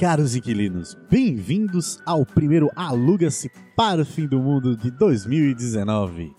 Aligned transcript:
caros 0.00 0.34
inquilinos, 0.34 0.96
bem-vindos 1.10 2.00
ao 2.06 2.24
primeiro 2.24 2.70
Aluga-se 2.74 3.50
para 3.76 4.00
o 4.00 4.04
Fim 4.06 4.26
do 4.26 4.40
Mundo 4.40 4.74
de 4.74 4.90
2019. 4.90 6.34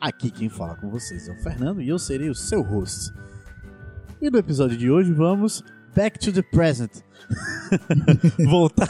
Aqui 0.00 0.30
quem 0.30 0.48
fala 0.48 0.74
com 0.76 0.88
vocês 0.88 1.28
é 1.28 1.32
o 1.32 1.42
Fernando 1.42 1.82
e 1.82 1.88
eu 1.90 1.98
serei 1.98 2.30
o 2.30 2.34
seu 2.34 2.62
host. 2.62 3.12
E 4.22 4.30
no 4.30 4.38
episódio 4.38 4.78
de 4.78 4.90
hoje 4.90 5.12
vamos 5.12 5.62
back 5.94 6.18
to 6.18 6.32
the 6.32 6.40
present. 6.40 7.02
voltar, 8.48 8.88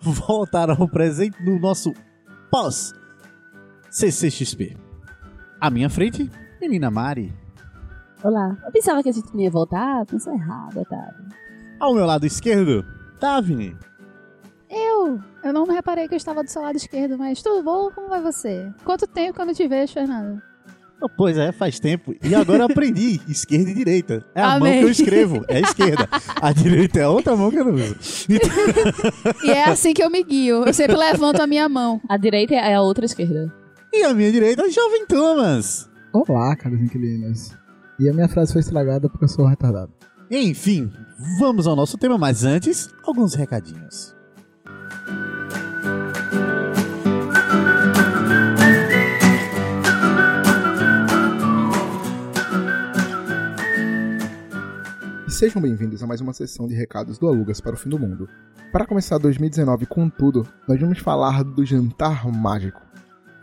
voltar 0.00 0.70
ao 0.70 0.88
presente 0.88 1.36
no 1.44 1.58
nosso 1.58 1.92
pós 2.50 2.94
CCXP. 3.90 4.74
À 5.60 5.68
minha 5.68 5.90
frente, 5.90 6.30
menina 6.58 6.90
Mari. 6.90 7.30
Olá. 8.22 8.56
Eu 8.64 8.72
pensava 8.72 9.02
que 9.02 9.10
a 9.10 9.12
gente 9.12 9.34
não 9.34 9.40
ia 9.42 9.50
voltar, 9.50 10.06
pensou 10.06 10.32
errado, 10.32 10.80
Otávio. 10.80 11.26
Ao 11.78 11.92
meu 11.92 12.06
lado 12.06 12.24
esquerdo, 12.24 12.93
Davine. 13.20 13.76
Eu? 14.70 15.20
Eu 15.42 15.52
não 15.52 15.64
reparei 15.66 16.08
que 16.08 16.14
eu 16.14 16.18
estava 16.18 16.42
do 16.42 16.50
seu 16.50 16.62
lado 16.62 16.76
esquerdo, 16.76 17.16
mas 17.18 17.42
tudo 17.42 17.62
bom? 17.62 17.90
Como 17.94 18.08
vai 18.08 18.20
você? 18.20 18.72
Quanto 18.84 19.06
tempo 19.06 19.34
que 19.34 19.40
eu 19.40 19.46
não 19.46 19.54
te 19.54 19.68
vejo, 19.68 19.92
Fernando? 19.92 20.42
Oh, 21.00 21.08
Pois 21.08 21.36
é, 21.36 21.52
faz 21.52 21.78
tempo. 21.78 22.14
E 22.22 22.34
agora 22.34 22.60
eu 22.60 22.66
aprendi 22.66 23.20
esquerda 23.28 23.70
e 23.70 23.74
direita. 23.74 24.24
É 24.34 24.40
a 24.42 24.58
mão 24.58 24.68
Amém. 24.68 24.78
que 24.80 24.84
eu 24.86 24.90
escrevo, 24.90 25.44
é 25.48 25.58
a 25.58 25.60
esquerda. 25.60 26.08
A 26.40 26.52
direita 26.52 26.98
é 27.00 27.02
a 27.02 27.10
outra 27.10 27.36
mão 27.36 27.50
que 27.50 27.58
eu 27.58 27.64
não 27.64 27.74
uso. 27.74 27.94
E 29.44 29.50
é 29.50 29.64
assim 29.64 29.92
que 29.92 30.02
eu 30.02 30.10
me 30.10 30.22
guio. 30.24 30.64
Eu 30.64 30.72
sempre 30.72 30.96
levanto 30.96 31.40
a 31.40 31.46
minha 31.46 31.68
mão. 31.68 32.00
A 32.08 32.16
direita 32.16 32.54
é 32.54 32.74
a 32.74 32.80
outra 32.80 33.04
esquerda. 33.04 33.52
e 33.92 34.02
a 34.02 34.14
minha 34.14 34.32
direita 34.32 34.62
é 34.62 34.66
o 34.66 34.70
Jovem 34.70 35.06
Thomas. 35.06 35.88
Olá, 36.12 36.56
caros 36.56 36.80
inquilinos. 36.80 37.52
E 38.00 38.08
a 38.08 38.12
minha 38.12 38.28
frase 38.28 38.52
foi 38.52 38.60
estragada 38.60 39.08
porque 39.08 39.24
eu 39.24 39.28
sou 39.28 39.46
retardado. 39.46 39.92
Enfim, 40.30 40.90
vamos 41.18 41.66
ao 41.66 41.76
nosso 41.76 41.96
tema, 41.96 42.18
mas 42.18 42.44
antes, 42.44 42.88
alguns 43.02 43.34
recadinhos. 43.34 44.14
Sejam 55.28 55.60
bem-vindos 55.60 56.02
a 56.02 56.06
mais 56.06 56.20
uma 56.20 56.32
sessão 56.32 56.66
de 56.66 56.74
recados 56.74 57.18
do 57.18 57.26
Alugas 57.26 57.60
para 57.60 57.74
o 57.74 57.76
Fim 57.76 57.88
do 57.88 57.98
Mundo. 57.98 58.28
Para 58.72 58.86
começar 58.86 59.18
2019 59.18 59.86
com 59.86 60.08
tudo, 60.08 60.46
nós 60.66 60.80
vamos 60.80 60.98
falar 60.98 61.42
do 61.42 61.64
Jantar 61.64 62.26
Mágico. 62.32 62.80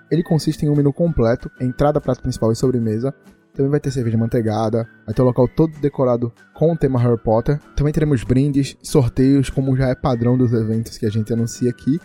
Ele 0.10 0.24
consiste 0.24 0.66
em 0.66 0.70
um 0.70 0.76
menu 0.76 0.92
completo, 0.92 1.50
entrada, 1.60 2.02
prato 2.02 2.22
principal 2.22 2.52
e 2.52 2.56
sobremesa. 2.56 3.14
Também 3.54 3.70
vai 3.70 3.80
ter 3.80 3.92
cerveja 3.92 4.18
manteigada, 4.18 4.88
vai 5.06 5.14
ter 5.14 5.22
o 5.22 5.26
local 5.26 5.48
todo 5.48 5.78
decorado 5.80 6.32
com 6.54 6.72
o 6.72 6.78
tema 6.78 7.00
Harry 7.00 7.22
Potter. 7.22 7.60
Também 7.76 7.92
teremos 7.92 8.24
brindes, 8.24 8.78
sorteios, 8.82 9.50
como 9.50 9.76
já 9.76 9.90
é 9.90 9.96
padrão 9.96 10.38
dos 10.38 10.54
eventos 10.54 10.98
que 10.98 11.06
a 11.06 11.10
gente 11.10 11.34
anuncia 11.34 11.70
aqui. 11.70 12.00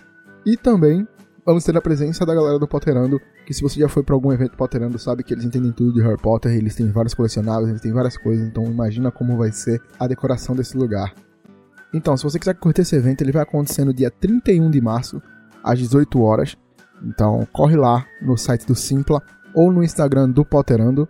E 0.44 0.56
também 0.56 1.06
vamos 1.44 1.62
ter 1.62 1.77
a 1.77 1.80
presença 1.80 2.27
da 2.27 2.34
galera 2.34 2.58
do 2.58 2.67
Potterando, 2.67 3.20
que 3.47 3.55
se 3.55 3.62
você 3.62 3.78
já 3.78 3.89
foi 3.89 4.02
para 4.02 4.14
algum 4.14 4.33
evento 4.33 4.56
Potterando, 4.56 4.98
sabe 4.98 5.22
que 5.22 5.33
eles 5.33 5.44
entendem 5.44 5.70
tudo 5.70 5.92
de 5.92 6.02
Harry 6.02 6.20
Potter, 6.20 6.52
eles 6.52 6.74
têm 6.74 6.91
vários 6.91 7.14
colecionáveis, 7.14 7.69
eles 7.69 7.80
têm 7.80 7.92
várias 7.92 8.17
coisas, 8.17 8.44
então 8.44 8.64
imagina 8.64 9.12
como 9.12 9.36
vai 9.36 9.52
ser 9.52 9.80
a 10.00 10.08
decoração 10.08 10.56
desse 10.56 10.77
lugar. 10.77 11.14
Então, 11.94 12.17
se 12.17 12.24
você 12.24 12.39
quiser 12.39 12.55
curtir 12.55 12.83
esse 12.83 12.97
evento, 12.97 13.22
ele 13.22 13.30
vai 13.30 13.42
acontecer 13.42 13.84
no 13.84 13.94
dia 13.94 14.11
31 14.11 14.69
de 14.70 14.80
março, 14.80 15.22
às 15.62 15.78
18 15.78 16.20
horas. 16.20 16.56
Então, 17.02 17.47
corre 17.52 17.77
lá 17.77 18.05
no 18.20 18.36
site 18.36 18.67
do 18.67 18.74
Simpla 18.74 19.22
ou 19.55 19.72
no 19.72 19.83
Instagram 19.83 20.28
do 20.28 20.44
Potterando 20.44 21.08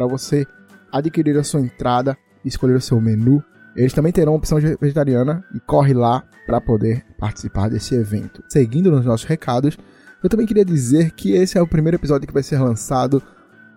para 0.00 0.06
você 0.06 0.46
adquirir 0.90 1.36
a 1.36 1.44
sua 1.44 1.60
entrada 1.60 2.16
e 2.42 2.48
escolher 2.48 2.74
o 2.74 2.80
seu 2.80 2.98
menu. 2.98 3.44
Eles 3.76 3.92
também 3.92 4.10
terão 4.10 4.34
opção 4.34 4.58
vegetariana 4.80 5.44
e 5.54 5.60
corre 5.60 5.92
lá 5.92 6.24
para 6.46 6.58
poder 6.58 7.04
participar 7.18 7.68
desse 7.68 7.94
evento. 7.94 8.42
Seguindo 8.48 8.90
nos 8.90 9.04
nossos 9.04 9.26
recados, 9.26 9.76
eu 10.22 10.30
também 10.30 10.46
queria 10.46 10.64
dizer 10.64 11.10
que 11.10 11.32
esse 11.32 11.58
é 11.58 11.62
o 11.62 11.66
primeiro 11.66 11.98
episódio 11.98 12.26
que 12.26 12.32
vai 12.32 12.42
ser 12.42 12.58
lançado 12.58 13.22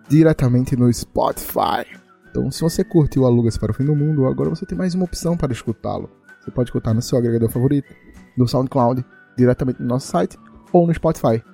diretamente 0.08 0.74
no 0.74 0.90
Spotify. 0.92 1.84
Então, 2.30 2.50
se 2.50 2.62
você 2.62 2.82
curte 2.82 3.18
o 3.18 3.26
Alugas 3.26 3.58
para 3.58 3.70
o 3.70 3.74
Fim 3.74 3.84
do 3.84 3.94
Mundo, 3.94 4.26
agora 4.26 4.48
você 4.48 4.64
tem 4.64 4.76
mais 4.76 4.94
uma 4.94 5.04
opção 5.04 5.36
para 5.36 5.52
escutá-lo. 5.52 6.10
Você 6.40 6.50
pode 6.50 6.70
escutar 6.70 6.94
no 6.94 7.02
seu 7.02 7.18
agregador 7.18 7.50
favorito, 7.50 7.94
no 8.36 8.48
SoundCloud, 8.48 9.04
diretamente 9.36 9.80
no 9.80 9.88
nosso 9.88 10.08
site 10.08 10.38
ou 10.72 10.86
no 10.86 10.94
Spotify. 10.94 11.44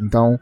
Então, 0.00 0.38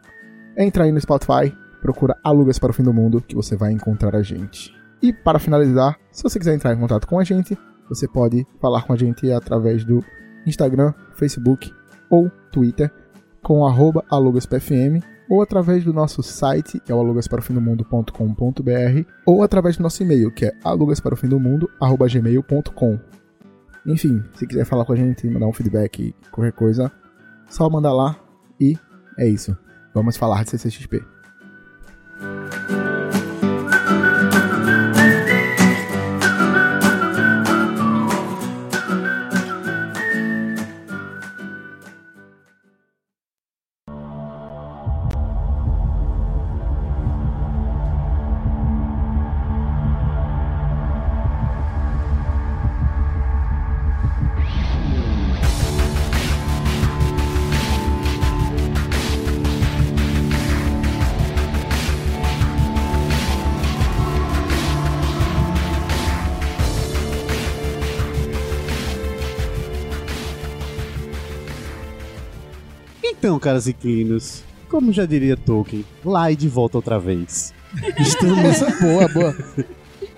entra 0.57 0.85
aí 0.85 0.93
no 0.93 1.01
Spotify, 1.01 1.55
procura 1.87 2.19
Alugas 2.25 2.59
para 2.59 2.71
o 2.71 2.73
Fim 2.75 2.83
do 2.83 2.93
Mundo, 2.93 3.21
que 3.21 3.37
você 3.37 3.55
vai 3.55 3.71
encontrar 3.71 4.17
a 4.17 4.23
gente. 4.23 4.75
E 5.01 5.13
para 5.13 5.39
finalizar, 5.39 5.97
se 6.11 6.25
você 6.25 6.37
quiser 6.37 6.57
entrar 6.57 6.75
em 6.75 6.81
contato 6.81 7.07
com 7.07 7.21
a 7.21 7.23
gente, 7.23 7.57
você 7.89 8.09
pode 8.09 8.45
falar 8.61 8.83
com 8.83 8.93
a 8.93 8.97
gente 8.97 9.31
através 9.31 9.85
do 9.85 10.03
Instagram, 10.45 10.93
Facebook 11.15 11.73
ou 12.11 12.29
Twitter 12.51 12.93
com 13.41 13.65
alugaspfm 14.11 15.01
ou 15.31 15.43
através 15.43 15.85
do 15.85 15.93
nosso 15.93 16.25
site, 16.25 16.81
que 16.81 16.91
é 16.91 16.95
o 16.95 16.99
alugasparofimdomundo.com.br 16.99 19.09
ou 19.25 19.45
através 19.45 19.77
do 19.77 19.85
nosso 19.85 20.03
e-mail, 20.03 20.33
que 20.33 20.47
é 20.47 20.53
alugasparofimdomundo.gmail.com 20.65 22.99
Enfim, 23.87 24.25
se 24.35 24.45
quiser 24.45 24.65
falar 24.65 24.85
com 24.85 24.93
a 24.93 24.97
gente, 24.97 25.31
mandar 25.31 25.47
um 25.47 25.53
feedback, 25.53 26.13
qualquer 26.33 26.53
coisa, 26.53 26.91
só 27.49 27.71
mandar 27.71 27.93
lá 27.93 28.17
e 28.61 28.77
é 29.17 29.29
isso. 29.29 29.57
Vamos 29.95 30.17
falar 30.17 30.43
de 30.43 30.51
CCXP. 30.51 31.16
Então, 73.27 73.41
caros 73.41 73.67
inquilinos, 73.67 74.45
como 74.69 74.93
já 74.93 75.05
diria 75.05 75.37
Tolkien, 75.37 75.85
lá 76.05 76.31
e 76.31 76.37
de 76.37 76.49
volta 76.49 76.79
outra 76.79 76.97
vez. 76.97 77.53
Estamos, 77.99 78.61
boa, 78.81 79.09
boa. 79.09 79.37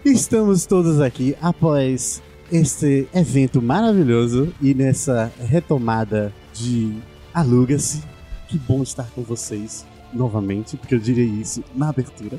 estamos 0.04 0.66
todos 0.66 1.00
aqui 1.00 1.34
após 1.40 2.22
este 2.52 3.08
evento 3.14 3.62
maravilhoso 3.62 4.52
e 4.60 4.74
nessa 4.74 5.32
retomada 5.40 6.34
de 6.52 6.98
Aluga-se. 7.32 8.02
Que 8.46 8.58
bom 8.58 8.82
estar 8.82 9.08
com 9.14 9.22
vocês 9.22 9.86
novamente, 10.12 10.76
porque 10.76 10.94
eu 10.94 10.98
diria 10.98 11.24
isso 11.24 11.64
na 11.74 11.88
abertura. 11.88 12.38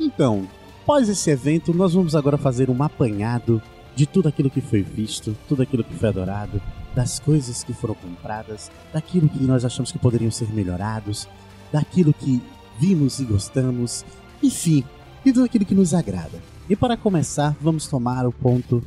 Então, 0.00 0.48
após 0.82 1.10
esse 1.10 1.28
evento, 1.30 1.74
nós 1.74 1.92
vamos 1.92 2.16
agora 2.16 2.38
fazer 2.38 2.70
um 2.70 2.82
apanhado 2.82 3.60
de 3.94 4.06
tudo 4.06 4.30
aquilo 4.30 4.48
que 4.48 4.62
foi 4.62 4.80
visto, 4.80 5.36
tudo 5.46 5.60
aquilo 5.60 5.84
que 5.84 5.92
foi 5.92 6.08
adorado, 6.08 6.58
das 6.94 7.18
coisas 7.18 7.62
que 7.62 7.72
foram 7.72 7.94
compradas, 7.94 8.70
daquilo 8.92 9.28
que 9.28 9.42
nós 9.42 9.64
achamos 9.64 9.92
que 9.92 9.98
poderiam 9.98 10.30
ser 10.30 10.52
melhorados, 10.52 11.28
daquilo 11.72 12.12
que 12.12 12.42
vimos 12.78 13.20
e 13.20 13.24
gostamos, 13.24 14.04
enfim, 14.42 14.84
de 15.24 15.32
tudo 15.32 15.44
aquilo 15.44 15.64
que 15.64 15.74
nos 15.74 15.94
agrada. 15.94 16.40
E 16.68 16.76
para 16.76 16.96
começar, 16.96 17.56
vamos 17.60 17.86
tomar 17.86 18.26
o 18.26 18.32
ponto 18.32 18.82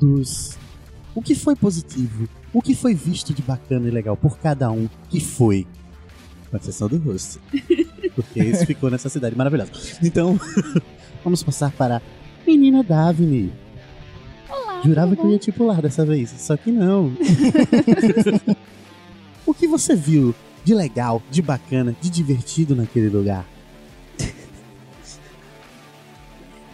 dos. 0.00 0.56
O 1.14 1.22
que 1.22 1.34
foi 1.34 1.54
positivo, 1.54 2.28
o 2.52 2.60
que 2.60 2.74
foi 2.74 2.94
visto 2.94 3.32
de 3.32 3.42
bacana 3.42 3.86
e 3.86 3.90
legal 3.90 4.16
por 4.16 4.38
cada 4.38 4.70
um 4.70 4.88
que 5.08 5.20
foi. 5.20 5.66
Com 6.50 6.56
exceção 6.56 6.88
do 6.88 6.98
rosto. 6.98 7.40
Porque 8.14 8.40
esse 8.40 8.64
ficou 8.64 8.90
nessa 8.90 9.08
cidade 9.08 9.36
maravilhosa. 9.36 9.72
Então, 10.02 10.38
vamos 11.24 11.42
passar 11.42 11.72
para 11.72 11.96
a 11.96 12.02
Menina 12.46 12.82
Davine. 12.82 13.63
Jurava 14.84 15.16
que 15.16 15.22
eu 15.22 15.30
ia 15.30 15.38
te 15.38 15.50
pular 15.50 15.80
dessa 15.80 16.04
vez, 16.04 16.30
só 16.38 16.56
que 16.56 16.70
não. 16.70 17.12
o 19.46 19.54
que 19.54 19.66
você 19.66 19.96
viu 19.96 20.34
de 20.62 20.74
legal, 20.74 21.22
de 21.30 21.40
bacana, 21.40 21.96
de 22.00 22.10
divertido 22.10 22.76
naquele 22.76 23.08
lugar? 23.08 23.46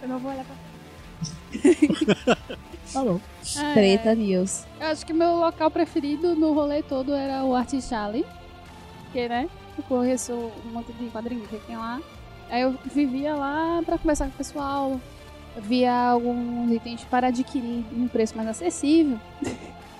Eu 0.03 0.09
não 0.09 0.19
vou 0.19 0.33
olhar 0.33 0.45
pra 0.45 0.57
Tá 2.93 3.05
bom. 3.05 3.21
Ah, 3.57 3.73
Treta 3.73 4.15
News. 4.15 4.65
Eu 4.81 4.87
acho 4.87 5.07
que 5.07 5.13
meu 5.13 5.37
local 5.37 5.71
preferido 5.71 6.35
no 6.35 6.53
rolê 6.53 6.83
todo 6.83 7.15
era 7.15 7.45
o 7.45 7.55
Art 7.55 7.73
Alley. 7.93 8.25
Porque, 9.05 9.29
né? 9.29 9.49
Eu 9.79 9.85
conheço 9.85 10.33
um 10.33 10.73
monte 10.73 10.93
de 10.93 11.07
quadrinhos 11.07 11.47
que 11.49 11.57
tem 11.59 11.77
lá. 11.77 12.01
Aí 12.49 12.63
eu 12.63 12.77
vivia 12.93 13.37
lá 13.37 13.81
pra 13.87 13.97
conversar 13.97 14.25
com 14.27 14.33
o 14.33 14.37
pessoal, 14.37 15.01
via 15.57 16.11
alguns 16.11 16.71
itens 16.73 17.05
para 17.05 17.29
adquirir 17.29 17.85
em 17.93 18.03
um 18.03 18.09
preço 18.09 18.37
mais 18.37 18.49
acessível. 18.49 19.19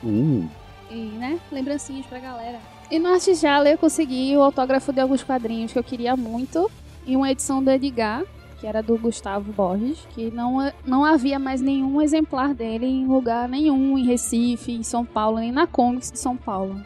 Hum, 0.03 0.49
E, 0.91 0.95
né, 0.95 1.39
lembrancinhas 1.53 2.07
pra 2.07 2.19
galera. 2.19 2.59
E 2.91 2.99
no 2.99 3.13
Artijala 3.13 3.69
eu 3.69 3.79
consegui 3.79 4.37
o 4.37 4.43
autógrafo 4.43 4.93
de 4.93 5.01
alguns 5.01 5.23
quadrinhos 5.23 5.73
que 5.73 5.79
eu 5.79 5.85
queria 5.85 6.17
muito. 6.17 6.71
E 7.07 7.17
uma 7.17 7.31
edição 7.31 7.63
do 7.63 7.71
Edgar, 7.71 8.25
que 8.61 8.67
era 8.67 8.83
do 8.83 8.99
Gustavo 8.99 9.53
Borges, 9.53 9.99
que 10.11 10.31
não, 10.31 10.73
não 10.85 11.05
havia 11.05 11.39
mais 11.39 11.61
nenhum 11.61 12.03
exemplar 12.03 12.53
dele 12.53 12.87
em 12.87 13.07
lugar 13.07 13.49
nenhum, 13.49 13.97
em 13.97 14.05
Recife, 14.05 14.73
em 14.73 14.83
São 14.83 15.05
Paulo, 15.05 15.39
nem 15.39 15.53
na 15.53 15.67
Comics 15.67 16.11
de 16.11 16.19
São 16.19 16.37
Paulo. 16.37 16.81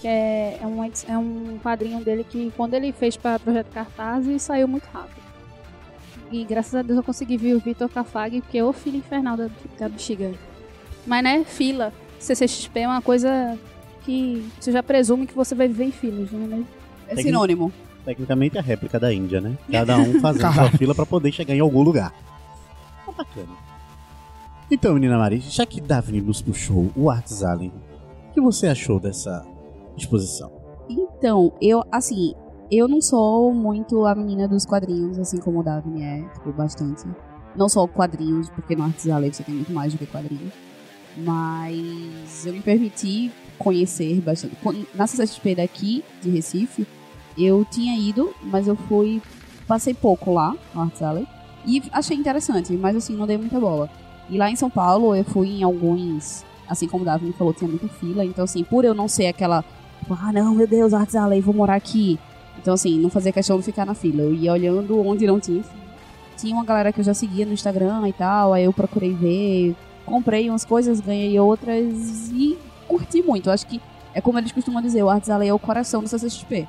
Que 0.00 0.08
é, 0.08 0.58
é, 0.62 0.66
um, 0.66 0.84
é 0.84 1.18
um 1.18 1.58
quadrinho 1.62 2.02
dele 2.04 2.24
que, 2.24 2.52
quando 2.56 2.74
ele 2.74 2.92
fez 2.92 3.16
para 3.16 3.38
Projeto 3.38 3.72
Cartaz, 3.72 4.42
saiu 4.42 4.68
muito 4.68 4.86
rápido. 4.86 5.22
E 6.30 6.44
graças 6.44 6.74
a 6.74 6.82
Deus 6.82 6.96
eu 6.96 7.02
consegui 7.02 7.36
ver 7.36 7.54
o 7.54 7.60
Vitor 7.60 7.88
Cafag, 7.88 8.40
porque 8.40 8.58
é 8.58 8.64
o 8.64 8.72
filho 8.72 8.96
infernal 8.98 9.36
da, 9.36 9.48
da 9.78 9.88
bexiga. 9.88 10.32
Mas, 11.06 11.22
né, 11.22 11.44
fila. 11.44 11.92
CCXP 12.18 12.80
é 12.80 12.88
uma 12.88 13.02
coisa 13.02 13.58
que 14.04 14.48
você 14.58 14.72
já 14.72 14.82
presume 14.82 15.26
que 15.26 15.34
você 15.34 15.54
vai 15.54 15.68
viver 15.68 15.84
em 15.84 15.92
filas, 15.92 16.30
né? 16.32 16.64
É 17.08 17.14
Tem- 17.14 17.24
sinônimo. 17.24 17.70
tecnicamente 18.04 18.56
é 18.56 18.60
a 18.60 18.62
réplica 18.62 18.98
da 18.98 19.12
Índia, 19.12 19.40
né? 19.40 19.56
Cada 19.70 19.96
um 19.98 20.20
fazendo 20.20 20.52
sua 20.52 20.70
fila 20.70 20.94
pra 20.94 21.04
poder 21.06 21.30
chegar 21.32 21.54
em 21.54 21.60
algum 21.60 21.82
lugar. 21.82 22.12
Tá 23.04 23.12
bacana. 23.12 23.52
Então, 24.70 24.94
menina 24.94 25.18
Mari, 25.18 25.40
já 25.40 25.66
que 25.66 25.80
Daphne 25.80 26.20
nos 26.22 26.40
puxou 26.40 26.90
o 26.96 27.10
Arts 27.10 27.44
Allen, 27.44 27.70
o 28.30 28.32
que 28.32 28.40
você 28.40 28.66
achou 28.66 28.98
dessa 28.98 29.44
exposição? 29.96 30.50
Então, 30.88 31.52
eu, 31.60 31.84
assim, 31.92 32.34
eu 32.70 32.88
não 32.88 33.00
sou 33.00 33.52
muito 33.52 34.04
a 34.06 34.14
menina 34.14 34.48
dos 34.48 34.64
quadrinhos, 34.64 35.18
assim 35.18 35.38
como 35.38 35.60
o 35.60 35.62
Daphne 35.62 36.02
é, 36.02 36.22
tipo, 36.34 36.52
bastante. 36.52 37.04
Não 37.54 37.68
só 37.68 37.86
quadrinhos, 37.86 38.50
porque 38.50 38.74
no 38.74 38.84
Artes 38.84 39.08
Alley 39.08 39.32
você 39.32 39.42
tem 39.42 39.54
muito 39.54 39.72
mais 39.72 39.92
do 39.92 39.98
que 39.98 40.06
quadrinhos. 40.06 40.52
Mas 41.16 42.44
eu 42.44 42.52
me 42.52 42.60
permiti 42.60 43.30
conhecer 43.58 44.20
bastante. 44.20 44.56
Na 44.94 45.06
CCXP 45.06 45.54
daqui, 45.54 46.04
de 46.20 46.30
Recife, 46.30 46.86
eu 47.38 47.64
tinha 47.70 47.96
ido, 47.96 48.34
mas 48.42 48.66
eu 48.66 48.74
fui. 48.74 49.22
Passei 49.66 49.94
pouco 49.94 50.32
lá, 50.32 50.54
no 50.74 50.82
Arts 50.82 51.00
Alley. 51.00 51.26
E 51.64 51.82
achei 51.92 52.16
interessante, 52.16 52.72
mas 52.74 52.96
assim, 52.96 53.16
não 53.16 53.26
dei 53.26 53.38
muita 53.38 53.58
bola. 53.58 53.88
E 54.28 54.36
lá 54.36 54.50
em 54.50 54.56
São 54.56 54.68
Paulo, 54.68 55.14
eu 55.14 55.24
fui 55.24 55.48
em 55.48 55.62
alguns. 55.62 56.44
Assim 56.68 56.88
como 56.88 57.02
o 57.02 57.06
Daphne 57.06 57.32
falou, 57.32 57.54
tinha 57.54 57.68
muita 57.68 57.88
fila. 57.88 58.24
Então, 58.24 58.44
assim, 58.44 58.64
por 58.64 58.84
eu 58.84 58.94
não 58.94 59.06
ser 59.06 59.26
aquela 59.26 59.64
Tipo, 60.04 60.18
ah, 60.20 60.32
não, 60.32 60.54
meu 60.54 60.66
Deus, 60.66 60.92
Artes 60.92 61.16
Alley, 61.16 61.40
vou 61.40 61.54
morar 61.54 61.76
aqui. 61.76 62.18
Então, 62.58 62.74
assim, 62.74 62.98
não 62.98 63.10
fazia 63.10 63.32
questão 63.32 63.56
de 63.58 63.62
ficar 63.64 63.84
na 63.84 63.94
fila. 63.94 64.22
Eu 64.22 64.34
ia 64.34 64.52
olhando 64.52 64.98
onde 65.06 65.26
não 65.26 65.38
tinha. 65.40 65.62
fila. 65.62 65.84
Tinha 66.36 66.54
uma 66.54 66.64
galera 66.64 66.92
que 66.92 67.00
eu 67.00 67.04
já 67.04 67.14
seguia 67.14 67.46
no 67.46 67.52
Instagram 67.52 68.08
e 68.08 68.12
tal, 68.12 68.52
aí 68.52 68.64
eu 68.64 68.72
procurei 68.72 69.12
ver, 69.12 69.76
comprei 70.04 70.48
umas 70.50 70.64
coisas, 70.64 71.00
ganhei 71.00 71.38
outras 71.38 72.30
e 72.30 72.58
curti 72.88 73.22
muito. 73.22 73.48
Eu 73.48 73.52
acho 73.52 73.66
que 73.66 73.80
é 74.12 74.20
como 74.20 74.38
eles 74.38 74.50
costumam 74.52 74.82
dizer, 74.82 75.02
o 75.02 75.08
Artes 75.10 75.30
Alley 75.30 75.48
é 75.48 75.54
o 75.54 75.58
coração 75.58 76.02
do 76.02 76.08
CCXP. 76.08 76.66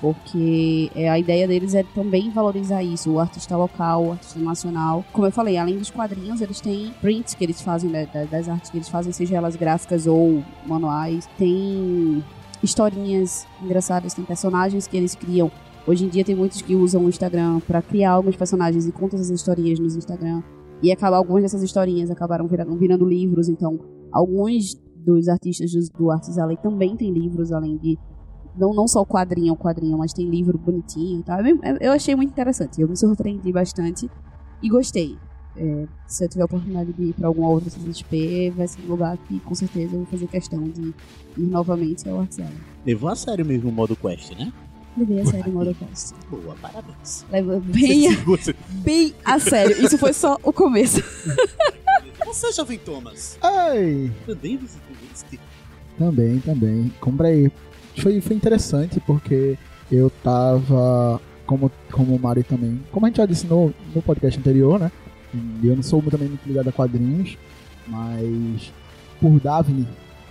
Porque 0.00 0.90
é, 0.94 1.08
a 1.08 1.18
ideia 1.18 1.48
deles 1.48 1.74
é 1.74 1.82
também 1.82 2.28
valorizar 2.30 2.82
isso, 2.82 3.10
o 3.12 3.18
artista 3.18 3.56
local, 3.56 4.04
o 4.04 4.12
artista 4.12 4.38
nacional. 4.38 5.02
Como 5.12 5.26
eu 5.26 5.32
falei, 5.32 5.56
além 5.56 5.78
dos 5.78 5.90
quadrinhos, 5.90 6.40
eles 6.42 6.60
têm 6.60 6.92
prints 7.00 7.32
que 7.34 7.42
eles 7.44 7.62
fazem, 7.62 7.88
né, 7.88 8.06
da- 8.12 8.24
das 8.24 8.46
artes 8.48 8.70
que 8.70 8.76
eles 8.76 8.88
fazem, 8.90 9.10
seja 9.12 9.36
elas 9.36 9.56
gráficas 9.56 10.06
ou 10.06 10.42
manuais. 10.66 11.26
Tem 11.38 12.22
historinhas 12.66 13.46
engraçadas, 13.62 14.12
tem 14.12 14.24
personagens 14.24 14.86
que 14.86 14.96
eles 14.96 15.14
criam. 15.14 15.50
Hoje 15.86 16.04
em 16.04 16.08
dia 16.08 16.24
tem 16.24 16.34
muitos 16.34 16.60
que 16.60 16.74
usam 16.74 17.04
o 17.04 17.08
Instagram 17.08 17.60
pra 17.60 17.80
criar 17.80 18.12
alguns 18.12 18.36
personagens 18.36 18.86
e 18.86 18.92
contam 18.92 19.18
essas 19.18 19.30
historinhas 19.30 19.78
nos 19.78 19.96
Instagram. 19.96 20.42
E 20.82 20.92
acaba, 20.92 21.16
algumas 21.16 21.42
dessas 21.42 21.62
historinhas 21.62 22.10
acabaram 22.10 22.46
virando, 22.46 22.76
virando 22.76 23.06
livros, 23.06 23.48
então 23.48 23.78
alguns 24.12 24.74
dos 24.96 25.28
artistas 25.28 25.70
do, 25.90 26.10
Arts 26.10 26.36
Alley 26.36 26.56
também 26.56 26.96
tem 26.96 27.12
livros, 27.12 27.52
além 27.52 27.78
de 27.78 27.96
não, 28.56 28.74
não 28.74 28.88
só 28.88 29.00
o 29.00 29.06
quadrinho, 29.06 29.52
o 29.52 29.56
quadrinho, 29.56 29.96
mas 29.96 30.12
tem 30.12 30.28
livro 30.28 30.58
bonitinho 30.58 31.20
e 31.20 31.22
tal. 31.22 31.40
Eu, 31.46 31.58
eu 31.80 31.92
achei 31.92 32.16
muito 32.16 32.30
interessante, 32.30 32.80
eu 32.80 32.88
me 32.88 32.96
surpreendi 32.96 33.52
bastante 33.52 34.10
e 34.62 34.68
gostei. 34.68 35.16
É, 35.58 35.86
se 36.06 36.24
eu 36.24 36.28
tiver 36.28 36.42
a 36.42 36.46
oportunidade 36.46 36.92
de 36.92 37.02
ir 37.04 37.12
pra 37.14 37.28
alguma 37.28 37.48
outra 37.48 37.70
CCXP, 37.70 38.52
vai 38.56 38.68
ser 38.68 38.80
um 38.82 38.88
lugar 38.88 39.16
que 39.26 39.40
com 39.40 39.54
certeza 39.54 39.94
eu 39.94 40.00
vou 40.00 40.06
fazer 40.06 40.26
questão 40.26 40.62
de 40.64 40.88
ir 40.88 40.94
novamente 41.36 42.08
ao 42.08 42.18
Alley. 42.18 42.28
Levou 42.84 43.08
a 43.08 43.16
sério 43.16 43.44
mesmo 43.44 43.70
o 43.70 43.72
modo 43.72 43.96
quest, 43.96 44.32
né? 44.38 44.52
Levei 44.96 45.20
a 45.20 45.26
sério 45.26 45.50
o 45.52 45.54
Modocast. 45.54 46.14
Boa, 46.30 46.56
parabéns. 46.60 47.26
Leva 47.30 47.60
bem, 47.60 48.08
a- 48.08 48.16
Você, 48.24 48.54
bem 48.82 49.14
a 49.24 49.38
sério. 49.38 49.84
Isso 49.84 49.98
foi 49.98 50.12
só 50.14 50.38
o 50.42 50.52
começo. 50.52 51.02
você 52.24 52.52
jovem 52.52 52.78
Thomas, 52.78 53.38
Ei! 53.72 54.10
também 54.26 54.56
você 54.56 54.78
tem 54.88 54.96
isso? 55.12 55.24
Também, 55.98 56.38
também. 56.40 56.92
Comprei. 57.00 57.50
Foi, 57.98 58.20
foi 58.20 58.36
interessante 58.36 59.00
porque 59.00 59.58
eu 59.90 60.10
tava. 60.22 61.20
Como, 61.46 61.70
como 61.92 62.14
o 62.16 62.18
Mari 62.18 62.42
também. 62.42 62.80
Como 62.90 63.06
a 63.06 63.08
gente 63.08 63.18
já 63.18 63.26
disse 63.26 63.46
no, 63.46 63.72
no 63.94 64.02
podcast 64.02 64.38
anterior, 64.38 64.80
né? 64.80 64.90
E 65.62 65.66
Eu 65.66 65.76
não 65.76 65.82
sou 65.82 66.02
também 66.02 66.28
muito 66.28 66.46
ligado 66.46 66.68
a 66.68 66.72
quadrinhos, 66.72 67.36
mas 67.86 68.72
por 69.20 69.40
Daphne, 69.40 69.86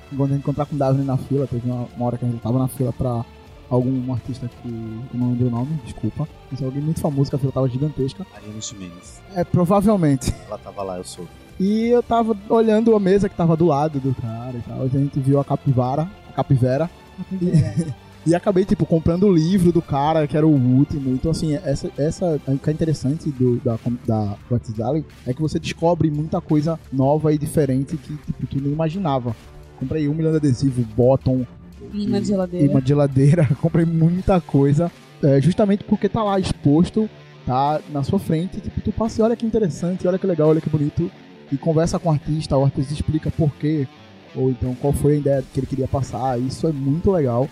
quando 0.09 0.31
a 0.31 0.33
gente 0.33 0.43
encontrar 0.43 0.65
com 0.65 0.77
Daphne 0.77 1.03
na 1.03 1.17
fila, 1.17 1.47
teve 1.47 1.69
uma, 1.69 1.87
uma 1.95 2.05
hora 2.05 2.17
que 2.17 2.25
a 2.25 2.27
gente 2.27 2.41
tava 2.41 2.59
na 2.59 2.67
fila 2.67 2.93
pra 2.93 3.25
algum 3.69 4.13
artista 4.13 4.49
que 4.61 4.69
eu 4.69 5.19
não 5.19 5.31
lembro 5.31 5.47
o 5.47 5.51
nome, 5.51 5.79
desculpa. 5.83 6.27
Mas 6.51 6.61
alguém 6.61 6.81
muito 6.81 6.99
famoso, 6.99 7.29
que 7.29 7.35
a 7.35 7.39
fila 7.39 7.51
tava 7.51 7.69
gigantesca. 7.69 8.25
Ariana 8.35 8.61
Ximenes. 8.61 9.21
É, 9.33 9.43
provavelmente. 9.43 10.33
Ela 10.47 10.57
tava 10.57 10.83
lá, 10.83 10.97
eu 10.97 11.03
sou. 11.03 11.27
E 11.59 11.87
eu 11.87 12.03
tava 12.03 12.37
olhando 12.49 12.95
a 12.95 12.99
mesa 12.99 13.29
que 13.29 13.35
tava 13.35 13.55
do 13.55 13.65
lado 13.65 13.99
do 13.99 14.13
cara 14.15 14.57
e 14.57 14.61
tal. 14.61 14.81
A 14.81 14.87
gente 14.87 15.19
viu 15.19 15.39
a 15.39 15.45
capivara, 15.45 16.09
a 16.29 16.33
capivera. 16.33 16.89
E, 17.31 17.93
e 18.25 18.33
acabei, 18.33 18.65
tipo, 18.65 18.85
comprando 18.85 19.23
o 19.27 19.33
livro 19.33 19.71
do 19.71 19.81
cara, 19.81 20.27
que 20.27 20.35
era 20.35 20.47
o 20.47 20.51
último. 20.51 21.11
Então, 21.11 21.29
assim, 21.31 21.53
essa, 21.55 21.91
essa 21.97 22.39
o 22.47 22.57
que 22.57 22.69
é 22.69 22.73
interessante 22.73 23.29
do, 23.31 23.57
da, 23.57 23.77
da 24.05 24.35
What's 24.49 24.79
Alley 24.79 25.05
é 25.27 25.33
que 25.33 25.41
você 25.41 25.59
descobre 25.59 26.09
muita 26.09 26.41
coisa 26.41 26.79
nova 26.91 27.31
e 27.33 27.37
diferente 27.37 27.97
que, 27.97 28.15
tipo, 28.17 28.47
tu 28.47 28.59
nem 28.61 28.71
imaginava. 28.71 29.35
Comprei 29.79 30.07
um 30.07 30.13
milhão 30.13 30.31
de 30.31 30.37
adesivo, 30.37 30.83
bottom, 30.95 31.45
Imã 31.93 32.19
de 32.19 32.27
geladeira. 32.29 32.65
imã 32.65 32.81
de 32.81 32.87
geladeira, 32.87 33.49
comprei 33.61 33.85
muita 33.85 34.41
coisa. 34.41 34.91
é, 35.23 35.39
justamente 35.39 35.83
porque 35.83 36.09
tá 36.09 36.23
lá 36.23 36.39
exposto, 36.39 37.07
tá 37.45 37.79
na 37.91 38.01
sua 38.03 38.17
frente. 38.17 38.59
Tipo, 38.59 38.81
tu 38.81 38.91
passa 38.91 39.21
e 39.21 39.23
olha 39.23 39.35
que 39.35 39.45
interessante, 39.45 40.07
olha 40.07 40.17
que 40.17 40.25
legal, 40.27 40.49
olha 40.49 40.61
que 40.61 40.69
bonito. 40.69 41.11
E 41.51 41.57
conversa 41.57 41.99
com 41.99 42.09
o 42.09 42.11
artista, 42.11 42.57
o 42.57 42.63
artista 42.63 42.91
explica 42.93 43.29
por 43.29 43.51
quê. 43.57 43.87
Ou 44.35 44.49
então 44.49 44.73
qual 44.75 44.91
foi 44.91 45.13
a 45.13 45.17
ideia 45.17 45.43
que 45.53 45.59
ele 45.59 45.67
queria 45.67 45.87
passar. 45.87 46.39
Isso 46.39 46.67
é 46.67 46.71
muito 46.71 47.11
legal. 47.11 47.47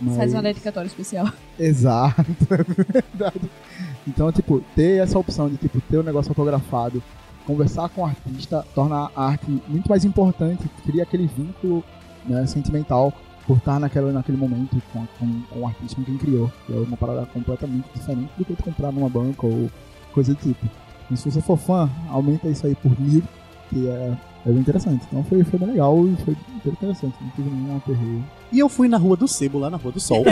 Mas... 0.00 0.16
Faz 0.16 0.32
uma 0.32 0.42
dedicatória 0.42 0.86
especial. 0.86 1.28
Exato, 1.58 2.22
é 2.50 2.92
verdade. 2.92 3.50
Então, 4.06 4.30
tipo, 4.32 4.62
ter 4.74 5.02
essa 5.02 5.18
opção 5.18 5.48
de 5.48 5.56
tipo, 5.56 5.80
ter 5.80 5.98
o 5.98 6.02
negócio 6.02 6.32
fotografado, 6.32 7.02
conversar 7.46 7.88
com 7.88 8.02
o 8.02 8.04
artista, 8.04 8.64
torna 8.74 9.10
a 9.14 9.26
arte 9.26 9.50
muito 9.66 9.88
mais 9.88 10.04
importante, 10.04 10.68
cria 10.84 11.02
aquele 11.02 11.26
vínculo 11.26 11.84
né, 12.26 12.46
sentimental 12.46 13.12
por 13.46 13.56
estar 13.56 13.80
naquela, 13.80 14.12
naquele 14.12 14.36
momento 14.36 14.80
com, 14.92 15.06
com, 15.18 15.42
com 15.42 15.60
o 15.60 15.66
artista 15.66 15.96
com 15.96 16.04
quem 16.04 16.18
criou. 16.18 16.52
Que 16.66 16.74
é 16.74 16.76
uma 16.76 16.96
parada 16.96 17.26
completamente 17.26 17.88
diferente 17.94 18.30
do 18.36 18.44
que 18.44 18.54
tu 18.54 18.62
comprar 18.62 18.92
numa 18.92 19.08
banca 19.08 19.46
ou 19.46 19.70
coisa 20.12 20.34
do 20.34 20.40
tipo. 20.40 20.68
E 21.10 21.16
se 21.16 21.30
você 21.30 21.40
for 21.40 21.56
fã, 21.56 21.88
aumenta 22.10 22.48
isso 22.48 22.66
aí 22.66 22.74
por 22.74 22.98
mil, 23.00 23.22
que 23.70 23.88
é, 23.88 24.14
é 24.46 24.50
bem 24.50 24.60
interessante. 24.60 25.04
Então 25.08 25.22
foi, 25.24 25.42
foi 25.44 25.58
bem 25.58 25.68
legal 25.70 25.96
e 26.06 26.16
foi 26.24 26.34
bem 26.64 26.72
interessante. 26.72 27.14
Não 27.20 27.30
tive 27.30 27.50
nenhum 27.50 27.76
aperreio. 27.76 28.24
E 28.52 28.58
eu 28.58 28.68
fui 28.68 28.88
na 28.88 28.96
Rua 28.96 29.16
do 29.16 29.28
Sebo, 29.28 29.58
lá 29.58 29.68
na 29.70 29.76
Rua 29.76 29.92
do 29.92 30.00
Sol, 30.00 30.24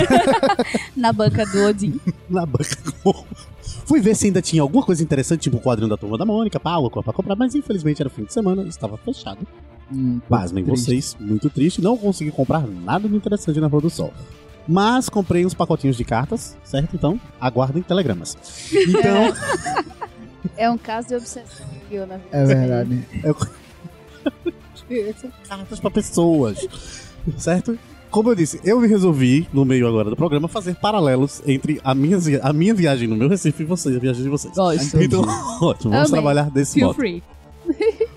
Na 0.97 1.13
banca 1.13 1.45
do 1.47 1.65
Odin. 1.65 2.01
na 2.29 2.47
banca. 2.47 2.77
com- 3.03 3.25
Fui 3.85 4.01
ver 4.01 4.15
se 4.17 4.27
ainda 4.27 4.41
tinha 4.43 4.63
alguma 4.63 4.85
coisa 4.85 5.03
interessante, 5.03 5.43
tipo 5.43 5.59
o 5.59 5.61
quadrinho 5.61 5.89
da 5.89 5.97
Turma 5.97 6.17
da 6.19 6.25
Mônica, 6.25 6.59
coisa 6.59 7.03
pra 7.03 7.13
comprar, 7.13 7.37
mas 7.37 7.55
infelizmente 7.55 8.01
era 8.01 8.09
fim 8.11 8.25
de 8.25 8.33
semana, 8.33 8.63
estava 8.63 8.97
fechado. 8.97 9.47
Hum, 9.93 10.21
Pasmem 10.29 10.65
vocês, 10.65 11.17
muito 11.21 11.49
triste, 11.51 11.81
não 11.81 11.97
consegui 11.97 12.31
comprar 12.33 12.67
nada 12.67 13.09
de 13.09 13.15
interessante 13.15 13.61
na 13.61 13.67
Rua 13.69 13.83
do 13.83 13.91
Sol. 13.91 14.13
Mas 14.67 15.09
comprei 15.09 15.47
uns 15.47 15.55
pacotinhos 15.55 15.97
de 15.97 16.05
cartas, 16.05 16.57
certo? 16.65 16.97
Então, 16.97 17.21
aguardem 17.41 17.83
telegramas. 17.83 18.37
Então, 18.73 19.33
É 20.57 20.69
um 20.71 20.79
caso 20.79 21.09
de 21.09 21.15
obsessão, 21.17 21.67
viu, 21.91 22.07
na 22.07 22.17
vida. 22.17 22.29
É 22.37 22.45
verdade. 22.45 23.07
São 25.21 25.31
cartas 25.49 25.81
pra 25.81 25.91
pessoas, 25.91 26.67
certo? 27.37 27.79
Como 28.11 28.31
eu 28.31 28.35
disse, 28.35 28.61
eu 28.65 28.81
me 28.81 28.87
resolvi, 28.87 29.47
no 29.53 29.65
meio 29.65 29.87
agora 29.87 30.09
do 30.09 30.17
programa, 30.17 30.49
fazer 30.49 30.75
paralelos 30.77 31.43
entre 31.47 31.81
a 31.85 31.95
minha, 31.95 32.17
a 32.43 32.53
minha 32.53 32.73
viagem 32.75 33.07
no 33.09 33.17
meu 33.17 33.29
Recife 33.29 33.63
e 33.63 33.67
vocês, 33.67 33.95
a 33.95 33.99
viagem 33.99 34.23
de 34.23 34.29
vocês. 34.29 34.55
Então, 34.95 35.23
ótimo, 35.61 35.91
vamos 35.93 36.11
Amei. 36.11 36.11
trabalhar 36.13 36.51
desse 36.51 36.75
Feel 36.75 36.87
modo. 36.89 36.97
free. 36.97 37.23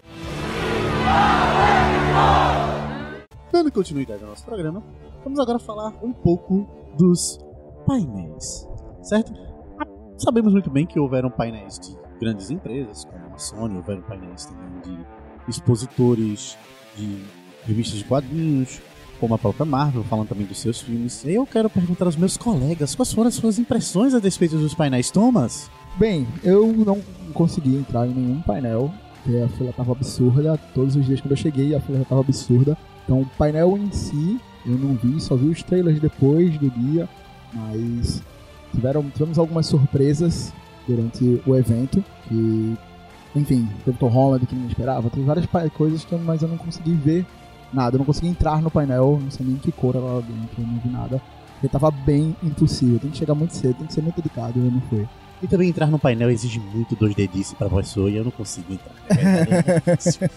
Dando 3.52 3.72
continuidade 3.72 4.24
ao 4.24 4.30
nosso 4.30 4.46
programa, 4.46 4.82
vamos 5.24 5.40
agora 5.40 5.60
falar 5.60 5.94
um 6.04 6.14
pouco 6.14 6.68
dos 6.98 7.40
painéis, 7.86 8.68
certo? 9.02 9.34
Ah, 9.80 9.86
Sabemos 10.18 10.54
muito 10.54 10.70
bem 10.70 10.86
que 10.86 11.00
houveram 11.00 11.30
painéis 11.32 11.80
de 11.80 11.98
grandes 12.20 12.52
empresas, 12.52 13.06
como 13.06 13.34
a 13.34 13.38
Sony, 13.38 13.76
houveram 13.78 14.02
painéis 14.04 14.46
também 14.46 14.82
de 14.82 15.06
expositores 15.50 16.58
de 16.96 17.18
revistas 17.66 18.00
de 18.00 18.06
quadrinhos, 18.06 18.80
como 19.20 19.34
a 19.34 19.38
própria 19.38 19.66
Marvel, 19.66 20.04
falando 20.04 20.30
também 20.30 20.46
dos 20.46 20.60
seus 20.60 20.80
filmes. 20.80 21.24
Eu 21.26 21.46
quero 21.46 21.70
perguntar 21.70 22.06
aos 22.06 22.16
meus 22.16 22.38
colegas 22.38 22.96
quais 22.96 23.12
foram 23.12 23.28
as 23.28 23.36
suas 23.36 23.60
impressões 23.60 24.14
a 24.14 24.20
respeito 24.20 24.58
dos 24.58 24.74
painéis, 24.74 25.12
Thomas? 25.12 25.70
Bem, 25.98 26.26
eu 26.44 26.72
não 26.74 27.02
consegui 27.34 27.76
entrar 27.76 28.08
em 28.08 28.14
nenhum 28.14 28.42
painel, 28.42 28.92
porque 29.24 29.38
a 29.38 29.50
fila 29.50 29.74
tava 29.74 29.92
absurda. 29.92 30.58
Todos 30.74 30.96
os 30.96 31.06
dias 31.06 31.20
quando 31.20 31.32
eu 31.32 31.38
cheguei, 31.38 31.76
a 31.76 31.82
fila 31.82 32.00
já 32.00 32.06
tava 32.06 32.22
absurda. 32.22 32.78
Então, 33.04 33.22
o 33.22 33.26
painel 33.38 33.78
em 33.78 33.92
si, 33.92 34.40
eu 34.66 34.78
não 34.78 34.96
vi, 34.96 35.20
só 35.20 35.36
vi 35.36 35.48
os 35.48 35.64
trailers 35.64 36.00
depois 36.00 36.58
do 36.58 36.70
dia, 36.70 37.10
mas 37.54 38.22
tiveram, 38.72 39.10
tivemos 39.10 39.38
algumas 39.38 39.66
surpresas 39.66 40.54
durante 40.88 41.42
o 41.46 41.56
evento, 41.56 42.04
que, 42.28 42.78
enfim, 43.36 43.68
teve 43.86 43.98
Tom 43.98 44.08
Holland 44.08 44.46
que 44.46 44.56
não 44.56 44.68
esperava, 44.68 45.10
teve 45.10 45.26
várias 45.26 45.46
coisas, 45.74 46.04
que, 46.04 46.14
eu- 46.14 46.20
mas 46.20 46.42
eu 46.42 46.48
não 46.48 46.58
consegui 46.58 46.94
ver 46.94 47.26
nada, 47.72 47.96
eu 47.96 48.00
não 48.00 48.06
consegui 48.06 48.28
entrar 48.28 48.62
no 48.62 48.72
painel, 48.72 49.20
não 49.22 49.30
sei 49.32 49.46
nem 49.46 49.56
que 49.58 49.72
cor 49.72 49.96
era 49.96 50.04
lá 50.04 50.20
dentro, 50.22 50.50
eu 50.62 50.66
não 50.68 50.80
vi 50.80 50.90
nada, 50.90 51.22
porque 51.54 51.68
tava 51.68 51.92
bem 51.92 52.36
impossível, 52.42 53.00
tem 53.00 53.12
que 53.12 53.18
chegar 53.18 53.36
muito 53.36 53.54
cedo, 53.56 53.76
tem 53.76 53.88
que 53.88 53.94
ser 53.94 54.02
muito 54.02 54.16
dedicado, 54.16 54.58
e 54.60 54.66
eu 54.66 54.72
não 54.72 54.82
fui. 54.82 55.08
E 55.42 55.48
também 55.48 55.70
entrar 55.70 55.88
no 55.88 55.98
painel 56.00 56.30
exige 56.30 56.60
muito 56.60 56.96
2D 56.98 57.56
pra 57.56 57.70
pessoa 57.70 58.10
e 58.10 58.16
eu 58.18 58.24
não 58.26 58.32
consigo 58.32 58.74
entrar. 58.74 58.94
É 60.22 60.26
é 60.26 60.30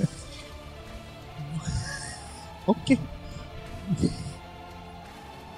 ok. 2.67 2.99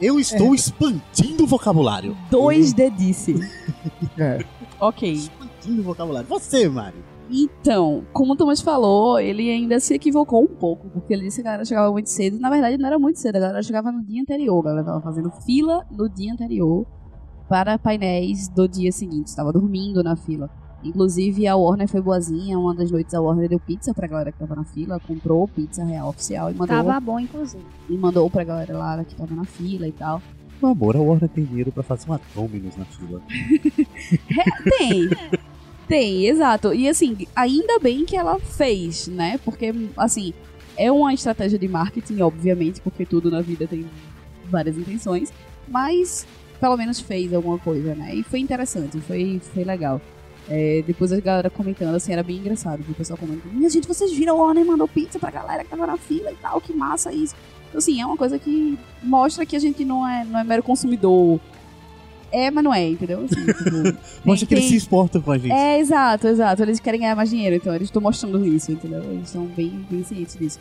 Eu 0.00 0.18
estou 0.18 0.54
expandindo 0.54 1.44
o 1.44 1.46
vocabulário. 1.46 2.16
Dois 2.30 2.72
dedice. 2.72 3.34
É, 4.18 4.44
ok. 4.80 5.12
Expandindo 5.12 5.80
o 5.80 5.84
vocabulário. 5.84 6.28
Você, 6.28 6.68
Mário. 6.68 7.04
Então, 7.30 8.04
como 8.12 8.34
o 8.34 8.36
Thomas 8.36 8.60
falou, 8.60 9.18
ele 9.18 9.50
ainda 9.50 9.80
se 9.80 9.94
equivocou 9.94 10.42
um 10.42 10.46
pouco, 10.46 10.88
porque 10.90 11.12
ele 11.14 11.22
disse 11.24 11.36
que 11.40 11.48
a 11.48 11.50
galera 11.52 11.64
chegava 11.64 11.90
muito 11.90 12.10
cedo. 12.10 12.38
Na 12.38 12.50
verdade, 12.50 12.76
não 12.76 12.86
era 12.86 12.98
muito 12.98 13.18
cedo, 13.18 13.36
a 13.36 13.40
galera 13.40 13.62
chegava 13.62 13.90
no 13.90 14.02
dia 14.04 14.20
anterior. 14.22 14.60
A 14.60 14.62
galera 14.70 14.84
tava 14.84 15.00
fazendo 15.00 15.30
fila 15.44 15.86
no 15.90 16.08
dia 16.08 16.32
anterior 16.32 16.86
para 17.48 17.78
painéis 17.78 18.48
do 18.48 18.68
dia 18.68 18.92
seguinte. 18.92 19.28
Estava 19.28 19.52
dormindo 19.52 20.02
na 20.02 20.16
fila. 20.16 20.50
Inclusive, 20.84 21.46
a 21.48 21.56
Warner 21.56 21.88
foi 21.88 22.02
boazinha. 22.02 22.58
Uma 22.58 22.74
das 22.74 22.90
noites 22.90 23.14
a 23.14 23.20
Warner 23.20 23.48
deu 23.48 23.58
pizza 23.58 23.94
pra 23.94 24.06
galera 24.06 24.30
que 24.30 24.38
tava 24.38 24.54
na 24.54 24.64
fila, 24.64 25.00
comprou 25.00 25.48
pizza 25.48 25.82
real 25.82 26.08
oficial 26.10 26.50
e 26.50 26.54
mandou, 26.54 26.76
Tava 26.76 27.00
bom, 27.00 27.18
inclusive. 27.18 27.64
e 27.88 27.96
mandou 27.96 28.28
pra 28.28 28.44
galera 28.44 28.76
lá 28.76 29.02
que 29.02 29.14
tava 29.14 29.34
na 29.34 29.44
fila 29.44 29.88
e 29.88 29.92
tal. 29.92 30.20
Meu 30.60 30.72
amor, 30.72 30.94
a 30.94 31.00
Warner 31.00 31.28
tem 31.30 31.44
dinheiro 31.44 31.72
pra 31.72 31.82
fazer 31.82 32.06
uma 32.06 32.20
Dominus 32.34 32.76
na 32.76 32.84
fila. 32.84 33.20
Tem. 34.78 35.08
Tem, 35.88 36.26
exato. 36.26 36.72
E 36.72 36.88
assim, 36.88 37.26
ainda 37.34 37.78
bem 37.78 38.04
que 38.04 38.16
ela 38.16 38.38
fez, 38.38 39.06
né? 39.08 39.38
Porque, 39.44 39.72
assim, 39.96 40.32
é 40.76 40.90
uma 40.90 41.12
estratégia 41.12 41.58
de 41.58 41.68
marketing, 41.68 42.20
obviamente, 42.20 42.80
porque 42.80 43.04
tudo 43.04 43.30
na 43.30 43.40
vida 43.40 43.66
tem 43.66 43.86
várias 44.50 44.76
intenções. 44.76 45.32
Mas, 45.68 46.26
pelo 46.60 46.76
menos 46.76 47.00
fez 47.00 47.32
alguma 47.32 47.58
coisa, 47.58 47.94
né? 47.94 48.14
E 48.14 48.22
foi 48.22 48.40
interessante, 48.40 49.00
foi, 49.00 49.40
foi 49.52 49.64
legal. 49.64 50.00
É, 50.48 50.82
depois 50.86 51.10
a 51.12 51.20
galera 51.20 51.48
comentando, 51.48 51.94
assim, 51.94 52.12
era 52.12 52.22
bem 52.22 52.36
engraçado. 52.36 52.84
O 52.88 52.94
pessoal 52.94 53.18
comentando, 53.18 53.52
minha 53.52 53.68
gente, 53.68 53.88
vocês 53.88 54.12
viram 54.12 54.40
a 54.40 54.46
Warner 54.46 54.64
mandou 54.64 54.86
pizza 54.86 55.18
pra 55.18 55.30
galera 55.30 55.64
que 55.64 55.70
tava 55.70 55.86
na 55.86 55.96
fila 55.96 56.30
e 56.30 56.36
tal, 56.36 56.60
que 56.60 56.72
massa 56.72 57.12
isso. 57.12 57.34
Então, 57.68 57.78
assim, 57.78 58.00
é 58.00 58.06
uma 58.06 58.16
coisa 58.16 58.38
que 58.38 58.78
mostra 59.02 59.46
que 59.46 59.56
a 59.56 59.58
gente 59.58 59.84
não 59.84 60.06
é, 60.06 60.24
não 60.24 60.38
é 60.38 60.44
mero 60.44 60.62
consumidor. 60.62 61.40
É, 62.34 62.50
mas 62.50 62.64
não 62.64 62.74
é, 62.74 62.88
entendeu? 62.90 63.24
Assim, 63.24 63.44
tipo, 63.46 63.98
Mostra 64.24 64.46
que 64.46 64.54
tem- 64.54 64.58
eles 64.58 64.70
se 64.70 64.76
exportam 64.76 65.20
com 65.22 65.30
a 65.30 65.38
gente. 65.38 65.52
é, 65.52 65.78
exato, 65.78 66.26
exato. 66.26 66.62
Eles 66.62 66.80
querem 66.80 67.00
ganhar 67.00 67.14
mais 67.14 67.30
dinheiro, 67.30 67.54
então 67.56 67.74
eles 67.74 67.88
estão 67.88 68.02
mostrando 68.02 68.44
isso, 68.46 68.72
entendeu? 68.72 69.02
Eles 69.04 69.26
estão 69.26 69.46
bem, 69.46 69.84
bem 69.90 70.02
cientes 70.02 70.36
disso. 70.36 70.58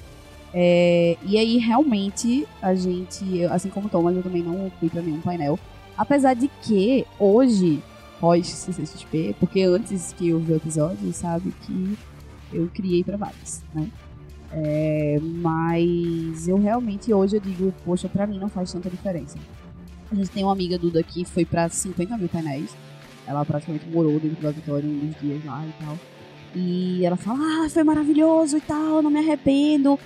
É, 0.54 1.18
e 1.26 1.36
aí, 1.38 1.58
realmente, 1.58 2.48
a 2.62 2.76
gente, 2.76 3.44
assim 3.46 3.70
como 3.70 3.88
o 3.88 3.90
Thomas, 3.90 4.16
eu 4.16 4.22
também 4.22 4.44
não 4.44 4.72
fui 4.80 4.88
pra 4.90 5.02
nenhum 5.02 5.20
painel. 5.22 5.58
Apesar 5.98 6.34
de 6.36 6.48
que, 6.62 7.06
hoje, 7.20 7.80
pós 8.20 8.48
CCXP, 8.48 9.36
porque 9.40 9.62
antes 9.64 10.14
que 10.18 10.30
eu 10.30 10.40
vi 10.40 10.54
o 10.54 10.56
episódio, 10.58 11.12
sabe 11.12 11.52
que 11.66 11.98
eu 12.54 12.70
criei 12.74 13.04
pra 13.04 13.18
vários, 13.18 13.62
né? 13.74 13.88
É, 14.52 15.20
mas 15.22 16.48
eu 16.48 16.58
realmente, 16.62 17.12
hoje, 17.12 17.38
eu 17.38 17.40
digo, 17.42 17.74
poxa, 17.84 18.08
pra 18.08 18.28
mim 18.28 18.38
não 18.38 18.48
faz 18.50 18.72
tanta 18.72 18.90
diferença. 18.90 19.38
A 20.14 20.16
gente 20.16 20.30
tem 20.30 20.44
uma 20.44 20.54
amiga 20.54 20.78
Duda 20.78 21.02
que 21.02 21.26
foi 21.26 21.44
pra 21.44 21.68
50 21.68 22.16
mil 22.20 22.30
painéis. 22.30 22.70
Ela 23.26 23.44
praticamente 23.44 23.88
morou 23.88 24.20
dentro 24.20 24.40
do 24.40 24.48
auditório 24.48 24.88
dos 24.88 25.20
dias 25.20 25.44
lá 25.44 25.66
e 25.66 25.84
tal. 25.84 26.00
E 26.56 27.04
ela 27.04 27.18
fala, 27.18 27.40
ah, 27.40 27.70
foi 27.70 27.84
maravilhoso 27.84 28.58
e 28.58 28.62
tal, 28.62 29.02
não 29.02 29.10
me 29.10 29.18
arrependo. 29.18 30.00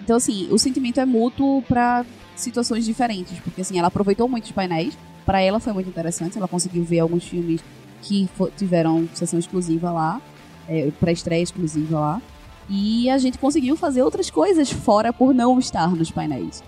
Então, 0.00 0.16
assim, 0.16 0.46
o 0.52 0.58
sentimento 0.58 1.00
é 1.00 1.04
mútuo 1.04 1.62
pra 1.62 2.06
situações 2.36 2.84
diferentes. 2.84 3.40
Porque, 3.40 3.62
assim, 3.62 3.76
ela 3.76 3.88
aproveitou 3.88 4.28
muito 4.28 4.44
os 4.44 4.52
painéis. 4.52 4.96
Pra 5.26 5.40
ela 5.40 5.58
foi 5.58 5.72
muito 5.72 5.88
interessante. 5.88 6.38
Ela 6.38 6.46
conseguiu 6.46 6.84
ver 6.84 7.00
alguns 7.00 7.24
filmes 7.24 7.60
que 8.02 8.28
tiveram 8.56 9.08
sessão 9.14 9.38
exclusiva 9.38 9.90
lá. 9.90 10.22
É, 10.68 10.92
pré-estreia 11.00 11.42
exclusiva 11.42 11.98
lá. 11.98 12.22
E 12.70 13.10
a 13.10 13.18
gente 13.18 13.36
conseguiu 13.36 13.76
fazer 13.76 14.02
outras 14.02 14.30
coisas 14.30 14.70
fora 14.70 15.12
por 15.12 15.34
não 15.34 15.58
estar 15.58 15.88
nos 15.88 16.12
painéis. 16.12 16.62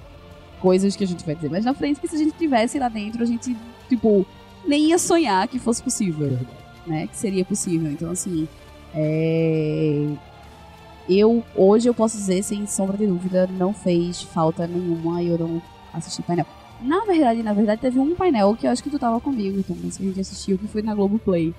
Coisas 0.61 0.97
que 0.97 1.05
a 1.05 1.07
gente 1.07 1.25
vai 1.25 1.35
dizer 1.35 1.51
mais 1.51 1.65
na 1.65 1.75
frente, 1.75 2.01
que 2.01 2.09
se 2.09 2.17
a 2.17 2.19
gente 2.19 2.37
tivesse 2.37 2.79
lá 2.79 2.89
dentro, 2.89 3.23
a 3.23 3.27
gente, 3.27 3.57
tipo, 3.89 4.27
nem 4.67 4.89
ia 4.89 4.99
sonhar 4.99 5.47
que 5.49 5.59
fosse 5.59 5.83
possível, 5.83 6.39
né? 6.87 7.07
Que 7.07 7.17
seria 7.17 7.45
possível. 7.45 7.91
Então, 7.91 8.11
assim, 8.11 8.49
é... 8.95 10.07
eu 11.09 11.45
hoje 11.55 11.89
eu 11.89 11.95
posso 11.95 12.17
dizer 12.17 12.43
sem 12.43 12.67
sombra 12.67 12.97
de 12.97 13.07
dúvida, 13.07 13.47
não 13.47 13.73
fez 13.73 14.23
falta 14.23 14.67
nenhuma 14.67 15.23
e 15.23 15.29
eu 15.29 15.39
não 15.39 15.63
assisti 15.93 16.23
painel. 16.23 16.47
Na 16.81 17.05
verdade, 17.05 17.43
na 17.43 17.53
verdade, 17.53 17.81
teve 17.81 17.99
um 17.99 18.15
painel 18.15 18.55
que 18.55 18.67
eu 18.67 18.71
acho 18.71 18.83
que 18.83 18.91
tu 18.91 18.99
tava 18.99 19.21
comigo, 19.21 19.59
então, 19.59 19.77
mas 19.83 19.97
que 19.97 20.03
a 20.05 20.07
gente 20.07 20.21
assistiu, 20.21 20.59
que 20.59 20.67
foi 20.69 20.83
na 20.83 20.95
Globoplay. 20.95 21.55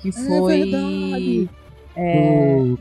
Que 0.00 0.10
foi. 0.12 0.70
verdade. 0.70 1.50
É, 1.96 2.60
Do- 2.62 2.78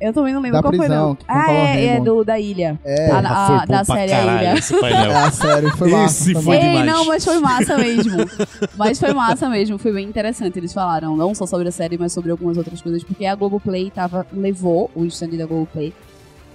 Eu 0.00 0.12
também 0.12 0.34
não 0.34 0.40
lembro 0.42 0.58
Da 0.58 0.62
qual 0.62 0.72
foi, 0.72 0.78
prisão, 0.86 1.08
não. 1.08 1.14
que 1.16 1.24
foi 1.24 1.34
com 1.34 1.40
Ah, 1.40 1.52
é, 1.52 1.86
é 1.86 2.00
do 2.00 2.24
da 2.24 2.38
ilha. 2.38 2.78
É, 2.84 3.10
Ah, 3.10 3.14
Porra, 3.22 3.28
a- 3.28 3.46
foi 3.46 3.58
bom 3.58 3.66
da 3.66 3.84
série 3.84 4.12
A 4.12 4.16
caralho 4.18 4.40
Ilha. 4.50 4.58
esse 4.58 4.80
painel. 4.80 5.10
é, 5.16 5.30
sério, 5.30 5.76
foi 5.76 5.90
massa 5.90 6.04
Esse 6.22 6.32
também. 6.34 6.42
foi 6.44 6.56
Ei, 6.56 6.62
demais. 6.62 6.86
não, 6.86 7.04
mas 7.06 7.24
foi 7.24 7.38
massa 7.40 7.78
mesmo. 7.78 8.16
mas 8.76 8.98
foi 9.00 9.12
massa 9.14 9.48
mesmo, 9.48 9.78
foi 9.78 9.92
bem 9.92 10.06
interessante. 10.08 10.58
Eles 10.58 10.72
falaram 10.72 11.16
não 11.16 11.34
só 11.34 11.46
sobre 11.46 11.68
a 11.68 11.72
série, 11.72 11.96
mas 11.98 12.12
sobre 12.12 12.30
algumas 12.30 12.56
outras 12.56 12.80
coisas, 12.82 13.02
porque 13.04 13.24
a 13.26 13.34
Globoplay 13.34 13.90
tava, 13.90 14.26
levou 14.32 14.90
o 14.94 15.04
stand 15.06 15.30
da 15.30 15.46
Globoplay. 15.46 15.92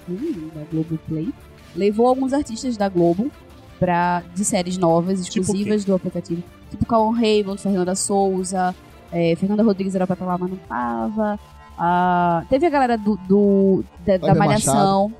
Hum, 0.08 0.50
da 0.54 0.62
Globoplay. 0.70 1.28
Levou 1.74 2.06
alguns 2.06 2.32
artistas 2.32 2.76
da 2.76 2.88
Globo 2.88 3.30
pra, 3.78 4.22
de 4.34 4.44
séries 4.44 4.76
novas, 4.78 5.24
Tipo 5.26 5.40
exclusivas 5.40 5.84
do 5.84 5.94
aplicativo. 5.94 6.42
Tipo 6.70 6.86
Calvin 6.86 7.20
Raymond, 7.20 7.60
Fernanda 7.60 7.94
Souza, 7.94 8.74
é, 9.10 9.34
Fernanda 9.36 9.62
Rodrigues 9.62 9.94
era 9.94 10.06
pra 10.06 10.14
estar 10.14 10.26
lá, 10.26 10.38
mas 10.38 10.50
não 10.50 10.56
tava. 10.68 11.38
Ah, 11.78 12.44
teve 12.48 12.66
a 12.66 12.70
galera 12.70 12.96
do, 12.98 13.16
do- 13.28 13.84
da, 14.06 14.16
da 14.18 14.34
Malhação. 14.34 15.12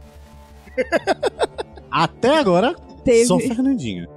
Até 1.90 2.38
agora, 2.38 2.74
Teve, 3.04 3.26
só 3.26 3.38
Fernandinha. 3.38 4.08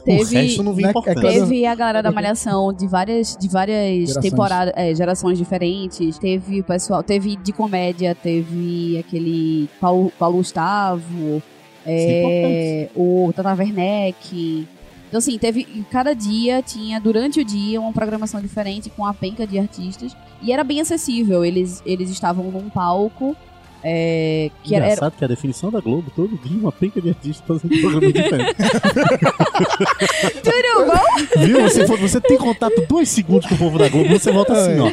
O 0.00 0.04
teve, 0.04 0.34
resto 0.34 0.62
não 0.64 0.74
né, 0.74 0.90
é. 0.90 1.14
Teve 1.14 1.64
a 1.64 1.74
galera 1.76 2.02
da 2.02 2.10
Malhação 2.10 2.72
de 2.72 2.86
várias, 2.88 3.36
de 3.36 3.48
várias 3.48 4.08
Gerações. 4.08 4.22
temporadas, 4.30 4.74
é, 4.76 4.94
gerações 4.94 5.38
diferentes. 5.38 6.18
Teve 6.18 6.60
o 6.60 6.64
pessoal, 6.64 7.02
teve 7.02 7.36
de 7.36 7.52
comédia, 7.52 8.14
teve 8.14 8.98
aquele 8.98 9.68
Paulo, 9.80 10.12
Paulo 10.18 10.38
Gustavo, 10.38 11.40
é, 11.86 12.88
o 12.96 13.32
Tata 13.34 13.54
Werneck. 13.54 14.66
Então, 15.12 15.18
assim, 15.18 15.36
teve. 15.36 15.84
Cada 15.90 16.14
dia 16.14 16.62
tinha, 16.62 16.98
durante 16.98 17.38
o 17.38 17.44
dia, 17.44 17.78
uma 17.78 17.92
programação 17.92 18.40
diferente 18.40 18.88
com 18.88 19.04
a 19.04 19.12
penca 19.12 19.46
de 19.46 19.58
artistas. 19.58 20.16
E 20.40 20.50
era 20.50 20.64
bem 20.64 20.80
acessível. 20.80 21.44
Eles, 21.44 21.82
eles 21.84 22.08
estavam 22.08 22.50
num 22.50 22.70
palco. 22.70 23.36
É, 23.84 24.50
que 24.64 24.74
era, 24.74 24.84
era- 24.86 24.94
Engraçado 24.94 25.18
que 25.18 25.24
a 25.24 25.28
definição 25.28 25.70
da 25.70 25.80
Globo, 25.80 26.10
todo 26.16 26.38
dia 26.38 26.56
uma 26.56 26.72
penca 26.72 26.98
de 26.98 27.10
artistas 27.10 27.44
fazendo 27.46 27.74
um 27.76 27.80
programa 27.82 28.10
diferente. 28.10 28.54
Tudo 30.42 30.86
bom? 30.86 31.44
Viu? 31.44 31.60
Você, 31.62 31.84
você 31.84 32.20
tem 32.20 32.38
contato 32.38 32.80
dois 32.88 33.08
segundos 33.10 33.46
com 33.46 33.54
o 33.54 33.58
povo 33.58 33.78
da 33.78 33.88
Globo, 33.88 34.08
você 34.18 34.30
volta 34.30 34.52
assim, 34.54 34.78
ó. 34.78 34.88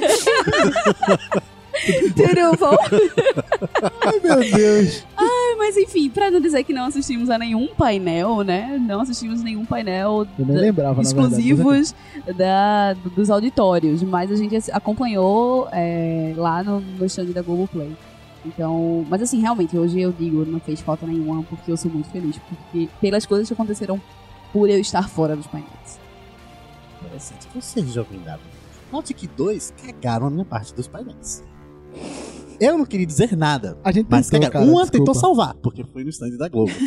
Bom? 2.59 2.75
Ai, 4.05 4.19
meu 4.23 4.39
Deus. 4.57 5.05
Mas 5.57 5.77
enfim, 5.77 6.09
pra 6.09 6.31
não 6.31 6.39
dizer 6.39 6.63
que 6.63 6.73
não 6.73 6.85
assistimos 6.85 7.29
a 7.29 7.37
nenhum 7.37 7.67
painel, 7.67 8.41
né? 8.43 8.77
Não 8.81 9.01
assistimos 9.01 9.41
nenhum 9.43 9.65
painel 9.65 10.25
Eu 10.37 10.45
nem 10.45 10.55
da- 10.55 10.61
lembrava, 10.61 11.01
exclusivos 11.01 11.93
da, 12.35 12.93
do- 12.93 13.09
dos 13.11 13.29
auditórios, 13.29 14.01
mas 14.01 14.31
a 14.31 14.35
gente 14.35 14.55
acompanhou 14.71 15.67
é, 15.71 16.33
lá 16.37 16.63
no, 16.63 16.79
no 16.79 17.05
stand 17.05 17.25
da 17.27 17.41
Globoplay. 17.41 17.91
Então, 18.45 19.05
mas 19.09 19.21
assim, 19.21 19.41
realmente, 19.41 19.77
hoje 19.77 19.99
eu 19.99 20.11
digo, 20.13 20.45
não 20.45 20.59
fez 20.61 20.79
falta 20.79 21.05
nenhuma, 21.05 21.43
porque 21.43 21.71
eu 21.71 21.77
sou 21.77 21.91
muito 21.91 22.09
feliz, 22.09 22.37
porque 22.37 22.87
pelas 23.01 23.25
coisas 23.25 23.47
que 23.47 23.53
aconteceram 23.53 24.01
por 24.53 24.69
eu 24.69 24.79
estar 24.79 25.07
fora 25.09 25.35
dos 25.35 25.45
painéis. 25.45 25.99
Interessante. 27.05 27.47
Você, 27.53 27.81
jovem 27.85 28.19
dado. 28.25 28.41
Note 28.91 29.13
que 29.13 29.27
dois 29.27 29.71
cagaram 29.85 30.27
a 30.27 30.29
minha 30.29 30.45
parte 30.45 30.73
dos 30.73 30.87
painéis. 30.87 31.43
Eu 32.59 32.77
não 32.77 32.85
queria 32.85 33.05
dizer 33.05 33.35
nada, 33.37 33.77
A 33.83 33.91
gente 33.91 34.07
mas 34.09 34.27
tentou, 34.29 34.49
cara, 34.51 34.65
Uma 34.65 34.81
desculpa. 34.81 34.91
tentou 34.97 35.13
salvar, 35.15 35.53
porque 35.55 35.83
foi 35.85 36.03
no 36.03 36.09
stand 36.09 36.35
da 36.37 36.49
Globo. 36.49 36.71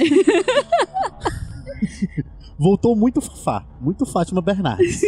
Voltou 2.58 2.94
muito 2.94 3.20
Fafá, 3.20 3.64
muito 3.80 4.04
Fátima 4.06 4.40
Bernardes. 4.40 5.00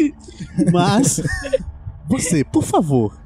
Mas, 0.72 1.20
você, 2.08 2.42
por 2.44 2.62
favor, 2.64 3.16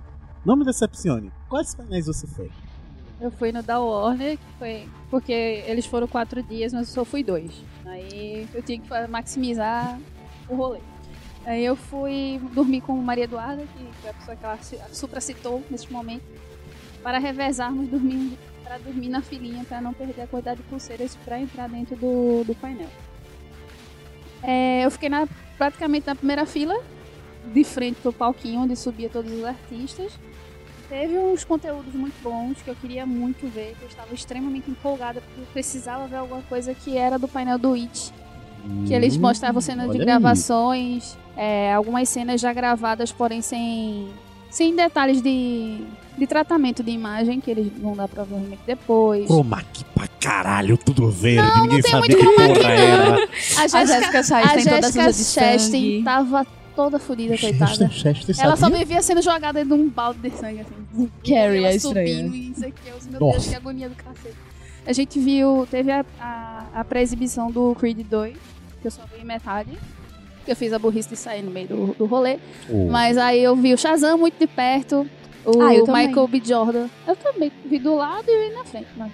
não 0.44 0.56
me 0.56 0.64
decepcione. 0.64 1.30
Quais 1.48 1.74
painéis 1.74 2.06
você 2.06 2.26
foi? 2.26 2.50
Eu 3.20 3.30
fui 3.30 3.50
no 3.52 3.62
da 3.62 3.80
Warner, 3.80 4.36
que 4.36 4.44
foi 4.58 4.88
porque 5.10 5.32
eles 5.32 5.86
foram 5.86 6.06
quatro 6.06 6.42
dias, 6.42 6.72
mas 6.72 6.88
eu 6.88 6.94
só 6.94 7.04
fui 7.04 7.22
dois. 7.24 7.50
Aí 7.86 8.46
eu 8.52 8.62
tinha 8.62 8.78
que 8.78 8.88
maximizar 9.08 9.98
o 10.48 10.54
rolê. 10.54 10.80
Aí 11.46 11.64
eu 11.64 11.74
fui 11.74 12.40
dormir 12.52 12.80
com 12.82 12.92
Maria 12.98 13.24
Eduarda, 13.24 13.62
que 13.62 13.84
foi 14.02 14.10
a 14.10 14.14
pessoa 14.14 14.36
que 14.36 14.44
ela 14.44 14.58
ci- 14.58 14.78
supracitou 14.92 15.62
nesse 15.70 15.90
momento, 15.90 16.22
para 17.02 17.18
revezarmos 17.18 17.88
dormir, 17.88 18.38
para 18.64 18.78
dormir 18.78 19.08
na 19.08 19.22
filinha, 19.22 19.64
para 19.64 19.80
não 19.80 19.92
perder 19.94 20.22
a 20.22 20.26
quantidade 20.26 20.58
de 20.62 20.68
pulseiras 20.68 21.16
para 21.24 21.40
entrar 21.40 21.68
dentro 21.68 21.96
do, 21.96 22.44
do 22.44 22.54
painel. 22.54 22.88
É, 24.42 24.84
eu 24.84 24.90
fiquei 24.90 25.08
na- 25.08 25.26
praticamente 25.56 26.06
na 26.06 26.14
primeira 26.14 26.46
fila, 26.46 26.74
de 27.52 27.64
frente 27.64 28.00
pro 28.00 28.12
palquinho 28.12 28.60
onde 28.60 28.76
subia 28.76 29.08
todos 29.08 29.32
os 29.32 29.44
artistas. 29.44 30.12
Teve 30.88 31.18
uns 31.18 31.44
conteúdos 31.44 31.92
muito 31.94 32.14
bons 32.22 32.62
que 32.62 32.70
eu 32.70 32.74
queria 32.74 33.04
muito 33.04 33.46
ver, 33.48 33.74
que 33.78 33.82
eu 33.82 33.88
estava 33.88 34.14
extremamente 34.14 34.70
empolgada 34.70 35.20
porque 35.20 35.40
eu 35.40 35.46
precisava 35.52 36.06
ver 36.06 36.16
alguma 36.16 36.42
coisa 36.42 36.74
que 36.74 36.96
era 36.96 37.18
do 37.18 37.28
painel 37.28 37.58
do 37.58 37.74
It. 37.74 38.12
Que 38.86 38.94
eles 38.94 39.16
Hum, 39.16 39.20
mostravam 39.20 39.60
cenas 39.60 39.90
de 39.90 39.98
gravações, 39.98 41.16
é, 41.36 41.72
algumas 41.74 42.08
cenas 42.08 42.40
já 42.40 42.52
gravadas, 42.52 43.12
porém 43.12 43.40
sem, 43.42 44.08
sem 44.50 44.74
detalhes 44.74 45.20
de, 45.22 45.82
de 46.16 46.26
tratamento 46.26 46.82
de 46.82 46.90
imagem, 46.90 47.40
que 47.40 47.50
eles 47.50 47.70
vão 47.80 47.94
dar 47.94 48.08
provavelmente 48.08 48.60
depois. 48.66 49.26
Chroma 49.26 49.62
key 49.72 49.84
pra 49.94 50.08
caralho, 50.20 50.76
tudo 50.76 51.10
verde, 51.10 51.60
ninguém 51.60 51.82
tem 51.82 51.90
sabia 51.90 52.16
muito 52.16 52.30
que 52.30 52.36
porra 52.36 52.58
não. 52.58 52.70
era. 52.70 53.28
A 53.58 53.68
Jéssica 53.86 54.22
Chastain 54.22 55.12
Chastain 55.12 56.02
tava 56.02 56.46
toda 56.78 56.98
fodida, 57.00 57.36
coitada. 57.36 57.66
Chester, 57.66 57.90
Chester, 57.90 58.36
Ela 58.38 58.56
só 58.56 58.70
vivia 58.70 59.02
sendo 59.02 59.20
jogada 59.20 59.54
dentro 59.54 59.76
de 59.76 59.82
um 59.82 59.88
balde 59.88 60.20
de 60.20 60.30
sangue, 60.30 60.60
assim. 60.60 61.10
Carrie, 61.26 61.64
é 61.64 61.74
estranha. 61.74 62.16
subindo 62.16 62.34
e 62.36 62.50
isso 62.52 62.64
aqui. 62.64 62.88
Eu, 62.88 62.96
meu 63.10 63.20
Nossa. 63.20 63.38
Deus, 63.38 63.48
que 63.48 63.54
agonia 63.56 63.88
do 63.88 63.96
cacete. 63.96 64.36
A 64.86 64.92
gente 64.92 65.18
viu, 65.18 65.66
teve 65.68 65.90
a, 65.90 66.04
a, 66.20 66.64
a 66.76 66.84
pré-exibição 66.84 67.50
do 67.50 67.74
Creed 67.74 68.06
2, 68.08 68.36
que 68.80 68.86
eu 68.86 68.90
só 68.92 69.02
vi 69.12 69.24
metade. 69.24 69.70
Que 70.48 70.52
eu 70.52 70.56
fiz 70.56 70.72
a 70.72 70.78
burrice 70.78 71.10
de 71.10 71.16
sair 71.16 71.42
no 71.42 71.50
meio 71.50 71.68
do, 71.68 71.86
do 71.98 72.06
rolê. 72.06 72.38
Oh. 72.70 72.86
Mas 72.86 73.18
aí 73.18 73.44
eu 73.44 73.54
vi 73.54 73.74
o 73.74 73.76
Shazam 73.76 74.16
muito 74.16 74.38
de 74.38 74.46
perto. 74.46 75.06
O 75.44 75.60
Ah, 75.60 75.74
eu 75.74 75.84
também. 75.84 76.08
Michael 76.08 76.26
B. 76.26 76.40
Jordan. 76.42 76.86
Eu 77.06 77.14
também 77.16 77.52
vi 77.66 77.78
do 77.78 77.94
lado 77.94 78.24
e 78.26 78.48
vi 78.48 78.54
na 78.54 78.64
frente. 78.64 78.86
Mas, 78.96 79.12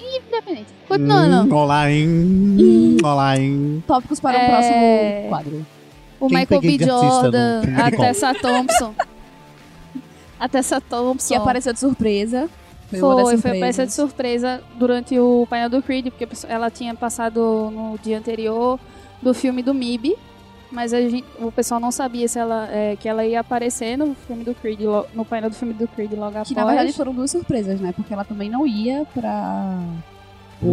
independente. 0.00 0.68
Continuando. 0.86 1.52
Hum, 1.52 1.56
olá, 1.58 1.90
hein? 1.90 2.96
Olá, 3.02 3.36
hein? 3.36 3.82
Tópicos 3.88 4.20
para 4.20 4.38
o 4.38 4.40
É. 4.40 4.46
próximo 4.48 5.28
quadro. 5.30 5.66
o 6.20 6.28
Quem 6.28 6.38
Michael 6.38 6.60
B. 6.60 6.78
Jordan. 6.78 7.62
no 7.66 7.82
A? 7.82 7.90
Tessa 7.90 8.34
Thompson. 8.34 8.94
a 10.38 10.48
Tessa 10.48 10.80
Thompson. 10.80 11.34
Que 11.34 11.40
apareceu 11.40 11.72
de 11.72 11.80
surpresa. 11.80 12.48
Foi, 12.88 13.00
Foi, 13.00 13.36
foi, 13.36 13.58
peça 13.58 13.84
de 13.84 13.92
surpresa 13.92 14.62
durante 14.78 15.18
o 15.18 15.44
painel 15.50 15.68
do 15.68 15.82
Creed, 15.82 16.06
porque 16.06 16.26
ela 16.48 16.70
tinha 16.70 16.94
passado 16.94 17.40
no 17.72 17.98
dia 18.00 18.16
anterior 18.16 18.78
do 19.20 19.34
filme 19.34 19.62
do 19.62 19.74
MIB, 19.74 20.16
mas 20.70 20.92
a 20.92 21.00
gente- 21.00 21.24
o 21.40 21.50
pessoal 21.50 21.80
não 21.80 21.90
sabia 21.90 22.26
se 22.28 22.38
ela, 22.38 22.68
é, 22.70 22.96
que 22.96 23.08
ela 23.08 23.24
ia 23.24 23.40
aparecer 23.40 23.96
no 23.96 24.14
filme 24.14 24.44
do 24.44 24.54
Creed, 24.54 24.80
lo- 24.80 25.06
no 25.14 25.24
painel 25.24 25.50
do 25.50 25.56
filme 25.56 25.74
do 25.74 25.86
Creed 25.88 26.12
logo 26.12 26.26
após. 26.28 26.48
Que 26.48 26.54
na 26.54 26.64
verdade 26.64 26.92
foram 26.92 27.14
duas 27.14 27.30
surpresas, 27.30 27.80
né? 27.80 27.92
Porque 27.92 28.12
ela 28.12 28.24
também 28.24 28.48
não 28.50 28.66
ia 28.66 29.04
pra 29.14 29.78
o, 30.62 30.66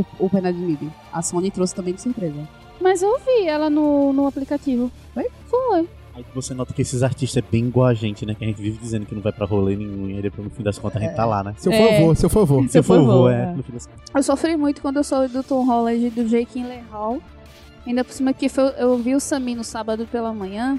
o, 0.00 0.06
o 0.18 0.30
painel 0.30 0.52
de 0.52 0.58
MIB. 0.58 0.90
A 1.12 1.22
Sony 1.22 1.50
trouxe 1.50 1.74
também 1.74 1.94
de 1.94 2.02
surpresa. 2.02 2.46
Mas 2.80 3.02
eu 3.02 3.18
vi 3.18 3.46
ela 3.46 3.68
no, 3.70 4.12
no 4.12 4.26
aplicativo. 4.26 4.90
Foi? 5.14 5.26
Foi. 5.46 5.88
Aí 6.14 6.24
você 6.34 6.52
nota 6.52 6.72
que 6.74 6.82
esses 6.82 7.02
artistas 7.04 7.42
é 7.42 7.46
bem 7.50 7.66
igual 7.66 7.86
a 7.86 7.94
gente, 7.94 8.26
né? 8.26 8.34
Que 8.34 8.44
a 8.44 8.48
gente 8.48 8.60
vive 8.60 8.76
dizendo 8.78 9.06
que 9.06 9.14
não 9.14 9.22
vai 9.22 9.32
pra 9.32 9.46
rolê 9.46 9.76
nenhum. 9.76 10.08
E 10.08 10.14
aí 10.16 10.22
depois, 10.22 10.44
no 10.44 10.50
fim 10.50 10.62
das 10.64 10.76
contas, 10.78 11.00
a 11.00 11.04
gente 11.04 11.14
tá 11.14 11.24
lá, 11.24 11.42
né? 11.44 11.54
Seu 11.58 11.70
É. 11.72 11.98
favor, 11.98 12.16
seu 12.16 12.28
favor. 12.28 12.68
Se 12.68 12.78
eu 12.78 12.82
for, 12.82 12.98
favor, 12.98 13.32
é. 13.32 13.42
é. 13.42 13.46
No 13.54 13.62
fim 13.62 13.72
das 13.72 13.86
contas. 13.86 14.02
Eu 14.14 14.22
sofri 14.22 14.56
muito 14.56 14.82
quando 14.82 14.96
eu 14.96 15.04
soube 15.04 15.28
do 15.28 15.42
Tom 15.44 15.64
Holland 15.64 16.06
e 16.06 16.10
do 16.10 16.24
Jake 16.28 16.64
Hall. 16.90 17.20
Ainda 17.86 18.04
por 18.04 18.12
cima 18.12 18.32
que 18.32 18.48
foi- 18.48 18.74
eu 18.78 18.96
vi 18.98 19.14
o 19.14 19.20
Sami 19.20 19.54
no 19.54 19.64
sábado 19.64 20.06
pela 20.10 20.32
manhã. 20.32 20.78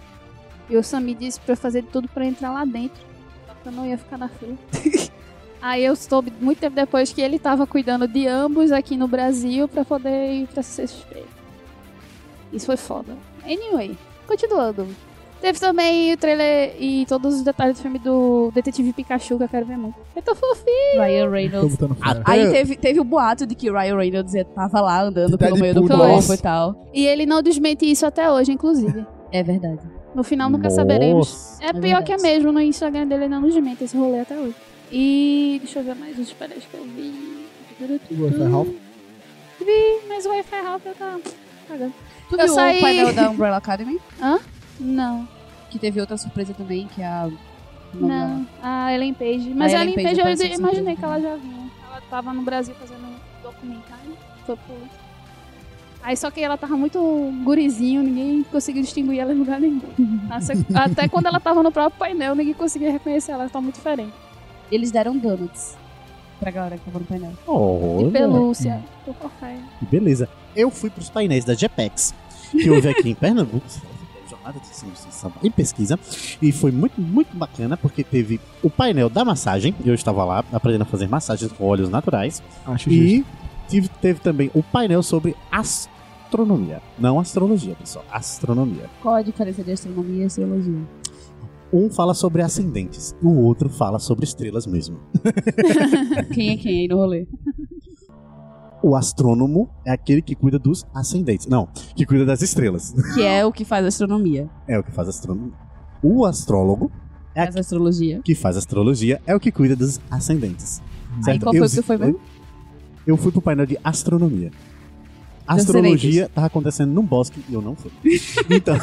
E 0.69 0.77
o 0.77 0.83
Sami 0.83 1.15
disse 1.15 1.39
pra 1.39 1.53
eu 1.53 1.57
fazer 1.57 1.81
de 1.81 1.87
tudo 1.87 2.07
pra 2.07 2.25
entrar 2.25 2.51
lá 2.51 2.63
dentro. 2.65 3.01
Só 3.47 3.53
que 3.61 3.67
eu 3.69 3.71
não 3.71 3.85
ia 3.85 3.97
ficar 3.97 4.17
na 4.17 4.29
fila. 4.29 4.55
Aí 5.61 5.83
eu 5.83 5.95
soube 5.95 6.31
muito 6.39 6.59
tempo 6.59 6.75
depois 6.75 7.11
que 7.11 7.21
ele 7.21 7.37
tava 7.37 7.67
cuidando 7.67 8.07
de 8.07 8.25
ambos 8.27 8.71
aqui 8.71 8.95
no 8.95 9.07
Brasil 9.09 9.67
pra 9.67 9.83
poder 9.83 10.33
ir 10.33 10.47
pra 10.47 10.63
CCXP. 10.63 11.23
Isso 12.53 12.65
foi 12.65 12.77
foda. 12.77 13.17
Anyway, 13.43 13.97
continuando. 14.25 14.87
Teve 15.41 15.57
também 15.59 16.13
o 16.13 16.17
trailer 16.17 16.75
e 16.79 17.05
todos 17.07 17.35
os 17.35 17.41
detalhes 17.43 17.77
do 17.77 17.81
filme 17.81 17.97
do 17.99 18.51
Detetive 18.53 18.91
Pikachu 18.91 19.37
que 19.37 19.43
eu 19.43 19.47
quero 19.49 19.65
ver 19.65 19.77
muito. 19.77 19.95
Eu 20.15 20.21
tô 20.21 20.35
fofinho. 20.35 21.01
Ryan 21.01 21.29
Reynolds. 21.29 21.77
Aí 22.25 22.51
teve, 22.51 22.75
teve 22.75 22.99
o 22.99 23.03
boato 23.05 23.45
de 23.45 23.55
que 23.55 23.71
Ryan 23.71 23.95
Reynolds 23.97 24.33
tava 24.53 24.81
lá 24.81 25.01
andando 25.03 25.37
pelo 25.37 25.57
meio 25.57 25.73
do 25.75 25.81
nossa. 25.83 26.33
e 26.33 26.37
tal. 26.37 26.89
E 26.93 27.05
ele 27.05 27.25
não 27.25 27.41
desmente 27.41 27.89
isso 27.89 28.05
até 28.05 28.29
hoje, 28.29 28.51
inclusive. 28.51 29.05
É 29.31 29.43
verdade. 29.43 29.79
No 30.15 30.23
final 30.23 30.49
nunca 30.49 30.71
saberemos. 30.71 31.29
Nossa. 31.59 31.63
É, 31.63 31.67
É 31.67 31.73
pior 31.73 32.03
que 32.03 32.11
é 32.11 32.17
mesmo, 32.17 32.51
no 32.51 32.59
Instagram 32.59 33.05
dele 33.05 33.25
ele 33.25 33.29
não 33.35 33.43
desmente 33.43 33.83
esse 33.83 33.95
rolê 33.95 34.21
até 34.21 34.35
hoje. 34.35 34.55
E 34.91 35.59
deixa 35.63 35.77
eu 35.79 35.83
ver 35.83 35.93
mais 35.95 36.17
os 36.17 36.33
pares 36.33 36.63
que 36.65 36.75
eu 36.75 36.83
vi. 36.83 37.45
O 37.79 38.23
Wi-Fi 38.23 38.43
Ralph. 38.51 38.67
Vi, 39.59 39.99
mas 40.09 40.25
o 40.25 40.29
Wi-Fi 40.29 40.61
Ralph 40.63 40.81
eu 40.83 40.95
tá 40.95 41.17
cagando. 41.67 41.93
Tu 42.27 42.35
Eu 42.35 42.45
viu 42.45 42.55
saí- 42.55 42.77
o 42.79 42.81
painel 42.81 43.13
da 43.13 43.29
Umbrella 43.29 43.57
Academy? 43.57 43.99
Não, 44.79 45.27
Que 45.69 45.77
teve 45.77 45.99
outra 45.99 46.17
surpresa 46.17 46.53
também, 46.53 46.87
que 46.87 47.01
é 47.01 47.05
a... 47.05 47.29
não. 47.93 48.47
A 48.61 48.93
Ellen 48.93 49.13
Page. 49.13 49.53
Mas 49.55 49.73
A 49.73 49.79
a 49.79 49.81
Ellen 49.83 49.95
Page 49.95 50.21
Page, 50.21 50.41
eu 50.43 50.49
de 50.49 50.55
imaginei 50.55 50.95
que 50.95 51.03
ela 51.03 51.19
já 51.19 51.35
vinha. 51.35 51.69
Ela 51.89 52.01
tava 52.09 52.33
no 52.33 52.41
Brasil 52.41 52.73
fazendo 52.75 53.05
um 53.05 53.15
documentário 53.43 54.17
sobre. 54.45 54.61
Aí 56.01 56.15
só 56.15 56.31
que 56.31 56.39
ela 56.41 56.57
tava 56.57 56.77
muito 56.77 56.99
gurizinho, 57.43 58.01
ninguém 58.01 58.41
conseguiu 58.43 58.81
distinguir 58.81 59.19
ela 59.19 59.33
em 59.33 59.37
lugar 59.37 59.59
nenhum. 59.59 59.81
Até- 60.73 61.07
quando 61.09 61.25
ela 61.25 61.39
tava 61.39 61.61
no 61.61 61.71
próprio 61.71 61.99
painel, 61.99 62.35
ninguém 62.35 62.53
conseguia 62.53 62.91
reconhecer 62.91 63.33
ela, 63.33 63.43
ela 63.43 63.49
tá 63.51 63.59
muito 63.59 63.75
diferente. 63.75 64.13
Eles 64.71 64.91
deram 64.91 65.17
donuts 65.17 65.75
pra 66.39 66.51
galera 66.51 66.77
que 66.77 66.85
tava 66.85 66.99
no 66.99 67.05
painel. 67.05 67.33
Olha. 67.45 68.05
De 68.05 68.11
pelúcia. 68.11 68.83
Que 69.79 69.85
beleza. 69.85 70.29
Eu 70.55 70.71
fui 70.71 70.89
pros 70.89 71.09
painéis 71.09 71.43
da 71.43 71.53
GPEX, 71.53 72.13
que 72.51 72.69
houve 72.69 72.87
aqui 72.87 73.09
em 73.09 73.15
Pernambuco. 73.15 73.65
Jornada 74.49 74.59
de 74.59 74.67
Ciência 74.67 75.31
e 75.43 75.49
Pesquisa. 75.49 75.99
E 76.41 76.51
foi 76.51 76.71
muito, 76.71 76.99
muito 76.99 77.35
bacana, 77.35 77.77
porque 77.77 78.03
teve 78.03 78.39
o 78.63 78.69
painel 78.69 79.09
da 79.09 79.23
massagem. 79.23 79.75
Eu 79.85 79.93
estava 79.93 80.23
lá 80.25 80.43
aprendendo 80.51 80.81
a 80.81 80.85
fazer 80.85 81.07
massagens 81.07 81.51
com 81.51 81.65
óleos 81.65 81.89
naturais. 81.89 82.41
Acho. 82.65 82.89
E 82.89 83.25
tive, 83.67 83.87
teve 84.01 84.19
também 84.19 84.49
o 84.53 84.63
painel 84.63 85.03
sobre 85.03 85.35
astronomia. 85.51 86.81
Não 86.97 87.19
astrologia, 87.19 87.75
pessoal. 87.75 88.05
Astronomia. 88.11 88.89
Qual 89.01 89.15
a 89.15 89.21
diferença 89.21 89.63
de 89.63 89.71
astronomia 89.71 90.23
e 90.23 90.25
astrologia? 90.25 90.81
Um 91.71 91.87
fala 91.87 92.15
sobre 92.15 92.41
ascendentes, 92.41 93.15
o 93.21 93.29
outro 93.43 93.69
fala 93.69 93.99
sobre 93.99 94.25
estrelas 94.25 94.65
mesmo. 94.65 94.97
Quem 96.33 96.49
é 96.49 96.57
quem 96.57 96.79
aí 96.79 96.87
no 96.87 96.95
rolê? 96.95 97.27
O 98.81 98.95
astrônomo 98.95 99.69
é 99.85 99.91
aquele 99.91 100.21
que 100.21 100.35
cuida 100.35 100.57
dos 100.57 100.85
ascendentes. 100.93 101.47
Não, 101.47 101.67
que 101.95 102.05
cuida 102.05 102.25
das 102.25 102.41
estrelas. 102.41 102.93
Que 103.13 103.23
é 103.23 103.45
o 103.45 103.51
que 103.51 103.65
faz 103.65 103.85
astronomia. 103.85 104.49
É 104.67 104.79
o 104.79 104.83
que 104.83 104.91
faz 104.91 105.09
astronomia. 105.09 105.53
O 106.01 106.25
astrólogo 106.25 106.89
É 107.35 107.43
Faz 107.43 107.57
astrologia. 107.57 108.21
que 108.23 108.33
faz 108.33 108.55
astrologia 108.55 109.21
é 109.27 109.35
o 109.35 109.39
que 109.39 109.51
cuida 109.51 109.75
dos 109.75 109.99
ascendentes. 110.09 110.81
Aí 111.27 111.37
qual 111.39 111.53
foi 111.53 111.61
o 111.65 111.69
que 111.69 111.75
tu 111.75 111.83
foi 111.83 111.97
mesmo? 111.97 112.19
Eu 113.05 113.17
fui 113.17 113.31
pro 113.31 113.41
painel 113.41 113.65
de 113.65 113.77
astronomia. 113.83 114.51
Astrologia 115.47 116.29
tava 116.29 116.47
acontecendo 116.47 116.93
num 116.93 117.03
bosque 117.03 117.43
e 117.49 117.53
eu 117.53 117.61
não 117.61 117.75
fui. 117.75 117.91
Então, 118.49 118.77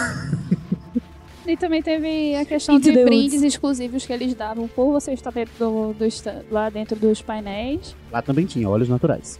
E 1.46 1.56
também 1.56 1.80
teve 1.80 2.34
a 2.34 2.44
questão 2.44 2.78
de 2.78 2.92
brindes 3.04 3.40
exclusivos 3.42 4.04
que 4.04 4.12
eles 4.12 4.34
davam 4.34 4.66
por 4.66 4.90
você 4.92 5.12
estar 5.12 5.30
dentro 5.30 5.52
do, 5.58 5.92
do 5.94 6.04
lá 6.50 6.68
dentro 6.68 6.96
dos 6.98 7.22
painéis. 7.22 7.94
lá 8.10 8.20
também 8.20 8.44
tinha 8.46 8.68
óleos 8.68 8.88
naturais. 8.88 9.38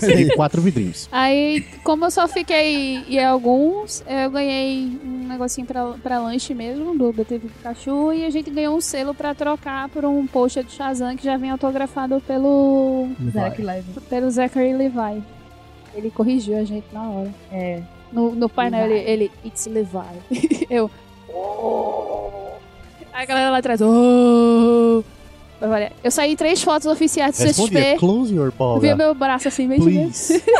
Tem 0.00 0.28
quatro 0.34 0.60
vidrinhos. 0.62 1.08
Aí, 1.12 1.64
como 1.84 2.04
eu 2.06 2.10
só 2.10 2.26
fiquei 2.26 3.04
em 3.08 3.24
alguns, 3.24 4.02
eu 4.06 4.30
ganhei 4.30 4.98
um 5.04 5.28
negocinho 5.28 5.66
pra, 5.66 5.92
pra 6.02 6.18
lanche 6.20 6.54
mesmo, 6.54 6.96
do 6.96 7.12
BTV 7.12 7.48
Pikachu, 7.48 8.12
e 8.12 8.24
a 8.24 8.30
gente 8.30 8.50
ganhou 8.50 8.76
um 8.76 8.80
selo 8.80 9.14
pra 9.14 9.34
trocar 9.34 9.88
por 9.88 10.04
um 10.04 10.26
post 10.26 10.62
do 10.62 10.70
Shazam 10.70 11.16
que 11.16 11.24
já 11.24 11.36
vem 11.36 11.50
autografado 11.50 12.20
pelo, 12.26 13.08
Zarek 13.32 13.62
Live. 13.62 14.00
pelo 14.08 14.30
Zachary 14.30 14.72
Levi. 14.74 15.22
Ele 15.94 16.10
corrigiu 16.10 16.56
a 16.58 16.64
gente 16.64 16.86
na 16.92 17.08
hora. 17.08 17.34
É. 17.50 17.82
No, 18.12 18.34
no 18.34 18.48
painel 18.48 18.86
Levi. 18.88 19.00
ele, 19.00 19.24
ele, 19.24 19.30
it's 19.44 19.66
Levi. 19.66 20.66
eu, 20.70 20.90
"Oh." 21.28 22.52
a 23.12 23.24
galera 23.24 23.50
lá 23.50 23.58
atrás. 23.58 23.80
"Oh". 23.82 25.02
Olha, 25.62 25.92
Eu 26.02 26.10
saí 26.10 26.34
três 26.36 26.60
fotos 26.62 26.86
oficiais 26.86 27.38
do 27.38 27.44
Respondia, 27.44 27.80
CXP. 27.92 27.98
close 27.98 28.34
your 28.34 28.52
Vi 28.80 28.94
meu 28.94 29.14
braço 29.14 29.46
assim, 29.46 29.66
meio 29.68 29.82
Please. 29.82 30.42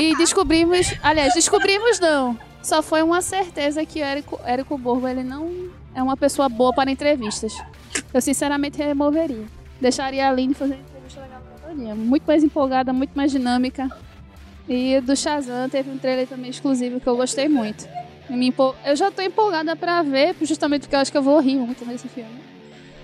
E 0.00 0.16
descobrimos. 0.16 0.94
Aliás, 1.02 1.34
descobrimos 1.34 1.98
não. 1.98 2.38
Só 2.62 2.82
foi 2.82 3.02
uma 3.02 3.20
certeza 3.20 3.84
que 3.84 4.00
o 4.00 4.04
Érico, 4.04 4.38
Érico 4.44 4.78
Borgo 4.78 5.08
ele 5.08 5.24
não 5.24 5.68
é 5.94 6.02
uma 6.02 6.16
pessoa 6.16 6.48
boa 6.48 6.72
para 6.72 6.90
entrevistas. 6.90 7.56
Eu 8.14 8.20
sinceramente 8.20 8.78
removeria. 8.78 9.44
Deixaria 9.80 10.26
a 10.26 10.30
Aline 10.30 10.54
fazer 10.54 10.74
entrevista 10.74 11.20
legal 11.20 11.40
pra 11.40 11.68
todinha. 11.68 11.94
Muito 11.96 12.24
mais 12.24 12.44
empolgada, 12.44 12.92
muito 12.92 13.10
mais 13.14 13.32
dinâmica. 13.32 13.88
E 14.68 15.00
do 15.00 15.16
Shazam 15.16 15.68
teve 15.68 15.90
um 15.90 15.98
trailer 15.98 16.28
também 16.28 16.50
exclusivo 16.50 17.00
que 17.00 17.06
eu 17.06 17.16
gostei 17.16 17.48
muito. 17.48 17.88
Eu 18.84 18.94
já 18.94 19.10
tô 19.10 19.22
empolgada 19.22 19.74
pra 19.74 20.02
ver, 20.02 20.36
justamente 20.42 20.82
porque 20.82 20.94
eu 20.94 21.00
acho 21.00 21.10
que 21.10 21.18
eu 21.18 21.22
vou 21.22 21.40
rir 21.40 21.56
muito 21.56 21.84
nesse 21.84 22.08
filme. 22.08 22.57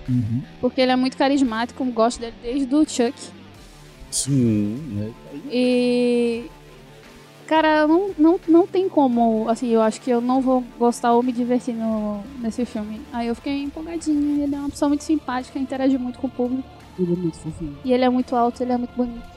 Uhum. 0.07 0.41
Porque 0.61 0.81
ele 0.81 0.91
é 0.91 0.95
muito 0.95 1.17
carismático, 1.17 1.83
gosto 1.85 2.19
dele 2.19 2.35
desde 2.41 2.75
o 2.75 2.87
Chuck. 2.87 3.13
Sim. 4.11 4.77
né? 4.91 5.11
E. 5.51 6.45
Cara, 7.47 7.85
não, 7.87 8.09
não, 8.17 8.39
não 8.47 8.65
tem 8.65 8.89
como. 8.89 9.47
Assim, 9.49 9.69
eu 9.69 9.81
acho 9.81 10.01
que 10.01 10.09
eu 10.09 10.19
não 10.19 10.41
vou 10.41 10.63
gostar 10.79 11.13
ou 11.13 11.21
me 11.21 11.31
divertir 11.31 11.75
no, 11.75 12.23
nesse 12.39 12.65
filme. 12.65 13.01
Aí 13.13 13.27
eu 13.27 13.35
fiquei 13.35 13.61
empolgadinha. 13.61 14.43
Ele 14.43 14.55
é 14.55 14.57
uma 14.57 14.69
pessoa 14.69 14.89
muito 14.89 15.03
simpática, 15.03 15.59
interage 15.59 15.97
muito 15.97 16.17
com 16.17 16.27
o 16.27 16.29
público. 16.29 16.67
Ele 16.97 17.13
é 17.13 17.15
muito 17.15 17.37
fofinho. 17.37 17.77
E 17.83 17.93
ele 17.93 18.03
é 18.03 18.09
muito 18.09 18.35
alto, 18.35 18.63
ele 18.63 18.71
é 18.71 18.77
muito 18.77 18.95
bonito. 18.95 19.35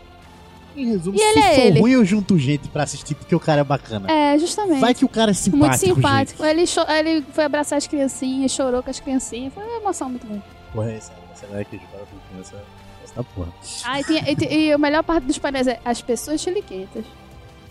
Em 0.77 0.87
resumo, 0.87 1.17
E 1.17 1.19
se 1.19 1.25
ele 1.25 1.39
é 1.41 1.55
for 1.55 1.67
ele. 1.67 1.81
ruim, 1.81 1.93
eu 1.93 2.05
junto 2.05 2.39
gente 2.39 2.69
pra 2.69 2.85
assistir 2.85 3.15
porque 3.15 3.35
o 3.35 3.41
cara 3.41 3.61
é 3.63 3.65
bacana. 3.65 4.11
É, 4.11 4.39
justamente. 4.39 4.81
Vai 4.81 4.95
que 4.95 5.05
o 5.05 5.09
cara 5.09 5.33
é 5.33 5.35
simpático, 5.35 5.87
muito 5.87 5.97
simpático. 5.97 6.45
gente. 6.45 6.89
Ele, 6.91 7.11
ele 7.11 7.27
foi 7.33 7.45
abraçar 7.45 7.77
as 7.77 7.87
criancinhas, 7.87 8.53
chorou 8.53 8.83
com 8.83 8.89
as 8.89 9.01
criancinhas. 9.01 9.53
Foi 9.53 9.65
uma 9.65 9.81
emoção 9.81 10.09
muito 10.09 10.27
grande. 10.27 10.45
Porra, 10.73 10.93
essa, 10.93 11.13
essa 11.33 11.47
galera 11.47 11.65
que 11.65 11.77
joga 11.77 12.05
com 12.07 12.19
criança, 12.31 12.63
essa 13.05 13.25
porra. 13.25 13.53
Ah, 13.85 14.01
e, 14.01 14.05
tinha- 14.05 14.31
e, 14.31 14.37
ti- 14.37 14.49
e 14.53 14.73
a 14.73 14.79
melhor 14.79 15.03
parte 15.03 15.25
dos 15.25 15.39
painéis 15.39 15.67
é 15.67 15.81
as 15.85 16.01
pessoas 16.03 16.41
chiliquentas. 16.41 17.05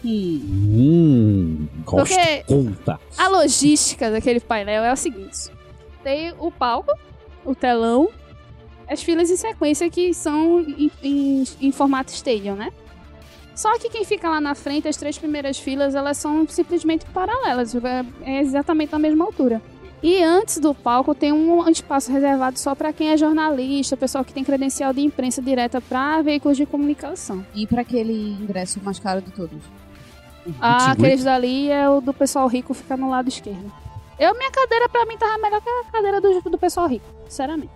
Hum. 0.04 0.42
Hum, 0.44 1.68
gosto. 1.86 2.14
Porque- 2.16 2.44
Conta. 2.48 3.00
A 3.18 3.28
logística 3.30 4.12
daquele 4.12 4.40
painel 4.40 4.84
é 4.84 4.92
o 4.94 4.96
seguinte: 4.96 5.50
tem 6.04 6.34
o 6.40 6.52
palco, 6.52 6.92
o 7.44 7.56
telão, 7.56 8.10
as 8.88 9.02
filas 9.02 9.30
em 9.30 9.36
sequência 9.36 9.90
que 9.90 10.14
são 10.14 10.62
em, 10.62 10.92
em- 11.04 11.44
em 11.62 11.72
formato 11.72 12.12
stadium, 12.12 12.56
né? 12.56 12.72
Só 13.56 13.76
que 13.80 13.90
quem 13.90 14.06
fica 14.06 14.30
lá 14.30 14.40
na 14.40 14.54
frente, 14.54 14.88
as 14.88 14.96
três 14.98 15.18
primeiras 15.18 15.58
filas, 15.58 15.96
elas 15.96 16.18
são 16.18 16.48
simplesmente 16.48 17.06
paralelas, 17.08 17.74
é- 17.74 18.06
é 18.24 18.40
exatamente 18.42 18.92
na 18.92 19.00
mesma 19.00 19.26
altura. 19.26 19.60
E 20.02 20.22
antes 20.24 20.60
do 20.60 20.76
palco 20.76 21.16
tem 21.16 21.32
um 21.32 21.68
espaço 21.70 22.12
reservado 22.12 22.60
só 22.60 22.76
para 22.76 22.94
quem 22.94 23.10
é 23.10 23.18
jornalista, 23.18 23.98
pessoal 23.98 24.24
que 24.24 24.32
tem 24.32 24.44
credencial 24.44 24.94
de 24.94 25.02
imprensa 25.02 25.42
direta 25.42 25.82
para 25.82 26.22
veículos 26.22 26.56
de 26.56 26.66
comunicação. 26.66 27.46
E 27.56 27.66
pra 27.66 27.82
aquele 27.82 28.34
ingresso 28.40 28.80
mais 28.84 29.00
caro 29.00 29.22
de 29.22 29.32
todos? 29.32 29.58
Ah, 30.62 30.90
28? 30.90 30.92
aqueles 30.92 31.24
dali 31.24 31.70
é 31.70 31.90
o 31.90 32.00
do 32.00 32.14
pessoal 32.14 32.48
rico 32.48 32.74
ficar 32.74 32.96
no 32.96 33.10
lado 33.10 33.28
esquerdo. 33.28 33.72
Eu, 34.20 34.36
minha 34.36 34.52
cadeira 34.52 34.88
pra 34.90 35.06
mim 35.06 35.18
tava 35.18 35.38
melhor 35.40 35.62
que 35.62 35.70
a 35.70 35.92
cadeira 35.92 36.22
do, 36.22 36.42
do 36.42 36.58
pessoal 36.58 36.88
rico, 36.88 37.06
sinceramente. 37.28 37.70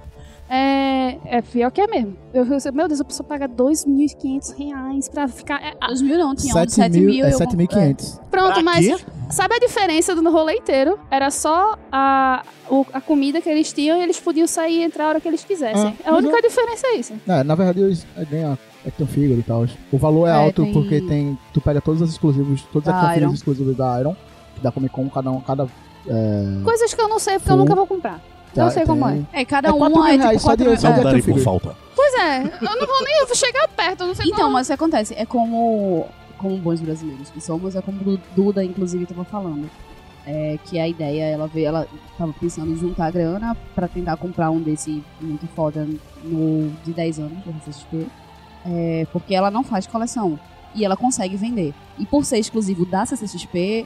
É, 0.54 1.38
é 1.38 1.42
pior 1.42 1.72
que 1.72 1.80
é 1.80 1.88
mesmo. 1.88 2.18
Eu, 2.34 2.44
eu- 2.46 2.74
meu 2.74 2.86
Deus, 2.88 3.00
a 3.00 3.06
pessoa 3.06 3.26
paga 3.26 3.48
2.500 3.48 4.52
reais 4.58 5.08
pra 5.08 5.26
ficar. 5.30 5.64
é, 5.64 5.74
ah, 5.80 5.88
2 5.88 6.02
mil 6.02 6.18
não, 6.18 6.36
tinha 6.36 6.54
um 6.54 6.66
de 6.66 6.72
7 6.74 6.74
7 6.74 6.92
mil, 7.00 7.06
mil. 7.10 7.26
é 7.26 7.30
e 7.30 7.32
eu- 7.32 7.38
7.500. 7.38 8.20
pronto, 8.30 8.54
Pra 8.56 8.64
mas 8.64 8.86
quê? 8.86 8.98
sabe 9.30 9.56
a 9.56 9.60
diferença 9.60 10.14
do 10.14 10.30
rolê 10.30 10.56
inteiro? 10.58 11.00
Era 11.10 11.32
só 11.32 11.78
a, 11.90 12.44
o- 12.70 12.86
a 12.92 13.00
comida 13.00 13.40
que 13.40 13.48
eles 13.50 13.72
tinham 13.72 13.98
e 13.98 14.02
eles 14.04 14.20
podiam 14.20 14.46
sair 14.46 14.80
e 14.80 14.84
entrar 14.84 15.06
a 15.06 15.10
hora 15.10 15.22
que 15.22 15.28
eles 15.30 15.44
quisessem. 15.46 15.96
Ah, 16.06 16.10
a 16.12 16.16
única 16.18 16.42
diferença 16.42 16.86
é 16.88 16.96
isso. 16.96 17.14
É, 17.26 17.44
na 17.46 17.56
verdade, 17.56 17.80
eles 17.82 18.06
é, 18.18 18.26
nem 18.30 18.44
a- 18.44 18.58
é 18.86 18.92
que 18.92 18.98
tem 18.98 19.06
um 19.06 19.10
fígado 19.10 19.40
e 19.40 19.44
tal. 19.44 19.66
O 19.90 19.98
valor 19.98 20.28
é, 20.28 20.32
É, 20.32 20.34
alto 20.34 20.64
tem- 20.64 20.74
porque 20.74 21.00
tem. 21.02 21.38
Tu 21.54 21.62
pega 21.62 21.80
todos 21.80 22.02
os 22.02 22.10
exclusivos, 22.10 22.62
todas 22.74 22.88
Da 22.94 23.10
as 23.10 23.16
Iron. 23.18 23.32
exclusivas 23.34 23.78
da 23.78 24.00
Iron, 24.02 24.16
da 24.62 24.70
Comic 24.70 24.94
Con, 24.94 25.10
cada 25.10 25.32
um, 25.32 25.40
cada. 25.40 25.66
É, 26.08 26.64
Coisas 26.64 26.94
que 26.94 27.00
eu 27.02 27.08
não 27.08 27.20
sei 27.20 27.36
porque 27.36 27.52
eu 27.52 27.56
Full. 27.56 27.64
nunca 27.64 27.76
vou 27.76 27.88
comprar. 27.88 28.20
Eu 28.56 28.70
sei 28.72 28.86
como 28.86 29.08
é. 29.08 29.22
É, 29.34 29.46
cada 29.46 29.70
É 29.70 29.72
um 29.74 29.78
mil 29.80 30.06
é 30.06 30.12
tipo 30.12 30.24
reais 30.24 30.42
só 30.42 30.56
de- 30.56 30.64
4 30.66 30.82
só 30.82 30.90
de- 30.92 30.98
Não 30.98 31.04
darei 31.04 31.22
por 31.22 31.40
falta. 31.40 31.76
Pois 31.96 32.14
é, 32.16 32.40
eu 32.44 32.76
não 32.80 32.88
vou 32.88 33.04
nem 33.04 33.20
eu 33.20 33.28
vou 33.28 33.36
chegar 33.36 33.68
perto, 33.70 34.02
eu 34.02 34.08
não 34.08 34.16
sei 34.16 34.26
Então, 34.28 34.40
como. 34.42 34.54
mas 34.54 34.68
o 34.68 34.70
que 34.70 34.74
acontece? 34.74 35.14
É 35.18 35.26
como, 35.26 36.08
como 36.38 36.58
bons 36.58 36.82
brasileiros 36.82 37.30
que 37.30 37.40
somos, 37.40 37.76
é 37.76 37.82
como 37.82 37.98
o 38.12 38.20
Duda, 38.36 38.64
inclusive, 38.64 39.04
estava 39.04 39.24
falando. 39.24 39.70
É 40.26 40.60
que 40.66 40.80
a 40.80 40.88
ideia, 40.88 41.24
ela 41.26 41.48
veio, 41.48 41.68
ela 41.68 41.88
tava 42.18 42.32
pensando 42.40 42.72
em 42.72 42.78
juntar 42.78 43.12
grana 43.12 43.56
pra 43.74 43.88
tentar 43.88 44.18
comprar 44.18 44.52
um 44.52 44.62
desse 44.62 45.04
muito 45.20 45.48
foda 45.56 45.88
no, 46.24 46.70
de 46.84 46.92
10 46.94 47.20
anos, 47.20 47.38
da 47.46 47.52
CCXP. 47.66 48.08
É, 48.66 49.08
porque 49.12 49.34
ela 49.34 49.50
não 49.50 49.64
faz 49.64 49.88
coleção. 49.88 50.40
E 50.76 50.86
ela 50.86 50.96
consegue 50.96 51.36
vender. 51.36 51.74
E 51.98 52.06
por 52.06 52.24
ser 52.24 52.38
exclusivo 52.38 52.86
da 52.86 53.06
CCXP, 53.06 53.86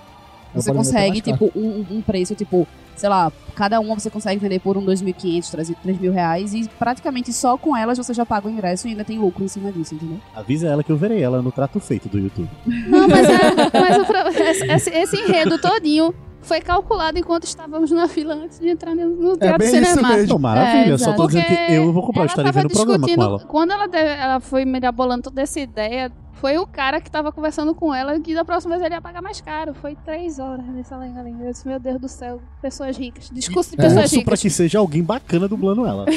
você 0.56 0.72
consegue, 0.78 1.22
tipo, 1.22 1.52
um, 1.56 1.86
um 1.92 2.02
preço, 2.02 2.34
tipo, 2.36 2.68
sei 2.96 3.10
lá, 3.10 3.32
cada 3.56 3.80
uma 3.80 3.98
você 3.98 4.10
consegue 4.10 4.40
vender 4.40 4.60
por 4.60 4.78
um 4.78 4.86
2.500, 4.86 5.76
3 5.82 6.00
mil 6.00 6.12
reais. 6.12 6.54
E 6.54 6.68
praticamente 6.80 7.32
só 7.34 7.58
com 7.58 7.76
elas 7.76 7.98
você 7.98 8.14
já 8.14 8.26
paga 8.26 8.48
o 8.48 8.52
ingresso 8.52 8.88
e 8.88 8.92
ainda 8.92 9.04
tem 9.04 9.18
lucro 9.20 9.44
em 9.44 9.48
cima 9.48 9.72
disso, 9.72 9.96
entendeu? 9.96 10.20
Avisa 10.36 10.68
ela 10.68 10.84
que 10.84 10.92
eu 10.92 10.98
verei 10.98 11.22
ela 11.22 11.42
no 11.42 11.52
trato 11.52 11.80
feito 11.80 12.08
do 12.10 12.18
YouTube. 12.20 12.50
Não, 12.66 13.08
mas, 13.08 13.28
é, 13.30 13.80
mas 13.80 13.98
o 13.98 14.06
esse- 14.74 14.90
esse 14.90 15.18
enredo 15.18 15.58
todinho 15.60 16.14
foi 16.46 16.62
calculado 16.62 17.18
enquanto 17.20 17.44
estávamos 17.44 17.92
na 17.92 18.08
fila 18.08 18.36
antes 18.36 18.60
de 18.60 18.70
entrar 18.70 18.96
no, 18.96 19.10
no 19.10 19.38
teatro 19.38 19.66
mesmo. 19.66 20.02
Não, 20.28 20.40
maravilha, 20.40 20.94
É, 20.94 20.98
só 20.98 21.12
tô 21.14 21.24
Porque 21.24 21.42
dizendo 21.42 21.66
que 21.68 21.74
eu 21.74 21.92
vou 21.94 22.04
comprar, 22.04 22.24
eu 22.38 22.54
vendo 22.54 22.66
o 22.68 22.70
programa 22.70 23.00
com 23.00 23.06
discutindo- 23.08 23.22
ela. 23.24 23.40
Quando 23.46 23.72
ela, 23.72 23.88
teve- 23.90 24.10
ela 24.10 24.40
foi 24.40 24.64
mirabolando 24.66 25.24
toda 25.24 25.42
essa 25.42 25.60
ideia, 25.60 26.12
foi 26.34 26.58
o 26.58 26.68
cara 26.68 27.00
que 27.02 27.10
tava 27.10 27.32
conversando 27.32 27.74
com 27.74 27.94
ela 27.94 28.20
que 28.20 28.36
da 28.36 28.44
próxima 28.46 28.76
vez 28.76 28.86
ele 28.86 28.96
ia 28.96 29.02
pagar 29.02 29.22
mais 29.22 29.42
caro. 29.42 29.74
Foi 29.74 29.96
três 30.06 30.38
horas 30.38 30.66
nessa 30.68 30.96
lenga-lenga. 30.98 31.46
Eu 31.46 31.52
disse, 31.52 31.68
meu 31.68 31.80
Deus 31.80 32.00
do 32.00 32.08
céu, 32.08 32.40
pessoas 32.62 32.96
ricas. 32.98 33.30
Discurso 33.32 33.72
de 33.72 33.82
É. 33.82 33.84
pessoas 33.84 34.10
pra 34.12 34.20
ricas. 34.20 34.42
que 34.42 34.50
seja 34.50 34.78
alguém 34.80 35.02
bacana 35.04 35.48
dublando 35.48 35.86
ela. 35.86 36.06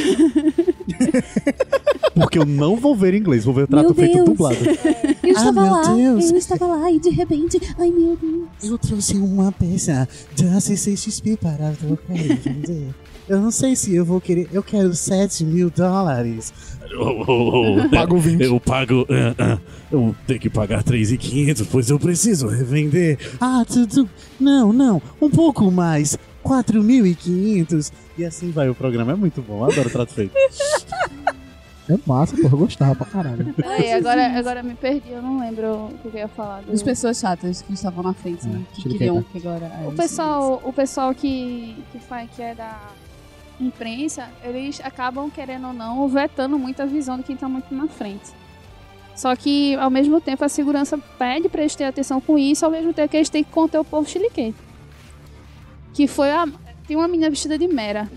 Porque 2.15 2.39
eu 2.39 2.45
não 2.45 2.75
vou 2.77 2.95
ver 2.97 3.15
em 3.15 3.19
inglês, 3.19 3.45
vou 3.45 3.55
ver 3.55 3.63
o 3.63 3.67
trato 3.69 3.95
feito 3.95 4.25
dublado. 4.25 4.57
Eu 5.29 5.37
Ah, 5.37 5.53
meu 5.53 5.97
Deus. 5.97 6.31
estava 6.33 6.67
lá 6.67 6.91
e 6.91 6.99
de 6.99 7.11
repente, 7.11 7.61
ai 7.79 7.91
meu 7.91 8.17
Deus. 8.17 8.47
Eu 8.63 8.79
trouxe 8.79 9.15
uma 9.17 9.53
peça 9.53 10.09
da 10.37 10.61
CCXP 10.61 11.37
para 11.37 11.71
vender. 12.09 12.89
Eu 13.29 13.41
não 13.41 13.51
sei 13.51 13.77
se 13.77 13.95
eu 13.95 14.05
vou 14.07 14.21
querer. 14.23 14.49
Eu 14.53 14.63
quero 14.63 14.95
7 14.95 15.45
mil 15.45 15.69
dólares. 15.71 16.53
Pago 17.91 18.19
20. 18.19 18.43
Eu 18.43 18.59
pago. 18.59 19.07
ah, 19.11 19.35
ah, 19.39 19.59
eu 19.93 20.15
tenho 20.27 20.41
que 20.41 20.49
pagar 20.49 20.83
3,500, 20.83 21.67
pois 21.67 21.91
eu 21.91 21.99
preciso 21.99 22.47
revender. 22.49 23.19
Ah, 23.39 23.65
tudo. 23.71 24.09
Não, 24.41 24.73
não. 24.73 25.03
Um 25.21 25.29
pouco 25.29 25.71
mais. 25.71 26.17
4.500. 26.43 27.93
E 28.17 28.25
assim 28.25 28.51
vai 28.51 28.71
o 28.71 28.75
programa. 28.75 29.13
É 29.13 29.15
muito 29.15 29.43
bom. 29.43 29.59
Eu 29.59 29.65
adoro 29.73 29.89
o 29.89 29.93
trato 29.93 30.15
feito. 30.15 30.33
É 31.91 31.99
massa, 32.07 32.37
porra, 32.37 32.53
eu 32.55 32.59
gostava 32.59 32.95
pra 32.95 33.07
caralho. 33.07 33.55
Peraí, 33.55 33.93
agora, 33.93 34.39
agora 34.39 34.63
me 34.63 34.75
perdi, 34.75 35.11
eu 35.11 35.23
não 35.23 35.41
lembro 35.41 35.67
o 35.87 35.99
que 36.03 36.09
eu 36.09 36.21
ia 36.21 36.29
falar. 36.29 36.61
do- 36.63 36.73
As 36.73 36.83
pessoas 36.83 37.19
chatas 37.19 37.63
que 37.63 37.73
estavam 37.73 38.03
na 38.05 38.13
frente, 38.13 38.47
né? 38.47 38.63
Que 38.75 38.83
queriam 38.91 39.23
que 39.23 39.39
agora. 39.39 39.65
é, 39.83 39.89
O 39.89 39.93
pessoal, 39.93 40.61
o 40.65 40.73
pessoal 40.73 41.15
que, 41.15 41.75
que, 41.91 41.99
faz, 41.99 42.29
que 42.37 42.43
é 42.43 42.55
da 42.55 42.79
imprensa, 43.59 44.29
eles 44.45 44.81
acabam, 44.85 45.31
querendo 45.31 45.69
ou 45.69 45.73
não, 45.73 46.07
vetando 46.09 46.59
muito 46.59 46.81
a 46.83 46.87
visão 46.87 47.17
de 47.17 47.23
quem 47.23 47.37
tá 47.37 47.49
muito 47.49 47.75
na 47.75 47.89
frente. 47.89 48.31
Só 49.17 49.35
que, 49.35 49.75
ao 49.77 49.91
mesmo 49.91 50.21
tempo, 50.21 50.45
a 50.45 50.49
segurança 50.49 50.97
pede 51.19 51.49
pra 51.49 51.63
eles 51.63 51.75
terem 51.75 51.89
atenção 51.89 52.21
com 52.21 52.39
isso, 52.39 52.65
ao 52.65 52.71
mesmo 52.71 52.93
tempo 52.93 53.09
que 53.09 53.17
eles 53.17 53.31
têm 53.31 53.43
que 53.43 53.51
conter 53.51 53.79
o 53.79 53.85
povo 53.85 54.09
chiliquento. 54.09 54.59
Que 55.95 56.07
foi 56.07 56.31
a... 56.31 56.47
Tem 56.87 56.97
uma 56.97 57.09
menina 57.09 57.29
vestida 57.31 57.59
de 57.59 57.67
mera. 57.67 58.09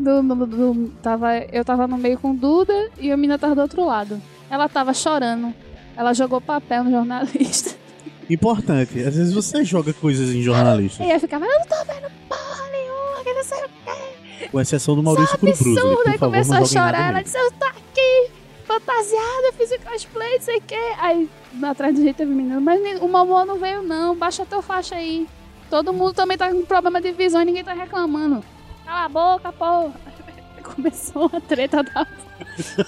Do, 0.00 0.22
do- 0.22 0.46
do- 0.46 0.88
tava, 1.02 1.36
eu 1.52 1.64
tava 1.64 1.86
no 1.86 1.98
meio 1.98 2.18
com 2.18 2.34
Duda 2.34 2.90
e 2.98 3.12
a 3.12 3.16
menina 3.16 3.38
tava 3.38 3.54
do 3.54 3.60
outro 3.60 3.84
lado. 3.84 4.20
Ela 4.50 4.68
tava 4.68 4.94
chorando. 4.94 5.54
Ela 5.96 6.12
jogou 6.14 6.40
papel 6.40 6.84
no 6.84 6.90
jornalista. 6.90 7.74
Importante. 8.30 8.98
Às 9.00 9.16
vezes 9.16 9.32
você 9.34 9.64
joga 9.64 9.92
coisas 9.92 10.30
em 10.30 10.40
jornalista. 10.40 11.02
E 11.02 11.06
aí 11.06 11.12
eu 11.12 11.20
ficava, 11.20 11.44
eu 11.44 11.58
não 11.58 11.66
tô 11.66 11.74
vendo 11.84 12.10
porra 12.28 12.70
nenhuma, 12.70 13.24
que 13.24 13.32
não 13.34 13.44
sei 13.44 13.58
o 13.58 13.68
quê. 13.84 14.48
Com 14.50 14.60
exceção 14.60 14.94
do 14.96 15.02
Maurício 15.02 15.36
Cruz. 15.36 15.60
Aí 16.06 16.18
começou 16.18 16.56
a 16.56 16.64
chorar. 16.64 17.10
Ela 17.10 17.22
disse, 17.22 17.36
eu 17.36 17.50
tô 17.52 17.66
aqui, 17.66 18.30
fantasiada, 18.64 19.52
fiz 19.58 19.70
o 19.72 19.78
cosplay, 19.80 20.34
não 20.36 20.40
sei 20.42 20.58
o 20.58 20.62
quê. 20.62 20.78
Aí, 20.98 21.28
atrás 21.64 21.94
do 21.94 22.00
jeito 22.02 22.16
teve 22.16 22.32
menino, 22.32 22.60
mas 22.60 22.80
o 23.02 23.08
Momô 23.08 23.44
não 23.44 23.58
veio 23.58 23.82
não, 23.82 24.16
baixa 24.16 24.46
teu 24.46 24.62
faixa 24.62 24.94
aí. 24.94 25.26
Todo 25.68 25.92
mundo 25.92 26.14
também 26.14 26.38
tá 26.38 26.50
com 26.50 26.64
problema 26.64 27.00
de 27.00 27.12
visão 27.12 27.42
e 27.42 27.44
ninguém 27.44 27.62
tá 27.64 27.72
reclamando. 27.74 28.42
Cala 28.90 29.04
a 29.04 29.08
boca, 29.08 29.52
porra. 29.52 29.92
Começou 30.64 31.30
a 31.32 31.40
treta 31.40 31.80
da 31.80 32.04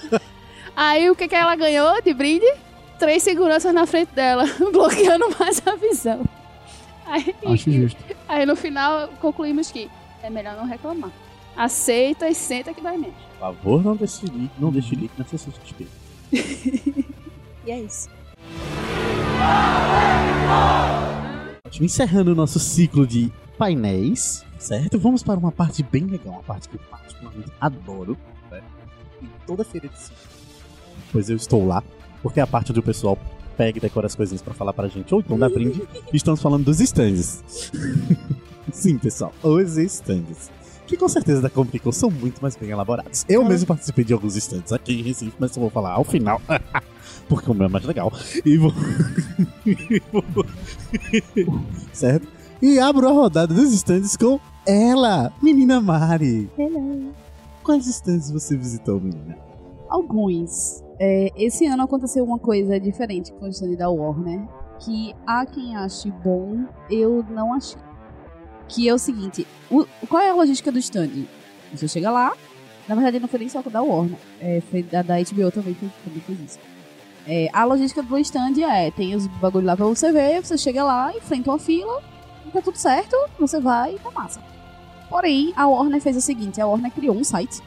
Aí 0.75 1.09
o 1.09 1.15
que 1.15 1.29
que 1.29 1.35
ela 1.35 1.55
ganhou 1.55 2.01
de 2.01 2.13
brinde? 2.13 2.45
Três 2.99 3.23
seguranças 3.23 3.73
na 3.73 3.87
frente 3.87 4.13
dela, 4.13 4.43
bloqueando 4.73 5.33
mais 5.39 5.65
a 5.65 5.75
visão. 5.77 6.25
Aí, 7.05 7.33
Acho 7.45 7.71
justo. 7.71 8.03
Aí 8.27 8.45
no 8.45 8.53
final 8.57 9.07
concluímos 9.21 9.71
que 9.71 9.89
é 10.21 10.29
melhor 10.29 10.57
não 10.57 10.65
reclamar. 10.65 11.09
Aceita 11.55 12.27
e 12.27 12.35
senta 12.35 12.73
que 12.73 12.81
vai 12.81 12.97
menos. 12.97 13.15
Por 13.15 13.39
favor, 13.39 13.83
não 13.85 13.95
deixe 13.95 14.25
link, 14.25 14.51
não 14.59 14.71
deixe 14.71 14.95
link 14.95 15.11
na 15.17 15.23
CCXP. 15.23 15.87
E 17.65 17.71
é 17.71 17.79
isso. 17.79 18.09
Encerrando 21.79 22.33
o 22.33 22.35
nosso 22.35 22.59
ciclo 22.59 23.07
de 23.07 23.31
painéis, 23.57 24.43
certo? 24.63 24.97
Vamos 24.97 25.21
para 25.23 25.37
uma 25.39 25.51
parte 25.51 25.83
bem 25.83 26.05
legal, 26.05 26.33
uma 26.35 26.43
parte 26.43 26.69
que 26.69 26.75
eu 26.75 26.81
particularmente 26.89 27.51
adoro, 27.59 28.17
certo? 28.49 28.65
E 29.21 29.27
toda 29.45 29.63
feira 29.63 29.87
de 29.87 29.97
ciclo, 29.99 30.17
pois 31.11 31.29
eu 31.29 31.35
estou 31.35 31.65
lá, 31.67 31.83
porque 32.21 32.39
é 32.39 32.43
a 32.43 32.47
parte 32.47 32.71
do 32.73 32.81
pessoal 32.81 33.17
pega 33.57 33.77
e 33.77 33.81
decora 33.81 34.07
as 34.07 34.15
coisinhas 34.15 34.41
pra 34.41 34.53
falar 34.53 34.73
pra 34.73 34.87
gente, 34.87 35.13
ou 35.13 35.19
então 35.19 35.37
dá 35.37 35.47
brinde, 35.49 35.83
estamos 36.13 36.41
falando 36.41 36.63
dos 36.65 36.79
stands. 36.79 37.43
Sim, 38.71 38.97
pessoal, 38.97 39.33
os 39.43 39.77
stands. 39.77 40.49
Que 40.87 40.97
com 40.97 41.07
certeza 41.07 41.41
da 41.41 41.49
Comic 41.49 41.79
Con 41.79 41.91
são 41.91 42.09
muito 42.11 42.41
mais 42.41 42.55
bem 42.57 42.69
elaborados. 42.69 43.25
Eu 43.29 43.43
mesmo 43.45 43.67
participei 43.67 44.03
de 44.03 44.11
alguns 44.13 44.35
stands 44.35 44.71
aqui 44.73 44.93
em 44.99 45.01
Recife, 45.03 45.33
mas 45.39 45.55
eu 45.55 45.61
vou 45.61 45.69
falar 45.69 45.91
ao 45.93 46.03
final. 46.03 46.41
porque 47.29 47.49
o 47.49 47.53
meu 47.53 47.67
é 47.67 47.69
mais 47.69 47.85
legal. 47.85 48.11
E 48.45 48.49
e 48.53 48.57
vou- 48.57 48.73
certo? 51.93 52.27
E 52.61 52.79
abro 52.79 53.07
a 53.07 53.11
rodada 53.11 53.53
dos 53.53 53.71
stands 53.73 54.17
com 54.17 54.39
ela, 54.65 55.31
menina 55.41 55.79
Mari. 55.81 56.49
Hello. 56.57 57.13
Quais 57.63 57.87
stands 57.87 58.29
você 58.31 58.55
visitou, 58.57 58.99
menina? 58.99 59.37
Alguns. 59.89 60.83
É, 60.99 61.31
esse 61.35 61.65
ano 61.65 61.83
aconteceu 61.83 62.23
uma 62.23 62.39
coisa 62.39 62.79
diferente 62.79 63.31
com 63.33 63.45
o 63.45 63.49
stand 63.49 63.75
da 63.75 63.89
Warner, 63.89 64.41
que 64.79 65.13
há 65.25 65.45
quem 65.45 65.75
ache 65.75 66.11
bom, 66.23 66.65
eu 66.89 67.23
não 67.29 67.53
achei. 67.53 67.81
Que 68.67 68.87
é 68.87 68.93
o 68.93 68.97
seguinte, 68.97 69.45
o- 69.69 69.85
qual 70.07 70.21
é 70.21 70.29
a 70.29 70.33
logística 70.35 70.71
do 70.71 70.79
stand? 70.79 71.09
Você 71.73 71.87
chega 71.87 72.09
lá, 72.11 72.33
na 72.87 72.95
verdade 72.95 73.19
não 73.19 73.27
foi 73.27 73.39
nem 73.39 73.49
só 73.49 73.61
da 73.61 73.81
Warner, 73.81 74.17
é, 74.39 74.61
foi 74.61 74.83
da, 74.83 75.01
da 75.01 75.15
HBO 75.19 75.51
também 75.51 75.73
que 75.73 75.89
também 76.03 76.21
fez 76.21 76.39
isso. 76.39 76.59
É, 77.27 77.49
a 77.53 77.63
logística 77.63 78.01
do 78.03 78.17
stand 78.19 78.59
é, 78.61 78.91
tem 78.91 79.15
os 79.15 79.27
bagulho 79.27 79.65
lá 79.65 79.75
pra 79.75 79.85
você 79.85 80.11
ver, 80.11 80.43
você 80.45 80.57
chega 80.57 80.83
lá, 80.83 81.11
enfrenta 81.15 81.51
uma 81.51 81.59
fila, 81.59 82.01
tá 82.51 82.61
tudo 82.61 82.77
certo, 82.77 83.15
você 83.39 83.59
vai 83.59 83.95
e 83.95 83.99
tá 83.99 84.11
massa. 84.11 84.41
Porém, 85.13 85.53
a 85.55 85.67
Warner 85.67 86.01
fez 86.01 86.17
o 86.17 86.21
seguinte, 86.21 86.59
a 86.59 86.65
Warner 86.65 86.91
criou 86.91 87.15
um 87.15 87.23
site 87.23 87.61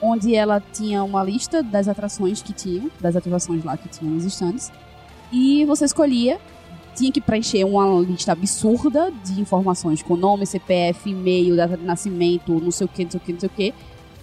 onde 0.00 0.34
ela 0.34 0.62
tinha 0.72 1.04
uma 1.04 1.22
lista 1.22 1.62
das 1.62 1.86
atrações 1.88 2.40
que 2.40 2.54
tinham, 2.54 2.90
das 2.98 3.14
ativações 3.14 3.62
lá 3.62 3.76
que 3.76 3.86
tinham 3.86 4.14
nos 4.14 4.24
stands, 4.24 4.72
e 5.30 5.66
você 5.66 5.84
escolhia, 5.84 6.40
tinha 6.96 7.12
que 7.12 7.20
preencher 7.20 7.64
uma 7.64 8.00
lista 8.00 8.32
absurda 8.32 9.12
de 9.26 9.38
informações 9.38 10.02
com 10.02 10.16
nome, 10.16 10.46
CPF, 10.46 11.10
e-mail, 11.10 11.54
data 11.54 11.76
de 11.76 11.84
nascimento, 11.84 12.58
não 12.58 12.70
sei 12.70 12.86
o 12.86 12.88
que, 12.88 13.04
não 13.04 13.10
sei 13.10 13.20
o 13.20 13.22
que, 13.22 13.32
não 13.34 13.40
sei 13.40 13.46
o 13.46 13.52
que, 13.52 13.74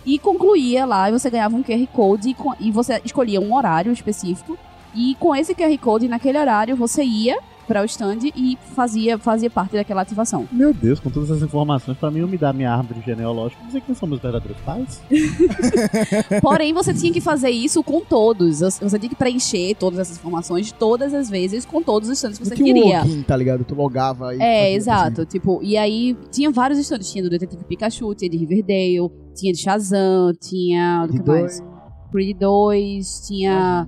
e 0.04 0.18
concluía 0.18 0.84
lá, 0.84 1.08
e 1.08 1.12
você 1.12 1.30
ganhava 1.30 1.56
um 1.56 1.62
QR 1.62 1.86
Code, 1.94 2.30
e, 2.32 2.68
e 2.68 2.72
você 2.72 3.00
escolhia 3.06 3.40
um 3.40 3.54
horário 3.54 3.92
específico, 3.92 4.58
e 4.96 5.16
com 5.20 5.36
esse 5.36 5.54
QR 5.54 5.78
Code, 5.78 6.08
naquele 6.08 6.40
horário, 6.40 6.76
você 6.76 7.04
ia 7.04 7.38
para 7.66 7.82
o 7.82 7.86
stand 7.86 8.20
e 8.36 8.58
fazia, 8.76 9.18
fazia 9.18 9.50
parte 9.50 9.74
daquela 9.74 10.02
ativação. 10.02 10.48
Meu 10.52 10.74
Deus, 10.74 11.00
com 11.00 11.10
todas 11.10 11.30
essas 11.30 11.44
informações, 11.44 11.98
pra 11.98 12.12
mim 12.12 12.20
eu 12.20 12.28
me 12.28 12.38
dar 12.38 12.54
minha 12.54 12.72
árvore 12.72 13.02
genealógica 13.06 13.62
e 13.64 13.68
dizer 13.68 13.82
que 13.82 13.90
nós 13.90 13.98
somos 13.98 14.20
verdadeiros 14.20 14.62
pais. 14.62 15.02
Porém, 16.42 16.74
você 16.74 16.94
tinha 16.94 17.12
que 17.12 17.22
fazer 17.22 17.50
isso 17.50 17.84
com 17.84 18.02
todos. 18.02 18.60
Você 18.60 19.00
tinha 19.00 19.10
que 19.10 19.16
preencher 19.16 19.76
todas 19.76 20.00
essas 20.00 20.18
informações 20.18 20.72
todas 20.72 21.14
as 21.14 21.30
vezes 21.30 21.66
com 21.66 21.82
todos 21.82 22.10
os 22.10 22.18
stands 22.18 22.38
que 22.38 22.46
você 22.46 22.56
que 22.56 22.62
um 22.62 22.66
queria. 22.66 23.00
login, 23.00 23.24
tá 23.24 23.36
ligado? 23.36 23.64
Tu 23.64 23.76
logava 23.76 24.30
aí. 24.30 24.40
É, 24.40 24.74
exato. 24.74 25.26
Tipo, 25.26 25.62
e 25.64 25.78
aí 25.78 26.18
tinha 26.32 26.52
vários 26.52 26.80
stands. 26.80 27.12
Tinha 27.12 27.24
do 27.24 27.30
Detetive 27.30 27.64
Pikachu, 27.64 28.14
tinha 28.16 28.30
de 28.30 28.38
Riverdale, 28.38 29.12
tinha 29.34 29.54
de 29.54 29.60
Shazam, 29.60 30.34
tinha. 30.40 31.06
Do 31.08 31.14
que 31.14 31.30
mais? 31.30 31.64
Creed 32.12 32.38
2, 32.38 33.28
tinha. 33.28 33.88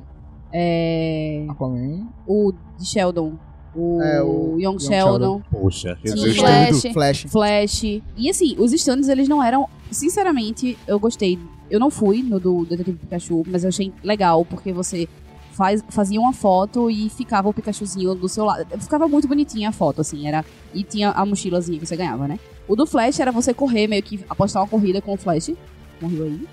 É, 0.52 1.40
assim. 1.44 1.52
Aquaman. 1.52 2.08
o 2.28 2.52
de 2.78 2.86
Sheldon. 2.86 3.38
O, 3.78 4.02
É, 4.02 4.24
o 4.24 4.58
Young, 4.58 4.74
Young 4.74 4.80
Sheldon. 4.80 5.42
Poxa, 5.52 5.98
Tinha 6.04 6.16
eu 6.16 6.34
Flash. 6.34 6.82
Flash. 6.82 6.94
Flash. 6.94 7.26
Flash. 7.30 7.84
E 8.18 8.30
assim, 8.30 8.56
os 8.58 8.74
stands, 8.74 9.08
eles 9.08 9.30
não 9.30 9.42
eram. 9.44 9.70
Sinceramente, 9.92 10.76
eu 10.88 11.00
gostei. 11.00 11.38
Eu 11.70 11.80
não 11.80 11.92
fui 11.92 12.24
no 12.24 12.40
do 12.40 12.66
Detetive 12.66 12.98
Pikachu, 12.98 13.44
mas 13.48 13.64
eu 13.64 13.68
achei 13.70 13.94
legal, 14.04 14.44
porque 14.44 14.74
você 14.74 15.08
faz, 15.52 15.84
fazia 15.90 16.20
uma 16.20 16.34
foto 16.34 16.90
e 16.90 17.10
ficava 17.10 17.50
o 17.50 17.54
Pikachuzinho 17.54 18.16
do 18.16 18.28
seu 18.28 18.46
lado. 18.46 18.66
Ficava 18.80 19.08
muito 19.08 19.28
bonitinha 19.28 19.70
a 19.70 19.72
foto, 19.72 20.02
assim, 20.02 20.28
era. 20.28 20.44
E 20.74 20.84
tinha 20.84 21.12
a 21.12 21.26
mochilazinha 21.26 21.80
que 21.80 21.86
você 21.86 21.96
ganhava, 21.96 22.28
né? 22.28 22.40
O 22.68 22.76
do 22.76 22.86
Flash 22.86 23.20
era 23.20 23.32
você 23.32 23.54
correr, 23.54 23.88
meio 23.88 24.02
que 24.02 24.20
apostar 24.30 24.64
uma 24.64 24.70
corrida 24.70 25.02
com 25.02 25.14
o 25.14 25.18
Flash. 25.18 25.52
Morreu 26.02 26.26
aí. 26.26 26.48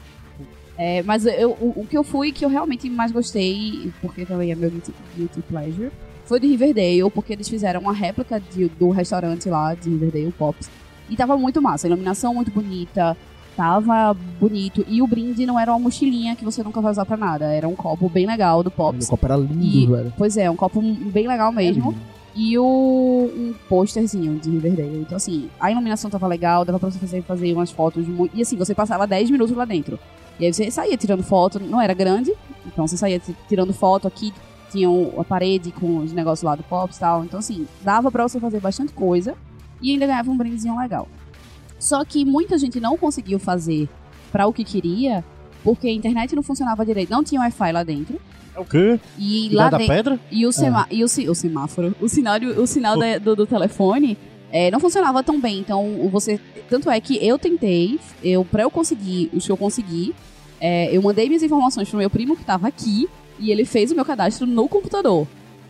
É, 0.76 1.02
mas 1.04 1.24
eu, 1.24 1.52
o, 1.52 1.82
o 1.82 1.86
que 1.86 1.96
eu 1.96 2.02
fui, 2.02 2.32
que 2.32 2.44
eu 2.44 2.48
realmente 2.48 2.90
mais 2.90 3.12
gostei, 3.12 3.92
porque 4.00 4.26
também 4.26 4.50
é 4.50 4.54
meu 4.56 4.70
guilty 4.70 5.42
pleasure, 5.48 5.90
foi 6.24 6.40
de 6.40 6.46
Riverdale, 6.46 7.10
porque 7.10 7.32
eles 7.32 7.48
fizeram 7.48 7.80
uma 7.80 7.92
réplica 7.92 8.40
de- 8.40 8.68
do 8.68 8.90
restaurante 8.90 9.48
lá 9.48 9.74
de 9.74 9.88
Riverdale, 9.90 10.32
Pops. 10.38 10.70
E 11.10 11.16
tava 11.16 11.36
muito 11.36 11.60
massa, 11.60 11.86
a 11.86 11.88
iluminação 11.88 12.34
muito 12.34 12.50
bonita, 12.50 13.16
tava 13.56 14.14
bonito. 14.40 14.84
E 14.88 15.00
o 15.02 15.06
brinde 15.06 15.44
não 15.46 15.58
era 15.58 15.70
uma 15.72 15.78
mochilinha 15.78 16.34
que 16.34 16.44
você 16.44 16.62
nunca 16.62 16.80
vai 16.80 16.90
usar 16.92 17.04
pra 17.04 17.16
nada, 17.16 17.44
era 17.52 17.68
um 17.68 17.74
copo 17.74 18.08
bem 18.08 18.26
legal 18.26 18.62
do 18.62 18.68
O 18.68 18.70
Pops. 18.70 19.08
copo 19.08 19.26
era 19.26 19.36
lindo, 19.36 19.64
E- 19.64 19.86
velho. 19.86 20.12
Pois 20.16 20.36
é, 20.36 20.50
um 20.50 20.56
copo 20.56 20.80
bem 20.80 21.28
legal 21.28 21.52
mesmo. 21.52 21.94
E 22.36 22.58
o, 22.58 23.30
um 23.32 23.54
pôsterzinho 23.68 24.40
de 24.40 24.50
Riverdale. 24.50 24.98
Então, 24.98 25.16
assim, 25.16 25.48
a 25.60 25.70
iluminação 25.70 26.10
tava 26.10 26.26
legal, 26.26 26.64
dava 26.64 26.80
pra 26.80 26.90
você 26.90 26.98
fazer, 26.98 27.22
fazer 27.22 27.52
umas 27.52 27.70
fotos 27.70 28.08
muito. 28.08 28.36
E 28.36 28.42
assim, 28.42 28.56
você 28.56 28.74
passava 28.74 29.06
10 29.06 29.30
minutos 29.30 29.54
lá 29.56 29.64
dentro. 29.64 30.00
E 30.40 30.44
aí 30.46 30.52
você 30.52 30.68
saía 30.68 30.96
tirando 30.96 31.22
foto, 31.22 31.60
não 31.60 31.80
era 31.80 31.94
grande, 31.94 32.32
então 32.66 32.88
você 32.88 32.96
saía 32.96 33.20
ti- 33.20 33.36
tirando 33.48 33.72
foto 33.72 34.08
aqui, 34.08 34.32
tinha 34.74 34.90
o- 34.90 35.14
a 35.20 35.24
parede 35.24 35.70
com 35.72 35.98
os 35.98 36.12
negócios 36.12 36.42
lá 36.42 36.54
do 36.54 36.62
Pops 36.62 36.96
e 36.96 37.00
tal. 37.00 37.24
Então, 37.24 37.38
assim, 37.38 37.66
dava 37.82 38.10
pra 38.10 38.22
você 38.26 38.38
fazer 38.40 38.60
bastante 38.60 38.92
coisa 38.92 39.34
e 39.80 39.92
ainda 39.92 40.06
ganhava 40.06 40.30
um 40.30 40.36
brindezinho 40.36 40.76
legal. 40.78 41.08
Só 41.78 42.04
que 42.04 42.24
muita 42.24 42.56
gente 42.58 42.80
não 42.80 42.96
conseguiu 42.96 43.38
fazer 43.38 43.88
pra 44.32 44.46
o 44.46 44.52
que 44.52 44.64
queria, 44.64 45.24
porque 45.62 45.86
a 45.88 45.92
internet 45.92 46.34
não 46.34 46.42
funcionava 46.42 46.84
direito, 46.84 47.10
não 47.10 47.22
tinha 47.22 47.40
Wi-Fi 47.40 47.72
lá 47.72 47.82
dentro. 47.84 48.20
É 48.56 48.60
o 48.60 48.64
quê? 48.64 48.98
E 49.18 49.48
Lá 49.52 49.64
lá 49.64 49.70
da 49.70 49.78
dentro. 49.78 49.94
pedra? 49.94 50.20
E 50.30 50.46
o, 50.46 50.52
sema 50.52 50.86
e 50.90 51.02
o, 51.02 51.08
si- 51.08 51.28
o 51.28 51.34
semáforo, 51.34 51.94
o 52.00 52.08
sinal, 52.08 52.38
de- 52.38 52.46
o 52.46 52.66
sinal 52.66 52.96
da- 52.98 53.18
do, 53.18 53.34
do 53.36 53.46
telefone 53.46 54.16
é, 54.52 54.70
não 54.70 54.78
funcionava 54.78 55.22
tão 55.22 55.40
bem. 55.40 55.58
Então, 55.58 55.84
o- 56.00 56.08
você. 56.08 56.40
Tanto 56.68 56.88
é 56.90 56.98
que 57.00 57.16
eu 57.24 57.38
tentei, 57.38 57.98
eu, 58.22 58.44
pra 58.44 58.62
eu 58.62 58.70
conseguir 58.70 59.28
os 59.34 59.44
que 59.44 59.50
eu 59.52 59.56
consegui, 59.56 60.14
é, 60.60 60.96
eu 60.96 61.02
mandei 61.02 61.26
minhas 61.28 61.42
informações 61.42 61.88
pro 61.88 61.98
meu 61.98 62.08
primo 62.08 62.36
que 62.36 62.44
tava 62.44 62.68
aqui 62.68 63.08
e 63.38 63.50
ele 63.50 63.64
fez 63.64 63.90
o 63.90 63.94
meu 63.94 64.04
cadastro 64.04 64.46
no 64.46 64.68
computador. 64.68 65.26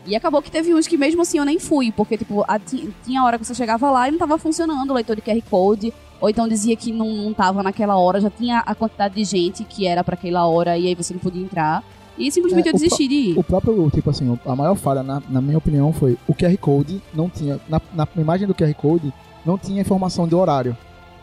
E 0.06 0.14
acabou 0.14 0.42
que 0.42 0.50
teve 0.50 0.74
uns 0.74 0.86
que 0.86 0.96
mesmo 0.98 1.22
assim 1.22 1.38
eu 1.38 1.44
nem 1.46 1.58
fui, 1.58 1.90
porque, 1.90 2.18
tipo, 2.18 2.44
a- 2.46 2.58
ti- 2.58 2.90
tinha 3.04 3.24
hora 3.24 3.38
que 3.38 3.44
você 3.44 3.54
chegava 3.54 3.90
lá 3.90 4.06
e 4.08 4.10
não 4.12 4.18
tava 4.18 4.36
funcionando 4.36 4.90
o 4.90 4.94
leitor 4.94 5.16
de 5.16 5.22
QR 5.22 5.40
Code, 5.48 5.94
ou 6.20 6.28
então 6.28 6.46
dizia 6.46 6.76
que 6.76 6.92
não, 6.92 7.08
não 7.10 7.32
tava 7.32 7.62
naquela 7.62 7.96
hora, 7.96 8.20
já 8.20 8.28
tinha 8.30 8.58
a 8.60 8.74
quantidade 8.74 9.14
de 9.14 9.24
gente 9.24 9.64
que 9.64 9.86
era 9.86 10.04
pra 10.04 10.14
aquela 10.14 10.46
hora 10.46 10.76
e 10.76 10.86
aí 10.88 10.94
você 10.94 11.14
não 11.14 11.20
podia 11.20 11.42
entrar. 11.42 11.82
E 12.18 12.30
simplesmente 12.30 12.66
É, 12.66 12.68
eu 12.68 12.74
desisti 12.74 13.08
de 13.08 13.14
ir. 13.14 13.38
O 13.38 13.42
próprio, 13.42 13.90
tipo 13.90 14.08
assim, 14.10 14.38
a 14.46 14.54
maior 14.54 14.76
falha, 14.76 15.02
na, 15.02 15.20
na 15.28 15.40
minha 15.40 15.58
opinião, 15.58 15.92
foi 15.92 16.16
o 16.28 16.34
QR 16.34 16.56
Code 16.58 17.02
não 17.14 17.28
tinha. 17.28 17.58
Na, 17.68 17.80
na 17.94 18.06
imagem 18.16 18.46
do 18.46 18.54
QR 18.54 18.72
Code 18.74 19.12
não 19.44 19.58
tinha 19.58 19.80
informação 19.80 20.28
de 20.28 20.34
horário. 20.34 20.76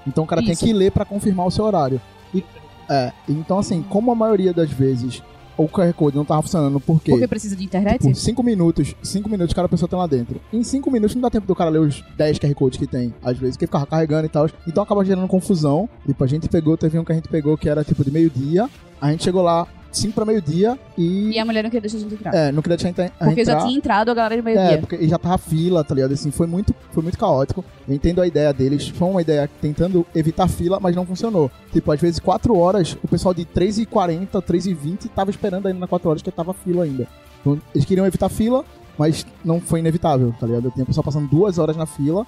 Então 0.05 0.23
o 0.23 0.27
cara 0.27 0.41
Isso. 0.41 0.47
tem 0.49 0.57
que 0.67 0.73
ler 0.73 0.91
pra 0.91 1.05
confirmar 1.05 1.45
o 1.45 1.51
seu 1.51 1.63
horário. 1.65 2.01
E, 2.33 2.43
é, 2.89 3.13
então 3.29 3.57
assim, 3.59 3.81
como 3.83 4.11
a 4.11 4.15
maioria 4.15 4.51
das 4.53 4.69
vezes 4.71 5.21
o 5.63 5.69
QR 5.69 5.93
Code 5.93 6.15
não 6.17 6.25
tava 6.25 6.41
funcionando 6.41 6.79
porque. 6.79 7.11
Porque 7.11 7.27
precisa 7.27 7.55
de 7.55 7.63
internet? 7.63 8.01
Por 8.01 8.15
5 8.15 8.43
minutos, 8.43 8.95
5 9.01 9.29
minutos 9.29 9.53
cada 9.53 9.69
pessoa 9.69 9.87
tá 9.87 9.97
lá 9.97 10.07
dentro. 10.07 10.41
Em 10.51 10.63
5 10.63 10.89
minutos 10.91 11.15
não 11.15 11.21
dá 11.21 11.29
tempo 11.29 11.47
do 11.47 11.55
cara 11.55 11.69
ler 11.69 11.79
os 11.79 12.03
10 12.17 12.39
QR 12.39 12.53
Codes 12.53 12.79
que 12.79 12.87
tem, 12.87 13.13
às 13.23 13.37
vezes, 13.37 13.57
que 13.57 13.65
ficava 13.65 13.85
carregando 13.85 14.25
e 14.25 14.29
tal. 14.29 14.49
Então 14.67 14.83
acaba 14.83 15.03
gerando 15.05 15.27
confusão. 15.27 15.89
Tipo, 16.05 16.23
a 16.23 16.27
gente 16.27 16.47
pegou, 16.49 16.77
teve 16.77 16.97
um 16.97 17.03
que 17.03 17.11
a 17.11 17.15
gente 17.15 17.29
pegou 17.29 17.57
que 17.57 17.69
era 17.69 17.83
tipo 17.83 18.03
de 18.03 18.11
meio-dia. 18.11 18.69
A 18.99 19.11
gente 19.11 19.23
chegou 19.23 19.41
lá 19.41 19.67
5 19.91 20.13
pra 20.13 20.25
meio-dia 20.25 20.77
e. 20.97 21.31
E 21.31 21.39
a 21.39 21.45
mulher 21.45 21.63
não 21.63 21.69
queria 21.69 21.81
deixar 21.81 21.97
a 21.97 21.99
gente 22.01 22.13
entrar. 22.13 22.33
É, 22.33 22.51
não 22.51 22.61
queria 22.61 22.77
deixar 22.77 22.89
a 22.89 22.91
gente 23.05 23.13
a 23.19 23.25
porque 23.25 23.41
entrar. 23.41 23.59
já 23.59 23.65
tinha 23.65 23.77
entrado 23.77 24.09
a 24.09 24.13
galera 24.13 24.41
de 24.41 24.47
É, 24.49 24.53
meio-dia. 24.55 24.77
porque 24.79 24.95
e 24.95 25.07
já 25.07 25.17
tava 25.17 25.37
fila, 25.37 25.83
tá 25.83 25.93
ligado? 25.95 26.13
Assim, 26.13 26.31
foi 26.31 26.47
muito, 26.47 26.73
foi 26.91 27.03
muito 27.03 27.17
caótico. 27.17 27.63
Eu 27.87 27.93
entendo 27.95 28.21
a 28.21 28.27
ideia 28.27 28.53
deles. 28.53 28.87
Foi 28.89 29.07
uma 29.09 29.21
ideia 29.21 29.49
tentando 29.61 30.05
evitar 30.15 30.47
fila, 30.47 30.79
mas 30.79 30.95
não 30.95 31.05
funcionou. 31.05 31.51
Tipo, 31.71 31.91
às 31.91 31.99
vezes 31.99 32.19
4 32.19 32.57
horas, 32.57 32.97
o 33.03 33.07
pessoal 33.07 33.33
de 33.33 33.45
3h40, 33.45 34.41
3h20 34.41 35.09
tava 35.15 35.29
esperando 35.31 35.67
ainda 35.67 35.79
na 35.79 35.87
4 35.87 36.09
horas 36.09 36.21
que 36.21 36.31
tava 36.31 36.53
fila 36.53 36.83
ainda. 36.83 37.07
Então, 37.41 37.59
eles 37.73 37.85
queriam 37.85 38.05
evitar 38.05 38.29
fila, 38.29 38.63
mas 38.97 39.25
não 39.43 39.59
foi 39.59 39.79
inevitável, 39.79 40.33
tá 40.39 40.45
ligado? 40.45 40.65
Eu 40.65 40.71
tinha 40.71 40.85
pessoal 40.85 41.03
passando 41.03 41.27
duas 41.27 41.57
horas 41.57 41.75
na 41.75 41.85
fila, 41.85 42.25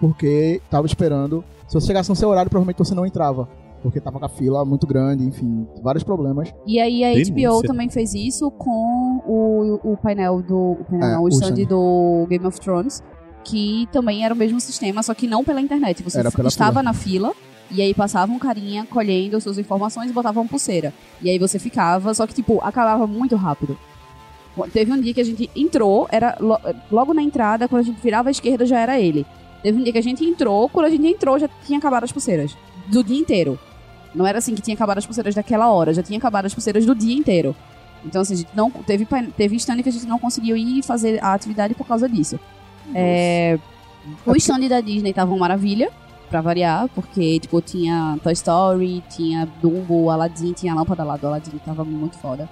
porque 0.00 0.60
tava 0.70 0.86
esperando. 0.86 1.44
Se 1.66 1.74
você 1.74 1.86
chegasse 1.86 2.08
no 2.10 2.16
seu 2.16 2.28
horário, 2.28 2.50
provavelmente 2.50 2.78
você 2.78 2.94
não 2.94 3.06
entrava. 3.06 3.48
Porque 3.82 4.00
tava 4.00 4.18
com 4.20 4.24
a 4.24 4.28
fila 4.28 4.64
muito 4.64 4.86
grande, 4.86 5.24
enfim, 5.24 5.66
vários 5.82 6.04
problemas. 6.04 6.52
E 6.66 6.78
aí 6.78 7.02
a 7.04 7.12
Denúncia. 7.12 7.34
HBO 7.34 7.62
também 7.62 7.88
fez 7.90 8.14
isso 8.14 8.50
com 8.52 9.20
o, 9.26 9.92
o 9.92 9.96
painel 9.96 10.40
do. 10.40 10.56
O 10.80 10.84
painel 10.88 11.08
É, 11.08 11.12
não, 11.14 11.22
o 11.22 11.24
o 11.24 11.28
stand 11.28 11.54
stand. 11.54 11.64
do 11.66 12.26
Game 12.28 12.46
of 12.46 12.60
Thrones. 12.60 13.02
que 13.44 13.88
também 13.90 14.24
era 14.24 14.32
o 14.32 14.36
mesmo 14.36 14.60
sistema, 14.60 15.02
só 15.02 15.12
que 15.14 15.26
não 15.26 15.42
pela 15.42 15.60
internet. 15.60 16.00
Você 16.04 16.18
Era 16.20 16.30
pela 16.30 16.48
estava 16.48 16.70
fila. 16.78 16.82
na 16.84 16.92
fila 16.92 17.32
e 17.72 17.82
aí 17.82 17.92
passava 17.92 18.30
um 18.30 18.38
carinha 18.38 18.86
colhendo 18.88 19.40
suas 19.40 19.58
informações 19.58 20.10
e 20.10 20.12
botava 20.12 20.38
uma 20.40 20.48
pulseira. 20.48 20.94
E 21.20 21.28
aí 21.28 21.38
você 21.40 21.58
ficava, 21.58 22.14
só 22.14 22.24
que 22.24 22.34
tipo, 22.34 22.60
acabava 22.62 23.04
muito 23.06 23.34
rápido. 23.34 23.76
Teve 24.72 24.92
um 24.92 25.00
dia 25.00 25.12
que 25.14 25.20
a 25.20 25.24
gente 25.24 25.50
entrou, 25.56 26.06
era 26.12 26.36
lo- 26.38 26.58
logo 26.90 27.12
na 27.14 27.22
entrada, 27.22 27.66
quando 27.66 27.80
a 27.80 27.84
gente 27.84 28.00
virava 28.00 28.28
à 28.28 28.30
esquerda 28.30 28.64
já 28.66 28.78
era 28.78 29.00
ele. 29.00 29.26
Teve 29.62 29.78
um 29.80 29.82
dia 29.82 29.92
que 29.92 29.98
a 29.98 30.02
gente 30.02 30.22
entrou, 30.24 30.68
quando 30.68 30.86
a 30.86 30.90
gente 30.90 31.06
entrou 31.06 31.38
já 31.38 31.48
tinha 31.66 31.78
acabado 31.78 32.04
as 32.04 32.12
pulseiras. 32.12 32.56
Do 32.88 33.02
dia 33.02 33.18
inteiro. 33.18 33.58
Não 34.14 34.26
era 34.26 34.38
assim 34.38 34.54
que 34.54 34.62
tinha 34.62 34.74
acabado 34.74 34.98
as 34.98 35.06
pulseiras 35.06 35.34
daquela 35.34 35.70
hora, 35.70 35.94
já 35.94 36.02
tinha 36.02 36.18
acabado 36.18 36.46
as 36.46 36.54
pulseiras 36.54 36.84
do 36.84 36.94
dia 36.94 37.16
inteiro. 37.16 37.54
Então, 38.04 38.20
assim, 38.22 38.34
a 38.34 38.36
gente 38.38 38.50
não. 38.54 38.70
Teve, 38.70 39.06
teve 39.36 39.56
stand 39.56 39.82
que 39.82 39.88
a 39.88 39.92
gente 39.92 40.06
não 40.06 40.18
conseguiu 40.18 40.56
ir 40.56 40.82
fazer 40.82 41.22
a 41.22 41.32
atividade 41.32 41.74
por 41.74 41.86
causa 41.86 42.08
disso. 42.08 42.38
É, 42.94 43.58
o 44.26 44.34
stand 44.36 44.68
da 44.68 44.80
Disney 44.80 45.12
tava 45.12 45.30
uma 45.30 45.40
maravilha, 45.40 45.90
pra 46.32 46.40
variar, 46.40 46.88
porque, 46.94 47.38
tipo, 47.38 47.60
tinha 47.60 48.18
Toy 48.22 48.32
Story, 48.32 49.04
tinha 49.10 49.46
Dumbo, 49.60 50.08
Aladdin, 50.08 50.54
tinha 50.54 50.72
a 50.72 50.76
lâmpada 50.76 51.04
lá 51.04 51.16
do 51.18 51.26
Aladdin, 51.26 51.58
tava 51.58 51.84
muito 51.84 52.16
foda. 52.16 52.48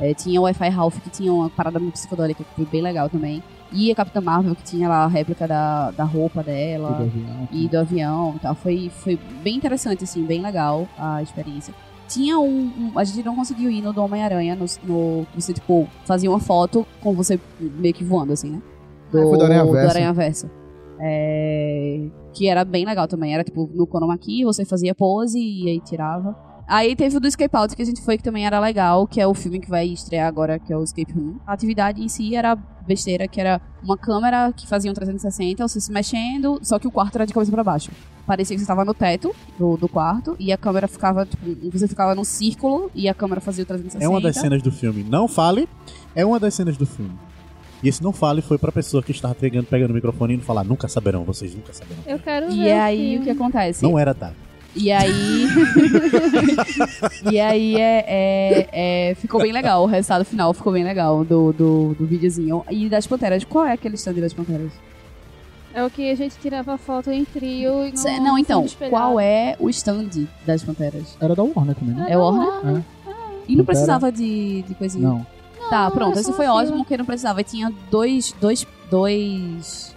É, 0.00 0.12
tinha 0.12 0.40
o 0.40 0.44
Wi-Fi 0.44 0.68
Ralph, 0.68 0.98
que 0.98 1.10
tinha 1.10 1.32
uma 1.32 1.48
parada 1.48 1.78
muito 1.78 1.94
psicodélica, 1.94 2.42
que 2.42 2.54
foi 2.56 2.64
bem 2.66 2.82
legal 2.82 3.08
também. 3.08 3.42
E 3.72 3.90
a 3.90 3.94
Capitã 3.94 4.20
Marvel, 4.20 4.54
que 4.56 4.64
tinha 4.64 4.88
lá 4.88 5.04
a 5.04 5.06
réplica 5.06 5.46
da, 5.46 5.90
da 5.92 6.04
roupa 6.04 6.42
dela 6.42 6.90
Do 6.92 7.02
avião. 7.04 7.48
e 7.52 7.68
do 7.68 7.78
avião 7.78 8.34
e 8.36 8.38
tal. 8.40 8.54
Foi, 8.54 8.90
foi 8.90 9.18
bem 9.44 9.56
interessante, 9.56 10.02
assim, 10.04 10.24
bem 10.24 10.42
legal 10.42 10.88
a 10.98 11.22
experiência. 11.22 11.72
Tinha 12.08 12.36
um, 12.40 12.48
um- 12.76 12.92
A 12.98 13.04
gente 13.04 13.24
não 13.24 13.36
conseguiu 13.36 13.70
ir 13.70 13.80
no 13.82 13.92
do 13.92 14.02
Homem-Aranha, 14.02 14.56
no, 14.56 14.64
no. 14.82 15.26
Você, 15.36 15.52
tipo, 15.52 15.86
fazia 16.04 16.28
uma 16.28 16.40
foto 16.40 16.84
com 17.00 17.14
você 17.14 17.38
meio 17.60 17.94
que 17.94 18.02
voando, 18.02 18.32
assim, 18.32 18.50
né? 18.50 18.62
Ah, 19.08 19.10
foi 19.12 19.38
do 19.38 19.44
Aranhaverso. 19.44 19.90
Aranhaverso. 19.96 20.50
É, 21.02 22.00
que 22.32 22.48
era 22.48 22.64
bem 22.64 22.84
legal 22.84 23.06
também. 23.08 23.32
Era 23.34 23.42
tipo 23.44 23.68
no 23.72 23.86
Chroma 23.86 24.18
Key, 24.18 24.44
você 24.44 24.64
fazia 24.64 24.94
pose 24.94 25.38
e 25.38 25.68
aí 25.68 25.80
tirava. 25.80 26.36
Aí 26.70 26.94
teve 26.94 27.16
o 27.16 27.20
do 27.20 27.26
Escape 27.26 27.56
Out 27.56 27.74
que 27.74 27.82
a 27.82 27.84
gente 27.84 28.00
foi 28.00 28.16
que 28.16 28.22
também 28.22 28.46
era 28.46 28.60
legal, 28.60 29.04
que 29.04 29.20
é 29.20 29.26
o 29.26 29.34
filme 29.34 29.58
que 29.58 29.68
vai 29.68 29.88
estrear 29.88 30.28
agora, 30.28 30.56
que 30.56 30.72
é 30.72 30.76
o 30.76 30.84
Escape 30.84 31.12
Room. 31.12 31.34
A 31.44 31.52
atividade 31.52 32.00
em 32.00 32.08
si 32.08 32.36
era 32.36 32.54
besteira, 32.86 33.26
que 33.26 33.40
era 33.40 33.60
uma 33.82 33.98
câmera 33.98 34.52
que 34.52 34.68
fazia 34.68 34.88
um 34.88 34.94
360, 34.94 35.66
você 35.66 35.80
se 35.80 35.90
mexendo, 35.90 36.60
só 36.62 36.78
que 36.78 36.86
o 36.86 36.90
quarto 36.92 37.16
era 37.16 37.26
de 37.26 37.34
cabeça 37.34 37.50
pra 37.50 37.64
baixo. 37.64 37.90
Parecia 38.24 38.54
que 38.54 38.60
você 38.60 38.62
estava 38.62 38.84
no 38.84 38.94
teto 38.94 39.34
do, 39.58 39.76
do 39.76 39.88
quarto 39.88 40.36
e 40.38 40.52
a 40.52 40.56
câmera 40.56 40.86
ficava, 40.86 41.26
tipo, 41.26 41.44
você 41.72 41.88
ficava 41.88 42.14
num 42.14 42.22
círculo 42.22 42.88
e 42.94 43.08
a 43.08 43.14
câmera 43.14 43.40
fazia 43.40 43.64
o 43.64 43.66
360. 43.66 44.04
É 44.04 44.08
uma 44.08 44.20
das 44.20 44.36
cenas 44.36 44.62
do 44.62 44.70
filme. 44.70 45.02
Não 45.02 45.26
fale, 45.26 45.68
é 46.14 46.24
uma 46.24 46.38
das 46.38 46.54
cenas 46.54 46.76
do 46.76 46.86
filme. 46.86 47.18
E 47.82 47.88
esse 47.88 48.00
não 48.00 48.12
fale 48.12 48.42
foi 48.42 48.58
pra 48.58 48.70
pessoa 48.70 49.02
que 49.02 49.10
estava 49.10 49.34
pegando, 49.34 49.66
pegando 49.66 49.90
o 49.90 49.94
microfone 49.94 50.34
e 50.34 50.36
não 50.36 50.44
falar, 50.44 50.62
nunca 50.62 50.86
saberão, 50.86 51.24
vocês 51.24 51.52
nunca 51.52 51.72
saberão. 51.72 52.00
Eu 52.06 52.20
quero 52.20 52.46
ver. 52.46 52.54
E 52.54 52.72
o 52.72 52.80
aí 52.80 52.98
filme. 52.98 53.18
o 53.18 53.22
que 53.24 53.30
acontece? 53.30 53.82
Não 53.82 53.98
era 53.98 54.14
Davi. 54.14 54.49
E 54.74 54.90
aí. 54.92 55.46
e 57.32 57.40
aí 57.40 57.76
é, 57.76 58.04
é- 58.06 58.68
é- 59.10 59.14
ficou 59.16 59.40
bem 59.40 59.52
legal. 59.52 59.82
O 59.82 59.86
resultado 59.86 60.24
final 60.24 60.52
ficou 60.54 60.72
bem 60.72 60.84
legal 60.84 61.24
do, 61.24 61.52
do, 61.52 61.94
do 61.98 62.06
videozinho. 62.06 62.64
E 62.70 62.88
das 62.88 63.06
panteras, 63.06 63.44
qual 63.44 63.64
é 63.66 63.72
aquele 63.72 63.96
stand 63.96 64.14
das 64.14 64.32
panteras? 64.32 64.70
É 65.72 65.84
o 65.84 65.90
que 65.90 66.10
a 66.10 66.14
gente 66.16 66.36
tirava 66.40 66.76
foto 66.76 67.10
em 67.10 67.24
trio 67.24 67.84
e 67.86 67.96
Cê- 67.96 68.18
no 68.18 68.24
não, 68.24 68.38
então, 68.38 68.66
qual 68.88 69.20
é 69.20 69.54
o 69.60 69.68
stand 69.70 70.08
das 70.44 70.64
panteras? 70.64 71.16
Era 71.20 71.34
da 71.34 71.42
Warner 71.44 71.76
também, 71.76 71.94
né? 71.94 72.06
É 72.08 72.16
Warner? 72.16 72.78
É. 72.78 72.82
E 73.48 73.56
não 73.56 73.64
Pantera? 73.64 73.64
precisava 73.64 74.10
de, 74.12 74.62
de 74.62 74.74
coisinha? 74.74 75.08
Não. 75.08 75.26
Tá, 75.68 75.84
Não, 75.84 75.90
pronto. 75.92 76.14
Esse 76.18 76.24
só 76.24 76.32
foi 76.32 76.46
a 76.46 76.48
fila. 76.50 76.62
ótimo, 76.62 76.78
porque 76.78 76.96
não 76.96 77.04
precisava. 77.04 77.40
E 77.40 77.44
tinha 77.44 77.72
dois, 77.90 78.32
dois, 78.40 78.66
dois, 78.90 79.94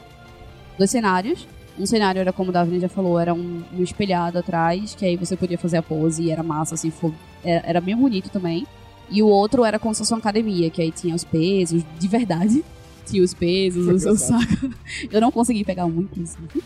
dois 0.78 0.92
cenários. 0.92 1.48
Um 1.78 1.86
cenário 1.86 2.20
era, 2.20 2.32
como 2.32 2.50
o 2.50 2.54
Davi 2.54 2.80
já 2.80 2.90
falou, 2.90 3.20
era 3.20 3.34
um, 3.34 3.64
um 3.74 3.82
espelhado 3.82 4.38
atrás, 4.38 4.94
que 4.94 5.06
aí 5.06 5.18
você 5.18 5.36
podia 5.36 5.58
fazer 5.58 5.78
a 5.78 5.82
pose 5.82 6.24
e 6.24 6.32
era 6.32 6.44
massa, 6.44 6.76
assim, 6.76 6.92
foi, 6.92 7.12
era, 7.44 7.68
era 7.68 7.82
bem 7.82 7.96
bonito 7.96 8.30
também. 8.30 8.68
E 9.10 9.22
o 9.22 9.28
outro 9.28 9.66
era 9.66 9.80
como 9.80 9.94
se 9.94 10.00
fosse 10.00 10.14
uma 10.14 10.20
academia, 10.20 10.70
que 10.70 10.82
aí 10.82 10.92
tinha 10.92 11.16
os 11.16 11.24
pesos, 11.24 11.84
de 12.00 12.08
verdade. 12.08 12.64
Tinha 13.06 13.22
os 13.22 13.34
pesos, 13.34 13.86
o 13.86 14.00
seu 14.00 14.16
saco. 14.16 14.74
Eu 15.12 15.20
não 15.20 15.30
consegui 15.30 15.66
pegar 15.66 15.86
um, 15.86 16.00
inclusive. 16.00 16.64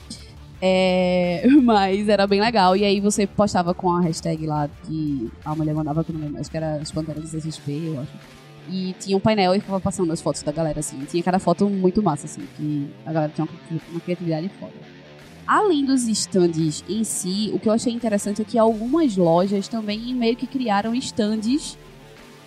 É, 0.61 1.43
mas 1.63 2.07
era 2.07 2.27
bem 2.27 2.39
legal. 2.39 2.77
E 2.77 2.83
aí 2.83 2.99
você 2.99 3.25
postava 3.25 3.73
com 3.73 3.91
a 3.91 4.01
hashtag 4.01 4.45
lá 4.45 4.69
que 4.83 5.31
a 5.43 5.55
mulher 5.55 5.73
mandava, 5.73 6.03
que 6.03 6.11
eu 6.11 6.13
não 6.13 6.21
lembro, 6.21 6.39
acho 6.39 6.51
que 6.51 6.57
era 6.57 6.75
as 6.75 6.91
panteras 6.91 7.31
do 7.31 7.37
eu 7.37 7.99
acho. 8.01 8.11
E 8.69 8.93
tinha 8.99 9.17
um 9.17 9.19
painel 9.19 9.55
e 9.55 9.59
ficava 9.59 9.79
passando 9.79 10.13
as 10.13 10.21
fotos 10.21 10.43
da 10.43 10.51
galera, 10.51 10.79
assim. 10.79 10.99
Tinha 11.05 11.23
cada 11.23 11.39
foto 11.39 11.67
muito 11.67 12.03
massa, 12.03 12.25
assim, 12.25 12.41
que 12.55 12.87
a 13.03 13.11
galera 13.11 13.31
tinha 13.33 13.45
uma, 13.45 13.81
uma 13.91 13.99
criatividade 13.99 14.47
foda. 14.59 14.73
Além 15.47 15.85
dos 15.85 16.07
stands 16.07 16.83
em 16.89 17.03
si, 17.05 17.49
o 17.53 17.59
que 17.59 17.69
eu 17.69 17.73
achei 17.73 17.93
interessante 17.93 18.41
é 18.41 18.45
que 18.45 18.57
algumas 18.57 19.15
lojas 19.15 19.67
também 19.67 20.13
meio 20.13 20.35
que 20.35 20.45
criaram 20.45 20.93
stands 20.95 21.77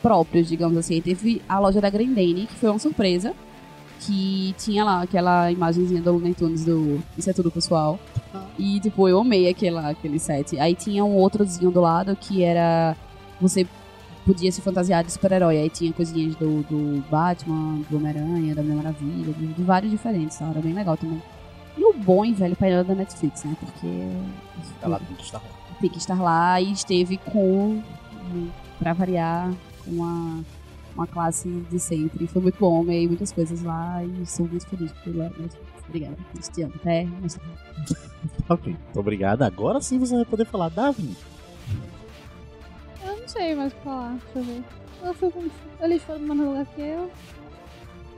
próprios, 0.02 0.48
digamos 0.48 0.76
assim. 0.76 1.00
Teve 1.00 1.40
a 1.48 1.58
loja 1.58 1.80
da 1.80 1.88
Grendene, 1.88 2.46
que 2.46 2.54
foi 2.54 2.68
uma 2.68 2.78
surpresa, 2.78 3.34
que 4.00 4.54
tinha 4.58 4.84
lá 4.84 5.02
aquela 5.02 5.50
imagenzinha 5.50 6.02
do 6.02 6.12
Looney 6.12 6.34
Tunes 6.34 6.64
do 6.64 7.02
Isso 7.16 7.30
é 7.30 7.32
Tudo 7.32 7.50
Pessoal. 7.50 7.98
E, 8.58 8.78
tipo, 8.80 9.08
eu 9.08 9.18
amei 9.20 9.48
aquela, 9.48 9.88
aquele 9.88 10.18
set. 10.18 10.58
Aí 10.58 10.74
tinha 10.74 11.02
um 11.02 11.16
outrozinho 11.16 11.70
do 11.70 11.80
lado 11.80 12.14
que 12.14 12.42
era... 12.42 12.94
Você 13.40 13.66
podia 14.26 14.52
se 14.52 14.60
fantasiar 14.60 15.02
de 15.04 15.12
super-herói. 15.12 15.56
Aí 15.56 15.70
tinha 15.70 15.90
coisinhas 15.92 16.34
do, 16.36 16.62
do 16.64 17.02
Batman, 17.10 17.80
do 17.88 17.96
Homem-Aranha, 17.96 18.54
da 18.54 18.62
Mulher 18.62 18.76
Maravilha, 18.76 19.32
de, 19.32 19.46
de 19.46 19.62
vários 19.62 19.90
diferentes? 19.90 20.38
Era 20.40 20.60
bem 20.60 20.74
legal 20.74 20.98
também. 20.98 21.22
E 21.80 21.84
o 21.84 21.94
bom 21.94 22.26
e 22.26 22.34
velho 22.34 22.54
painel 22.54 22.84
da 22.84 22.94
Netflix, 22.94 23.42
né? 23.44 23.56
Porque 23.58 23.86
Ela 24.82 24.98
tem 24.98 25.16
que 25.16 25.22
estar 25.22 25.38
lá. 25.38 25.44
tem 25.80 25.88
que 25.88 25.96
estar 25.96 26.20
lá 26.20 26.60
e 26.60 26.72
esteve 26.72 27.16
com, 27.16 27.82
pra 28.78 28.92
variar, 28.92 29.50
com 29.82 29.92
uma, 29.92 30.44
uma 30.94 31.06
classe 31.06 31.48
de 31.70 31.78
sempre. 31.78 32.26
Foi 32.26 32.42
muito 32.42 32.58
bom, 32.60 32.84
ganhei 32.84 33.06
muitas 33.08 33.32
coisas 33.32 33.62
lá 33.62 34.04
e 34.04 34.26
sou 34.26 34.46
muito 34.46 34.66
feliz 34.66 34.92
por 34.92 35.16
lá. 35.16 35.30
Obrigada, 35.88 36.18
amo. 36.58 36.72
Até 36.76 37.04
mais 37.04 37.34
tarde. 37.36 38.10
Ok, 38.50 38.72
muito 38.84 39.00
obrigado. 39.00 39.42
Agora 39.42 39.80
sim 39.80 39.98
você 39.98 40.14
vai 40.14 40.24
poder 40.26 40.44
falar, 40.44 40.68
Davi. 40.68 41.16
Eu 43.02 43.16
não 43.16 43.26
sei 43.28 43.54
mais 43.54 43.72
o 43.72 43.76
que 43.76 43.82
falar, 43.82 44.18
deixa 44.34 44.38
eu 44.38 44.42
ver. 44.42 44.64
Eu 45.02 45.14
fui 45.14 45.30
com... 45.30 45.48
Eles 45.80 46.02
foram 46.02 46.18
no 46.18 46.34
mesmo 46.34 46.50
lugar 46.50 46.66
que 46.66 46.80
eu. 46.82 47.10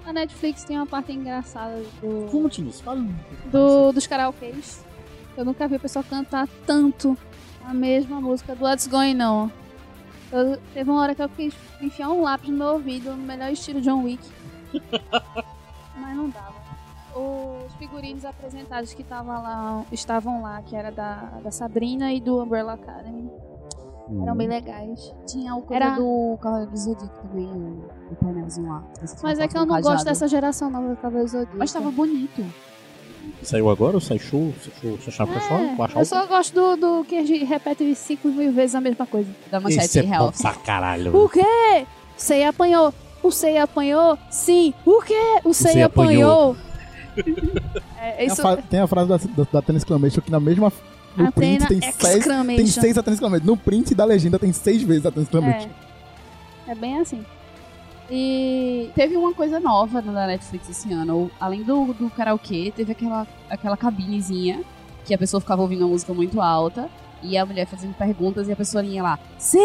A 0.06 0.12
Netflix 0.12 0.64
tem 0.64 0.76
uma 0.76 0.86
parte 0.86 1.12
engraçada 1.12 1.76
do... 2.00 2.28
Conte-nos, 2.30 2.80
fala 2.80 3.04
do, 3.50 3.92
dos 3.92 4.06
karaokês. 4.06 4.84
Eu 5.36 5.44
nunca 5.44 5.66
vi 5.68 5.76
o 5.76 5.80
pessoal 5.80 6.04
cantar 6.08 6.48
tanto 6.66 7.16
a 7.64 7.72
mesma 7.72 8.20
música 8.20 8.54
do 8.54 8.64
What's 8.64 8.86
Going 8.86 9.20
On. 9.22 9.48
Eu- 10.32 10.58
teve 10.74 10.90
uma 10.90 11.00
hora 11.00 11.14
que 11.14 11.22
eu 11.22 11.28
quis 11.28 11.54
enfiar 11.80 12.10
um 12.10 12.22
lápis 12.22 12.48
no 12.50 12.56
meu 12.56 12.66
ouvido, 12.68 13.10
no 13.10 13.22
melhor 13.22 13.50
estilo 13.52 13.80
John 13.80 14.02
Wick. 14.04 14.22
Mas 15.96 16.16
não 16.16 16.28
dava. 16.30 16.62
Os 17.14 17.72
figurinos 17.74 18.24
apresentados 18.24 18.94
que 18.94 19.04
tava 19.04 19.38
lá, 19.38 19.84
estavam 19.92 20.42
lá, 20.42 20.62
que 20.62 20.74
era 20.74 20.90
da, 20.90 21.16
da 21.44 21.50
Sabrina 21.50 22.12
e 22.12 22.20
do 22.20 22.42
Umbrella 22.42 22.72
Academy, 22.72 23.30
eram 24.22 24.36
bem 24.36 24.48
legais. 24.48 25.14
Tinha 25.26 25.54
o 25.54 25.62
coisa 25.62 25.84
Era- 25.84 25.96
do 25.96 26.38
Cavaleiro 26.42 26.70
do 26.72 26.76
Zodíaco 26.76 27.26
também, 27.28 27.46
o, 27.46 27.84
o 28.10 28.16
painelzinho 28.16 28.68
lá. 28.68 28.82
Mas 29.22 29.38
é 29.38 29.48
que 29.48 29.56
eu 29.56 29.64
não 29.64 29.80
gosto 29.80 30.04
dessa 30.04 30.26
geração 30.28 30.68
nova 30.70 30.88
do 30.90 30.96
Cavaleiro 30.96 31.28
Zodíaco. 31.28 31.56
Mas 31.56 31.72
tava 31.72 31.90
bonito. 31.90 32.44
Saiu 33.42 33.70
agora 33.70 33.94
ou 33.96 34.00
sai 34.00 34.18
show? 34.18 34.52
Sai 34.62 34.72
show? 34.80 34.98
Sai 35.00 35.12
show? 35.12 35.26
Sai 35.26 35.40
show? 35.48 35.58
É, 35.58 35.94
eu 35.96 36.00
o- 36.00 36.04
só 36.04 36.26
gosto 36.26 36.52
do, 36.54 36.76
do 36.76 37.04
que 37.04 37.16
a 37.16 37.24
gente 37.24 37.44
repete 37.44 37.94
cinco 37.94 38.28
mil 38.28 38.52
vezes 38.52 38.74
a 38.74 38.80
mesma 38.80 39.06
coisa. 39.06 39.30
Da 39.50 39.60
manchete 39.60 39.98
é 40.00 40.02
bom 40.02 40.08
real. 40.08 40.32
pra 40.32 40.54
caralho. 40.54 41.16
O 41.16 41.28
quê? 41.28 41.86
Sei 42.16 42.44
apanhou. 42.44 42.92
O 43.22 43.30
Sei 43.30 43.58
apanhou? 43.58 44.18
Sim. 44.30 44.74
O 44.84 45.00
quê? 45.02 45.14
O 45.44 45.54
Sei 45.54 45.72
Sei 45.72 45.82
apanhou. 45.82 46.56
é, 48.00 48.12
Tem, 48.12 48.26
isso. 48.26 48.40
a, 48.40 48.56
fa- 48.56 48.62
tem 48.62 48.80
a 48.80 48.86
frase 48.86 49.08
da, 49.08 49.16
da, 49.16 49.46
da 49.52 49.62
Tennis 49.62 49.82
Exclamation 49.82 50.20
que 50.20 50.30
na 50.30 50.40
mesma. 50.40 50.72
No 51.16 51.30
print 51.32 51.66
tem 51.66 51.80
seis, 51.80 52.24
tem 52.24 52.66
seis 52.66 52.98
Atenas 52.98 53.18
Exclamation. 53.18 53.44
No 53.44 53.56
print 53.56 53.94
da 53.94 54.04
legenda 54.04 54.38
tem 54.38 54.52
seis 54.52 54.82
vezes 54.82 55.06
Atenas 55.06 55.28
Exclamation. 55.28 55.68
É. 56.66 56.72
É 56.72 56.74
bem 56.74 56.98
assim. 56.98 57.24
E 58.10 58.90
teve 58.94 59.16
uma 59.16 59.32
coisa 59.32 59.58
nova 59.58 60.02
na 60.02 60.26
Netflix 60.26 60.68
esse 60.68 60.92
ano. 60.92 61.30
Além 61.40 61.62
do, 61.62 61.92
do 61.94 62.10
karaokê, 62.10 62.72
teve 62.74 62.92
aquela, 62.92 63.26
aquela 63.48 63.76
cabinezinha 63.76 64.62
que 65.04 65.14
a 65.14 65.18
pessoa 65.18 65.40
ficava 65.40 65.62
ouvindo 65.62 65.82
uma 65.82 65.88
música 65.88 66.12
muito 66.14 66.40
alta 66.40 66.88
e 67.22 67.36
a 67.36 67.46
mulher 67.46 67.66
fazendo 67.66 67.94
perguntas 67.94 68.48
e 68.48 68.52
a 68.52 68.56
pessoa 68.56 68.84
ia 68.84 69.02
lá, 69.02 69.18
sim! 69.38 69.58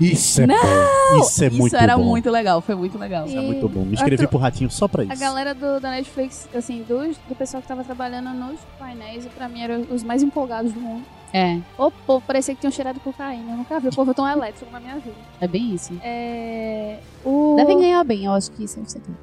Isso 0.00 0.42
é 0.42 0.46
Não! 0.46 0.56
bom. 0.56 1.20
Isso 1.20 1.44
é 1.44 1.46
Isso 1.48 1.56
muito 1.58 1.76
era 1.76 1.96
bom. 1.96 2.04
muito 2.04 2.30
legal, 2.30 2.60
foi 2.60 2.74
muito 2.74 2.98
legal. 2.98 3.26
Isso 3.26 3.36
é 3.36 3.40
muito 3.40 3.68
bom. 3.68 3.84
Me 3.84 3.94
inscrevi 3.94 4.14
a 4.16 4.18
tro- 4.18 4.28
pro 4.28 4.38
Ratinho 4.38 4.70
só 4.70 4.88
pra 4.88 5.02
A 5.02 5.04
isso. 5.06 5.18
galera 5.20 5.54
do, 5.54 5.80
da 5.80 5.90
Netflix, 5.90 6.48
assim, 6.54 6.82
dos, 6.82 7.16
do 7.28 7.34
pessoal 7.34 7.60
que 7.62 7.68
tava 7.68 7.84
trabalhando 7.84 8.30
nos 8.30 8.58
painéis, 8.78 9.26
pra 9.34 9.48
mim 9.48 9.62
eram 9.62 9.82
os 9.90 10.02
mais 10.02 10.22
empolgados 10.22 10.72
do 10.72 10.80
mundo. 10.80 11.04
É, 11.32 11.58
O 11.76 11.90
povo 11.90 12.24
parecia 12.26 12.54
que 12.54 12.60
tinham 12.60 12.70
cheirado 12.70 13.00
cocaína. 13.00 13.52
Eu 13.52 13.56
nunca 13.56 13.80
vi 13.80 13.88
o 13.88 13.94
povo 13.94 14.14
tão 14.14 14.28
elétrico 14.28 14.70
na 14.70 14.78
minha 14.78 14.94
vida. 14.96 15.16
é 15.40 15.48
bem 15.48 15.74
isso. 15.74 15.92
É. 16.02 16.98
O... 17.24 17.54
Devem 17.56 17.78
ganhar 17.80 18.04
bem, 18.04 18.24
eu 18.26 18.32
acho 18.32 18.52
que 18.52 18.62
isso 18.64 18.78
é 18.78 18.82
o 18.82 18.86
segredo. 18.86 19.18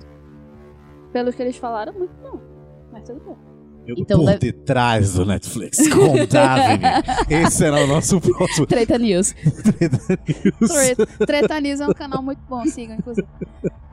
Pelos 1.14 1.36
que 1.36 1.42
eles 1.42 1.56
falaram, 1.58 1.94
muito 1.94 2.12
não. 2.22 2.40
Mas 2.92 3.04
tudo 3.04 3.20
bem. 3.22 3.36
Eu 3.92 3.96
Então 3.98 4.20
por 4.20 4.26
deve- 4.28 4.40
detrás 4.40 5.14
do 5.14 5.26
Netflix 5.26 5.78
Davine. 6.30 6.84
Esse 7.30 7.66
era 7.66 7.84
o 7.84 7.88
nosso 7.88 8.22
próximo 8.22 8.66
Treta 8.66 8.98
News. 8.98 9.34
Treta 9.78 10.20
News. 10.28 10.72
Tre- 10.72 11.26
Treta 11.26 11.60
News 11.60 11.80
é 11.82 11.88
um 11.88 11.94
canal 11.94 12.24
muito 12.24 12.40
bom, 12.50 12.66
sigam, 12.66 12.96
inclusive. 12.96 13.28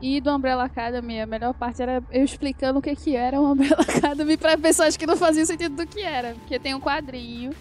E 0.01 0.21
do 0.21 0.33
Umbrella 0.33 0.63
Academy, 0.63 1.19
a 1.19 1.25
melhor 1.25 1.53
parte 1.53 1.81
era 1.81 2.01
eu 2.11 2.23
explicando 2.23 2.79
o 2.79 2.81
que, 2.81 2.95
que 2.95 3.15
era 3.15 3.39
o 3.41 3.51
Umbrella 3.51 3.81
Academy 3.81 4.37
pra 4.37 4.57
pessoas 4.57 4.95
que 4.95 5.05
não 5.05 5.17
faziam 5.17 5.45
sentido 5.45 5.75
do 5.75 5.85
que 5.85 6.01
era. 6.01 6.33
Porque 6.35 6.57
tem 6.57 6.73
um 6.73 6.79
quadrinho. 6.79 7.51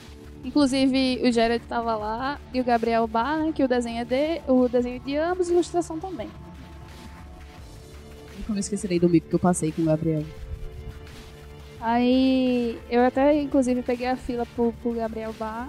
Inclusive, 0.45 1.21
o 1.25 1.33
Jared 1.33 1.65
tava 1.67 1.97
lá 1.97 2.39
e 2.55 2.61
o 2.61 2.65
Gabriel 2.65 3.07
Bar, 3.09 3.39
né, 3.39 3.53
que 3.53 3.65
o 3.65 3.67
desenho 3.69 4.01
é 4.01 4.05
de, 4.05 4.41
o 4.47 4.69
desenho 4.69 5.01
de 5.01 5.17
ambos 5.17 5.49
e 5.49 5.53
ilustração 5.53 5.99
também. 5.99 6.29
Nunca 8.39 8.53
me 8.53 8.61
esquecerei 8.61 9.01
do 9.01 9.09
mico 9.09 9.29
que 9.29 9.35
eu 9.35 9.39
passei 9.41 9.73
com 9.73 9.83
o 9.83 9.85
Gabriel. 9.87 10.23
Aí 11.81 12.79
eu 12.91 13.05
até, 13.05 13.41
inclusive, 13.41 13.83
peguei 13.83 14.07
a 14.07 14.17
fila 14.17 14.45
pro, 14.47 14.73
pro 14.83 14.93
Gabriel 14.93 15.33
Bar, 15.39 15.69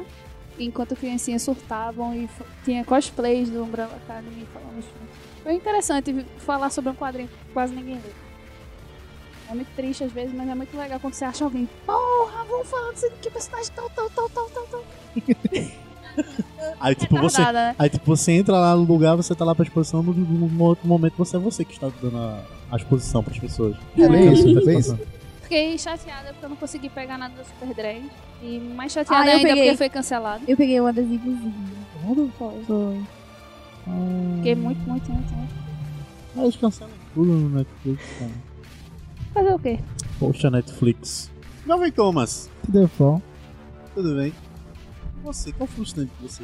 enquanto 0.58 0.96
criancinhas 0.96 1.42
surtavam 1.42 2.16
e 2.16 2.30
tinha 2.66 2.84
cosplays 2.84 3.50
do 3.50 3.64
Umbrella 3.64 3.96
Academy 3.96 4.48
falando 4.54 4.82
junto. 4.82 5.20
Foi 5.44 5.54
interessante 5.54 6.26
falar 6.40 6.70
sobre 6.70 6.92
um 6.92 6.96
quadrinho 6.96 7.30
que 7.30 7.54
quase 7.54 7.74
ninguém 7.74 7.96
lê. 7.96 8.12
É 9.50 9.56
muito 9.56 9.70
triste 9.76 10.04
às 10.04 10.12
vezes, 10.12 10.34
mas 10.34 10.48
é 10.48 10.54
muito 10.54 10.78
legal 10.78 11.00
quando 11.00 11.14
você 11.14 11.26
acha 11.26 11.44
alguém. 11.44 11.68
Porra, 11.86 12.44
vamos 12.48 12.68
falar 12.68 12.92
desse 12.92 13.10
que 13.22 13.32
personagem 13.32 13.72
tal, 13.76 13.90
tal, 13.90 14.10
tal, 14.10 14.30
tal, 14.30 14.50
tal, 14.50 14.68
tal. 14.68 14.84
Aí 16.80 16.96
tipo, 16.96 17.18
você, 17.18 17.38
Retardada, 17.38 17.70
né? 17.70 17.76
aí 17.78 17.90
tipo, 17.90 18.06
você 18.06 18.34
entra 18.34 18.58
lá 18.58 18.76
no 18.76 18.84
lugar, 18.84 19.16
você 19.16 19.34
tá 19.34 19.46
lá 19.46 19.56
pra 19.56 19.64
exposição, 19.64 20.04
no, 20.04 20.14
no 20.14 20.64
outro 20.64 20.88
momento 20.88 21.14
você 21.18 21.38
é 21.38 21.40
você 21.40 21.64
que 21.64 21.74
está 21.74 21.90
dando 22.02 22.18
a, 22.18 22.44
a 22.72 22.76
exposição 22.76 23.24
pras 23.24 23.40
pessoas. 23.40 23.78
É 23.98 24.08
bem 24.08 24.34
isso, 24.34 24.50
é 24.50 24.54
Tá 24.54 24.66
bem 24.66 24.80
isso. 24.80 25.00
Fiquei 25.50 25.80
chateada 25.80 26.30
porque 26.32 26.46
eu 26.46 26.50
não 26.50 26.56
consegui 26.58 26.90
pegar 26.90 27.18
nada 27.18 27.34
do 27.34 27.44
Super 27.44 27.74
Dread. 27.74 28.06
E 28.44 28.60
mais 28.60 28.92
chateada 28.92 29.24
Ah, 29.24 29.28
eu 29.34 29.38
ainda 29.38 29.48
peguei. 29.50 29.64
porque 29.64 29.78
foi 29.78 29.90
cancelado. 29.90 30.44
Eu 30.48 30.56
peguei 30.56 30.80
um 30.80 30.86
adesivozinho. 30.86 31.54
Foi. 32.38 32.64
Foi. 32.68 33.02
Fiquei 34.38 34.54
muito, 34.54 34.80
muito, 34.88 35.12
muito, 35.12 35.34
muito. 35.34 35.54
Aí 36.36 36.44
eles 36.44 36.56
cancelam 36.56 36.94
tudo 37.16 37.32
no 37.32 37.50
Netflix, 37.50 38.04
cara. 38.20 38.32
Fazer 39.34 39.54
o 39.56 39.60
quê? 39.60 39.80
Poxa, 40.20 40.52
Netflix. 40.52 41.32
Jovem 41.66 41.92
Thomas, 41.92 42.48
Tudo 42.66 42.92
bom. 43.00 43.22
tudo 43.96 44.16
bem? 44.18 44.28
E 44.28 45.22
Você, 45.24 45.52
qual 45.52 45.66
foi 45.66 45.84
o 45.84 45.88
stand 45.88 46.06
de 46.06 46.12
você? 46.22 46.44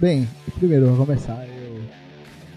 Bem, 0.00 0.28
primeiro, 0.56 0.92
vou 0.94 1.06
começar. 1.06 1.46
Eu, 1.46 1.80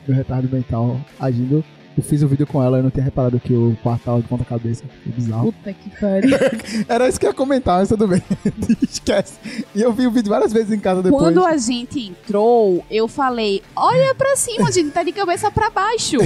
meu 0.08 0.18
retardo 0.18 0.50
mental 0.50 1.00
agindo. 1.20 1.64
Eu 1.98 2.04
fiz 2.04 2.22
o 2.22 2.28
vídeo 2.28 2.45
com 2.45 2.62
ela 2.62 2.78
e 2.78 2.84
não 2.84 2.91
tinha 2.91 3.04
reparado 3.04 3.39
que 3.39 3.54
o 3.54 3.76
quarto 3.82 4.04
tava 4.04 4.22
de 4.22 4.28
ponta 4.28 4.45
cabeça. 4.45 4.84
Foi 5.04 5.12
bizarro. 5.12 5.52
Puta 5.52 5.74
que 5.74 5.89
pariu. 6.00 6.38
Era 6.88 7.10
isso 7.10 7.20
que 7.20 7.26
eu 7.26 7.32
ia 7.32 7.34
comentar, 7.34 7.80
mas 7.80 7.89
tudo 7.89 8.08
bem. 8.08 8.22
Esquece. 8.84 9.39
E 9.74 9.82
eu 9.82 9.91
vi 9.91 10.06
o 10.06 10.12
vídeo 10.12 10.30
várias 10.30 10.54
vezes 10.54 10.72
em 10.72 10.80
casa 10.80 11.02
depois. 11.02 11.24
Quando 11.24 11.43
a 11.43 11.58
gente 11.58 12.00
entrou, 12.10 12.86
eu 12.91 13.08
falei: 13.08 13.64
olha 13.76 14.14
pra 14.14 14.36
cima, 14.36 14.68
a 14.68 14.72
gente 14.72 14.91
tá 14.91 15.02
de 15.02 15.12
cabeça 15.12 15.50
pra 15.50 15.72
baixo. 15.72 16.18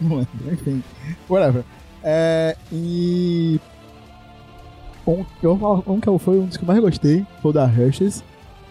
Não 0.00 0.16
lembro, 0.16 0.52
enfim. 0.52 0.82
Whatever. 1.28 1.62
É, 2.02 2.56
e. 2.72 3.60
Um, 5.06 5.24
um 5.86 6.00
que 6.00 6.08
eu- 6.08 6.18
foi 6.18 6.38
um 6.40 6.46
dos 6.46 6.56
que 6.56 6.62
eu 6.64 6.66
mais 6.66 6.80
gostei 6.80 7.24
foi 7.40 7.50
o 7.50 7.54
da 7.54 7.64
Hershey's. 7.66 8.24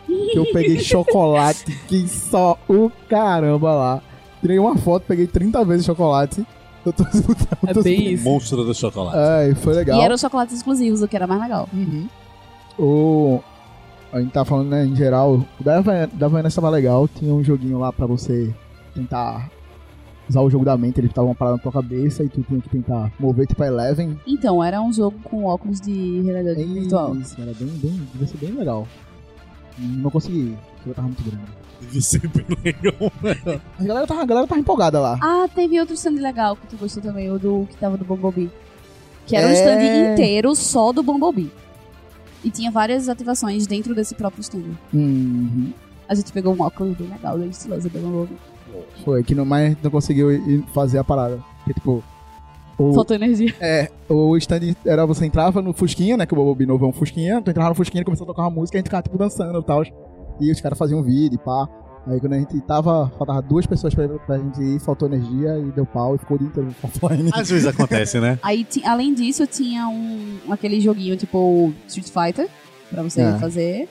Que 0.05 0.37
eu 0.37 0.45
peguei 0.51 0.79
chocolate, 0.79 1.71
que 1.87 2.07
só 2.07 2.57
o 2.67 2.89
caramba 3.07 3.73
lá. 3.73 4.01
Tirei 4.41 4.57
uma 4.59 4.77
foto, 4.77 5.03
peguei 5.07 5.27
30 5.27 5.63
vezes 5.65 5.85
chocolate. 5.85 6.45
Eu 6.85 6.93
tô 6.93 7.03
É 7.67 7.73
bem 7.83 8.13
isso. 8.13 8.23
Monstro 8.23 8.63
do 8.63 8.73
chocolate. 8.73 9.17
Ai, 9.17 9.53
foi 9.55 9.73
legal. 9.73 9.99
E 9.99 10.03
eram 10.03 10.17
chocolates 10.17 10.55
exclusivos, 10.55 11.01
o 11.01 11.07
que 11.07 11.15
era 11.15 11.27
mais 11.27 11.41
legal. 11.41 11.67
Uhum. 11.73 12.07
O. 12.77 13.39
A 14.11 14.19
gente 14.21 14.31
tá 14.31 14.43
falando, 14.43 14.69
né, 14.69 14.85
em 14.85 14.95
geral. 14.95 15.45
O 15.59 15.63
da 15.63 15.77
Havaiana- 15.77 16.11
Havaiana 16.19 16.47
estava 16.47 16.69
legal. 16.69 17.07
Tinha 17.07 17.33
um 17.33 17.43
joguinho 17.43 17.77
lá 17.79 17.91
pra 17.93 18.05
você 18.07 18.51
tentar 18.95 19.51
usar 20.27 20.41
o 20.41 20.49
jogo 20.49 20.65
da 20.65 20.75
mente. 20.77 20.99
Ele 20.99 21.09
tava 21.09 21.27
uma 21.27 21.35
parada 21.35 21.57
na 21.57 21.61
tua 21.63 21.71
cabeça 21.71 22.23
e 22.23 22.29
tu 22.29 22.41
tinha 22.41 22.59
que 22.61 22.69
tentar 22.69 23.11
mover 23.19 23.45
tipo 23.45 23.61
a 23.61 23.67
Eleven. 23.67 24.17
Então, 24.25 24.63
era 24.63 24.81
um 24.81 24.91
jogo 24.91 25.19
com 25.23 25.43
óculos 25.45 25.79
de 25.81 26.21
realidade 26.21 26.63
virtual. 26.63 27.15
Isso, 27.17 27.35
era 27.39 27.53
bem, 27.53 27.67
bem, 27.67 28.07
devia 28.13 28.27
ser 28.27 28.37
bem 28.37 28.51
legal. 28.51 28.87
Não 29.77 30.09
consegui, 30.09 30.57
porque 30.75 30.89
eu 30.89 30.93
tava 30.95 31.07
muito 31.07 31.23
grande. 31.23 31.58
Devia 31.81 32.01
ser 32.01 32.27
bem 32.27 32.45
legal. 32.63 33.11
A 33.79 33.83
galera 33.83 34.07
tava, 34.07 34.21
a 34.21 34.25
galera 34.25 34.47
tava 34.47 34.59
empolgada 34.61 34.99
lá. 34.99 35.17
Ah, 35.21 35.47
teve 35.53 35.79
outro 35.79 35.93
stand 35.95 36.21
legal 36.21 36.55
que 36.55 36.67
tu 36.67 36.77
gostou 36.77 37.01
também, 37.01 37.31
o 37.31 37.39
do 37.39 37.67
que 37.69 37.77
tava 37.77 37.97
do 37.97 38.03
Bumblebee. 38.05 38.49
Que 39.25 39.35
era 39.35 39.47
um 39.47 39.51
É. 39.51 39.53
stand 39.53 40.13
inteiro 40.13 40.55
só 40.55 40.91
do 40.91 41.01
Bumblebee. 41.03 41.51
E 42.43 42.49
tinha 42.49 42.71
várias 42.71 43.09
ativações 43.09 43.67
dentro 43.67 43.93
desse 43.95 44.15
próprio 44.15 44.41
stand. 44.41 44.63
Uhum. 44.93 45.73
A 46.07 46.15
gente 46.15 46.31
pegou 46.31 46.53
um 46.55 46.61
óculos 46.61 46.97
bem 46.97 47.07
legal, 47.07 47.37
bem 47.37 47.49
estiloso 47.49 47.89
do 47.89 47.99
Bumblebee. 47.99 48.37
Foi, 49.03 49.23
que 49.23 49.33
não 49.35 49.45
mais 49.45 49.75
não 49.81 49.89
conseguiu 49.91 50.63
fazer 50.73 50.97
a 50.99 51.03
parada. 51.03 51.39
Porque, 51.59 51.73
tipo. 51.73 52.03
O, 52.77 52.93
Faltou 52.93 53.15
energia. 53.15 53.53
É, 53.59 53.89
o 54.07 54.37
stand 54.37 54.73
era 54.85 55.05
você 55.05 55.25
entrava 55.25 55.61
no 55.61 55.73
Fusquinha, 55.73 56.15
né? 56.15 56.25
Que 56.25 56.33
o 56.33 56.37
Bobo 56.37 56.65
novo 56.65 56.85
é 56.85 56.87
um 56.87 56.93
Fusquinha. 56.93 57.41
Tu 57.41 57.51
entrava 57.51 57.69
no 57.69 57.75
Fusquinha 57.75 58.01
e 58.01 58.05
começou 58.05 58.23
a 58.23 58.27
tocar 58.27 58.43
uma 58.43 58.49
música 58.49 58.77
e 58.77 58.77
a 58.77 58.79
gente 58.79 58.87
ficava, 58.87 59.03
tipo, 59.03 59.17
dançando 59.17 59.59
e 59.59 59.63
tal. 59.63 59.83
E 60.39 60.51
os 60.51 60.61
caras 60.61 60.77
faziam 60.77 61.01
vídeo 61.03 61.35
e 61.35 61.37
pá. 61.37 61.67
Aí 62.07 62.19
quando 62.19 62.33
a 62.33 62.39
gente 62.39 62.59
tava, 62.61 63.11
faltava 63.17 63.41
duas 63.41 63.67
pessoas 63.67 63.93
pra, 63.93 64.07
pra 64.07 64.37
gente 64.37 64.59
ir, 64.63 64.79
faltou 64.79 65.07
energia 65.07 65.59
e 65.59 65.71
deu 65.71 65.85
pau 65.85 66.15
e 66.15 66.17
ficou 66.17 66.37
o 66.37 66.39
dia 66.39 66.47
inteiro 66.47 66.73
offline. 66.81 67.29
Às 67.33 67.49
vezes 67.49 67.67
acontece, 67.67 68.19
né? 68.19 68.39
Aí, 68.43 68.65
além 68.85 69.13
disso, 69.13 69.45
tinha 69.45 69.87
um 69.87 70.37
aquele 70.49 70.79
joguinho 70.79 71.15
tipo 71.17 71.71
Street 71.87 72.07
Fighter 72.07 72.49
pra 72.89 73.03
você 73.03 73.21
É. 73.21 73.37
fazer, 73.37 73.89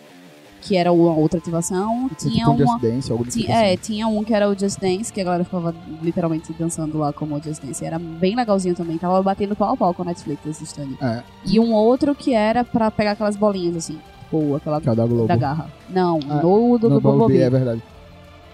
que 0.63 0.75
era 0.77 0.91
uma 0.91 1.15
outra 1.15 1.39
ativação. 1.39 2.11
Tinha 2.19 2.47
tipo 2.47 2.51
um 2.51 2.55
uma. 2.57 2.67
Just 2.79 2.81
Dance, 2.81 3.13
algo 3.13 3.25
do 3.25 3.31
ti- 3.31 3.41
tipo 3.41 3.53
é, 3.53 3.69
assim. 3.75 3.77
tinha 3.83 4.09
um 4.09 4.25
que 4.25 4.35
era 4.35 4.49
o 4.49 4.59
Just 4.59 4.81
Dance, 4.81 5.13
que 5.13 5.21
a 5.21 5.25
galera 5.25 5.45
ficava 5.45 5.73
literalmente 6.03 6.53
dançando 6.59 6.99
lá 6.99 7.13
como 7.13 7.37
o 7.37 7.43
Just 7.43 7.63
Dance. 7.63 7.85
Era 7.85 7.99
bem 8.01 8.35
legalzinho 8.35 8.75
também. 8.75 8.97
Tava 8.99 9.23
batendo 9.23 9.55
pau 9.55 9.75
a 9.75 9.77
pau 9.77 9.95
com 9.95 10.03
a 10.03 10.07
Netflix 10.07 10.45
esse 10.47 10.65
stand. 10.65 10.89
É, 11.01 11.23
E 11.47 11.61
um 11.61 11.73
outro 11.73 12.15
que 12.15 12.33
era 12.35 12.65
pra 12.65 12.91
pegar 12.91 13.13
aquelas 13.13 13.37
bolinhas 13.37 13.77
assim. 13.77 13.99
Tipo, 14.31 14.57
aquela 14.57 14.81
que 14.81 14.89
é 14.89 14.95
da 14.95 15.07
Globo. 15.07 15.27
da 15.27 15.37
garra. 15.37 15.67
Não, 15.89 16.19
Ah, 16.29 16.35
no 16.43 16.79
do, 16.79 16.89
No 16.91 16.95
do 16.97 17.01
Bumblebee, 17.01 17.43
é 17.43 17.51
verdade. 17.51 17.83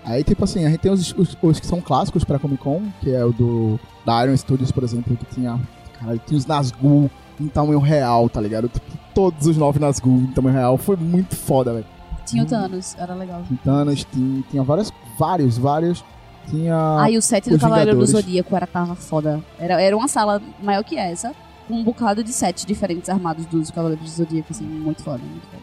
Aí, 0.05 0.22
tipo 0.22 0.45
assim, 0.45 0.64
a 0.64 0.68
gente 0.68 0.79
tem 0.79 0.93
os, 0.93 1.12
os, 1.14 1.37
os 1.43 1.59
que 1.61 1.66
são 1.66 1.81
clássicos 1.81 2.25
pra 2.25 2.39
Comic 2.39 2.62
Con, 2.62 2.83
que 3.01 3.11
é 3.11 3.25
o 3.25 3.33
do 3.33 3.81
da 4.05 4.22
Iron 4.25 4.37
Studios, 4.37 4.70
por 4.70 4.85
exemplo, 4.85 5.16
que 5.16 5.25
tinha. 5.35 5.59
Cara, 5.99 6.18
tinha 6.18 6.37
os 6.39 6.47
Nazgûl 6.47 7.11
em 7.41 7.49
tamanho 7.49 7.79
real, 7.81 8.29
tá 8.29 8.41
ligado? 8.41 8.68
Tipo, 8.68 8.87
todos 9.14 9.47
os 9.47 9.57
nove 9.57 9.79
Nazgûl 9.81 10.18
em 10.18 10.27
tamanho 10.27 10.55
real. 10.57 10.77
Foi 10.77 10.97
muito 10.97 11.35
foda, 11.35 11.72
velho. 11.72 11.87
Tinha 12.27 12.43
o 12.43 12.47
Thanos, 12.47 12.95
era 12.99 13.14
legal. 13.14 13.43
Thanos, 13.64 14.05
tinha, 14.05 14.43
tinha 14.51 14.62
vários, 14.62 14.93
vários, 15.18 15.59
vários. 15.59 16.05
Tinha. 16.49 17.01
Aí 17.01 17.16
o 17.16 17.22
set 17.22 17.49
do 17.49 17.59
Cavaleiro 17.59 17.97
do. 17.99 18.07
Zodíaco 18.07 18.55
era 18.55 18.66
tava 18.66 18.95
foda. 18.95 19.41
Era, 19.59 19.81
era 19.81 19.97
uma 19.97 20.07
sala 20.09 20.41
maior 20.62 20.85
que 20.85 20.97
essa, 20.99 21.33
com 21.67 21.75
um 21.75 21.85
bocado 21.85 22.23
de 22.23 22.33
sets 22.33 22.65
diferentes 22.65 23.09
armados 23.09 23.47
dos 23.47 23.71
Cavaleiros 23.71 24.05
do 24.05 24.11
Zodíaco, 24.11 24.49
assim, 24.51 24.65
muito 24.67 25.03
foda, 25.03 25.23
muito 25.23 25.47
foda. 25.47 25.62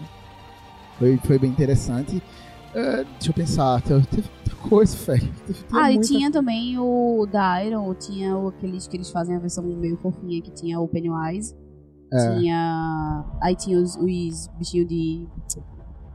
Foi, 0.97 1.17
foi 1.17 1.39
bem 1.39 1.49
interessante. 1.51 2.21
É, 2.73 3.03
deixa 3.03 3.29
eu 3.29 3.33
pensar, 3.33 3.81
teve, 3.81 4.05
muita 4.11 4.55
coisa, 4.69 4.95
velho. 5.05 5.33
Ah, 5.73 5.91
e 5.91 5.95
muita- 5.95 6.07
tinha 6.07 6.31
também 6.31 6.77
o 6.79 7.25
da 7.31 7.63
Iron, 7.63 7.93
tinha 7.95 8.37
o, 8.37 8.47
aqueles 8.49 8.87
que 8.87 8.97
eles 8.97 9.09
fazem 9.11 9.35
a 9.35 9.39
versão 9.39 9.63
meio 9.63 9.97
fofinha, 9.97 10.41
que 10.41 10.51
tinha 10.51 10.79
o 10.79 10.87
Pennywise. 10.87 11.55
É. 12.13 12.37
Tinha. 12.37 13.25
Aí 13.41 13.55
tinha 13.55 13.79
os, 13.79 13.95
os 13.95 14.47
bichinhos 14.57 14.87
de 14.87 15.27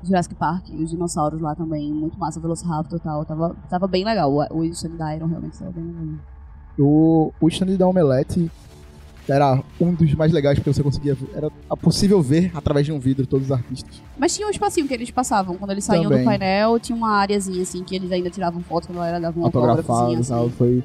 Jurassic 0.03 0.34
Park, 0.34 0.68
os 0.68 0.91
dinossauros 0.91 1.41
lá 1.41 1.55
também, 1.55 1.93
muito 1.93 2.18
massa, 2.18 2.41
Velociraptor 2.41 2.99
e 2.99 3.03
tal. 3.03 3.24
Tava, 3.24 3.57
tava 3.68 3.87
bem 3.87 4.05
legal. 4.05 4.30
O, 4.32 4.59
o 4.59 4.64
stand 4.64 4.97
da 4.97 5.14
Iron 5.14 5.26
realmente 5.26 5.59
tava 5.59 5.72
bem 5.72 5.84
legal. 5.84 6.18
O, 6.78 7.32
o 7.41 7.49
stand 7.49 7.76
da 7.76 7.87
Omelete 7.89 8.51
era 9.28 9.62
um 9.80 9.92
dos 9.92 10.14
mais 10.14 10.32
legais 10.32 10.58
porque 10.58 10.72
você 10.72 10.82
conseguia 10.82 11.14
ver. 11.14 11.28
Era 11.34 11.50
possível 11.76 12.22
ver 12.22 12.50
através 12.54 12.86
de 12.86 12.92
um 12.92 12.98
vidro 12.98 13.26
todos 13.26 13.46
os 13.46 13.52
artistas. 13.52 14.00
Mas 14.18 14.34
tinha 14.34 14.46
um 14.46 14.50
espacinho 14.50 14.86
que 14.86 14.94
eles 14.94 15.10
passavam. 15.10 15.56
Quando 15.56 15.72
eles 15.72 15.84
saíam 15.84 16.04
Também. 16.04 16.20
do 16.20 16.24
painel, 16.24 16.78
tinha 16.78 16.96
uma 16.96 17.16
areazinha 17.16 17.62
assim 17.62 17.82
que 17.82 17.96
eles 17.96 18.10
ainda 18.12 18.30
tiravam 18.30 18.60
foto 18.62 18.86
quando 18.86 18.98
a 18.98 19.00
galera 19.00 19.20
dava 19.20 19.38
um 19.38 19.44
autógrafo. 19.44 19.92
autografado 19.92 20.22
e 20.22 20.26
tal. 20.26 20.46
Assim. 20.46 20.54
Foi. 20.56 20.84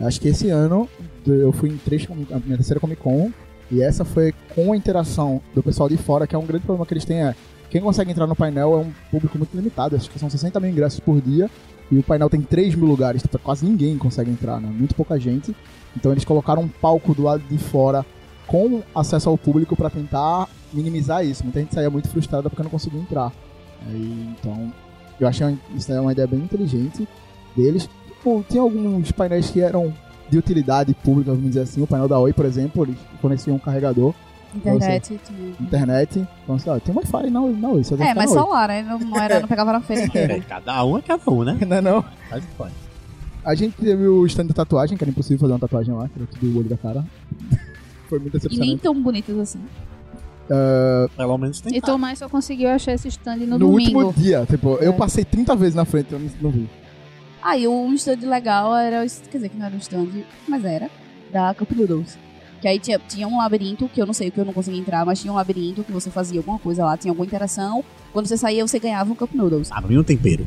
Acho 0.00 0.20
que 0.20 0.28
esse 0.28 0.50
ano 0.50 0.88
eu 1.26 1.52
fui 1.52 1.70
em 1.70 1.76
três 1.76 2.06
a 2.10 2.38
minha 2.38 2.56
terceira 2.56 2.80
Comic 2.80 3.00
Con. 3.02 3.30
E 3.70 3.82
essa 3.82 4.04
foi 4.04 4.34
com 4.54 4.72
a 4.72 4.76
interação 4.76 5.40
do 5.54 5.62
pessoal 5.62 5.88
de 5.88 5.96
fora, 5.96 6.26
que 6.26 6.34
é 6.34 6.38
um 6.38 6.46
grande 6.46 6.64
problema 6.64 6.86
que 6.86 6.92
eles 6.92 7.04
têm 7.04 7.22
é. 7.22 7.34
Quem 7.70 7.80
consegue 7.80 8.10
entrar 8.10 8.26
no 8.26 8.36
painel 8.36 8.74
é 8.74 8.76
um 8.76 8.92
público 9.10 9.36
muito 9.36 9.54
limitado, 9.56 9.96
acho 9.96 10.08
que 10.08 10.18
são 10.18 10.30
60 10.30 10.60
mil 10.60 10.70
ingressos 10.70 11.00
por 11.00 11.20
dia. 11.20 11.50
E 11.90 11.98
o 11.98 12.02
painel 12.02 12.30
tem 12.30 12.40
3 12.40 12.74
mil 12.74 12.86
lugares, 12.86 13.22
tipo, 13.22 13.38
quase 13.38 13.66
ninguém 13.66 13.98
consegue 13.98 14.30
entrar, 14.30 14.60
né? 14.60 14.68
Muito 14.68 14.94
pouca 14.94 15.18
gente. 15.18 15.54
Então 15.96 16.12
eles 16.12 16.24
colocaram 16.24 16.62
um 16.62 16.68
palco 16.68 17.14
do 17.14 17.22
lado 17.22 17.42
de 17.48 17.58
fora 17.58 18.04
com 18.46 18.82
acesso 18.94 19.28
ao 19.28 19.38
público 19.38 19.76
pra 19.76 19.90
tentar 19.90 20.48
minimizar 20.72 21.24
isso. 21.24 21.44
Muita 21.44 21.60
gente 21.60 21.74
saía 21.74 21.90
muito 21.90 22.08
frustrada 22.08 22.50
porque 22.50 22.62
não 22.62 22.70
conseguia 22.70 23.00
entrar. 23.00 23.32
Aí, 23.86 24.34
então, 24.38 24.72
eu 25.20 25.28
achei 25.28 25.56
isso 25.74 25.92
é 25.92 26.00
uma 26.00 26.12
ideia 26.12 26.26
bem 26.26 26.40
inteligente 26.40 27.08
deles. 27.56 27.88
Bom, 28.24 28.42
tinha 28.42 28.62
alguns 28.62 29.12
painéis 29.12 29.50
que 29.50 29.60
eram 29.60 29.92
de 30.28 30.38
utilidade 30.38 30.94
pública, 30.94 31.30
vamos 31.30 31.48
dizer 31.48 31.60
assim. 31.60 31.82
O 31.82 31.86
painel 31.86 32.08
da 32.08 32.18
Oi, 32.18 32.32
por 32.32 32.46
exemplo, 32.46 32.84
eles 32.84 32.96
forneciam 33.20 33.56
um 33.56 33.58
carregador, 33.58 34.14
Internet 34.54 35.20
internet. 35.60 36.26
Então, 36.42 36.54
assim, 36.54 36.70
ó, 36.70 36.78
tem 36.78 36.94
Wi-Fi 36.94 37.30
na, 37.30 37.40
na 37.40 37.68
Oi, 37.70 37.82
É, 38.00 38.14
mas 38.14 38.30
só 38.30 38.44
lá, 38.44 38.68
né? 38.68 38.82
Não, 38.82 38.98
não 38.98 39.20
era, 39.20 39.40
não 39.40 39.48
pegava 39.48 39.72
na 39.72 39.80
feira 39.80 40.04
inteira. 40.04 40.34
É, 40.34 40.40
cada 40.40 40.84
um 40.84 40.98
é 40.98 41.02
cada 41.02 41.30
um, 41.30 41.44
né? 41.44 41.58
Não, 41.66 41.76
é 41.76 41.80
não. 41.80 42.04
Faz 42.30 42.44
o 42.44 42.46
que 42.46 42.54
pode. 42.54 42.83
A 43.44 43.54
gente 43.54 43.76
teve 43.76 44.06
o 44.06 44.24
stand 44.26 44.46
da 44.46 44.54
tatuagem, 44.54 44.96
que 44.96 45.04
era 45.04 45.10
impossível 45.10 45.38
fazer 45.38 45.52
uma 45.52 45.58
tatuagem 45.58 45.94
lá, 45.94 46.08
que 46.08 46.18
era 46.18 46.26
tudo 46.26 46.46
o 46.54 46.58
olho 46.58 46.68
da 46.68 46.76
cara. 46.76 47.04
Foi 48.08 48.18
muito 48.18 48.38
E 48.50 48.58
nem 48.58 48.76
tão 48.78 48.94
bonitas 49.02 49.38
assim. 49.38 49.60
Pelo 51.16 51.38
menos 51.38 51.60
tem. 51.60 51.76
E 51.76 51.80
Tomás 51.80 52.18
só 52.18 52.28
conseguiu 52.28 52.68
achar 52.70 52.92
esse 52.92 53.08
stand 53.08 53.36
no, 53.38 53.46
No, 53.46 53.58
domingo. 53.58 53.98
último 54.04 54.12
dia, 54.22 54.46
tipo, 54.48 54.76
eu 54.80 54.92
É. 54.92 54.96
passei 54.96 55.24
30 55.24 55.56
vezes 55.56 55.74
na 55.74 55.84
frente, 55.84 56.12
eu 56.12 56.18
não, 56.18 56.30
não 56.42 56.50
vi. 56.50 56.68
Ah, 57.42 57.56
e 57.58 57.66
um 57.68 57.92
stand 57.94 58.20
legal 58.28 58.74
era, 58.76 59.04
o- 59.04 59.28
quer 59.30 59.36
dizer, 59.38 59.48
que 59.50 59.56
não 59.56 59.66
era 59.66 59.74
um 59.74 59.78
stand, 59.78 60.08
mas 60.48 60.64
era, 60.64 60.90
da 61.32 61.52
Cup 61.54 61.70
Noodles. 61.72 62.18
Que 62.60 62.68
aí 62.68 62.78
tinha, 62.78 62.98
tinha 62.98 63.28
um 63.28 63.36
labirinto, 63.38 63.86
que 63.88 64.00
eu 64.00 64.06
não 64.06 64.14
sei, 64.14 64.30
que 64.30 64.38
eu 64.40 64.44
não 64.44 64.52
conseguia 64.54 64.80
entrar, 64.80 65.04
mas 65.04 65.20
tinha 65.20 65.30
um 65.32 65.36
labirinto 65.36 65.82
que 65.84 65.92
você 65.92 66.10
fazia 66.10 66.40
alguma 66.40 66.58
coisa 66.58 66.84
lá, 66.84 66.96
tinha 66.96 67.10
alguma 67.10 67.26
interação. 67.26 67.84
Quando 68.12 68.26
você 68.26 68.36
saía, 68.38 68.66
você 68.66 68.78
ganhava 68.78 69.12
um 69.12 69.14
Cup 69.14 69.34
Noodles. 69.34 69.68
Ah, 69.70 69.80
pra 69.82 69.90
mim 69.90 69.98
um 69.98 70.02
tempero. 70.04 70.46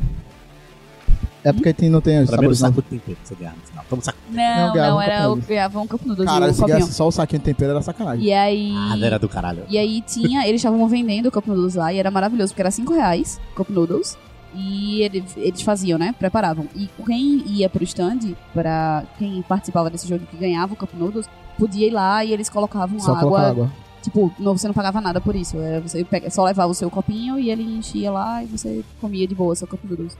É 1.48 1.52
porque 1.52 1.72
tem, 1.72 1.88
não 1.88 2.00
tem 2.00 2.18
as 2.18 2.28
Pra 2.28 2.36
mim 2.38 2.44
era 2.44 2.48
o 2.48 2.50
não. 2.50 2.56
saco 2.56 2.82
de 2.82 2.88
tempero 2.88 3.16
que 3.22 3.28
você 3.28 3.34
ganhava 3.34 3.56
no 3.56 3.62
final. 3.66 3.84
Toma 3.88 4.00
um 4.00 4.04
saco. 4.04 4.18
Não, 4.30 4.36
Não, 4.36 4.66
não, 4.66 4.72
ganhava 4.74 4.96
um 4.96 5.00
era, 5.00 5.16
eu 5.22 5.28
Noodles. 5.28 5.46
ganhava 5.48 5.80
um 5.80 5.86
Cup 5.86 6.02
Noodles, 6.06 6.28
Cara, 6.28 6.50
o 6.50 6.54
se 6.54 6.64
ganhasse 6.64 6.92
só 6.92 7.08
o 7.08 7.12
saquinho 7.12 7.38
de 7.40 7.44
tempero 7.46 7.70
era 7.70 7.82
sacanagem. 7.82 8.24
E 8.24 8.32
aí... 8.32 8.72
Ah, 8.76 8.96
era 9.00 9.18
do 9.18 9.28
caralho. 9.28 9.64
E 9.68 9.78
aí 9.78 10.02
tinha, 10.02 10.46
eles 10.46 10.60
estavam 10.60 10.86
vendendo 10.88 11.26
o 11.26 11.30
Cup 11.32 11.46
Noodles 11.46 11.74
lá 11.74 11.92
e 11.92 11.98
era 11.98 12.10
maravilhoso, 12.10 12.52
porque 12.52 12.62
era 12.62 12.70
5 12.70 12.92
reais 12.92 13.40
Cup 13.54 13.70
Noodles. 13.70 14.16
E 14.54 15.02
ele- 15.02 15.24
eles 15.36 15.60
faziam, 15.62 15.98
né? 15.98 16.14
Preparavam. 16.18 16.66
E 16.74 16.88
quem 17.06 17.42
ia 17.46 17.68
pro 17.68 17.84
stand, 17.84 18.34
pra 18.54 19.04
quem 19.18 19.42
participava 19.42 19.90
desse 19.90 20.08
jogo 20.08 20.24
que 20.30 20.36
ganhava 20.38 20.72
o 20.72 20.76
Cup 20.76 20.90
Noodles, 20.94 21.28
podia 21.58 21.86
ir 21.86 21.90
lá 21.90 22.24
e 22.24 22.32
eles 22.32 22.48
colocavam 22.48 22.98
Só 22.98 23.10
água. 23.12 23.20
colocar 23.22 23.46
água. 23.48 23.72
Tipo, 24.02 24.32
não, 24.38 24.56
você 24.56 24.66
não 24.66 24.74
pagava 24.74 25.00
nada 25.00 25.20
por 25.20 25.36
isso. 25.36 25.58
Era 25.58 25.80
você 25.80 26.02
pega- 26.04 26.30
só 26.30 26.44
levava 26.44 26.70
o 26.70 26.74
seu 26.74 26.88
copinho 26.90 27.38
e 27.38 27.50
ele 27.50 27.62
enchia 27.62 28.10
lá 28.10 28.42
e 28.42 28.46
você 28.46 28.82
comia 29.00 29.26
de 29.26 29.34
boa 29.34 29.54
seu 29.54 29.66
Cup 29.66 29.80
Noodles. 29.84 30.16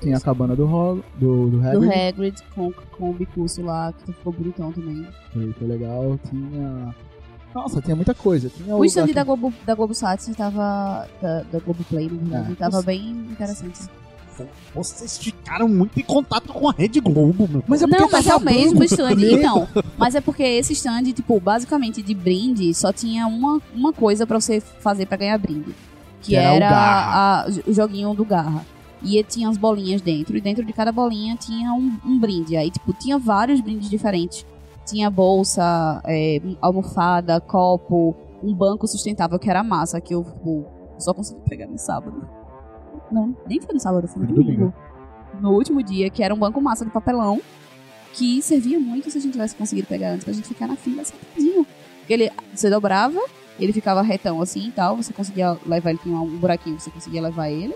Tinha 0.00 0.16
a 0.16 0.20
cabana 0.20 0.54
do 0.56 0.66
Rolo, 0.66 1.04
do, 1.16 1.50
do 1.50 1.60
Do 1.60 1.66
Hagrid. 1.68 1.92
Hagrid 2.08 2.42
com, 2.54 2.72
com 2.96 3.10
o 3.10 3.12
bicurso 3.12 3.62
lá, 3.62 3.92
que 3.92 4.12
ficou 4.12 4.32
bonitão 4.32 4.72
também. 4.72 5.06
Foi, 5.32 5.52
foi 5.52 5.66
legal. 5.68 6.18
Tinha... 6.28 6.94
Nossa, 7.54 7.80
tinha 7.80 7.94
muita 7.94 8.12
coisa. 8.14 8.48
Tinha 8.50 8.74
O 8.74 8.84
stand 8.84 9.06
da 9.12 9.22
Globo, 9.22 9.52
da 9.64 9.74
Globo 9.74 9.94
Sat 9.94 10.34
tava. 10.34 11.06
Da, 11.22 11.42
da 11.52 11.58
Globo 11.60 11.84
Play, 11.84 12.08
na 12.10 12.38
verdade, 12.40 12.52
É. 12.52 12.54
tava 12.56 12.82
bem 12.82 13.10
interessante. 13.30 13.82
Vocês 14.74 15.16
ficaram 15.16 15.68
muito 15.68 15.98
em 16.00 16.02
contato 16.02 16.52
com 16.52 16.68
a 16.68 16.72
Rede 16.72 16.98
Globo, 17.00 17.48
meu. 17.48 17.62
Mas 17.68 17.82
é 17.82 17.86
porque 17.86 18.02
Não, 18.02 18.10
mas 18.10 18.26
é 18.26 18.34
o 18.34 18.40
mesmo 18.40 18.82
stand. 18.82 19.12
Então, 19.20 19.68
mas 19.96 20.14
é 20.16 20.20
porque 20.20 20.42
esse 20.42 20.72
stand, 20.72 21.04
tipo, 21.12 21.38
basicamente 21.38 22.02
de 22.02 22.12
brinde, 22.14 22.74
só 22.74 22.92
tinha 22.92 23.26
uma, 23.28 23.60
uma 23.72 23.92
coisa 23.92 24.26
pra 24.26 24.40
você 24.40 24.60
fazer 24.60 25.06
pra 25.06 25.16
ganhar 25.16 25.38
brinde. 25.38 25.72
Que, 26.20 26.30
Que 26.30 26.36
era 26.36 26.52
o 26.52 26.56
era, 26.56 26.68
Garra. 26.70 27.42
a- 27.42 27.46
o 27.68 27.72
joguinho 27.72 28.12
do 28.14 28.24
Garra. 28.24 28.66
E 29.04 29.22
tinha 29.22 29.48
as 29.50 29.58
bolinhas 29.58 30.00
dentro, 30.00 30.36
e 30.36 30.40
dentro 30.40 30.64
de 30.64 30.72
cada 30.72 30.90
bolinha 30.90 31.36
tinha 31.36 31.72
um, 31.72 31.98
um 32.04 32.18
brinde. 32.18 32.56
Aí, 32.56 32.70
tipo, 32.70 32.92
tinha 32.94 33.18
vários 33.18 33.60
brindes 33.60 33.90
diferentes. 33.90 34.46
Tinha 34.86 35.10
bolsa, 35.10 36.02
é, 36.06 36.40
almofada, 36.60 37.40
copo, 37.40 38.16
um 38.42 38.54
banco 38.54 38.86
sustentável 38.86 39.38
que 39.38 39.48
era 39.48 39.62
massa, 39.62 40.00
que 40.00 40.14
eu 40.14 40.24
tipo, 40.24 40.66
só 40.98 41.12
consegui 41.12 41.40
pegar 41.48 41.66
no 41.66 41.78
sábado. 41.78 42.26
Não, 43.10 43.36
nem 43.46 43.60
foi 43.60 43.74
no 43.74 43.80
sábado, 43.80 44.08
foi 44.08 44.26
no 44.26 44.34
domingo. 44.34 44.72
No 45.40 45.52
último 45.52 45.82
dia, 45.82 46.10
que 46.10 46.22
era 46.22 46.34
um 46.34 46.38
banco 46.38 46.60
massa 46.60 46.84
de 46.84 46.90
papelão, 46.90 47.40
que 48.12 48.40
servia 48.40 48.78
muito 48.78 49.10
se 49.10 49.18
a 49.18 49.20
gente 49.20 49.32
tivesse 49.32 49.56
conseguido 49.56 49.88
pegar 49.88 50.10
antes, 50.12 50.24
pra 50.24 50.32
gente 50.32 50.48
ficar 50.48 50.66
na 50.66 50.76
fila 50.76 51.04
sentadinho. 51.04 51.66
Porque 51.98 52.12
ele, 52.12 52.30
você 52.54 52.70
dobrava, 52.70 53.20
ele 53.58 53.72
ficava 53.72 54.02
retão 54.02 54.40
assim 54.40 54.68
e 54.68 54.72
tal, 54.72 54.96
você 54.96 55.12
conseguia 55.12 55.58
levar 55.66 55.90
ele, 55.90 55.98
tinha 56.02 56.16
um 56.16 56.36
buraquinho, 56.36 56.78
você 56.78 56.90
conseguia 56.90 57.22
levar 57.22 57.50
ele. 57.50 57.74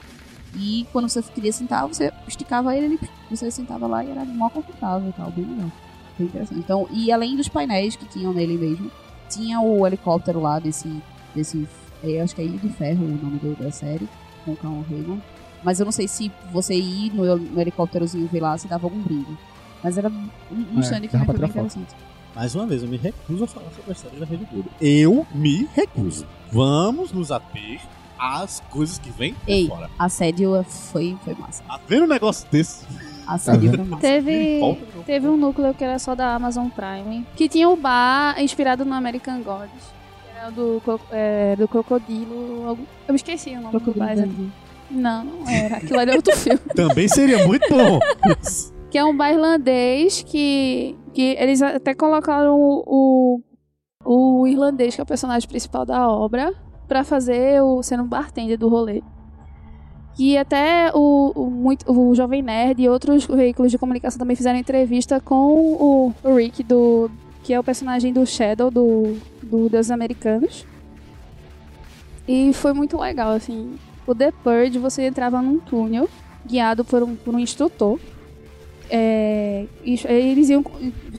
E 0.55 0.87
quando 0.93 1.09
você 1.09 1.23
queria 1.23 1.53
sentar, 1.53 1.87
você 1.87 2.13
esticava 2.27 2.75
ele, 2.77 2.87
ele 2.87 2.99
você 3.31 3.51
sentava 3.51 3.87
lá 3.87 4.05
e 4.05 4.11
era 4.11 4.25
mó 4.25 4.49
confortável 4.49 5.09
e 5.09 5.13
tal, 5.13 5.31
bem 5.31 5.45
legal. 5.45 5.71
Bem 6.19 6.27
interessante. 6.27 6.59
Então, 6.59 6.89
e 6.91 7.13
além 7.13 7.37
dos 7.37 7.49
painéis 7.49 7.95
que 7.97 8.07
tinham 8.07 8.33
nele 8.33 8.57
mesmo, 8.57 8.91
tinha 9.29 9.61
o 9.61 9.87
helicóptero 9.87 10.41
lá 10.41 10.59
desse. 10.59 10.89
desse 11.35 11.69
eu 12.03 12.23
acho 12.23 12.35
que 12.35 12.41
é 12.41 12.45
Ilha 12.45 12.59
de 12.59 12.69
Ferro 12.71 13.05
o 13.05 13.09
nome 13.09 13.39
do- 13.39 13.57
da 13.63 13.71
série, 13.71 14.09
com 14.45 14.53
o 14.53 14.57
Carl 14.57 14.85
Raymond. 14.89 15.23
Mas 15.63 15.81
eu 15.81 15.85
não 15.85 15.93
sei 15.93 16.07
se 16.09 16.31
você 16.53 16.75
ir 16.75 17.13
no, 17.15 17.37
no 17.37 17.61
helicópterozinho 17.61 18.27
ver 18.29 18.41
lá, 18.41 18.57
se 18.57 18.69
dava 18.69 18.87
algum 18.87 19.01
brinde. 19.03 19.37
Mas 19.83 19.99
era 19.99 20.09
um, 20.09 20.29
um 20.75 20.79
É, 20.79 20.81
stand 20.81 21.01
que 21.03 21.09
foi 21.09 21.19
bem 21.19 21.27
foto. 21.27 21.45
interessante. 21.51 21.95
Mais 22.35 22.55
uma 22.55 22.67
vez, 22.67 22.83
eu 22.83 22.89
me 22.89 22.97
recuso 22.97 23.45
a 23.45 23.47
falar 23.49 23.71
sobre 23.73 23.91
a 23.91 23.93
história 23.93 24.19
da 24.21 24.27
Rede 24.27 24.45
Globo. 24.51 24.71
Eu 24.81 25.27
me 25.35 25.69
recuso. 25.75 26.25
Vamos 26.53 27.13
nos 27.13 27.33
ater 27.33 27.81
às 28.19 28.61
coisas 28.71 28.99
que 28.99 29.11
vêm 29.11 29.33
de 29.47 29.53
Ei. 29.53 29.67
fora. 29.69 29.89
Assédio 29.99 30.63
foi, 30.65 31.17
foi 31.25 31.35
massa. 31.35 31.63
Tá 31.65 31.81
vendo 31.87 32.05
um 32.05 32.09
negócio 32.09 32.49
desse? 32.51 32.85
Assédio 33.27 33.71
Tá 33.71 33.77
foi 33.79 33.85
massa. 33.87 34.01
Teve, 34.01 34.61
teve 35.07 35.29
um 35.29 35.37
núcleo 35.37 35.75
que 35.75 35.85
era 35.85 35.99
só 35.99 36.15
da 36.15 36.35
Amazon 36.35 36.69
Prime, 36.69 37.27
que 37.37 37.49
tinha 37.49 37.69
o 37.69 37.77
bar 37.77 38.41
inspirado 38.41 38.85
no 38.85 38.95
American 38.95 39.43
Gods. 39.43 39.71
que 39.71 40.39
Era 40.39 40.51
do, 40.51 40.83
é, 41.11 41.57
do 41.57 41.69
crocodilo. 41.69 42.69
algum- 42.69 42.85
Eu 43.07 43.15
esqueci 43.15 43.51
o 43.51 43.61
nome 43.61 43.73
do 43.73 43.81
Crocodilo 43.81 44.05
bar. 44.07 44.15
Dundee. 44.17 44.53
Não, 44.91 45.25
não 45.25 45.49
era. 45.49 45.77
Aquilo 45.77 46.01
era 46.01 46.15
outro 46.17 46.35
filme. 46.39 46.59
Também 46.75 47.07
seria 47.09 47.47
muito 47.47 47.69
bom. 47.69 47.99
Que 48.91 48.97
é 48.97 49.05
um 49.05 49.15
bar 49.15 49.31
irlandês 49.33 50.23
que, 50.23 50.97
que 51.13 51.37
eles 51.39 51.61
até 51.61 51.93
colocaram 51.95 52.57
o, 52.59 53.43
o, 54.05 54.41
o 54.43 54.47
irlandês, 54.47 54.95
que 54.95 55.01
é 55.03 55.05
o 55.05 55.07
personagem 55.07 55.47
principal 55.47 55.85
da 55.85 56.09
obra, 56.09 56.55
pra 56.89 57.05
fazer 57.05 57.63
o 57.63 57.83
sendo 57.83 58.03
um 58.03 58.07
bartender 58.07 58.59
do 58.59 58.69
rolê. 58.69 59.03
E 60.19 60.37
até 60.37 60.91
o, 60.93 61.33
o, 61.35 61.49
muito, 61.49 61.91
o 61.93 62.13
Jovem 62.15 62.43
Nerd 62.43 62.83
e 62.83 62.89
outros 62.89 63.27
veículos 63.27 63.71
de 63.71 63.79
comunicação 63.79 64.19
também 64.19 64.35
fizeram 64.35 64.59
entrevista 64.59 65.21
com 65.21 65.53
o, 65.55 66.15
o 66.25 66.35
Rick, 66.35 66.65
do, 66.65 67.09
que 67.45 67.55
é 67.55 67.61
o 67.61 67.63
personagem 67.63 68.13
do 68.13 68.27
Shadow, 68.27 68.69
do, 68.69 69.17
do 69.41 69.69
Deuses 69.69 69.93
Americanos. 69.93 70.67
E 72.27 72.53
foi 72.53 72.73
muito 72.73 72.99
legal, 72.99 73.31
assim. 73.31 73.79
O 74.07 74.15
The 74.15 74.33
Purge, 74.43 74.79
você 74.79 75.07
entrava 75.07 75.41
num 75.41 75.61
túnel, 75.61 76.09
guiado 76.45 76.85
por 76.85 77.03
um, 77.03 77.15
por 77.15 77.35
um 77.35 77.39
instrutor. 77.39 78.01
É, 78.91 79.67
eles 79.85 80.49
iam 80.49 80.65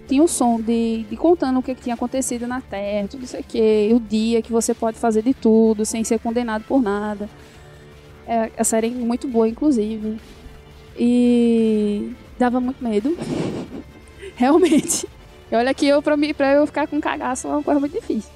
tinha 0.07 0.23
o 0.23 0.27
som 0.27 0.59
de, 0.59 1.03
de 1.03 1.15
contando 1.15 1.59
o 1.59 1.63
que, 1.63 1.75
tinha 1.75 1.93
acontecido 1.93 2.47
na 2.47 2.61
Terra, 2.61 3.07
tudo 3.07 3.25
isso 3.25 3.37
aqui, 3.37 3.91
o 3.93 3.99
dia 3.99 4.41
que 4.41 4.51
você 4.51 4.73
pode 4.73 4.97
fazer 4.97 5.21
de 5.21 5.35
tudo 5.35 5.85
sem 5.85 6.03
ser 6.03 6.19
condenado 6.19 6.63
por 6.67 6.81
nada. 6.81 7.29
É, 8.27 8.51
a 8.57 8.63
série 8.63 8.87
é 8.87 8.89
muito 8.89 9.27
boa, 9.27 9.47
inclusive. 9.47 10.17
E 10.97 12.11
dava 12.37 12.59
muito 12.59 12.83
medo. 12.83 13.15
Realmente. 14.35 15.07
Olha 15.51 15.73
que 15.73 15.87
eu, 15.87 16.01
pra, 16.01 16.15
mim, 16.17 16.33
pra 16.33 16.53
eu 16.53 16.65
ficar 16.65 16.87
com 16.87 16.99
cagaço 16.99 17.47
é 17.47 17.51
uma 17.51 17.63
coisa 17.63 17.79
muito 17.79 17.93
difícil. 17.93 18.31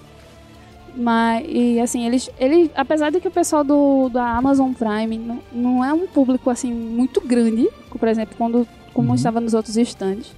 Mas, 0.95 1.45
e 1.47 1.79
assim, 1.79 2.05
eles, 2.05 2.29
eles 2.39 2.69
apesar 2.75 3.09
de 3.09 3.19
que 3.19 3.27
o 3.27 3.31
pessoal 3.31 3.63
do, 3.63 4.09
da 4.09 4.35
Amazon 4.35 4.73
Prime 4.73 5.17
não, 5.17 5.39
não 5.51 5.85
é 5.85 5.91
um 5.91 6.05
público, 6.05 6.49
assim, 6.49 6.71
muito 6.71 7.19
grande, 7.21 7.67
por 7.89 8.07
exemplo, 8.07 8.35
quando, 8.37 8.67
como 8.93 9.09
Uhum. 9.09 9.15
estava 9.15 9.39
nos 9.41 9.53
outros 9.53 9.75
stands, 9.77 10.31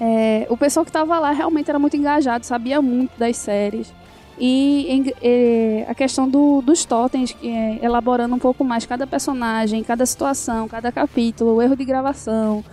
é, 0.00 0.46
o 0.50 0.56
pessoal 0.56 0.84
que 0.84 0.90
estava 0.90 1.18
lá 1.18 1.30
realmente 1.30 1.68
era 1.70 1.78
muito 1.78 1.96
engajado, 1.96 2.44
sabia 2.44 2.80
muito 2.82 3.16
das 3.18 3.36
séries. 3.36 3.92
E 4.36 4.86
em- 4.90 5.12
é, 5.22 5.86
a 5.88 5.94
questão 5.94 6.28
do, 6.28 6.60
dos 6.60 6.84
totens, 6.84 7.32
que 7.32 7.48
é, 7.48 7.78
elaborando 7.82 8.34
um 8.34 8.38
pouco 8.38 8.64
mais 8.64 8.84
cada 8.84 9.06
personagem, 9.06 9.84
cada 9.84 10.04
situação, 10.04 10.66
cada 10.68 10.90
capítulo, 10.90 11.54
o 11.54 11.62
erro 11.62 11.76
de 11.76 11.84
gravação, 11.84 12.64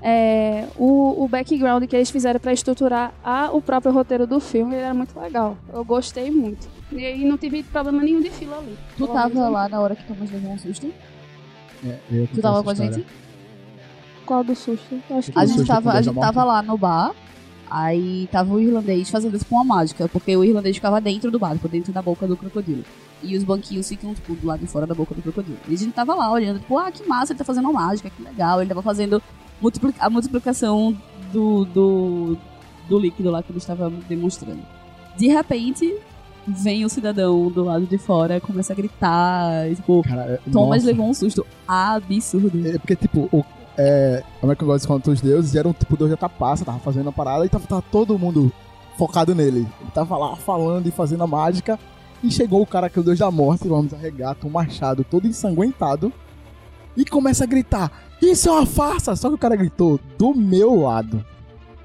é, 0.00 0.64
o, 0.78 1.22
o 1.24 1.28
background 1.28 1.84
que 1.84 1.94
eles 1.96 2.10
fizeram 2.10 2.40
para 2.40 2.52
estruturar 2.54 3.12
a- 3.22 3.50
o 3.52 3.60
próprio 3.60 3.92
roteiro 3.92 4.26
do 4.26 4.40
filme 4.40 4.74
era 4.74 4.94
muito 4.94 5.18
legal. 5.18 5.58
Eu 5.72 5.84
gostei 5.84 6.30
muito. 6.30 6.66
E, 6.90 7.02
e 7.02 7.24
não 7.26 7.36
tive 7.36 7.62
problema 7.62 8.02
nenhum 8.02 8.22
de 8.22 8.30
fila 8.30 8.56
ali. 8.58 8.76
Tu 8.96 9.04
Pelo 9.04 9.12
tava 9.12 9.28
menos. 9.34 9.52
lá 9.52 9.68
na 9.68 9.80
hora 9.80 9.94
que 9.94 10.04
Thomas 10.04 10.30
levou 10.30 10.52
um 10.52 10.58
susto? 10.58 10.90
É, 11.84 11.98
eu 12.10 12.26
Tu 12.32 12.40
tava 12.40 12.54
essa 12.56 12.64
com 12.64 12.70
a 12.70 12.74
gente? 12.74 13.06
Qual 14.26 14.42
do 14.44 14.54
susto? 14.54 14.96
Acho 15.10 15.32
que 15.32 15.38
A 15.38 15.44
gente, 15.46 15.56
susto 15.58 15.68
tava, 15.68 15.92
a 15.92 16.02
gente 16.02 16.18
tava 16.18 16.44
lá 16.44 16.62
no 16.62 16.76
bar, 16.78 17.12
aí 17.70 18.28
tava 18.32 18.54
o 18.54 18.60
irlandês 18.60 19.10
fazendo 19.10 19.36
isso 19.36 19.46
com 19.46 19.56
uma 19.56 19.64
mágica, 19.64 20.08
porque 20.08 20.36
o 20.36 20.44
irlandês 20.44 20.76
ficava 20.76 21.00
dentro 21.00 21.30
do 21.30 21.38
bar, 21.38 21.54
tipo, 21.54 21.68
dentro 21.68 21.92
da 21.92 22.00
boca 22.02 22.26
do 22.26 22.36
crocodilo. 22.36 22.84
E 23.22 23.36
os 23.36 23.44
banquinhos 23.44 23.88
ficam, 23.88 24.12
tipo, 24.14 24.34
do 24.34 24.46
lado 24.46 24.60
de 24.60 24.66
fora 24.66 24.86
da 24.86 24.94
boca 24.94 25.14
do 25.14 25.22
crocodilo. 25.22 25.56
E 25.68 25.74
a 25.74 25.76
gente 25.78 25.92
tava 25.92 26.14
lá 26.14 26.30
olhando, 26.30 26.58
tipo, 26.60 26.76
ah, 26.78 26.90
que 26.90 27.06
massa, 27.08 27.32
ele 27.32 27.38
tá 27.38 27.44
fazendo 27.44 27.68
uma 27.70 27.80
mágica, 27.80 28.10
que 28.10 28.22
legal. 28.22 28.60
Ele 28.60 28.68
tava 28.68 28.82
fazendo 28.82 29.22
a 29.98 30.10
multiplicação 30.10 30.94
do, 31.32 31.64
do, 31.64 32.38
do 32.88 32.98
líquido 32.98 33.30
lá 33.30 33.42
que 33.42 33.50
ele 33.50 33.58
estava 33.58 33.90
demonstrando. 34.08 34.60
De 35.16 35.28
repente, 35.28 35.94
vem 36.46 36.84
o 36.84 36.88
cidadão 36.90 37.48
do 37.50 37.64
lado 37.64 37.86
de 37.86 37.96
fora, 37.96 38.40
começa 38.40 38.74
a 38.74 38.76
gritar, 38.76 39.68
tipo, 39.74 40.02
Cara, 40.02 40.38
Thomas 40.52 40.78
nossa. 40.82 40.86
levou 40.86 41.08
um 41.08 41.14
susto 41.14 41.46
absurdo. 41.66 42.66
É 42.68 42.78
porque, 42.78 42.96
tipo, 42.96 43.28
o- 43.32 43.44
é, 43.76 44.22
American 44.42 44.68
Gods 44.68 44.86
contra 44.86 45.12
os 45.12 45.20
deuses, 45.20 45.54
e 45.54 45.58
era 45.58 45.68
um 45.68 45.72
tipo 45.72 45.96
Deus 45.96 46.10
da 46.10 46.16
tapaça, 46.16 46.64
tava 46.64 46.78
fazendo 46.78 47.08
a 47.08 47.12
parada, 47.12 47.44
e 47.44 47.48
tava, 47.48 47.66
tava 47.66 47.82
todo 47.82 48.18
mundo 48.18 48.52
focado 48.96 49.34
nele. 49.34 49.66
Ele 49.80 49.90
tava 49.92 50.16
lá 50.16 50.36
falando 50.36 50.86
e 50.86 50.90
fazendo 50.90 51.24
a 51.24 51.26
mágica, 51.26 51.78
e 52.22 52.30
chegou 52.30 52.62
o 52.62 52.66
cara 52.66 52.88
que 52.88 52.98
é 52.98 53.02
o 53.02 53.04
Deus 53.04 53.18
da 53.18 53.30
Morte, 53.30 53.68
vamos 53.68 53.92
arregata, 53.92 54.46
um 54.46 54.50
machado 54.50 55.04
todo 55.04 55.26
ensanguentado, 55.26 56.12
e 56.96 57.04
começa 57.04 57.44
a 57.44 57.46
gritar, 57.46 57.90
isso 58.22 58.48
é 58.48 58.52
uma 58.52 58.66
farsa! 58.66 59.16
Só 59.16 59.28
que 59.28 59.34
o 59.34 59.38
cara 59.38 59.56
gritou 59.56 59.98
do 60.16 60.34
meu 60.34 60.80
lado. 60.80 61.24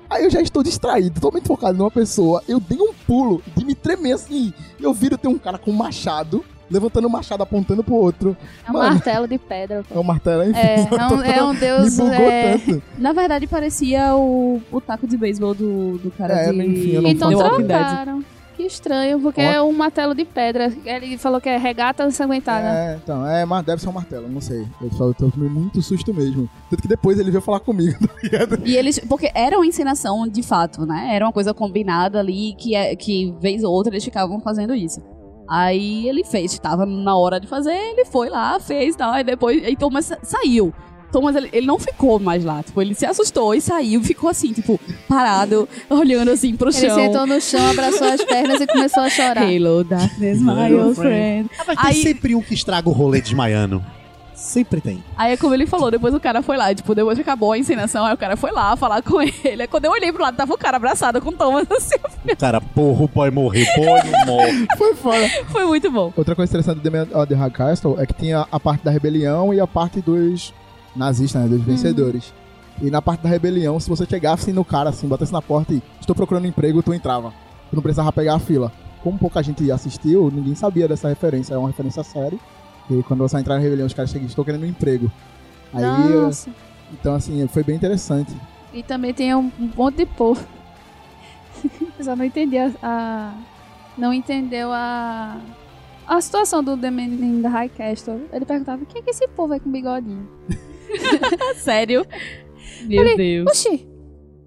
Aí 0.09 0.23
eu 0.23 0.29
já 0.29 0.41
estou 0.41 0.63
distraído, 0.63 1.19
totalmente 1.19 1.47
focado 1.47 1.77
numa 1.77 1.91
pessoa. 1.91 2.43
Eu 2.47 2.59
dei 2.59 2.79
um 2.79 2.93
pulo 3.05 3.43
de 3.55 3.63
me 3.63 3.75
tremer 3.75 4.13
assim. 4.13 4.53
Eu 4.79 4.93
viro 4.93 5.17
ter 5.17 5.27
um 5.27 5.37
cara 5.37 5.57
com 5.57 5.69
um 5.69 5.75
machado, 5.75 6.43
levantando 6.69 7.07
o 7.07 7.09
machado, 7.09 7.43
apontando 7.43 7.83
pro 7.83 7.95
outro. 7.95 8.35
É 8.67 8.69
um 8.69 8.73
Mano. 8.73 8.89
martelo 8.95 9.27
de 9.27 9.37
pedra. 9.37 9.83
É 9.89 9.97
o 9.99 10.03
martelo, 10.03 10.43
enfim. 10.43 10.57
É, 10.59 10.75
é 10.81 11.07
um, 11.07 11.21
é 11.23 11.43
um 11.43 11.53
Me 11.53 11.59
deus. 11.59 11.97
bugou 11.97 12.13
É... 12.13 12.57
tanto. 12.57 12.83
Na 12.97 13.13
verdade, 13.13 13.47
parecia 13.47 14.15
o, 14.15 14.61
o 14.71 14.81
taco 14.81 15.07
de 15.07 15.17
beisebol 15.17 15.53
do, 15.53 15.97
do 15.97 16.11
cara 16.11 16.33
É, 16.33 16.51
de 16.51 16.61
enfim, 16.65 16.91
eu 16.91 17.01
não 17.01 17.09
Então 17.09 17.29
The 17.29 17.35
Walking 17.35 17.63
Dead. 17.67 17.67
trocaram. 17.79 18.23
Que 18.55 18.63
estranho, 18.65 19.21
porque 19.21 19.39
é 19.39 19.61
um 19.61 19.71
martelo 19.71 20.13
de 20.13 20.25
pedra. 20.25 20.69
Ele 20.83 21.17
falou 21.17 21.39
que 21.39 21.47
é 21.47 21.55
regata 21.57 22.05
ensanguentada. 22.05 22.67
É, 22.67 22.99
então, 23.01 23.25
é, 23.25 23.45
mas 23.45 23.65
deve 23.65 23.81
ser 23.81 23.87
um 23.87 23.93
martelo, 23.93 24.27
não 24.27 24.41
sei. 24.41 24.67
Eu 24.81 24.91
só 24.91 25.05
eu 25.05 25.13
tomei 25.13 25.47
muito 25.47 25.81
susto 25.81 26.13
mesmo. 26.13 26.49
Tanto 26.69 26.81
que 26.81 26.87
depois 26.89 27.17
ele 27.17 27.31
veio 27.31 27.41
falar 27.41 27.61
comigo, 27.61 27.97
tá 28.05 28.13
ligado? 28.21 28.59
E 28.65 28.75
eles, 28.75 28.99
porque 28.99 29.31
era 29.33 29.55
uma 29.57 29.65
encenação 29.65 30.27
de 30.27 30.43
fato, 30.43 30.85
né? 30.85 31.07
Era 31.15 31.23
uma 31.25 31.31
coisa 31.31 31.53
combinada 31.53 32.19
ali 32.19 32.53
que, 32.57 32.75
é- 32.75 32.97
que 32.97 33.33
vez 33.39 33.63
ou 33.63 33.71
outra 33.71 33.93
eles 33.93 34.03
ficavam 34.03 34.41
fazendo 34.41 34.75
isso. 34.75 35.01
Aí 35.49 36.07
ele 36.07 36.23
fez, 36.23 36.57
tava 36.59 36.85
na 36.85 37.15
hora 37.15 37.39
de 37.39 37.47
fazer, 37.47 37.73
ele 37.73 38.05
foi 38.05 38.29
lá, 38.29 38.59
fez 38.59 38.93
e 38.93 38.97
tal, 38.97 39.11
aí 39.11 39.23
depois, 39.23 39.63
aí 39.65 39.75
Thomas 39.75 40.05
sa- 40.05 40.19
saiu. 40.21 40.73
Thomas, 41.11 41.35
ele, 41.35 41.49
ele 41.51 41.65
não 41.65 41.79
ficou 41.79 42.19
mais 42.19 42.45
lá, 42.45 42.61
tipo, 42.61 42.79
ele 42.79 42.93
se 42.93 43.03
assustou 43.03 43.55
e 43.55 43.59
saiu, 43.61 44.03
ficou 44.03 44.29
assim, 44.29 44.53
tipo, 44.53 44.79
parado, 45.07 45.67
olhando 45.89 46.29
assim 46.29 46.55
pro 46.55 46.69
Ele 46.69 46.77
chão. 46.87 46.95
sentou 46.95 47.25
no 47.25 47.41
chão, 47.41 47.67
abraçou 47.71 48.07
as 48.07 48.23
pernas 48.23 48.61
e 48.61 48.67
começou 48.67 49.01
a 49.01 49.09
chorar. 49.09 49.51
Hello, 49.51 49.83
darkness, 49.83 50.39
my 50.39 50.71
old 50.75 50.93
friend. 50.93 51.49
Ah, 51.57 51.63
mas 51.65 51.77
tem 51.79 51.89
Aí- 51.89 52.03
sempre 52.03 52.35
um 52.35 52.41
que 52.43 52.53
estraga 52.53 52.87
o 52.87 52.91
rolê 52.91 53.19
desmaiando. 53.21 53.83
Sempre 54.39 54.79
tem. 54.79 55.03
Aí 55.17 55.33
é 55.33 55.37
como 55.37 55.53
ele 55.53 55.67
falou, 55.67 55.91
depois 55.91 56.13
o 56.13 56.19
cara 56.19 56.41
foi 56.41 56.55
lá, 56.55 56.73
tipo, 56.73 56.95
depois 56.95 57.17
que 57.17 57.21
acabou 57.21 57.51
a 57.51 57.57
encenação, 57.57 58.05
aí 58.05 58.13
o 58.13 58.17
cara 58.17 58.37
foi 58.37 58.51
lá 58.51 58.73
falar 58.77 59.01
com 59.03 59.19
ele. 59.21 59.61
Aí 59.61 59.67
quando 59.67 59.85
eu 59.85 59.91
olhei 59.91 60.13
pro 60.13 60.23
lado, 60.23 60.37
tava 60.37 60.53
o 60.53 60.57
cara 60.57 60.77
abraçado 60.77 61.19
com 61.21 61.29
o 61.29 61.33
Thomas, 61.33 61.67
assim, 61.71 61.95
O 62.23 62.37
cara, 62.37 62.61
porra, 62.61 63.03
o 63.03 63.07
boy 63.07 63.29
morreu, 63.29 63.65
boy 63.75 64.01
não 64.11 64.25
morre. 64.33 64.65
Foi 64.77 64.95
foda. 64.95 65.29
foi 65.49 65.65
muito 65.65 65.91
bom. 65.91 66.13
Outra 66.15 66.35
coisa 66.35 66.49
interessante 66.51 66.79
do 66.79 66.89
The, 66.89 67.25
The 67.27 67.35
High 67.35 67.51
Castle 67.51 67.99
é 67.99 68.05
que 68.05 68.13
tinha 68.13 68.47
a 68.49 68.59
parte 68.59 68.83
da 68.83 68.91
rebelião 68.91 69.53
e 69.53 69.59
a 69.59 69.67
parte 69.67 69.99
dos 69.99 70.53
nazistas, 70.95 71.41
né, 71.43 71.47
dos 71.49 71.61
vencedores. 71.61 72.33
E 72.81 72.89
na 72.89 73.01
parte 73.01 73.21
da 73.21 73.29
rebelião, 73.29 73.77
se 73.77 73.89
você 73.89 74.05
chegasse 74.05 74.53
no 74.53 74.63
cara 74.63 74.89
assim, 74.89 75.05
batesse 75.07 75.33
na 75.33 75.41
porta 75.41 75.73
e 75.73 75.83
estou 75.99 76.15
procurando 76.15 76.47
emprego, 76.47 76.81
tu 76.81 76.93
entrava. 76.93 77.33
Tu 77.69 77.75
não 77.75 77.83
precisava 77.83 78.11
pegar 78.13 78.35
a 78.35 78.39
fila. 78.39 78.71
Como 79.03 79.17
pouca 79.19 79.43
gente 79.43 79.69
assistiu, 79.69 80.31
ninguém 80.33 80.55
sabia 80.55 80.87
dessa 80.87 81.09
referência. 81.09 81.53
É 81.53 81.57
uma 81.57 81.67
referência 81.67 82.03
séria. 82.03 82.39
E 82.89 83.03
quando 83.03 83.19
você 83.19 83.37
entrar 83.37 83.55
na 83.55 83.61
rebelião, 83.61 83.85
os 83.85 83.93
caras 83.93 84.09
chegam, 84.11 84.27
estou 84.27 84.43
querendo 84.43 84.63
um 84.63 84.67
emprego. 84.67 85.11
Aí, 85.73 85.83
Nossa. 85.83 86.49
então 86.91 87.13
assim, 87.13 87.47
foi 87.47 87.63
bem 87.63 87.75
interessante. 87.75 88.35
E 88.73 88.81
também 88.83 89.13
tem 89.13 89.33
um, 89.35 89.51
monte 89.75 89.97
de 89.97 90.05
povo. 90.05 90.45
Eu 91.97 92.03
só 92.05 92.15
não 92.15 92.25
entendi 92.25 92.57
a, 92.57 92.71
a- 92.81 93.33
Não 93.97 94.13
entendeu 94.13 94.71
a. 94.71 95.39
A 96.07 96.19
situação 96.21 96.63
do 96.63 96.75
The 96.75 96.89
Man 96.89 97.41
the 97.43 97.47
High 97.47 97.69
Castle. 97.69 98.21
Ele 98.33 98.45
perguntava: 98.45 98.83
quem 98.85 98.99
é 99.01 99.03
que 99.03 99.11
esse 99.11 99.27
povo 99.27 99.53
aí 99.53 99.59
com 99.59 99.71
bigodinho? 99.71 100.27
Sério? 101.57 102.03
Meu 102.85 103.15
Deus. 103.15 103.47
Oxi, 103.47 103.87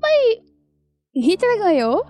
mas 0.01 0.38
Hitler 1.14 1.59
ganhou? 1.59 2.05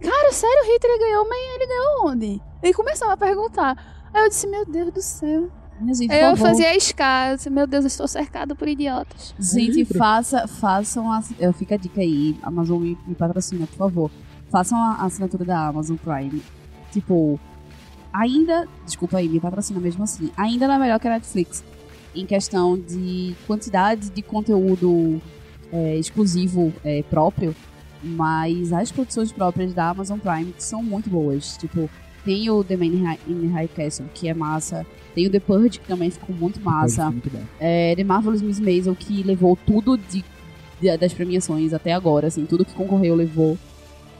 Cara, 0.00 0.32
sério, 0.32 0.72
Hitler 0.72 0.98
ganhou, 1.00 1.28
mas 1.28 1.38
ele 1.54 1.66
ganhou 1.66 2.06
onde? 2.06 2.40
Ele 2.62 2.72
começava 2.72 3.12
a 3.12 3.16
perguntar. 3.16 3.97
Aí 4.12 4.24
eu 4.24 4.28
disse, 4.28 4.46
meu 4.46 4.64
Deus 4.64 4.92
do 4.92 5.02
céu. 5.02 5.48
Minha 5.80 5.94
gente, 5.94 6.12
eu 6.12 6.36
favor. 6.36 6.38
fazia 6.38 6.70
a 6.70 6.76
escala, 6.76 7.32
eu 7.32 7.36
disse, 7.36 7.50
meu 7.50 7.66
Deus, 7.66 7.84
eu 7.84 7.88
estou 7.88 8.08
cercado 8.08 8.56
por 8.56 8.66
idiotas. 8.66 9.34
Gente, 9.38 9.84
faça, 9.84 10.48
façam 10.48 11.10
a, 11.10 11.22
eu 11.38 11.52
fica 11.52 11.76
a 11.76 11.78
dica 11.78 12.00
aí, 12.00 12.36
Amazon 12.42 12.82
me, 12.82 12.98
me 13.06 13.14
patrocina, 13.14 13.66
por 13.66 13.76
favor. 13.76 14.10
Façam 14.50 14.76
a, 14.76 14.94
a 14.94 15.04
assinatura 15.04 15.44
da 15.44 15.68
Amazon 15.68 15.96
Prime. 15.96 16.42
Tipo, 16.90 17.38
ainda, 18.12 18.66
desculpa 18.84 19.18
aí, 19.18 19.28
me 19.28 19.38
patrocina 19.38 19.78
mesmo 19.78 20.02
assim. 20.02 20.32
Ainda 20.36 20.66
não 20.66 20.74
é 20.74 20.78
melhor 20.78 20.98
que 20.98 21.06
a 21.06 21.12
Netflix 21.12 21.62
em 22.14 22.26
questão 22.26 22.78
de 22.78 23.34
quantidade 23.46 24.10
de 24.10 24.22
conteúdo 24.22 25.20
é, 25.72 25.96
exclusivo 25.96 26.72
é, 26.84 27.02
próprio, 27.04 27.54
mas 28.02 28.72
as 28.72 28.90
produções 28.90 29.30
próprias 29.32 29.72
da 29.74 29.90
Amazon 29.90 30.18
Prime 30.18 30.54
são 30.58 30.82
muito 30.82 31.10
boas. 31.10 31.56
Tipo, 31.56 31.88
tem 32.24 32.48
o 32.50 32.62
The 32.64 32.76
Man 32.76 32.84
in 32.86 33.04
High- 33.04 33.18
in 33.28 33.46
High 33.48 33.68
Castle, 33.68 34.06
que 34.14 34.28
é 34.28 34.34
massa. 34.34 34.86
Tem 35.14 35.26
o 35.26 35.30
The 35.30 35.40
Purge, 35.40 35.78
que 35.80 35.86
também 35.88 36.10
ficou 36.10 36.34
muito 36.34 36.60
massa. 36.60 37.10
Muito. 37.10 37.30
É, 37.58 37.94
The 37.96 38.04
Marvelous 38.04 38.42
Miss 38.42 38.60
Maisel, 38.60 38.94
que 38.94 39.22
levou 39.22 39.56
tudo 39.66 39.96
de, 39.96 40.24
de- 40.80 40.96
das 40.96 41.12
premiações 41.12 41.72
até 41.72 41.92
agora, 41.92 42.26
assim, 42.28 42.44
tudo 42.46 42.64
que 42.64 42.72
concorreu 42.74 43.14
levou. 43.14 43.56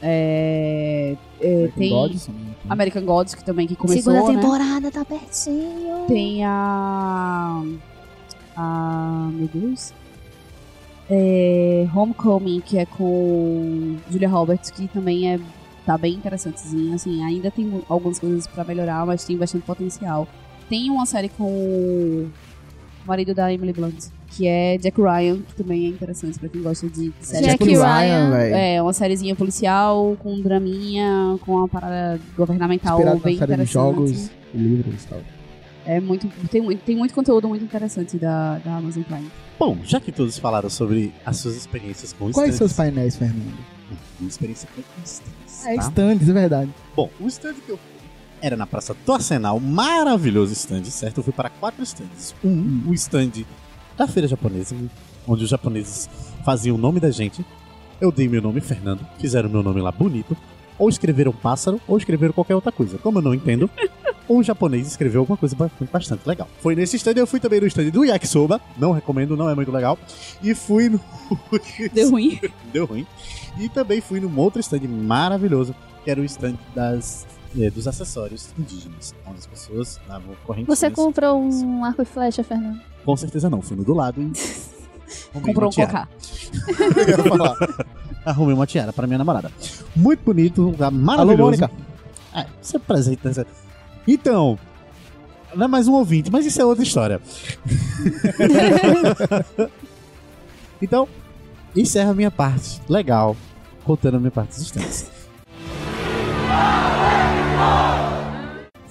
É, 0.01 1.15
é, 1.41 1.47
American 1.47 1.77
tem 1.77 1.89
Gods, 1.89 2.25
também. 2.25 2.55
American 2.69 3.03
Gods, 3.05 3.35
que 3.35 3.43
também 3.43 3.67
que 3.67 3.75
começou, 3.75 4.13
Segunda 4.13 4.33
né? 4.33 4.41
temporada 4.41 4.91
tá 4.91 5.05
pertinho. 5.05 6.05
Tem 6.07 6.43
a... 6.43 7.63
a... 8.55 9.29
meu 9.33 9.49
Deus... 9.53 9.93
É, 11.11 11.87
Homecoming, 11.95 12.61
que 12.61 12.77
é 12.77 12.85
com 12.85 13.97
Julia 14.11 14.29
Roberts, 14.29 14.69
que 14.69 14.87
também 14.87 15.33
é 15.33 15.39
tá 15.89 15.97
bem 15.97 16.13
interessantezinha, 16.13 16.93
assim, 16.93 17.23
ainda 17.23 17.49
tem 17.49 17.81
algumas 17.89 18.19
coisas 18.19 18.45
pra 18.45 18.63
melhorar, 18.63 19.03
mas 19.07 19.23
tem 19.25 19.35
bastante 19.35 19.63
potencial. 19.65 20.27
Tem 20.69 20.87
uma 20.91 21.03
série 21.07 21.29
com 21.29 21.45
o 21.45 22.29
marido 23.07 23.33
da 23.33 23.51
Emily 23.51 23.73
Blunt, 23.73 24.05
que 24.27 24.45
é 24.45 24.77
Jack 24.77 25.01
Ryan, 25.01 25.37
que 25.41 25.55
também 25.55 25.85
é 25.85 25.89
interessante 25.89 26.37
pra 26.37 26.47
quem 26.47 26.61
gosta 26.61 26.87
de 26.87 27.09
de 27.09 27.13
série. 27.25 27.47
Jack 27.47 27.63
Ryan, 27.63 27.81
Ryan, 27.81 28.29
velho. 28.29 28.55
É, 28.55 28.81
uma 28.83 28.93
sériezinha 28.93 29.35
policial, 29.35 30.15
com 30.19 30.31
um 30.35 30.41
draminha, 30.41 31.39
com 31.41 31.53
uma 31.55 31.67
parada 31.67 32.21
governamental 32.37 32.99
Inspirado 32.99 33.19
bem 33.21 33.37
série 33.39 33.47
de 33.47 33.53
interessante. 33.63 33.73
jogos 33.73 34.31
livros 34.53 35.03
e 35.03 35.07
tal. 35.07 35.19
É 35.87 35.99
muito, 35.99 36.27
tem, 36.51 36.61
muito- 36.61 36.83
tem 36.83 36.95
muito 36.95 37.15
conteúdo 37.15 37.47
muito 37.49 37.63
interessante 37.65 38.15
da, 38.19 38.59
da 38.59 38.75
Amazon 38.77 39.01
Prime. 39.01 39.27
Bom, 39.57 39.75
já 39.83 39.99
que 39.99 40.11
todos 40.11 40.37
falaram 40.37 40.69
sobre 40.69 41.11
as 41.25 41.37
suas 41.37 41.55
experiências 41.55 42.13
com 42.13 42.31
Quais 42.31 42.53
seus 42.53 42.73
painéis, 42.73 43.15
Fernando? 43.15 43.57
Minha 44.19 44.29
experiência 44.29 44.69
com 44.75 44.81
stands, 45.03 45.48
É, 45.65 45.75
tá? 45.75 45.81
stands, 45.81 46.29
é 46.29 46.33
verdade. 46.33 46.73
Bom, 46.95 47.09
o 47.19 47.27
stand 47.27 47.55
que 47.55 47.69
eu 47.69 47.77
fui 47.77 47.99
era 48.41 48.55
na 48.55 48.65
Praça 48.65 48.95
do 49.05 49.13
Arsenal, 49.13 49.59
maravilhoso 49.59 50.53
stand, 50.53 50.85
certo? 50.85 51.17
Eu 51.17 51.23
fui 51.23 51.33
para 51.33 51.49
quatro 51.49 51.83
stands. 51.83 52.33
Um, 52.43 52.83
o 52.87 52.93
stand 52.93 53.45
da 53.97 54.07
feira 54.07 54.27
japonesa, 54.27 54.75
onde 55.27 55.43
os 55.43 55.49
japoneses 55.49 56.09
faziam 56.45 56.75
o 56.75 56.79
nome 56.79 56.99
da 56.99 57.11
gente. 57.11 57.45
Eu 57.99 58.11
dei 58.11 58.29
meu 58.29 58.41
nome 58.41 58.61
Fernando, 58.61 59.05
fizeram 59.19 59.49
meu 59.49 59.61
nome 59.61 59.81
lá 59.81 59.91
bonito. 59.91 60.35
Ou 60.77 60.87
escreveram 60.87 61.33
pássaro, 61.33 61.81
ou 61.85 61.97
escreveram 61.97 62.31
qualquer 62.33 62.55
outra 62.55 62.71
coisa. 62.71 62.97
Como 62.97 63.17
eu 63.17 63.21
não 63.21 63.33
entendo, 63.33 63.69
um 64.29 64.43
japonês 64.43 64.87
escreveu 64.87 65.21
alguma 65.21 65.37
coisa 65.37 65.55
ba- 65.55 65.71
bastante 65.91 66.27
legal. 66.27 66.47
Foi 66.61 66.75
nesse 66.75 66.95
stand, 66.97 67.13
eu 67.17 67.25
fui 67.27 67.39
também 67.39 67.59
no 67.59 67.67
stand 67.67 67.89
do 67.89 68.03
Yakisoba. 68.05 68.61
Não 68.77 68.91
recomendo, 68.91 69.35
não 69.35 69.49
é 69.49 69.55
muito 69.55 69.71
legal. 69.71 69.97
E 70.41 70.53
fui 70.53 70.89
no. 70.89 70.99
Deu 71.93 72.11
ruim. 72.11 72.39
Deu 72.71 72.85
ruim. 72.85 73.05
E 73.57 73.67
também 73.69 73.99
fui 74.01 74.19
num 74.19 74.37
outro 74.39 74.59
stand 74.59 74.81
maravilhoso, 74.87 75.75
que 76.03 76.11
era 76.11 76.21
o 76.21 76.23
stand 76.25 76.55
das, 76.75 77.25
eh, 77.57 77.69
dos 77.69 77.87
acessórios 77.87 78.49
indígenas, 78.57 79.13
onde 79.25 79.39
as 79.39 79.47
pessoas 79.47 79.99
davam 80.07 80.35
correntes. 80.45 80.67
Você 80.77 80.89
comprou 80.91 81.41
um 81.41 81.83
arco 81.83 82.01
e 82.01 82.05
flecha, 82.05 82.43
Fernando? 82.43 82.79
Com 83.03 83.17
certeza 83.17 83.49
não, 83.49 83.61
fui 83.61 83.75
no 83.75 83.83
do 83.83 83.93
lado 83.93 84.21
e. 84.21 84.31
Comprou 85.41 85.69
um 85.69 85.73
cocá. 85.73 86.07
Eu 86.95 87.09
ia 87.09 87.17
falar. 87.23 87.55
Arrumei 88.23 88.53
uma 88.53 88.67
tiara 88.67 88.93
para 88.93 89.07
minha 89.07 89.17
namorada. 89.17 89.51
Muito 89.95 90.19
bonito, 90.23 90.61
lugar 90.61 90.87
Alô, 90.89 90.97
maravilhoso. 90.97 91.41
Mônica. 91.43 91.71
É, 92.35 92.45
você 92.61 92.77
apresenta. 92.77 93.29
essa- 93.29 93.47
Então, 94.11 94.57
não 95.53 95.65
é 95.65 95.67
mais 95.67 95.87
um 95.87 95.93
ouvinte, 95.93 96.31
mas 96.31 96.43
isso 96.43 96.59
é 96.59 96.65
outra 96.65 96.83
história. 96.83 97.21
então, 100.81 101.07
encerra 101.75 102.09
a 102.09 102.15
minha 102.15 102.31
parte. 102.31 102.81
Legal. 102.89 103.37
Contando 103.83 104.17
a 104.17 104.19
minha 104.19 104.31
parte 104.31 104.55
dos 104.55 104.63
stands. 104.63 105.11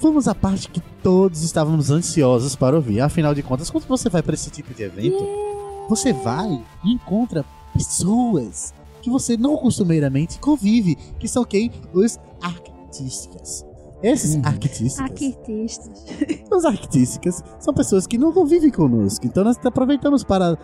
Vamos 0.00 0.28
à 0.28 0.36
parte 0.36 0.68
que 0.68 0.80
todos 1.02 1.42
estávamos 1.42 1.90
ansiosos 1.90 2.54
para 2.54 2.76
ouvir. 2.76 3.00
Afinal 3.00 3.34
de 3.34 3.42
contas, 3.42 3.70
quando 3.70 3.88
você 3.88 4.08
vai 4.08 4.22
para 4.22 4.34
esse 4.34 4.50
tipo 4.50 4.72
de 4.72 4.84
evento, 4.84 5.18
você 5.88 6.12
vai 6.12 6.64
e 6.84 6.92
encontra 6.92 7.44
pessoas 7.74 8.72
que 9.02 9.10
você 9.10 9.36
não 9.36 9.56
costumeiramente 9.56 10.38
convive, 10.38 10.94
que 11.18 11.26
são 11.26 11.44
quem? 11.44 11.72
Os 11.92 12.20
artistas. 12.40 13.67
Esses 14.02 14.34
Uhum. 14.36 14.42
artistas, 14.44 14.98
Arquistas. 15.00 16.04
os 16.52 16.64
artistas 16.64 17.42
são 17.58 17.74
pessoas 17.74 18.06
que 18.06 18.16
não 18.16 18.32
convivem 18.32 18.70
conosco. 18.70 19.26
Então 19.26 19.42
nós 19.44 19.56
aproveitamos 19.64 20.22
para 20.22 20.56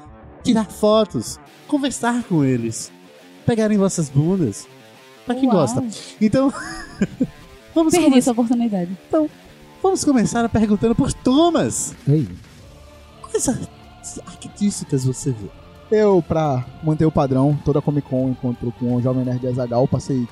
tirar 0.43 0.67
fotos, 0.67 1.39
conversar 1.67 2.23
com 2.25 2.45
eles, 2.45 2.93
pegarem 3.45 3.77
vossas 3.79 4.09
bundas. 4.09 4.67
Pra 5.27 5.35
quem 5.35 5.49
Uau. 5.49 5.57
gosta. 5.59 5.83
Então, 6.21 6.53
vamos, 7.75 7.93
Perdi 7.93 8.07
come- 8.07 8.19
essa 8.19 8.33
oportunidade. 8.33 8.97
vamos 9.83 10.05
começar 10.05 10.49
perguntando 10.49 10.95
por 10.95 11.13
Thomas. 11.13 11.95
Ei. 12.07 12.29
Quais 13.23 13.49
ar- 13.49 13.59
artísticas 14.27 15.05
você 15.05 15.33
vê? 15.33 15.49
Eu, 15.91 16.23
pra 16.27 16.65
manter 16.83 17.05
o 17.07 17.11
padrão, 17.13 17.59
toda 17.65 17.81
Comic 17.83 18.09
Con 18.09 18.29
encontro 18.31 18.73
com 18.79 18.95
o 18.97 19.03
Jovem 19.03 19.25
Nerd 19.25 19.47
Azagal, 19.47 19.87
passei 19.89 20.27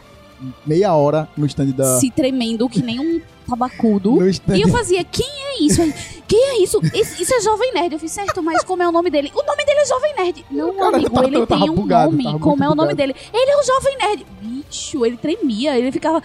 meia 0.66 0.95
hora 0.95 1.28
no 1.36 1.47
stand 1.47 1.70
da. 1.70 1.99
Se 1.99 2.11
tremendo 2.11 2.68
que 2.68 2.82
nem 2.82 2.99
um 3.01 3.20
tabacudo. 3.49 4.18
E 4.55 4.61
eu 4.62 4.68
fazia, 4.68 5.05
quem 5.05 5.26
é 5.26 5.62
isso? 5.62 5.82
Aí, 5.82 5.93
Quem 6.28 6.43
é 6.51 6.62
isso? 6.62 6.80
Esse- 6.95 7.22
isso 7.22 7.34
é 7.34 7.40
Jovem 7.43 7.74
Nerd. 7.74 7.93
Eu 7.93 7.99
fiz, 7.99 8.11
certo, 8.11 8.43
mas 8.43 8.64
como 8.64 8.82
é 8.82 8.88
o 8.88 8.93
nome 8.93 9.11
dele? 9.11 9.30
O 9.34 9.43
nome 9.47 9.64
dele 9.66 9.80
é 9.80 9.86
Jovem 9.86 10.14
Nerd. 10.16 10.45
Não, 10.51 10.72
Cara, 10.74 10.97
amigo, 10.97 11.11
tava- 11.11 11.26
ele 11.26 11.47
tem 11.47 11.70
um 11.70 11.74
bugado, 11.74 12.12
nome. 12.12 12.38
Como 12.38 12.64
é 12.64 12.68
o 12.70 12.74
nome 12.74 12.95
dele? 12.95 13.14
Ele 13.34 13.51
é 13.51 13.57
o 13.59 13.62
Jovem 13.62 13.99
Nerd. 13.99 14.26
Bicho, 14.40 15.05
ele 15.05 15.16
tremia. 15.18 15.78
Ele 15.78 15.93
ficava... 15.93 16.22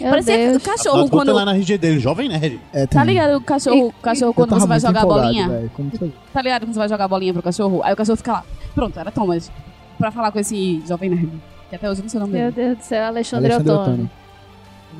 Meu 0.00 0.10
parecia 0.10 0.36
Deus. 0.36 0.56
o 0.56 0.60
cachorro 0.60 1.08
quando... 1.10 1.32
lá 1.32 1.44
na 1.44 1.54
RG 1.54 1.78
dele, 1.78 2.00
Jovem 2.00 2.28
Nerd. 2.28 2.60
É, 2.72 2.86
Tá 2.86 3.04
ligado 3.04 3.36
o 3.36 3.40
cachorro, 3.40 3.88
o 3.88 3.92
cachorro 4.02 4.30
Eu 4.30 4.34
quando 4.34 4.58
você 4.58 4.66
vai 4.66 4.80
jogar 4.80 5.02
a 5.02 5.06
bolinha? 5.06 5.70
você- 5.92 6.12
Tá 6.32 6.42
ligado 6.42 6.62
quando 6.62 6.72
você 6.72 6.78
vai 6.78 6.88
jogar 6.88 7.04
a 7.04 7.08
bolinha 7.08 7.32
pro 7.32 7.42
cachorro? 7.42 7.80
Aí 7.84 7.92
o 7.92 7.96
cachorro 7.96 8.16
fica 8.16 8.32
lá. 8.32 8.44
Pronto, 8.74 8.98
era 8.98 9.10
Thomas. 9.12 9.50
Pra 9.98 10.10
falar 10.10 10.32
com 10.32 10.38
esse 10.40 10.82
Jovem 10.86 11.10
Nerd. 11.10 11.30
Que 11.70 11.76
até 11.76 11.88
hoje 11.90 12.00
eu 12.00 12.02
não 12.02 12.08
sei 12.10 12.18
o 12.18 12.20
nome 12.20 12.32
Meu 12.38 12.52
dele. 12.52 12.66
Deus 12.68 12.78
do 12.78 12.84
céu, 12.84 13.04
Alexandre, 13.06 13.52
Alexandre 13.52 13.80
Ottoni. 13.80 14.10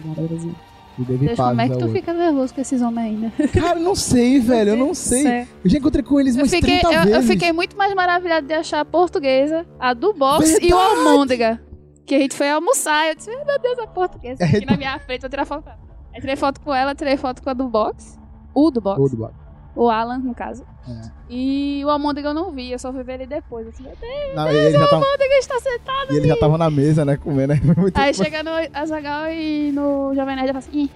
Ottoni. 0.08 0.56
E 0.98 1.04
David 1.04 1.26
Deus, 1.26 1.36
como 1.38 1.60
é 1.60 1.68
que 1.68 1.76
tu 1.78 1.86
o 1.86 1.92
fica 1.92 2.12
nervoso 2.12 2.54
com 2.54 2.60
esses 2.60 2.82
homens 2.82 3.06
ainda? 3.06 3.32
outro. 3.38 3.60
Cara, 3.60 3.78
eu 3.78 3.82
não 3.84 3.94
sei, 3.94 4.38
velho, 4.38 4.70
eu 4.70 4.76
não 4.76 4.94
sei. 4.94 5.22
Sério. 5.22 5.48
Eu 5.64 5.70
já 5.70 5.78
encontrei 5.78 6.04
com 6.04 6.20
eles 6.20 6.36
Eu 6.36 6.42
umas 6.42 6.50
fiquei, 6.50 6.78
30 6.80 6.86
eu, 6.94 7.02
vezes. 7.02 7.16
eu 7.16 7.22
fiquei 7.22 7.52
muito 7.52 7.76
mais 7.76 7.94
maravilhada 7.94 8.46
de 8.46 8.54
achar 8.54 8.80
a 8.80 8.84
portuguesa, 8.84 9.66
a 9.78 9.94
do 9.94 10.12
box 10.12 10.58
e 10.60 10.72
o 10.72 10.76
Verdade! 10.76 10.96
almôndega. 10.98 11.60
Que 12.06 12.14
a 12.16 12.18
gente 12.18 12.34
foi 12.36 12.50
almoçar. 12.50 13.08
Eu 13.08 13.14
disse, 13.14 13.30
meu 13.30 13.58
Deus, 13.60 13.78
a 13.78 13.86
portuguesa. 13.86 14.42
É, 14.42 14.46
Aqui 14.46 14.66
na 14.66 14.76
minha 14.76 14.98
frente, 14.98 15.20
vou 15.22 15.30
tirar 15.30 15.44
foto 15.44 15.62
com 15.64 15.70
ela. 15.70 15.78
Aí 16.14 16.20
tirei 16.20 16.36
foto 16.36 16.60
com 16.60 16.74
ela, 16.74 16.94
tirei 16.94 17.16
foto 17.16 17.42
com 17.42 17.50
a 17.50 17.52
do 17.54 17.68
box. 17.68 18.18
O 18.54 18.70
do 18.70 18.80
box. 18.80 19.00
Ô, 19.00 19.08
do 19.08 19.16
Bob. 19.16 19.32
O 19.76 19.88
Alan, 19.88 20.18
no 20.18 20.34
caso. 20.34 20.64
É. 20.88 21.10
E 21.28 21.82
o 21.84 21.90
almôndega 21.90 22.28
eu 22.28 22.34
não 22.34 22.50
vi, 22.50 22.72
eu 22.72 22.78
só 22.78 22.92
fui 22.92 23.02
ver 23.02 23.14
ele 23.14 23.26
depois. 23.26 23.66
Eu 23.66 23.70
disse, 23.72 23.82
meu 23.82 23.92
Deus, 24.00 24.34
Não, 24.34 24.44
tava, 24.44 24.92
o 24.92 24.94
almôndega 24.94 25.34
está 25.38 25.60
sentado. 25.60 26.12
e 26.12 26.16
ele 26.16 26.28
já 26.28 26.36
tava 26.36 26.58
na 26.58 26.70
mesa, 26.70 27.04
né, 27.04 27.16
comendo. 27.16 27.52
Aí 27.52 27.60
foi 27.60 27.74
muito 27.74 27.96
Aí 27.98 28.14
chega 28.14 28.42
no 28.42 28.50
Azagal 28.72 29.30
e 29.32 29.70
no 29.72 30.14
Jovem 30.14 30.36
Nerd 30.36 30.48
eu 30.48 30.54
falo 30.54 30.64
assim, 30.68 30.90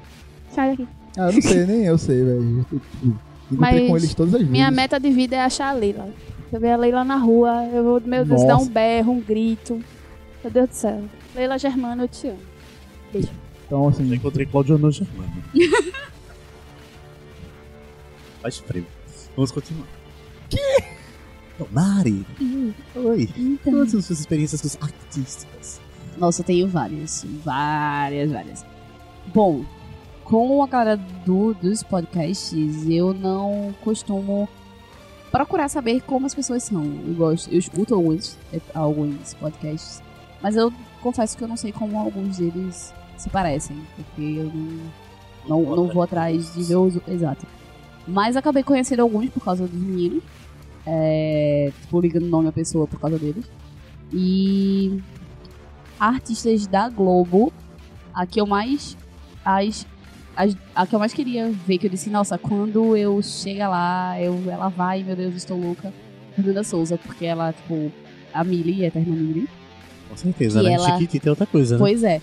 sai 0.51 0.70
daqui. 0.70 0.89
Ah, 1.16 1.28
eu 1.28 1.32
não 1.32 1.43
sei, 1.43 1.66
nem 1.66 1.85
eu 1.85 1.99
sei, 1.99 2.24
velho. 2.24 2.66
Eu, 2.72 2.80
tipo, 2.80 3.20
Mas 3.51 3.89
com 3.89 3.97
eles 3.97 4.14
todas 4.14 4.35
as 4.35 4.41
vezes. 4.41 4.51
Minha 4.51 4.70
meta 4.70 4.99
de 4.99 5.11
vida 5.11 5.37
é 5.37 5.41
achar 5.41 5.68
a 5.68 5.72
Leila. 5.72 6.09
Se 6.51 6.57
eu 6.57 6.61
ver 6.61 6.72
a 6.72 6.76
Leila 6.76 7.05
na 7.05 7.16
rua, 7.16 7.64
eu 7.72 7.85
vou, 7.85 8.01
meu 8.01 8.24
Deus, 8.24 8.43
Nossa. 8.43 8.47
dar 8.47 8.57
um 8.57 8.66
berro, 8.68 9.12
um 9.12 9.20
grito. 9.20 9.80
Meu 10.43 10.53
Deus 10.53 10.68
do 10.68 10.74
céu. 10.74 11.03
Leila 11.35 11.59
Germano, 11.59 12.03
eu 12.05 12.09
te 12.09 12.28
amo. 12.28 12.39
Então, 13.66 13.89
assim, 13.89 14.09
Já 14.09 14.16
encontrei 14.16 14.45
Claudio 14.47 14.76
no 14.76 14.91
Germano. 14.91 15.32
Faz 18.43 18.59
frio. 18.66 18.87
Vamos 19.37 19.51
continuar. 19.51 19.89
Que? 20.49 20.85
Mari, 21.70 22.26
oi. 22.97 23.28
Então. 23.37 23.72
Quais 23.72 23.91
são 23.91 24.03
suas 24.03 24.20
experiências 24.20 24.61
com 24.61 24.66
os 24.66 24.78
artísticas? 24.80 25.80
Nossa, 26.18 26.43
eu 26.43 26.47
tenho 26.47 26.68
várias. 26.68 27.24
Várias, 27.45 28.30
várias. 28.30 28.64
Bom, 29.32 29.64
com 30.24 30.62
a 30.62 30.68
cara 30.68 30.97
do, 30.97 31.55
dos 31.55 31.82
podcasts, 31.82 32.89
eu 32.89 33.12
não 33.14 33.74
costumo 33.82 34.49
procurar 35.30 35.68
saber 35.68 36.01
como 36.03 36.26
as 36.26 36.35
pessoas 36.35 36.62
são. 36.62 36.85
Eu 36.85 37.14
gosto, 37.14 37.51
eu 37.53 37.59
escuto 37.59 37.95
alguns, 37.95 38.39
alguns 38.74 39.35
podcasts, 39.35 40.03
mas 40.41 40.57
eu 40.57 40.72
confesso 41.03 41.37
que 41.37 41.45
eu 41.45 41.49
não 41.49 41.57
sei 41.57 41.72
como 41.72 41.99
alguns 41.99 42.39
deles 42.39 42.95
se 43.16 43.28
parecem, 43.30 43.76
porque 43.97 44.22
eu 44.22 44.53
não, 45.47 45.62
não, 45.62 45.76
não 45.76 45.89
vou 45.89 46.03
atrás 46.03 46.55
de 46.55 46.62
ver 46.62 46.76
os. 46.76 46.97
Exato. 47.09 47.47
Mas 48.07 48.36
acabei 48.36 48.62
conhecendo 48.62 49.00
alguns 49.00 49.28
por 49.30 49.42
causa 49.42 49.66
dos 49.66 49.80
meninos. 49.80 50.22
É, 50.86 51.72
tipo, 51.80 52.00
ligando 52.00 52.24
o 52.24 52.28
nome 52.28 52.48
à 52.48 52.52
pessoa 52.52 52.86
por 52.86 53.00
causa 53.00 53.18
deles. 53.18 53.44
E 54.12 55.00
artistas 55.98 56.66
da 56.66 56.88
Globo, 56.88 57.52
a 58.12 58.26
que 58.26 58.40
eu 58.40 58.46
mais. 58.46 58.96
As, 59.44 59.86
as- 60.36 60.57
a 60.74 60.86
que 60.86 60.94
eu 60.94 60.98
mais 60.98 61.12
queria 61.12 61.50
ver, 61.66 61.78
que 61.78 61.86
eu 61.86 61.90
disse, 61.90 62.11
nossa, 62.11 62.36
quando 62.38 62.96
eu 62.96 63.20
chega 63.22 63.68
lá, 63.68 64.20
eu, 64.20 64.42
ela 64.50 64.68
vai, 64.68 65.02
meu 65.02 65.16
Deus, 65.16 65.34
estou 65.34 65.59
louca. 65.59 65.92
Fernanda 66.34 66.64
Souza, 66.64 66.98
porque 66.98 67.24
ela, 67.24 67.52
tipo, 67.52 67.92
a 68.32 68.42
Millie, 68.42 68.84
a 68.84 68.88
eterna 68.88 69.14
Millie. 69.14 69.48
Com 70.09 70.16
certeza, 70.16 70.62
né? 70.62 70.72
ela- 70.72 70.90
Chiquitita 70.92 71.28
é 71.28 71.30
outra 71.30 71.46
coisa, 71.46 71.76
né? 71.76 71.78
Pois 71.78 72.02
é. 72.02 72.20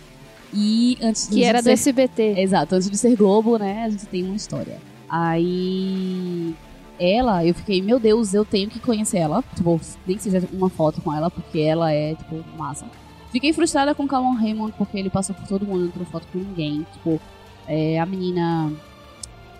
E 0.53 0.97
antes 1.01 1.27
Que 1.27 1.43
era 1.45 1.61
do 1.61 1.63
ser- 1.65 1.71
SBT. 1.71 2.33
Exato, 2.37 2.75
antes 2.75 2.89
de 2.89 2.97
ser 2.97 3.15
Globo, 3.15 3.57
né, 3.57 3.85
a 3.85 3.89
gente 3.89 4.05
tem 4.07 4.23
uma 4.23 4.35
história. 4.35 4.77
Aí 5.11 6.55
ela, 6.97 7.45
eu 7.45 7.53
fiquei, 7.53 7.81
meu 7.81 7.99
Deus, 7.99 8.33
eu 8.33 8.45
tenho 8.45 8.69
que 8.69 8.79
conhecer 8.79 9.17
ela. 9.17 9.43
Tipo, 9.55 9.81
nem 10.07 10.15
que 10.15 10.23
seja 10.23 10.47
uma 10.53 10.69
foto 10.69 11.01
com 11.01 11.13
ela, 11.13 11.29
porque 11.29 11.59
ela 11.59 11.91
é, 11.91 12.15
tipo, 12.15 12.41
massa. 12.57 12.85
Fiquei 13.29 13.51
frustrada 13.51 13.93
com 13.93 14.03
o 14.03 14.07
Calum 14.07 14.35
Raymond, 14.35 14.73
porque 14.77 14.97
ele 14.97 15.09
passou 15.09 15.35
por 15.35 15.45
todo 15.47 15.65
mundo, 15.65 15.81
não 15.81 15.91
tirou 15.91 16.05
foto 16.05 16.25
com 16.31 16.39
ninguém. 16.39 16.85
Tipo, 16.93 17.19
é, 17.67 17.99
a 17.99 18.05
menina. 18.05 18.71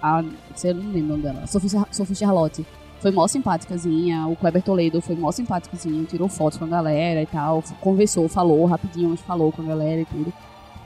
A, 0.02 0.24
eu 0.64 0.76
não 0.76 0.92
lembro 0.92 1.00
o 1.00 1.18
nome 1.18 1.24
dela. 1.24 1.46
Sophie, 1.48 1.70
Sophie 1.92 2.16
Charlotte. 2.16 2.66
Foi 3.02 3.12
mó 3.12 3.28
simpáticazinha. 3.28 4.28
O 4.28 4.36
Kleber 4.36 4.62
Toledo 4.62 5.02
foi 5.02 5.16
mó 5.16 5.32
simpáticozinho. 5.32 6.06
Tirou 6.06 6.30
fotos 6.30 6.60
com 6.60 6.66
a 6.66 6.68
galera 6.68 7.22
e 7.22 7.26
tal. 7.26 7.64
Conversou, 7.82 8.30
falou 8.30 8.66
rapidinho, 8.66 9.10
mas 9.10 9.20
falou 9.22 9.52
com 9.52 9.62
a 9.64 9.66
galera 9.66 10.02
e 10.02 10.06
tudo. 10.06 10.32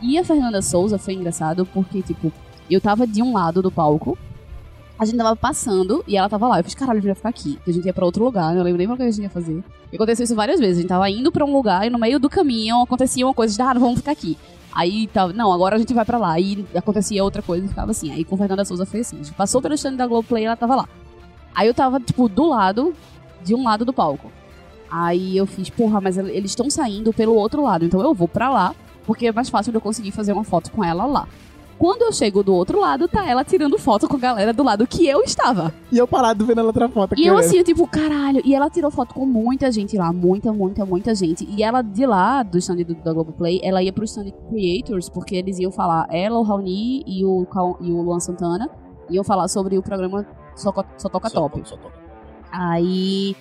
E 0.01 0.17
a 0.17 0.23
Fernanda 0.23 0.61
Souza 0.61 0.97
foi 0.97 1.13
engraçado 1.13 1.65
porque, 1.65 2.01
tipo, 2.01 2.31
eu 2.69 2.79
tava 2.81 3.05
de 3.05 3.21
um 3.21 3.33
lado 3.33 3.61
do 3.61 3.71
palco, 3.71 4.17
a 4.97 5.05
gente 5.05 5.17
tava 5.17 5.35
passando 5.35 6.03
e 6.07 6.15
ela 6.15 6.29
tava 6.29 6.47
lá. 6.47 6.59
Eu 6.59 6.63
fiz, 6.63 6.73
caralho, 6.73 6.97
a 6.97 7.01
gente 7.01 7.07
vai 7.07 7.15
ficar 7.15 7.29
aqui. 7.29 7.59
A 7.67 7.71
gente 7.71 7.85
ia 7.85 7.93
pra 7.93 8.05
outro 8.05 8.23
lugar, 8.23 8.53
né? 8.53 8.63
lembro 8.63 8.77
nem 8.77 8.87
pra 8.87 8.97
que 8.97 9.03
a 9.03 9.11
gente 9.11 9.23
ia 9.23 9.29
fazer. 9.29 9.63
E 9.91 9.95
aconteceu 9.95 10.23
isso 10.23 10.35
várias 10.35 10.59
vezes. 10.59 10.77
A 10.77 10.81
gente 10.81 10.89
tava 10.89 11.09
indo 11.09 11.31
pra 11.31 11.43
um 11.43 11.53
lugar 11.53 11.85
e 11.85 11.89
no 11.89 11.99
meio 11.99 12.19
do 12.19 12.29
caminho 12.29 12.81
acontecia 12.81 13.25
uma 13.25 13.33
coisa 13.33 13.63
ah, 13.63 13.73
não 13.73 13.81
vamos 13.81 13.97
ficar 13.97 14.11
aqui. 14.11 14.37
Aí 14.73 15.07
tava, 15.07 15.33
não, 15.33 15.51
agora 15.51 15.75
a 15.75 15.79
gente 15.79 15.93
vai 15.93 16.05
pra 16.05 16.17
lá. 16.17 16.39
E 16.39 16.65
acontecia 16.73 17.23
outra 17.23 17.41
coisa 17.41 17.65
e 17.65 17.69
ficava 17.69 17.91
assim. 17.91 18.11
Aí 18.11 18.23
com 18.23 18.37
Fernanda 18.37 18.63
Souza 18.63 18.85
foi 18.85 19.01
assim. 19.01 19.17
A 19.17 19.23
gente 19.23 19.33
passou 19.33 19.61
pelo 19.61 19.73
stand 19.73 19.95
da 19.95 20.07
Globoplay 20.07 20.43
e 20.43 20.45
ela 20.45 20.55
tava 20.55 20.75
lá. 20.75 20.89
Aí 21.53 21.67
eu 21.67 21.73
tava, 21.73 21.99
tipo, 21.99 22.27
do 22.27 22.47
lado, 22.47 22.93
de 23.43 23.55
um 23.55 23.63
lado 23.63 23.85
do 23.85 23.93
palco. 23.93 24.29
Aí 24.89 25.35
eu 25.35 25.45
fiz, 25.45 25.69
porra, 25.69 25.99
mas 25.99 26.17
eles 26.17 26.51
estão 26.51 26.69
saindo 26.69 27.11
pelo 27.11 27.33
outro 27.33 27.63
lado, 27.63 27.85
então 27.85 28.01
eu 28.01 28.13
vou 28.13 28.27
pra 28.27 28.49
lá, 28.49 28.75
porque 29.05 29.27
é 29.27 29.31
mais 29.31 29.49
fácil 29.49 29.71
de 29.71 29.77
eu 29.77 29.81
conseguir 29.81 30.11
fazer 30.11 30.31
uma 30.31 30.43
foto 30.43 30.71
com 30.71 30.83
ela 30.83 31.05
lá. 31.05 31.27
Quando 31.77 32.03
eu 32.03 32.11
chego 32.13 32.41
do 32.41 32.53
outro 32.53 32.79
lado, 32.79 33.07
tá 33.07 33.27
ela 33.27 33.43
tirando 33.43 33.77
foto 33.77 34.07
com 34.07 34.15
a 34.15 34.19
galera 34.19 34.53
do 34.53 34.63
lado 34.63 34.87
que 34.87 35.05
eu 35.07 35.21
estava. 35.21 35.73
E 35.91 35.97
eu 35.97 36.07
parado 36.07 36.45
vendo 36.45 36.59
ela 36.59 36.67
outra 36.69 36.87
foto. 36.87 37.13
E 37.17 37.27
eu 37.27 37.35
querendo. 37.35 37.39
assim, 37.39 37.57
eu, 37.57 37.63
tipo, 37.65 37.85
caralho. 37.87 38.41
E 38.45 38.55
ela 38.55 38.69
tirou 38.69 38.89
foto 38.89 39.13
com 39.13 39.25
muita 39.25 39.69
gente 39.71 39.97
lá, 39.97 40.13
muita, 40.13 40.53
muita, 40.53 40.85
muita 40.85 41.13
gente. 41.13 41.45
E 41.49 41.61
ela, 41.61 41.81
de 41.81 42.05
lá, 42.05 42.43
do 42.43 42.57
stand 42.57 42.77
do, 42.77 42.95
da 42.95 43.11
Globoplay, 43.11 43.59
ela 43.61 43.83
ia 43.83 43.91
pro 43.91 44.05
stand 44.05 44.31
Creators, 44.49 45.09
porque 45.09 45.35
eles 45.35 45.59
iam 45.59 45.71
falar, 45.71 46.07
ela, 46.09 46.39
o 46.39 46.43
Raoni 46.43 47.03
e 47.05 47.25
o, 47.25 47.45
e 47.81 47.91
o 47.91 48.01
Luan 48.01 48.19
Santana, 48.21 48.69
iam 49.09 49.23
falar 49.23 49.47
sobre 49.49 49.77
o 49.77 49.83
programa 49.83 50.25
Só, 50.55 50.73
Só 50.97 51.09
Toca 51.09 51.29
Só 51.29 51.41
Top. 51.41 51.61
to- 51.61 51.67
só 51.69 51.75
toca. 51.75 51.95
Aí, 52.51 53.35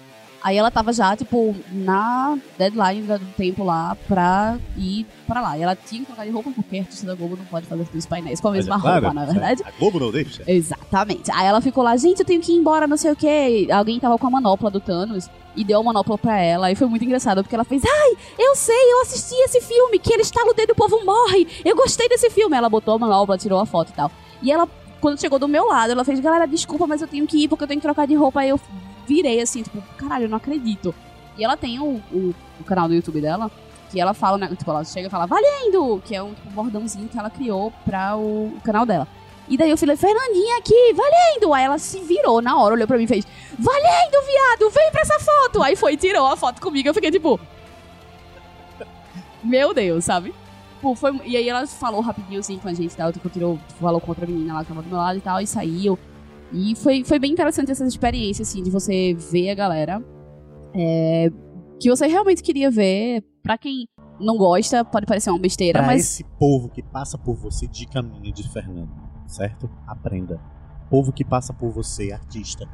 aí 0.45 0.59
ela 0.59 0.71
tava 0.71 0.93
já, 0.93 1.17
tipo, 1.17 1.57
na 1.73 2.39
deadline 2.59 3.01
do 3.07 3.19
tempo 3.35 3.65
lá 3.65 3.97
pra 4.07 4.59
ir 4.77 5.07
pra 5.27 5.41
lá. 5.41 5.57
E 5.57 5.63
ela 5.63 5.75
tinha 5.75 6.03
que 6.03 6.07
trocar 6.07 6.27
de 6.27 6.31
roupa, 6.31 6.51
porque 6.55 6.77
a 6.77 6.81
artista 6.83 7.07
da 7.07 7.15
Globo 7.15 7.35
não 7.35 7.47
pode 7.47 7.67
fazer 7.67 7.89
os 7.95 8.05
painéis 8.05 8.43
com 8.43 8.49
a 8.49 8.53
mesma 8.53 8.77
é 8.77 8.79
claro, 8.79 9.07
roupa, 9.07 9.15
na 9.15 9.25
verdade. 9.25 9.63
A 9.65 9.71
Globo 9.79 9.99
não 9.99 10.13
deixa. 10.13 10.45
Exatamente. 10.47 11.33
Aí 11.33 11.47
ela 11.47 11.63
ficou 11.63 11.83
lá, 11.83 11.97
gente, 11.97 12.21
eu 12.21 12.27
tenho 12.27 12.43
que 12.43 12.53
ir 12.53 12.57
embora, 12.57 12.87
não 12.87 12.99
sei 12.99 13.11
o 13.11 13.17
quê. 13.17 13.67
Alguém 13.73 13.99
tava 13.99 14.19
com 14.19 14.27
a 14.27 14.31
manopla 14.31 14.71
do 14.71 14.81
Thanos 14.81 15.31
e 15.57 15.65
deu 15.65 15.81
a 15.81 15.83
manopla 15.83 16.19
pra 16.19 16.39
ela. 16.39 16.71
E 16.71 16.75
foi 16.75 16.89
muito 16.89 17.07
engraçado, 17.07 17.43
porque 17.43 17.55
ela 17.55 17.65
fez, 17.65 17.83
ai, 17.83 18.17
eu 18.39 18.55
sei, 18.55 18.93
eu 18.93 19.01
assisti 19.01 19.35
esse 19.45 19.63
filme, 19.63 19.99
que 19.99 20.13
ele 20.13 20.23
estala 20.23 20.51
o 20.51 20.55
dedo 20.55 20.71
e 20.71 20.73
o 20.73 20.77
povo 20.77 21.03
morre. 21.07 21.49
Eu 21.65 21.75
gostei 21.75 22.07
desse 22.07 22.29
filme. 22.29 22.55
Ela 22.55 22.69
botou 22.69 22.97
a 22.97 22.99
manopla, 22.99 23.39
tirou 23.39 23.59
a 23.61 23.65
foto 23.65 23.93
e 23.93 23.95
tal. 23.95 24.11
E 24.43 24.53
ela, 24.53 24.69
quando 25.01 25.19
chegou 25.19 25.39
do 25.39 25.49
meu 25.49 25.67
lado, 25.69 25.93
ela 25.93 26.05
fez, 26.05 26.21
galera, 26.21 26.47
desculpa, 26.47 26.87
mas 26.87 27.01
eu 27.01 27.09
tenho 27.09 27.27
que 27.27 27.45
ir 27.45 27.49
porque 27.49 27.65
eu 27.65 27.69
tenho 27.69 27.81
que 27.81 27.87
trocar 27.87 28.07
de 28.07 28.15
roupa. 28.15 28.41
Aí 28.41 28.51
eu 28.51 28.61
virei 29.07 29.41
assim, 29.41 29.63
tipo, 29.63 29.83
caralho, 29.97 30.25
eu 30.25 30.29
não 30.29 30.37
acredito. 30.37 30.95
E 31.37 31.45
ela 31.45 31.57
tem 31.57 31.81
o, 31.81 32.01
o, 32.13 32.35
o 32.61 32.65
canal 32.65 32.89
do 32.89 32.95
YouTube 32.95 33.21
dela, 33.21 33.51
que 33.91 34.01
ela 34.01 34.15
fala, 34.15 34.39
né, 34.39 34.49
tipo, 34.57 34.71
ela 34.71 34.85
chega 34.85 35.09
e 35.09 35.11
fala, 35.11 35.27
valendo! 35.27 36.03
Que 36.05 36.15
é 36.15 36.23
um 36.23 36.35
tipo, 36.35 36.51
bordãozinho 36.51 37.09
que 37.09 37.19
ela 37.19 37.31
criou 37.31 37.73
pra 37.85 38.17
o, 38.17 38.47
o 38.57 38.61
canal 38.63 38.87
dela. 38.87 39.07
E 39.49 39.57
daí 39.57 39.71
eu 39.71 39.77
falei, 39.77 39.97
Fernandinha 39.97 40.59
aqui, 40.59 40.95
valendo! 40.95 41.53
Aí 41.53 41.65
ela 41.65 41.79
se 41.79 42.01
virou 42.01 42.41
na 42.41 42.57
hora, 42.59 42.75
olhou 42.75 42.87
pra 42.87 42.97
mim 42.97 43.05
e 43.05 43.09
fez, 43.09 43.27
valendo, 43.59 44.27
viado, 44.27 44.71
vem 44.71 44.91
pra 44.91 45.03
essa 45.03 45.19
foto! 45.21 45.63
Aí 45.63 45.77
foi 45.77 45.97
tirou 45.97 46.27
a 46.27 46.37
foto 46.37 46.61
comigo, 46.61 46.89
eu 46.89 46.95
fiquei 46.95 47.11
tipo... 47.11 47.39
Meu 49.43 49.75
Deus, 49.75 50.05
sabe? 50.05 50.35
Tipo, 50.77 50.95
foi... 50.95 51.21
E 51.25 51.37
aí 51.37 51.49
ela 51.49 51.67
falou 51.67 52.01
rapidinho 52.01 52.41
assim 52.41 52.59
com 52.59 52.69
a 52.69 52.73
gente 52.73 52.93
e 52.93 52.97
tal, 52.97 53.13
tipo, 53.13 53.29
tirou, 53.29 53.59
falou 53.79 54.01
com 54.01 54.11
outra 54.11 54.27
menina 54.27 54.55
lá 54.55 54.63
que 54.63 54.69
tava 54.69 54.83
do 54.83 54.89
meu 54.89 54.99
lado 54.99 55.19
e 55.19 55.21
tal, 55.21 55.41
e 55.41 55.47
saiu. 55.47 55.99
E 56.55 56.75
foi, 56.77 57.03
foi 57.05 57.19
bem 57.19 57.33
interessante 57.33 57.71
essa 57.73 57.85
experiência, 57.85 58.43
assim, 58.43 58.63
de 58.63 58.71
você 58.71 59.15
ver 59.15 59.51
a 59.51 59.55
galera. 59.55 60.03
é, 60.75 61.29
que 61.81 61.91
você 61.91 62.07
realmente 62.07 62.43
queria 62.43 62.71
ver. 62.71 63.23
Pra 63.43 63.59
quem 63.59 63.87
não 64.19 64.39
gosta, 64.39 64.85
pode 64.85 65.05
parecer 65.05 65.29
uma 65.31 65.39
besteira, 65.39 65.81
Pra 65.81 65.87
mas 65.89 66.01
esse 66.03 66.25
povo 66.39 66.69
que 66.71 66.83
passa 66.83 67.19
por 67.19 67.35
você, 67.37 67.67
dica 67.67 68.01
minha 68.01 68.33
de 68.33 68.49
Fernando, 68.49 68.89
certo? 69.27 69.69
Aprenda. 69.87 70.41
Povo 70.89 71.13
que 71.13 71.25
passa 71.25 71.53
por 71.53 71.71
você, 71.71 72.11
artista, 72.13 72.67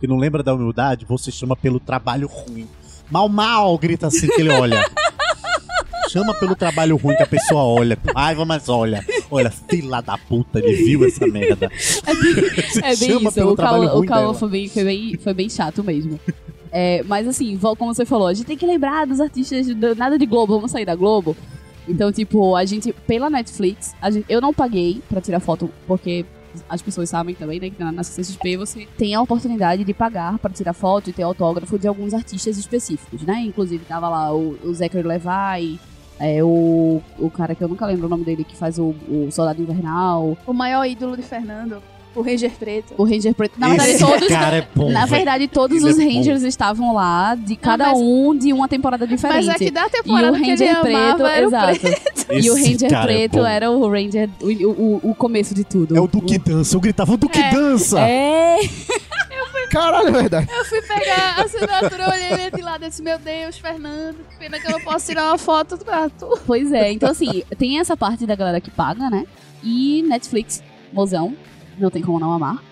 que 0.00 0.06
não 0.06 0.16
lembra 0.18 0.42
da 0.42 0.52
humildade, 0.52 1.06
você 1.06 1.30
chama 1.30 1.56
pelo 1.56 1.80
trabalho 1.80 2.28
ruim. 2.28 2.68
Mal, 3.10 3.26
mal, 3.28 3.78
grita 3.78 4.08
assim 4.08 4.26
que 4.26 4.40
ele 4.40 4.50
olha. 4.50 4.84
Chama 6.10 6.32
pelo 6.34 6.56
trabalho 6.56 6.96
ruim 6.96 7.14
que 7.16 7.22
a 7.22 7.26
pessoa 7.26 7.62
olha. 7.62 7.98
Raiva, 8.16 8.44
mas 8.44 8.68
olha. 8.68 9.04
Olha, 9.30 9.50
fila 9.50 10.00
da 10.00 10.16
puta, 10.16 10.58
ele 10.58 10.72
viu 10.84 11.04
essa 11.04 11.26
merda. 11.26 11.70
é 12.82 12.96
bem 12.96 13.08
Chama 13.10 13.20
isso. 13.28 13.32
pelo 13.32 13.52
O 13.52 14.06
Cauã 14.06 14.34
foi 14.34 14.48
bem, 14.48 14.68
foi, 14.68 14.84
bem, 14.84 15.18
foi 15.18 15.34
bem 15.34 15.48
chato 15.48 15.82
mesmo. 15.84 16.18
É, 16.70 17.02
mas 17.04 17.26
assim, 17.26 17.58
como 17.76 17.94
você 17.94 18.04
falou, 18.04 18.26
a 18.26 18.34
gente 18.34 18.46
tem 18.46 18.56
que 18.56 18.66
lembrar 18.66 19.06
dos 19.06 19.20
artistas, 19.20 19.66
do- 19.74 19.94
nada 19.94 20.18
de 20.18 20.26
Globo, 20.26 20.54
vamos 20.54 20.70
sair 20.70 20.84
da 20.84 20.94
Globo. 20.94 21.36
Então, 21.86 22.12
tipo, 22.12 22.54
a 22.54 22.64
gente, 22.66 22.92
pela 23.06 23.30
Netflix, 23.30 23.94
gente- 24.10 24.26
eu 24.28 24.40
não 24.40 24.52
paguei 24.52 25.00
pra 25.08 25.20
tirar 25.20 25.40
foto, 25.40 25.70
porque 25.86 26.26
as 26.68 26.82
pessoas 26.82 27.08
sabem 27.08 27.34
também, 27.34 27.58
né, 27.60 27.70
que 27.70 27.82
na, 27.82 27.90
na 27.92 28.02
CCXP 28.02 28.56
você 28.56 28.86
tem 28.98 29.14
a 29.14 29.22
oportunidade 29.22 29.84
de 29.84 29.94
pagar 29.94 30.38
pra 30.38 30.50
tirar 30.50 30.72
foto 30.74 31.08
e 31.08 31.12
ter 31.12 31.22
autógrafo 31.22 31.78
de 31.78 31.86
alguns 31.88 32.12
artistas 32.12 32.58
específicos, 32.58 33.22
né? 33.22 33.40
Inclusive, 33.46 33.84
tava 33.86 34.08
lá 34.08 34.34
o, 34.34 34.58
o 34.62 34.74
Zachary 34.74 35.06
Levi, 35.06 35.78
é, 36.20 36.42
o, 36.42 37.00
o 37.18 37.30
cara 37.30 37.54
que 37.54 37.62
eu 37.62 37.68
nunca 37.68 37.86
lembro 37.86 38.06
o 38.06 38.08
nome 38.10 38.24
dele, 38.24 38.44
que 38.44 38.56
faz 38.56 38.78
o, 38.78 38.94
o 39.08 39.28
Soldado 39.30 39.60
Invernal, 39.62 40.36
O 40.46 40.52
maior 40.52 40.84
ídolo 40.86 41.16
de 41.16 41.22
Fernando, 41.22 41.82
o 42.14 42.22
Ranger 42.22 42.50
Preto. 42.58 42.94
o 42.98 43.04
Ranger 43.04 43.32
Preto. 43.34 43.60
Na 43.60 43.68
verdade, 43.68 43.90
Esse 43.90 44.04
todos, 44.04 44.28
cara 44.28 44.56
é 44.56 44.66
bom. 44.74 44.90
na 44.90 45.06
verdade, 45.06 45.46
todos 45.46 45.84
os 45.84 45.98
é 45.98 46.04
bom. 46.04 46.12
Rangers 46.16 46.42
estavam 46.42 46.92
lá, 46.94 47.34
de 47.36 47.54
cada 47.54 47.86
mas- 47.88 47.98
um 48.00 48.36
de 48.36 48.52
uma 48.52 48.66
temporada 48.66 49.06
diferente. 49.06 49.46
Mas 49.46 49.54
é 49.60 49.64
que 49.64 49.70
da 49.70 49.82
e 49.82 49.86
o 49.86 49.90
temporada 49.90 50.32
que 50.40 50.50
ele 50.50 50.50
Ranger 50.50 50.80
Preto, 50.80 50.96
amava 50.96 51.30
era 51.30 51.46
o 51.46 51.48
exato. 51.50 51.80
preto. 51.80 52.18
E 52.30 52.50
o 52.50 52.54
Ranger 52.54 52.92
é 52.94 53.02
Preto 53.02 53.36
bom. 53.38 53.46
era 53.46 53.70
o 53.70 53.88
Ranger, 53.90 54.28
o, 54.40 54.46
o, 54.46 55.00
o 55.10 55.14
começo 55.14 55.54
de 55.54 55.64
tudo. 55.64 55.96
É 55.96 56.00
o 56.00 56.06
Duque 56.08 56.38
Dança. 56.38 56.74
Eu 56.76 56.80
gritava, 56.80 57.12
o 57.12 57.16
Duque 57.16 57.38
É. 57.40 57.50
Dança! 57.52 58.00
É, 58.00 58.58
Caralho, 59.70 60.08
é 60.08 60.12
verdade. 60.12 60.48
Eu 60.50 60.64
fui 60.64 60.82
pegar 60.82 61.36
a 61.38 61.42
assinatura, 61.42 62.04
eu 62.04 62.10
olhei 62.10 62.32
ele 62.46 62.50
de 62.56 62.62
lado 62.62 62.84
e 62.84 62.88
disse, 62.88 63.02
meu 63.02 63.18
Deus, 63.18 63.58
Fernando, 63.58 64.16
que 64.28 64.36
pena 64.36 64.58
que 64.58 64.66
eu 64.66 64.72
não 64.72 64.80
posso 64.80 65.06
tirar 65.06 65.26
uma 65.26 65.38
foto 65.38 65.76
pra 65.78 66.08
tu. 66.08 66.38
pois 66.46 66.72
é. 66.72 66.92
Então, 66.92 67.10
assim, 67.10 67.42
tem 67.58 67.78
essa 67.78 67.96
parte 67.96 68.26
da 68.26 68.34
galera 68.34 68.60
que 68.60 68.70
paga, 68.70 69.10
né? 69.10 69.26
E 69.62 70.02
Netflix, 70.08 70.62
mozão, 70.92 71.36
não 71.78 71.90
tem 71.90 72.02
como 72.02 72.18
não 72.18 72.32
amar. 72.32 72.62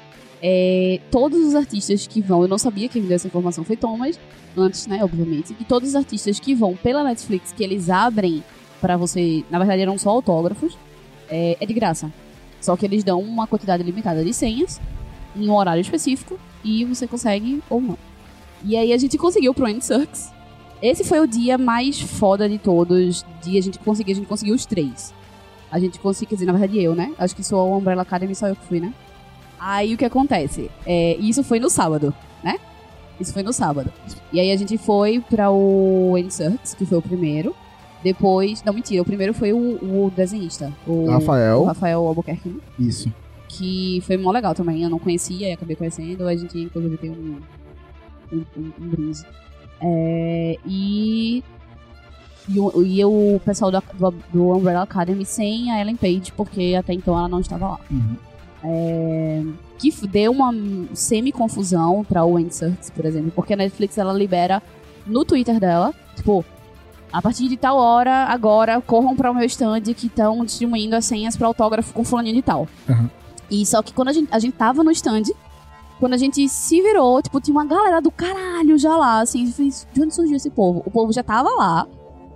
É, 0.42 1.01
todos 1.11 1.38
os 1.40 1.55
artistas 1.55 2.07
que 2.07 2.20
vão, 2.20 2.42
eu 2.42 2.49
não 2.49 2.59
sabia 2.59 2.88
quem 2.88 3.03
me 3.03 3.09
deu 3.09 3.16
essa 3.16 3.26
informação 3.26 3.64
foi 3.64 3.76
Thomas, 3.76 4.18
antes, 4.57 4.86
né, 4.86 5.03
obviamente, 5.03 5.55
que 5.55 5.64
todos 5.64 5.90
os 5.90 5.94
artistas 5.94 6.38
que 6.38 6.55
vão 6.55 6.76
pela 6.76 7.03
Netflix, 7.03 7.53
que 7.53 7.64
eles 7.64 7.90
abrem 7.90 8.44
pra 8.80 8.97
você, 8.97 9.44
na 9.51 9.59
verdade 9.59 9.82
eram 9.82 9.99
só 9.99 10.11
autógrafos, 10.11 10.76
é, 11.28 11.57
é 11.61 11.66
de 11.66 11.74
graça. 11.74 12.12
Só 12.61 12.76
que 12.76 12.84
eles 12.84 13.05
dão 13.05 13.20
uma 13.20 13.47
quantidade 13.47 13.82
limitada 13.82 14.24
de 14.24 14.32
senhas, 14.32 14.80
em 15.37 15.49
um 15.49 15.55
horário 15.55 15.80
específico, 15.80 16.39
e 16.64 16.84
você 16.84 17.07
consegue 17.07 17.62
ou 17.68 17.80
não. 17.80 17.99
E 18.64 18.76
aí 18.76 18.93
a 18.93 18.99
gente 18.99 19.16
conseguiu 19.16 19.55
pro 19.55 19.68
End 19.68 19.84
Circus. 19.84 20.30
Esse 20.82 21.05
foi 21.05 21.20
o 21.20 21.26
dia 21.26 21.57
mais 21.57 22.01
foda 22.01 22.49
de 22.49 22.59
todos, 22.59 23.24
de 23.43 23.57
a 23.57 23.61
gente 23.62 23.78
conseguir, 23.78 24.12
a 24.12 24.14
gente 24.16 24.26
conseguiu 24.26 24.55
os 24.55 24.66
três. 24.66 25.14
A 25.70 25.78
gente 25.78 25.99
conseguiu, 25.99 26.30
quer 26.30 26.34
dizer, 26.37 26.47
na 26.47 26.53
verdade 26.53 26.82
eu, 26.82 26.95
né? 26.95 27.12
Acho 27.18 27.34
que 27.34 27.43
só 27.43 27.66
o 27.66 27.76
Umbrella 27.76 28.03
Academy 28.03 28.34
só 28.34 28.49
eu 28.49 28.57
que 28.57 28.64
fui, 28.66 28.80
né? 28.80 28.93
Aí 29.59 29.95
o 29.95 29.97
que 29.97 30.05
acontece? 30.05 30.70
É, 30.84 31.16
isso 31.16 31.43
foi 31.43 31.59
no 31.59 31.70
sábado, 31.70 32.14
né? 32.43 32.59
Isso 33.18 33.32
foi 33.32 33.43
no 33.43 33.53
sábado. 33.53 33.91
E 34.32 34.39
aí 34.39 34.53
a 34.53 34.57
gente 34.57 34.76
foi 34.76 35.20
pra 35.20 35.51
o 35.51 36.14
Circus, 36.28 36.74
que 36.74 36.84
foi 36.84 36.99
o 36.99 37.03
primeiro. 37.03 37.55
Depois, 38.03 38.62
não 38.62 38.72
mentira, 38.72 39.03
o 39.03 39.05
primeiro 39.05 39.32
foi 39.32 39.53
o, 39.53 39.59
o 39.59 40.12
desenhista, 40.14 40.72
o 40.87 41.11
Rafael. 41.11 41.62
o 41.62 41.64
Rafael 41.64 42.07
Albuquerque, 42.07 42.49
né? 42.49 42.61
Isso. 42.78 43.12
Que 43.57 44.00
foi 44.02 44.16
mó 44.16 44.30
legal 44.30 44.54
também. 44.54 44.82
Eu 44.82 44.90
não 44.90 44.98
conhecia 44.98 45.48
e 45.48 45.52
acabei 45.52 45.76
conhecendo. 45.76 46.26
A 46.26 46.36
gente, 46.36 46.59
inclusive, 46.59 46.96
tem 46.96 47.11
um, 47.11 47.40
um, 48.32 48.44
um, 48.57 48.72
um 48.80 48.88
brinde. 48.88 49.24
É, 49.80 50.59
e. 50.66 51.42
E 52.48 52.61
o, 52.61 52.82
e 52.84 53.04
o 53.04 53.40
pessoal 53.44 53.72
do, 53.72 53.82
do, 53.98 54.14
do 54.32 54.52
Umbrella 54.52 54.82
Academy 54.82 55.24
sem 55.24 55.72
a 55.72 55.80
Ellen 55.80 55.96
Page, 55.96 56.30
porque 56.36 56.76
até 56.78 56.92
então 56.92 57.18
ela 57.18 57.28
não 57.28 57.40
estava 57.40 57.70
lá. 57.70 57.80
Uhum. 57.90 58.16
É, 58.62 59.42
que 59.78 59.90
deu 60.07 60.30
uma 60.30 60.54
semi-confusão 60.94 62.04
pra 62.04 62.24
o 62.24 62.38
End 62.38 62.54
Circus, 62.54 62.88
por 62.90 63.04
exemplo, 63.04 63.32
porque 63.34 63.52
a 63.52 63.57
Netflix 63.57 63.98
ela 63.98 64.12
libera 64.12 64.62
no 65.04 65.24
Twitter 65.24 65.59
dela, 65.59 65.92
tipo, 66.14 66.44
a 67.12 67.22
partir 67.22 67.48
de 67.48 67.57
tal 67.57 67.78
hora, 67.78 68.24
agora, 68.26 68.80
corram 68.80 69.16
pra 69.16 69.30
o 69.30 69.34
meu 69.34 69.44
stand 69.46 69.80
que 69.82 70.07
estão 70.07 70.44
distribuindo 70.44 70.94
as 70.94 71.04
senhas 71.04 71.36
pra 71.36 71.46
autógrafo 71.46 71.92
com 71.92 72.04
fulaninho 72.04 72.36
de 72.36 72.42
tal. 72.42 72.68
Uhum. 72.88 73.09
E 73.51 73.64
só 73.64 73.82
que 73.82 73.92
quando 73.92 74.09
a 74.09 74.12
gente, 74.12 74.28
a 74.32 74.38
gente 74.38 74.55
tava 74.55 74.82
no 74.82 74.90
stand, 74.90 75.22
quando 76.01 76.12
a 76.14 76.16
gente 76.16 76.49
se 76.49 76.80
virou, 76.82 77.22
tipo, 77.22 77.40
tinha 77.40 77.55
uma 77.55 77.64
galera 77.64 78.01
do 78.01 78.11
caralho 78.11 78.76
já 78.78 78.97
lá, 78.97 79.20
assim, 79.20 79.44
de 79.44 80.03
onde 80.03 80.14
surgiu 80.14 80.36
esse 80.36 80.51
povo? 80.51 80.82
O 80.84 80.90
povo 80.90 81.12
já 81.12 81.22
tava 81.22 81.49
lá, 81.51 81.86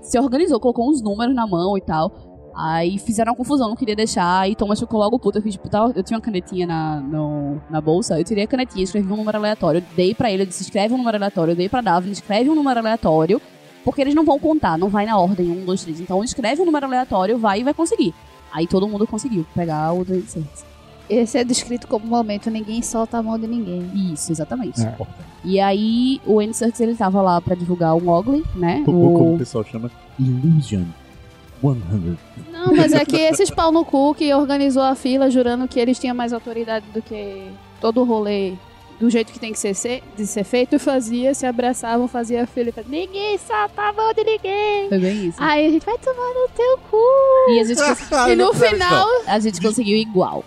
se 0.00 0.18
organizou, 0.18 0.58
colocou 0.60 0.88
uns 0.88 1.02
números 1.02 1.34
na 1.34 1.46
mão 1.46 1.76
e 1.76 1.80
tal. 1.80 2.12
Aí 2.56 2.98
fizeram 2.98 3.30
uma 3.32 3.36
confusão, 3.36 3.68
não 3.68 3.76
queria 3.76 3.94
deixar. 3.94 4.40
Aí 4.40 4.54
Thomas 4.56 4.78
ficou 4.80 4.98
logo 4.98 5.18
puto. 5.18 5.38
Eu, 5.38 5.42
fiz, 5.42 5.52
tipo, 5.54 5.68
tava- 5.68 5.92
eu 5.94 6.02
tinha 6.02 6.16
uma 6.16 6.22
canetinha 6.22 6.66
na, 6.66 7.00
no- 7.00 7.60
na 7.70 7.80
bolsa. 7.80 8.18
Eu 8.18 8.24
tirei 8.24 8.42
a 8.44 8.46
canetinha, 8.46 8.82
escrevi 8.82 9.10
um 9.12 9.16
número 9.16 9.38
aleatório. 9.38 9.82
Dei 9.94 10.14
pra 10.14 10.30
ele, 10.30 10.42
eu 10.42 10.46
disse: 10.46 10.62
escreve 10.64 10.92
um 10.92 10.98
número 10.98 11.16
aleatório. 11.16 11.52
Eu 11.52 11.56
dei 11.56 11.68
pra 11.68 11.80
Daphne, 11.80 12.12
escreve 12.12 12.50
um 12.50 12.54
número 12.54 12.80
aleatório. 12.80 13.40
Porque 13.84 14.00
eles 14.00 14.14
não 14.14 14.24
vão 14.24 14.38
contar, 14.38 14.76
não 14.76 14.88
vai 14.88 15.06
na 15.06 15.16
ordem, 15.18 15.48
um, 15.50 15.64
dois, 15.64 15.82
três. 15.82 16.00
Então 16.00 16.22
escreve 16.24 16.60
um 16.60 16.66
número 16.66 16.84
aleatório, 16.86 17.38
vai 17.38 17.60
e 17.60 17.64
vai 17.64 17.72
conseguir. 17.72 18.12
Aí 18.52 18.66
todo 18.66 18.86
mundo 18.88 19.06
conseguiu 19.06 19.46
pegar 19.54 19.92
o 19.94 20.04
do 20.04 20.16
Incense. 20.16 20.64
Esse 21.10 21.38
é 21.38 21.44
descrito 21.44 21.88
como 21.88 22.06
momento, 22.06 22.50
ninguém 22.50 22.80
solta 22.82 23.18
a 23.18 23.22
mão 23.22 23.36
de 23.38 23.46
ninguém. 23.46 23.90
Isso, 24.12 24.30
exatamente. 24.30 24.80
É. 24.80 24.94
E 25.44 25.58
aí 25.58 26.20
o 26.24 26.40
Inserts 26.40 26.80
ele 26.80 26.94
tava 26.94 27.20
lá 27.20 27.40
pra 27.40 27.56
divulgar 27.56 27.96
o 27.96 28.00
Mogli, 28.00 28.44
né? 28.54 28.82
Como, 28.84 29.12
como 29.12 29.30
o 29.30 29.34
O... 29.34 29.38
pessoal 29.38 29.64
chama? 29.64 29.90
Illusion 30.18 30.84
100. 31.60 31.76
Não, 32.52 32.74
mas 32.74 32.92
é 32.92 33.04
que 33.04 33.16
esses 33.16 33.50
pau 33.50 33.72
no 33.72 33.84
cu 33.84 34.14
que 34.14 34.32
organizou 34.32 34.82
a 34.82 34.94
fila 34.94 35.30
jurando 35.30 35.68
que 35.68 35.78
eles 35.80 35.98
tinham 35.98 36.14
mais 36.14 36.32
autoridade 36.32 36.86
do 36.94 37.02
que 37.02 37.50
todo 37.80 38.00
o 38.00 38.04
rolê 38.04 38.54
do 39.00 39.08
jeito 39.10 39.32
que 39.32 39.38
tem 39.40 39.50
que 39.52 39.58
ser, 39.58 39.74
ser- 39.74 40.02
de 40.16 40.26
ser 40.26 40.44
feito, 40.44 40.78
fazia, 40.78 41.32
se 41.34 41.46
abraçavam, 41.46 42.06
fazia 42.06 42.46
falava, 42.46 42.84
ninguém 42.86 43.38
solta 43.38 43.80
a 43.82 43.92
mão 43.92 44.12
de 44.12 44.22
ninguém. 44.22 44.88
Foi 44.90 44.98
bem 44.98 45.26
isso. 45.28 45.38
Aí 45.42 45.66
a 45.66 45.70
gente 45.70 45.86
vai 45.86 45.96
tomar 45.98 46.28
no 46.34 46.48
teu 46.54 46.78
cu. 46.90 46.98
E 47.48 47.60
a 47.60 47.64
gente, 47.64 47.80
e 48.32 48.36
no 48.36 48.52
final, 48.52 49.08
a 49.26 49.38
gente 49.40 49.60
conseguiu 49.60 49.96
igual. 49.96 50.44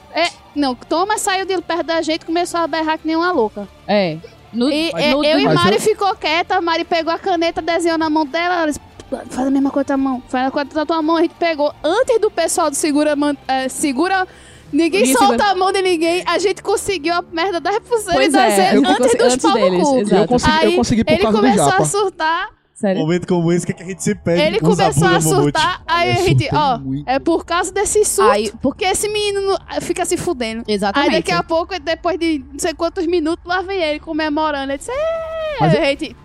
não, 0.56 0.76
Thomas 0.76 1.22
saiu 1.22 1.45
de 1.45 1.60
perto 1.62 1.84
da 1.84 2.01
gente 2.04 2.22
e 2.22 2.26
começou 2.26 2.60
a 2.60 2.68
berrar 2.68 2.99
que 2.99 3.08
nem 3.08 3.16
uma 3.16 3.32
louca. 3.32 3.68
É. 3.88 4.18
No, 4.54 4.70
E 4.72 4.91
no- 4.91 5.24
e- 5.24 5.32
eu 5.32 5.39
e 5.39 5.45
Mari 5.45 5.76
eu- 5.78 5.82
ficou 5.82 6.16
quieta, 6.16 6.56
a 6.56 6.62
Mari 6.62 6.84
pegou 6.86 7.12
a 7.12 7.18
caneta, 7.18 7.60
desenhou 7.60 7.97
na 7.97 8.08
mão 8.08 8.24
dela, 8.24 8.58
ela 8.58 8.66
disse, 8.68 8.80
faz 9.32 9.47
a 9.47 9.49
mesma 9.49 9.72
coisa 9.72 9.88
com 9.88 9.93
a 9.93 9.97
mão, 9.97 10.24
faz 10.30 10.47
a 10.47 10.51
coisa 10.51 10.70
da 10.70 10.86
tua 10.86 11.01
mão, 11.01 11.18
a 11.18 11.22
gente 11.24 11.34
pegou, 11.39 11.74
antes 11.84 12.20
do 12.22 12.30
pessoal 12.30 12.70
do 12.70 12.76
segura, 12.76 13.16
man- 13.16 13.36
é, 13.47 13.68
segura, 13.68 14.28
ninguém 14.74 15.01
Ninguém 15.01 15.15
solta 15.15 15.45
a 15.45 15.55
mão 15.55 15.71
de 15.71 15.82
ninguém, 15.82 16.24
a 16.26 16.38
gente 16.39 16.61
conseguiu 16.61 17.13
a 17.13 17.21
merda 17.21 17.61
da 17.61 17.80
pulseira 17.80 18.13
Pois 18.13 18.28
e 18.30 18.32
da 18.32 18.47
é, 18.47 18.71
antes 18.76 18.88
dos 19.17 19.34
antes 19.34 19.53
deles, 19.53 19.88
exato. 19.93 20.15
Eu 20.15 20.28
consegui, 20.28 20.55
eu 20.63 20.69
Aí, 20.69 20.76
consegui 20.76 21.03
por 21.03 21.13
Ele 21.13 21.21
causa 21.21 21.38
do 21.38 21.41
começou 21.43 21.65
Japa. 21.71 21.82
a 21.82 21.86
surtar, 21.86 22.49
Sério. 22.74 23.01
Momento 23.01 23.28
como 23.28 23.51
esse 23.53 23.65
que, 23.65 23.71
é 23.71 23.76
que 23.76 23.84
a 23.84 23.86
gente 23.86 24.03
se 24.03 24.13
pede. 24.15 24.41
ele 24.41 24.59
começou 24.59 25.07
a 25.07 25.21
surtar, 25.21 25.84
aí 25.88 26.11
a 26.11 26.19
Eu 26.19 26.26
gente, 26.26 26.49
ó, 26.51 26.78
muito. 26.80 27.07
é 27.07 27.17
por 27.19 27.45
causa 27.45 27.71
desse 27.71 28.03
surto, 28.03 28.30
Aí- 28.32 28.51
porque 28.61 28.84
esse 28.84 29.07
menino 29.07 29.55
fica 29.82 30.03
se 30.03 30.17
fudendo. 30.17 30.63
Exatamente. 30.67 31.09
Aí 31.15 31.21
daqui 31.21 31.32
a 31.32 31.43
pouco, 31.43 31.80
depois 31.80 32.19
de 32.19 32.43
não 32.51 32.59
sei 32.59 32.74
quantos 32.74 33.05
minutos, 33.05 33.45
lá 33.45 33.61
vem 33.61 33.80
ele 33.82 33.99
comemorando. 33.99 34.71
Ele 34.71 34.78
disse, 34.80 34.91
é, 34.91 35.57
Mas 35.61 35.74
a 35.78 35.82
gente, 35.86 36.15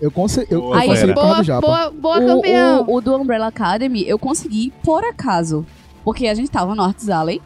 Eu, 0.00 0.10
conse 0.10 0.46
eu, 0.50 0.60
eu 0.64 0.74
Aí, 0.74 0.88
consegui 0.88 1.14
por 1.14 1.20
causa 1.22 1.28
boa, 1.32 1.38
do 1.40 1.44
Japa. 1.44 1.66
boa, 1.66 1.90
boa 1.90 2.18
o, 2.18 2.26
campeão. 2.36 2.84
o, 2.86 2.94
o 2.96 3.00
do 3.00 3.16
Umbrella 3.16 3.46
Academy 3.46 4.06
eu 4.06 4.18
consegui 4.18 4.72
por 4.84 5.02
acaso. 5.04 5.64
Porque 6.04 6.28
a 6.28 6.34
gente 6.34 6.50
tava 6.50 6.74
no 6.74 6.82
Arts 6.82 7.08
Alley. 7.08 7.40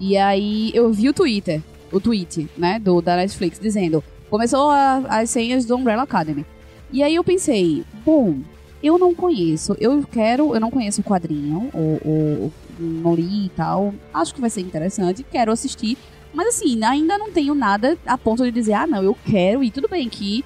E 0.00 0.16
aí 0.16 0.70
eu 0.74 0.92
vi 0.92 1.08
o 1.08 1.12
Twitter, 1.12 1.60
o 1.92 2.00
tweet, 2.00 2.48
né, 2.56 2.78
do, 2.78 3.00
da 3.02 3.16
Netflix, 3.16 3.58
dizendo: 3.58 4.02
começou 4.30 4.70
a- 4.70 5.02
as 5.08 5.30
senhas 5.30 5.64
do 5.64 5.76
Umbrella 5.76 6.02
Academy. 6.02 6.44
E 6.92 7.02
aí 7.02 7.14
eu 7.14 7.24
pensei, 7.24 7.84
bom, 8.04 8.38
eu 8.82 8.98
não 8.98 9.14
conheço, 9.14 9.76
eu 9.80 10.02
quero, 10.10 10.54
eu 10.54 10.60
não 10.60 10.70
conheço 10.70 11.00
o 11.00 11.04
quadrinho, 11.04 11.68
o, 11.74 11.78
o, 12.08 12.52
não 12.78 13.14
li 13.14 13.46
e 13.46 13.48
tal. 13.50 13.92
Acho 14.14 14.34
que 14.34 14.40
vai 14.40 14.48
ser 14.50 14.60
interessante, 14.62 15.22
quero 15.24 15.52
assistir. 15.52 15.98
Mas 16.32 16.48
assim, 16.48 16.82
ainda 16.84 17.18
não 17.18 17.30
tenho 17.32 17.54
nada 17.54 17.96
a 18.06 18.16
ponto 18.16 18.42
de 18.44 18.50
dizer, 18.50 18.74
ah, 18.74 18.86
não, 18.86 19.02
eu 19.02 19.16
quero 19.24 19.62
ir. 19.64 19.70
Tudo 19.70 19.88
bem 19.88 20.08
que 20.08 20.44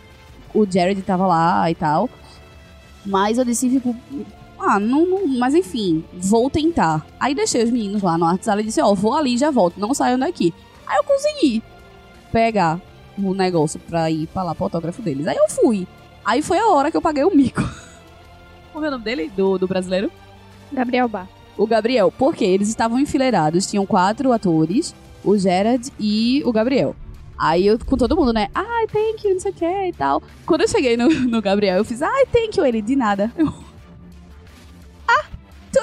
o 0.54 0.64
Jared 0.68 1.00
tava 1.02 1.26
lá 1.26 1.70
e 1.70 1.74
tal. 1.74 2.08
Mas 3.04 3.36
eu 3.38 3.44
disse, 3.44 3.68
tipo, 3.68 3.94
ah, 4.62 4.78
não, 4.78 5.04
não- 5.06 5.26
mas 5.26 5.54
enfim, 5.54 6.04
vou 6.14 6.48
tentar. 6.48 7.04
Aí 7.18 7.34
deixei 7.34 7.62
os 7.64 7.70
meninos 7.70 8.02
lá 8.02 8.16
no 8.16 8.24
Arts 8.24 8.48
Alley 8.48 8.62
e 8.64 8.66
disse, 8.66 8.80
ó, 8.80 8.94
vou 8.94 9.14
ali 9.14 9.34
e 9.34 9.38
já 9.38 9.50
volto, 9.50 9.78
não 9.80 9.92
saiam 9.92 10.18
daqui. 10.18 10.54
Aí 10.86 10.96
eu 10.96 11.04
consegui 11.04 11.62
pegar 12.30 12.80
o 13.18 13.34
negócio 13.34 13.78
pra 13.80 14.10
ir 14.10 14.26
pra 14.28 14.42
lá 14.42 14.54
pro 14.54 14.64
autógrafo 14.64 15.02
deles. 15.02 15.26
Aí 15.26 15.36
eu 15.36 15.48
fui. 15.48 15.86
Aí 16.24 16.40
foi 16.40 16.58
a 16.58 16.68
hora 16.68 16.90
que 16.90 16.96
eu 16.96 17.02
paguei 17.02 17.24
o 17.24 17.34
mico. 17.34 17.62
Como 18.72 18.84
é 18.84 18.88
o 18.88 18.90
nome 18.92 19.04
dele? 19.04 19.30
Do, 19.36 19.58
do 19.58 19.66
brasileiro? 19.68 20.10
Gabriel 20.72 21.08
Bar. 21.08 21.28
O 21.58 21.66
Gabriel. 21.66 22.12
Porque 22.16 22.44
eles 22.44 22.68
estavam 22.68 22.98
enfileirados, 22.98 23.66
tinham 23.66 23.84
quatro 23.84 24.32
atores, 24.32 24.94
o 25.24 25.36
Gerard 25.36 25.92
e 26.00 26.42
o 26.46 26.52
Gabriel. 26.52 26.96
Aí 27.38 27.66
eu, 27.66 27.78
com 27.78 27.96
todo 27.96 28.16
mundo, 28.16 28.32
né? 28.32 28.48
Ai, 28.54 28.86
thank 28.86 29.26
you, 29.26 29.34
não 29.34 29.40
sei 29.40 29.50
o 29.50 29.54
que 29.54 29.64
e 29.88 29.92
tal. 29.92 30.22
Quando 30.46 30.62
eu 30.62 30.68
cheguei 30.68 30.96
no, 30.96 31.08
no 31.08 31.42
Gabriel, 31.42 31.76
eu 31.78 31.84
fiz, 31.84 32.00
ai, 32.00 32.24
thank 32.26 32.56
you, 32.58 32.64
ele, 32.64 32.80
de 32.80 32.94
nada. 32.94 33.32
Eu, 33.36 33.48
ah, 33.48 33.71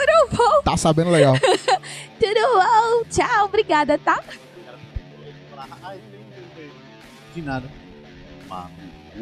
tudo 0.06 0.38
bom, 0.38 0.62
Tá 0.64 0.78
sabendo 0.78 1.10
legal. 1.12 1.36
tudo 2.20 2.40
bom, 2.54 3.04
tchau, 3.10 3.46
obrigada, 3.46 3.98
tá? 3.98 4.22
De 7.36 7.42
nada. 7.42 7.68
Maluco, 8.48 8.72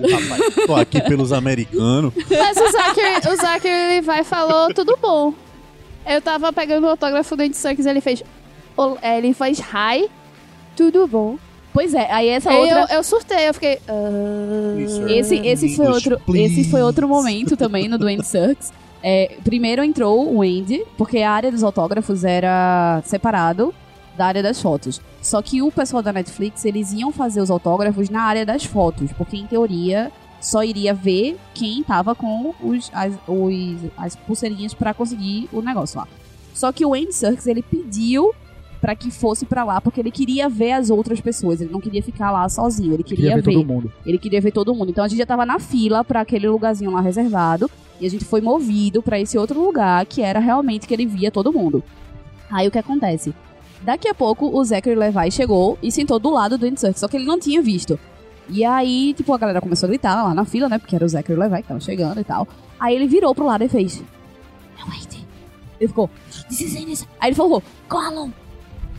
rapaz. 0.09 0.55
Tô 0.65 0.75
aqui 0.75 1.01
pelos 1.01 1.31
americanos. 1.33 2.13
Mas 2.15 2.57
o 2.57 2.71
Zachary, 2.71 3.27
o 3.33 3.35
Zachary 3.35 3.67
ele 3.69 4.01
vai 4.01 4.21
e 4.21 4.23
falou 4.23 4.73
tudo 4.73 4.97
bom. 4.97 5.33
Eu 6.05 6.21
tava 6.21 6.53
pegando 6.53 6.85
o 6.85 6.89
autógrafo 6.89 7.35
do 7.35 7.43
Andy 7.43 7.57
Serkis 7.57 7.85
ele 7.85 7.99
fez. 7.99 8.23
é, 9.01 9.17
Ele 9.17 9.33
faz 9.33 9.59
hi, 9.59 10.09
tudo 10.75 11.05
bom. 11.07 11.37
Pois 11.77 11.93
é, 11.93 12.11
aí 12.11 12.29
essa 12.29 12.49
Aí 12.49 12.57
outra... 12.57 12.87
eu, 12.89 12.97
eu 12.97 13.03
surtei, 13.03 13.47
eu 13.49 13.53
fiquei. 13.53 13.77
Sir. 14.87 15.11
Esse, 15.11 15.35
esse, 15.45 15.75
foi 15.75 15.85
outro, 15.87 16.19
esse 16.33 16.63
foi 16.71 16.81
outro 16.81 17.07
momento 17.07 17.55
também 17.55 17.87
no 17.87 17.99
do 17.99 18.07
Andy 18.07 18.25
Serkis. 18.25 18.73
É, 19.03 19.37
primeiro 19.43 19.83
entrou 19.83 20.33
o 20.33 20.41
Andy, 20.41 20.83
porque 20.97 21.19
a 21.19 21.29
área 21.29 21.51
dos 21.51 21.61
autógrafos 21.61 22.23
era 22.23 22.99
separado 23.05 23.71
da 24.17 24.25
área 24.25 24.41
das 24.41 24.59
fotos. 24.59 24.99
Só 25.21 25.39
que 25.39 25.61
o 25.61 25.71
pessoal 25.71 26.01
da 26.01 26.11
Netflix, 26.11 26.65
eles 26.65 26.91
iam 26.93 27.11
fazer 27.11 27.41
os 27.41 27.51
autógrafos 27.51 28.09
na 28.09 28.23
área 28.23 28.43
das 28.43 28.65
fotos, 28.65 29.11
porque 29.11 29.37
em 29.37 29.45
teoria 29.45 30.11
só 30.41 30.63
iria 30.63 30.95
ver 30.95 31.37
quem 31.53 31.83
tava 31.83 32.15
com 32.15 32.55
os, 32.59 32.89
as, 32.91 33.13
os- 33.27 33.91
as 33.95 34.15
pulseirinhas 34.15 34.73
pra 34.73 34.95
conseguir 34.95 35.47
o 35.53 35.61
negócio 35.61 35.99
lá. 35.99 36.07
Só 36.55 36.71
que 36.71 36.83
o 36.83 36.95
Andy 36.95 37.13
Serkis, 37.13 37.45
ele 37.45 37.61
pediu 37.61 38.33
pra 38.81 38.95
que 38.95 39.09
fosse 39.11 39.45
pra 39.45 39.63
lá, 39.63 39.81
porque 39.81 39.99
ele 39.99 40.11
queria 40.11 40.47
ver 40.47 40.73
as 40.73 40.89
outras 40.89 41.19
pessoas, 41.19 41.59
ele 41.61 41.71
não 41.71 41.81
queria 41.81 42.01
ficar 42.03 42.31
lá 42.31 42.47
sozinho, 42.47 42.93
ele 42.93 43.03
queria, 43.03 43.29
Queria 43.31 43.41
ver 43.41 43.53
todo 43.53 43.65
mundo. 43.65 43.91
ele 44.05 44.17
queria 44.17 44.39
ver 44.41 44.51
todo 44.51 44.73
mundo. 44.75 44.89
Então 44.91 45.03
a 45.03 45.07
gente 45.07 45.17
já 45.17 45.25
tava 45.25 45.45
na 45.45 45.59
fila 45.59 46.03
pra 46.03 46.21
aquele 46.21 46.47
lugarzinho 46.47 46.91
lá 46.91 47.01
reservado. 47.01 47.69
E 47.99 48.05
a 48.05 48.09
gente 48.09 48.23
foi 48.25 48.41
movido 48.41 49.01
pra 49.01 49.19
esse 49.19 49.37
outro 49.39 49.59
lugar 49.59 50.05
que 50.05 50.21
era 50.21 50.39
realmente 50.39 50.87
que 50.87 50.93
ele 50.93 51.05
via 51.07 51.31
todo 51.31 51.51
mundo. 51.51 51.83
Aí 52.51 52.67
o 52.67 52.71
que 52.71 52.77
acontece? 52.77 53.33
Daqui 53.81 54.07
a 54.07 54.13
pouco 54.13 54.47
o 54.55 54.63
Zachary 54.63 54.95
Levi 54.95 55.31
chegou 55.31 55.77
e 55.81 55.91
sentou 55.91 56.19
do 56.19 56.29
lado 56.29 56.57
do 56.57 56.79
Serkis, 56.79 56.99
só 56.99 57.07
que 57.07 57.17
ele 57.17 57.25
não 57.25 57.39
tinha 57.39 57.61
visto. 57.61 57.99
E 58.49 58.63
aí, 58.63 59.13
tipo, 59.13 59.33
a 59.33 59.37
galera 59.37 59.59
começou 59.59 59.87
a 59.87 59.89
gritar 59.89 60.23
lá 60.23 60.33
na 60.33 60.45
fila, 60.45 60.69
né? 60.69 60.77
Porque 60.77 60.95
era 60.95 61.03
o 61.03 61.09
Zachary 61.09 61.37
Levi 61.39 61.57
que 61.63 61.67
tava 61.67 61.79
chegando 61.79 62.19
e 62.19 62.23
tal. 62.23 62.47
Aí 62.79 62.95
ele 62.95 63.07
virou 63.07 63.33
pro 63.33 63.45
lado 63.45 63.63
e 63.63 63.67
fez. 63.67 64.01
"É 64.79 64.83
o 64.83 64.87
Andy." 64.87 65.25
Ele 65.79 65.87
ficou. 65.87 66.09
This 66.47 66.61
is. 66.61 67.07
Aí 67.19 67.29
ele 67.29 67.35
falou, 67.35 67.61
Gollum! 67.89 68.31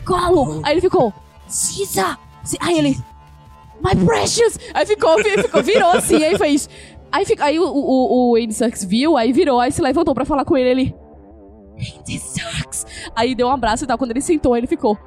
Gollum! 0.09 0.61
Aí 0.63 0.73
ele 0.73 0.81
ficou, 0.81 1.13
Caesar! 1.47 2.19
Aí 2.59 2.79
ele, 2.79 2.97
My 3.81 3.95
precious! 4.05 4.57
Aí 4.73 4.85
ficou, 4.85 5.17
ficou 5.19 5.63
virou 5.63 5.89
assim, 5.91 6.23
aí 6.23 6.37
fez. 6.37 6.69
Aí, 7.11 7.25
fica, 7.25 7.45
aí 7.45 7.59
o, 7.59 7.63
o, 7.63 8.31
o 8.31 8.35
Andy 8.35 8.53
Serkis 8.53 8.83
viu, 8.83 9.17
aí 9.17 9.31
virou, 9.31 9.59
aí 9.59 9.71
se 9.71 9.81
levantou 9.81 10.13
pra 10.13 10.25
falar 10.25 10.45
com 10.45 10.57
ele, 10.57 10.69
ele. 10.69 10.95
Andy 11.77 12.19
Serkis! 12.19 12.85
Aí 13.15 13.33
deu 13.33 13.47
um 13.47 13.51
abraço 13.51 13.83
e 13.83 13.87
tal. 13.87 13.97
Quando 13.97 14.11
ele 14.11 14.21
sentou, 14.21 14.55
ele 14.55 14.67
ficou. 14.67 14.97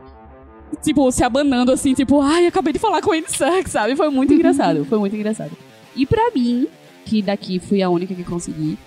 Tipo, 0.82 1.10
se 1.12 1.22
abanando 1.22 1.70
assim, 1.70 1.94
tipo, 1.94 2.20
ai, 2.20 2.46
acabei 2.46 2.72
de 2.72 2.78
falar 2.78 3.02
com 3.02 3.10
o 3.10 3.12
Andy 3.12 3.30
Serkis, 3.30 3.72
sabe? 3.72 3.94
Foi 3.94 4.08
muito 4.08 4.32
engraçado, 4.32 4.84
foi 4.84 4.98
muito 4.98 5.14
engraçado. 5.14 5.52
E 5.94 6.06
pra 6.06 6.30
mim, 6.34 6.66
que 7.04 7.20
daqui 7.20 7.58
fui 7.58 7.82
a 7.82 7.90
única 7.90 8.14
que 8.14 8.24
consegui, 8.24 8.78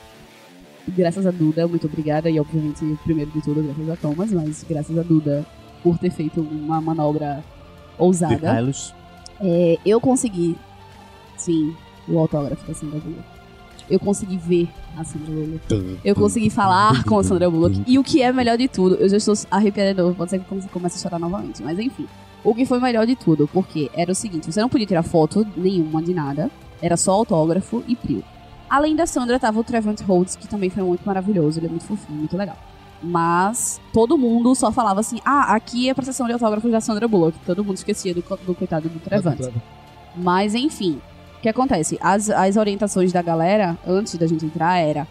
graças 0.87 1.27
a 1.27 1.31
Duda, 1.31 1.67
muito 1.67 1.85
obrigada, 1.85 2.29
e 2.29 2.39
obviamente, 2.39 2.83
primeiro 3.03 3.29
de 3.29 3.41
tudo, 3.41 3.61
graças 3.61 3.89
a 3.89 3.95
Thomas, 3.95 4.31
mas 4.31 4.65
graças 4.67 4.97
a 4.97 5.03
Duda 5.03 5.45
por 5.85 5.99
ter 5.99 6.09
feito 6.09 6.41
uma 6.41 6.81
manobra 6.81 7.43
ousada. 7.95 8.35
É, 9.39 9.77
eu 9.85 10.01
consegui, 10.01 10.57
sim, 11.37 11.75
o 12.07 12.17
autógrafo 12.17 12.65
da 12.65 12.73
Sandra 12.73 12.99
Bullock. 12.99 13.23
Eu 13.87 13.99
consegui 13.99 14.35
ver 14.35 14.67
a 14.97 15.03
Sandra 15.03 15.31
Bullock. 15.31 15.99
Eu 16.03 16.15
consegui 16.15 16.49
falar 16.49 17.03
com 17.03 17.19
a 17.19 17.23
Sandra 17.23 17.51
Bullock. 17.51 17.83
E 17.85 17.99
o 17.99 18.03
que 18.03 18.23
é 18.23 18.33
melhor 18.33 18.57
de 18.57 18.67
tudo, 18.67 18.95
eu 18.95 19.07
já 19.07 19.17
estou 19.17 19.35
arrepiada 19.51 19.93
de 19.93 20.01
novo, 20.01 20.15
pode 20.15 20.31
ser 20.31 20.39
que 20.39 20.69
comece 20.69 20.97
a 20.97 21.01
chorar 21.03 21.19
novamente, 21.19 21.61
mas 21.61 21.77
enfim. 21.77 22.07
O 22.43 22.55
que 22.55 22.65
foi 22.65 22.79
melhor 22.79 23.05
de 23.05 23.15
tudo, 23.15 23.47
porque 23.53 23.91
era 23.93 24.11
o 24.11 24.15
seguinte, 24.15 24.51
você 24.51 24.59
não 24.59 24.69
podia 24.69 24.87
tirar 24.87 25.03
foto 25.03 25.45
nenhuma 25.55 26.01
de 26.01 26.15
nada, 26.15 26.49
era 26.81 26.97
só 26.97 27.11
autógrafo 27.11 27.83
e 27.87 27.95
prio. 27.95 28.23
Além 28.67 28.95
da 28.95 29.05
Sandra, 29.05 29.39
tava 29.39 29.59
o 29.59 29.63
Trevant 29.63 30.01
Rhodes, 30.01 30.35
que 30.35 30.47
também 30.47 30.71
foi 30.71 30.81
muito 30.81 31.05
maravilhoso, 31.05 31.59
ele 31.59 31.67
é 31.67 31.69
muito 31.69 31.85
fofinho, 31.85 32.17
muito 32.17 32.35
legal. 32.35 32.57
Mas 33.01 33.79
todo 33.93 34.17
mundo 34.17 34.55
só 34.55 34.71
falava 34.71 34.99
assim, 34.99 35.19
ah, 35.25 35.53
aqui 35.53 35.89
é 35.89 35.95
a 35.95 36.03
sessão 36.03 36.27
de 36.27 36.33
autógrafos 36.33 36.71
da 36.71 36.81
Sandra 36.81 37.07
Bullock. 37.07 37.37
Todo 37.45 37.63
mundo 37.63 37.75
esquecia 37.75 38.13
do, 38.13 38.21
do 38.21 38.55
coitado 38.55 38.89
do 38.89 38.99
Trevant. 38.99 39.51
Mas 40.15 40.55
enfim, 40.55 41.01
o 41.37 41.41
que 41.41 41.49
acontece? 41.49 41.97
As, 42.01 42.29
as 42.29 42.57
orientações 42.57 43.11
da 43.11 43.21
galera, 43.21 43.77
antes 43.85 44.15
da 44.15 44.25
gente 44.25 44.45
entrar, 44.45 44.77
era 44.79 45.07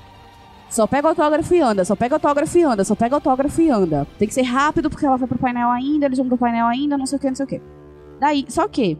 só 0.74 0.88
pega 0.88 1.08
autógrafo 1.08 1.54
e 1.54 1.60
anda, 1.60 1.84
só 1.84 1.94
pega 1.94 2.16
autógrafo 2.16 2.58
e 2.58 2.62
anda, 2.64 2.84
só 2.84 2.96
pega 2.96 3.14
autógrafo 3.14 3.60
e 3.60 3.70
anda. 3.70 4.06
Tem 4.18 4.26
que 4.26 4.34
ser 4.34 4.42
rápido 4.42 4.90
porque 4.90 5.06
ela 5.06 5.16
vai 5.16 5.28
pro 5.28 5.38
painel 5.38 5.70
ainda, 5.70 6.06
eles 6.06 6.18
vão 6.18 6.26
pro 6.26 6.38
painel 6.38 6.66
ainda, 6.66 6.98
não 6.98 7.06
sei 7.06 7.16
o 7.16 7.20
que, 7.20 7.28
não 7.28 7.36
sei 7.36 7.44
o 7.44 7.48
que. 7.48 7.62
Daí, 8.18 8.44
só 8.48 8.66
que, 8.66 8.98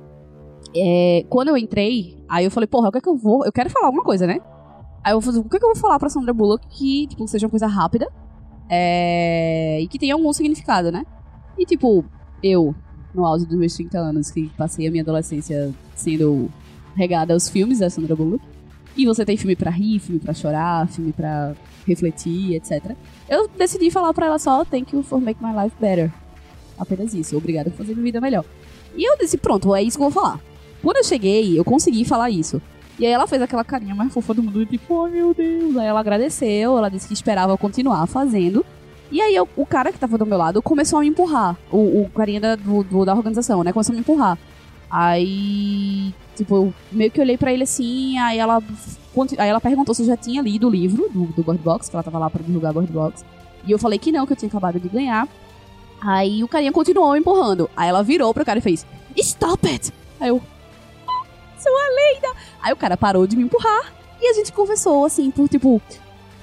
é, 0.76 1.24
quando 1.28 1.48
eu 1.48 1.56
entrei, 1.56 2.16
aí 2.28 2.44
eu 2.44 2.50
falei, 2.50 2.68
porra, 2.68 2.90
o 2.90 2.92
que 2.92 2.98
é 2.98 3.00
que 3.00 3.08
eu 3.08 3.16
vou? 3.16 3.44
Eu 3.44 3.50
quero 3.50 3.70
falar 3.70 3.86
alguma 3.86 4.04
coisa, 4.04 4.24
né? 4.24 4.38
Aí 5.02 5.12
eu 5.12 5.20
fazer, 5.20 5.40
o 5.40 5.48
que 5.48 5.56
é 5.56 5.58
que 5.58 5.64
eu 5.64 5.72
vou 5.72 5.76
falar 5.76 5.98
pra 5.98 6.08
Sandra 6.08 6.32
Bullock 6.32 6.64
que, 6.68 7.08
tipo, 7.08 7.26
seja 7.26 7.46
uma 7.46 7.50
coisa 7.50 7.66
rápida 7.66 8.08
é, 8.68 9.80
e 9.80 9.88
que 9.88 9.98
tenha 9.98 10.14
algum 10.14 10.32
significado, 10.32 10.90
né? 10.90 11.04
E, 11.58 11.64
tipo, 11.64 12.04
eu, 12.42 12.74
no 13.14 13.24
auge 13.24 13.46
dos 13.46 13.58
meus 13.58 13.74
30 13.74 13.98
anos, 13.98 14.30
que 14.30 14.48
passei 14.56 14.86
a 14.86 14.90
minha 14.90 15.02
adolescência 15.02 15.72
sendo 15.94 16.50
regada 16.96 17.32
aos 17.34 17.48
filmes 17.48 17.78
da 17.78 17.90
Sandra 17.90 18.16
Bullock. 18.16 18.44
E 18.96 19.06
você 19.06 19.24
tem 19.24 19.36
filme 19.36 19.56
pra 19.56 19.70
rir, 19.70 19.98
filme 19.98 20.20
pra 20.20 20.32
chorar, 20.32 20.86
filme 20.88 21.12
pra 21.12 21.54
refletir, 21.86 22.54
etc. 22.54 22.96
Eu 23.28 23.48
decidi 23.48 23.90
falar 23.90 24.14
pra 24.14 24.26
ela 24.26 24.38
só 24.38 24.64
Thank 24.64 24.94
you 24.94 25.02
for 25.02 25.20
making 25.20 25.44
my 25.44 25.64
life 25.64 25.76
better. 25.80 26.12
Apenas 26.78 27.12
isso. 27.14 27.36
Obrigada 27.36 27.70
por 27.70 27.78
fazer 27.78 27.92
minha 27.94 28.04
vida 28.04 28.20
melhor. 28.20 28.44
E 28.96 29.08
eu 29.08 29.18
disse, 29.18 29.36
pronto, 29.36 29.74
é 29.74 29.82
isso 29.82 29.98
que 29.98 30.04
eu 30.04 30.10
vou 30.10 30.22
falar. 30.22 30.40
Quando 30.82 30.98
eu 30.98 31.04
cheguei, 31.04 31.58
eu 31.58 31.64
consegui 31.64 32.04
falar 32.04 32.30
isso. 32.30 32.62
E 32.98 33.04
aí 33.06 33.12
ela 33.12 33.26
fez 33.26 33.42
aquela 33.42 33.64
carinha 33.64 33.94
mais 33.94 34.12
fofa 34.12 34.32
do 34.34 34.42
mundo, 34.42 34.64
tipo, 34.66 34.94
oh 34.94 35.08
meu 35.08 35.34
Deus. 35.34 35.76
Aí 35.76 35.86
ela 35.86 35.98
agradeceu, 36.00 36.78
ela 36.78 36.88
disse 36.88 37.08
que 37.08 37.14
esperava 37.14 37.56
continuar 37.58 38.06
fazendo. 38.06 38.64
E 39.10 39.20
aí 39.20 39.34
eu- 39.34 39.48
o 39.56 39.66
cara 39.66 39.92
que 39.92 39.98
tava 39.98 40.16
do 40.16 40.24
meu 40.26 40.38
lado 40.38 40.62
começou 40.62 40.98
a 40.98 41.02
me 41.02 41.08
empurrar. 41.08 41.56
O, 41.72 42.02
o 42.02 42.10
carinha 42.14 42.40
da, 42.40 42.54
do, 42.56 42.82
do- 42.84 43.04
da 43.04 43.14
organização, 43.14 43.62
né? 43.64 43.72
Começou 43.72 43.92
a 43.92 43.94
me 43.96 44.00
empurrar. 44.00 44.38
Aí, 44.90 46.14
tipo, 46.36 46.54
eu 46.54 46.74
meio 46.92 47.10
que 47.10 47.20
olhei 47.20 47.36
pra 47.36 47.52
ele 47.52 47.64
assim, 47.64 48.16
aí 48.18 48.38
ela, 48.38 48.62
aí 49.38 49.48
ela 49.48 49.60
perguntou 49.60 49.94
se 49.94 50.02
eu 50.02 50.06
já 50.06 50.16
tinha 50.16 50.40
lido 50.40 50.66
o 50.66 50.70
livro 50.70 51.08
do, 51.12 51.26
do 51.26 51.42
Bird 51.42 51.58
Box, 51.62 51.90
que 51.90 51.96
ela 51.96 52.02
tava 52.02 52.18
lá 52.18 52.30
pra 52.30 52.42
divulgar 52.42 52.72
Bird 52.72 52.92
Box. 52.92 53.24
E 53.66 53.70
eu 53.72 53.78
falei 53.78 53.98
que 53.98 54.10
não, 54.12 54.24
que 54.26 54.32
eu 54.32 54.36
tinha 54.36 54.48
acabado 54.48 54.78
de 54.80 54.88
ganhar. 54.88 55.28
Aí 56.00 56.42
o 56.44 56.48
carinha 56.48 56.72
continuou 56.72 57.12
me 57.12 57.18
empurrando. 57.18 57.68
Aí 57.76 57.88
ela 57.88 58.02
virou 58.02 58.32
pro 58.32 58.44
cara 58.44 58.58
e 58.58 58.62
fez, 58.62 58.86
Stop 59.16 59.66
it! 59.68 59.92
Aí 60.20 60.28
eu, 60.28 60.40
"Ah, 60.40 60.53
sua 61.64 61.82
lenda! 61.90 62.36
Aí 62.62 62.72
o 62.72 62.76
cara 62.76 62.96
parou 62.96 63.26
de 63.26 63.36
me 63.36 63.42
empurrar 63.42 63.92
e 64.20 64.28
a 64.28 64.32
gente 64.34 64.52
conversou, 64.52 65.04
assim, 65.04 65.30
por 65.30 65.48
tipo, 65.48 65.80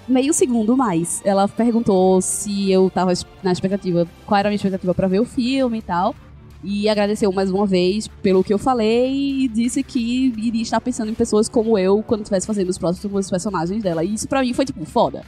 meio 0.08 0.34
segundo 0.34 0.76
mais. 0.76 1.22
Ela 1.24 1.48
perguntou 1.48 2.22
se 2.22 2.72
eu 2.72 2.90
tava 2.90 3.14
na 3.44 3.52
expectativa, 3.52 4.08
qual 4.26 4.40
era 4.40 4.50
a 4.50 4.52
minha 4.52 4.56
expectativa 4.56 4.94
pra 4.94 5.08
ver 5.08 5.20
o 5.20 5.26
filme 5.26 5.80
e 5.80 5.82
tal. 5.82 6.16
E 6.64 6.88
agradeceu 6.88 7.32
mais 7.32 7.50
uma 7.50 7.66
vez 7.66 8.08
pelo 8.08 8.44
que 8.44 8.54
eu 8.54 8.60
falei 8.60 9.46
e 9.46 9.48
disse 9.48 9.82
que 9.82 10.32
iria 10.38 10.62
estar 10.62 10.80
pensando 10.80 11.10
em 11.10 11.16
pessoas 11.16 11.50
como 11.50 11.76
eu 11.76 12.04
quando 12.04 12.22
estivesse 12.22 12.46
fazendo 12.46 12.70
os 12.70 12.78
próximos 12.78 13.30
personagens 13.30 13.82
dela. 13.82 14.04
E 14.04 14.14
isso 14.14 14.28
pra 14.28 14.42
mim 14.42 14.54
foi, 14.54 14.66
tipo, 14.66 14.86
foda. 14.86 15.24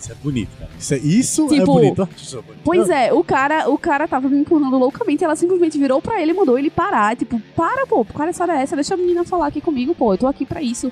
Isso 0.00 0.12
é 0.12 0.14
bonito, 0.16 0.50
cara. 0.58 0.70
Isso 0.78 0.94
é, 0.94 0.96
isso 0.98 1.46
é 1.46 1.48
Tipo, 1.58 1.66
bonito. 1.74 2.08
Isso 2.16 2.38
é 2.38 2.42
bonito. 2.42 2.60
Pois 2.64 2.88
é, 2.88 3.12
o 3.12 3.22
cara, 3.22 3.68
o 3.68 3.76
cara 3.78 4.08
tava 4.08 4.28
me 4.28 4.38
empurrando 4.40 4.78
loucamente, 4.78 5.22
ela 5.22 5.36
simplesmente 5.36 5.78
virou 5.78 6.00
pra 6.00 6.20
ele 6.20 6.32
e 6.32 6.34
mandou 6.34 6.58
ele 6.58 6.70
parar. 6.70 7.14
Tipo, 7.16 7.40
para, 7.54 7.86
pô, 7.86 8.04
cara, 8.04 8.30
essa 8.30 8.42
hora 8.42 8.58
é 8.58 8.62
essa, 8.62 8.74
deixa 8.74 8.94
a 8.94 8.96
menina 8.96 9.24
falar 9.24 9.46
aqui 9.48 9.60
comigo, 9.60 9.94
pô, 9.94 10.14
eu 10.14 10.18
tô 10.18 10.26
aqui 10.26 10.46
pra 10.46 10.62
isso. 10.62 10.90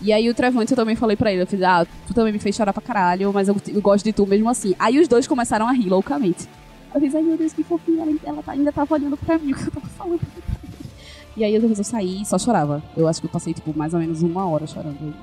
E 0.00 0.12
aí 0.12 0.28
o 0.28 0.34
Trevante 0.34 0.72
eu 0.72 0.76
também 0.76 0.96
falei 0.96 1.16
pra 1.16 1.32
ele, 1.32 1.42
eu 1.42 1.46
fiz, 1.46 1.62
ah, 1.62 1.86
tu 2.06 2.12
também 2.14 2.32
me 2.32 2.38
fez 2.38 2.54
chorar 2.56 2.72
pra 2.72 2.82
caralho, 2.82 3.32
mas 3.32 3.48
eu, 3.48 3.56
eu 3.68 3.80
gosto 3.80 4.04
de 4.04 4.12
tu 4.12 4.26
mesmo 4.26 4.48
assim. 4.48 4.74
Aí 4.78 4.98
os 4.98 5.06
dois 5.08 5.26
começaram 5.26 5.66
a 5.68 5.72
rir 5.72 5.88
loucamente. 5.88 6.46
Eu 6.94 7.00
fiz, 7.00 7.14
ai 7.14 7.22
meu 7.22 7.36
Deus, 7.36 7.52
que 7.52 7.62
fofinha, 7.62 8.02
ela, 8.02 8.12
ela 8.24 8.42
tá- 8.42 8.52
ainda 8.52 8.72
tava 8.72 8.94
olhando 8.94 9.16
pra 9.16 9.38
mim 9.38 9.52
o 9.52 9.54
que 9.56 9.66
eu 9.68 9.70
tava 9.72 9.86
falando. 9.88 10.20
E 11.36 11.44
aí 11.44 11.52
depois 11.58 11.78
eu 11.78 11.84
saí 11.84 12.22
e 12.22 12.24
só 12.26 12.38
chorava. 12.38 12.82
Eu 12.96 13.06
acho 13.06 13.20
que 13.20 13.26
eu 13.26 13.30
passei, 13.30 13.52
tipo, 13.52 13.76
mais 13.76 13.92
ou 13.92 14.00
menos 14.00 14.22
uma 14.22 14.46
hora 14.46 14.66
chorando. 14.66 15.14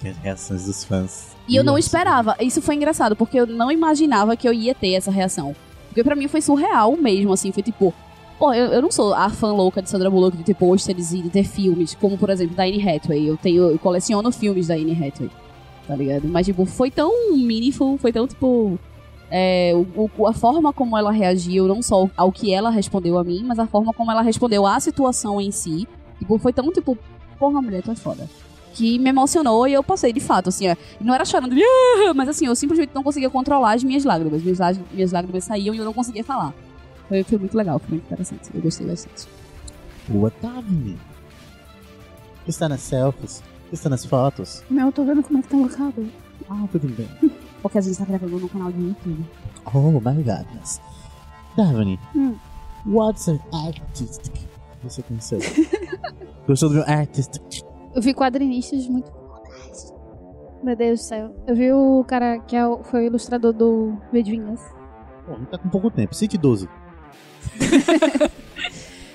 Tem 0.00 0.10
as 0.10 0.16
reações 0.18 0.64
dos 0.66 0.84
fãs. 0.84 1.36
E 1.48 1.56
eu 1.56 1.64
não 1.64 1.76
esperava. 1.78 2.36
Isso 2.40 2.62
foi 2.62 2.74
engraçado, 2.76 3.16
porque 3.16 3.38
eu 3.40 3.46
não 3.46 3.70
imaginava 3.70 4.36
que 4.36 4.48
eu 4.48 4.52
ia 4.52 4.74
ter 4.74 4.92
essa 4.94 5.10
reação. 5.10 5.54
Porque 5.88 6.02
pra 6.04 6.14
mim 6.16 6.28
foi 6.28 6.40
surreal 6.40 6.96
mesmo, 6.96 7.32
assim. 7.32 7.52
Foi 7.52 7.62
tipo, 7.62 7.92
Pô, 8.38 8.52
eu, 8.52 8.66
eu 8.72 8.82
não 8.82 8.90
sou 8.90 9.14
a 9.14 9.28
fã 9.30 9.52
louca 9.52 9.80
de 9.82 9.88
Sandra 9.88 10.10
Bullock 10.10 10.36
de 10.36 10.42
ter 10.42 10.54
pôsteres 10.54 11.12
e 11.12 11.22
de 11.22 11.30
ter 11.30 11.44
filmes, 11.44 11.94
como 11.94 12.18
por 12.18 12.28
exemplo 12.30 12.56
da 12.56 12.64
Anne 12.64 12.80
Hathaway. 12.88 13.28
Eu 13.28 13.36
tenho, 13.36 13.70
eu 13.70 13.78
coleciono 13.78 14.32
filmes 14.32 14.66
da 14.66 14.74
Anne 14.74 14.92
Hathaway, 14.92 15.30
tá 15.86 15.94
ligado? 15.94 16.26
Mas 16.28 16.46
tipo, 16.46 16.64
foi 16.64 16.90
tão 16.90 17.36
meaningful, 17.36 17.96
foi 17.98 18.12
tão 18.12 18.26
tipo 18.26 18.78
é, 19.30 19.72
o, 19.96 20.10
o- 20.18 20.26
a 20.26 20.32
forma 20.32 20.72
como 20.72 20.96
ela 20.98 21.12
reagiu, 21.12 21.68
não 21.68 21.80
só 21.82 22.08
ao 22.16 22.32
que 22.32 22.52
ela 22.52 22.68
respondeu 22.70 23.16
a 23.16 23.22
mim, 23.22 23.44
mas 23.44 23.58
a 23.60 23.66
forma 23.66 23.92
como 23.92 24.10
ela 24.10 24.22
respondeu 24.22 24.66
à 24.66 24.80
situação 24.80 25.40
em 25.40 25.50
si. 25.52 25.86
Tipo, 26.18 26.36
foi 26.38 26.52
tão 26.52 26.72
tipo, 26.72 26.98
porra, 27.38 27.62
mulher, 27.62 27.82
tu 27.82 27.90
é 27.92 27.94
foda. 27.94 28.28
Que 28.74 28.98
me 28.98 29.10
emocionou 29.10 29.66
e 29.68 29.72
eu 29.74 29.82
passei 29.82 30.12
de 30.12 30.20
fato, 30.20 30.48
assim, 30.48 30.68
ó. 30.70 30.76
Não 31.00 31.14
era 31.14 31.24
chorando, 31.24 31.54
"Ah", 31.54 32.14
mas 32.14 32.28
assim, 32.28 32.46
eu 32.46 32.54
simplesmente 32.56 32.90
não 32.94 33.02
conseguia 33.02 33.28
controlar 33.30 33.74
as 33.74 33.84
minhas 33.84 34.04
lágrimas. 34.04 34.42
Minhas, 34.42 34.78
minhas 34.92 35.12
lágrimas 35.12 35.44
saíam 35.44 35.74
e 35.74 35.78
eu 35.78 35.84
não 35.84 35.92
conseguia 35.92 36.24
falar. 36.24 36.54
Foi, 37.08 37.22
foi 37.22 37.38
muito 37.38 37.56
legal, 37.56 37.78
foi 37.78 37.90
muito 37.90 38.04
interessante. 38.06 38.48
Eu 38.54 38.60
gostei 38.62 38.86
bastante. 38.86 39.26
Boa 40.08 40.30
tarde. 40.30 40.96
Está 42.48 42.68
nas 42.68 42.80
selfies? 42.80 43.42
Está 43.72 43.88
nas 43.88 44.04
fotos? 44.04 44.62
Não, 44.70 44.86
eu 44.86 44.92
tô 44.92 45.04
vendo 45.04 45.22
como 45.22 45.38
é 45.38 45.42
que 45.42 45.48
tá 45.48 45.56
o 45.56 45.68
cabelo. 45.68 46.08
Ah, 46.50 46.66
tudo 46.72 46.88
bem. 46.88 47.08
Porque 47.62 47.78
a 47.78 47.80
gente 47.80 47.96
tá 47.96 48.04
gravando 48.04 48.38
no 48.38 48.48
canal 48.48 48.72
do 48.72 48.80
YouTube. 48.88 49.24
Oh 49.72 49.90
my 49.92 50.00
goodness. 50.22 50.80
Daphne, 51.56 51.98
Hum. 52.16 52.34
what's 52.86 53.28
an 53.28 53.38
artistic? 53.52 54.32
Você 54.82 55.02
conheceu? 55.02 55.38
Gostou 56.48 56.70
do 56.70 56.74
meu 56.76 56.84
artistic? 56.84 57.62
Eu 57.94 58.02
vi 58.02 58.14
quadrinistas 58.14 58.86
muito. 58.88 59.10
Meu 60.62 60.76
Deus 60.76 61.00
do 61.00 61.02
céu. 61.04 61.34
Eu 61.46 61.54
vi 61.56 61.72
o 61.72 62.04
cara 62.06 62.38
que 62.38 62.54
é 62.56 62.66
o- 62.66 62.82
foi 62.84 63.02
o 63.02 63.06
ilustrador 63.06 63.52
do 63.52 63.96
V 64.12 64.22
de 64.22 64.30
Vingança. 64.30 64.64
Pô, 65.26 65.32
não 65.36 65.44
tá 65.44 65.58
com 65.58 65.68
pouco 65.68 65.90
tempo. 65.90 66.14
Cite 66.14 66.38
12. 66.38 66.68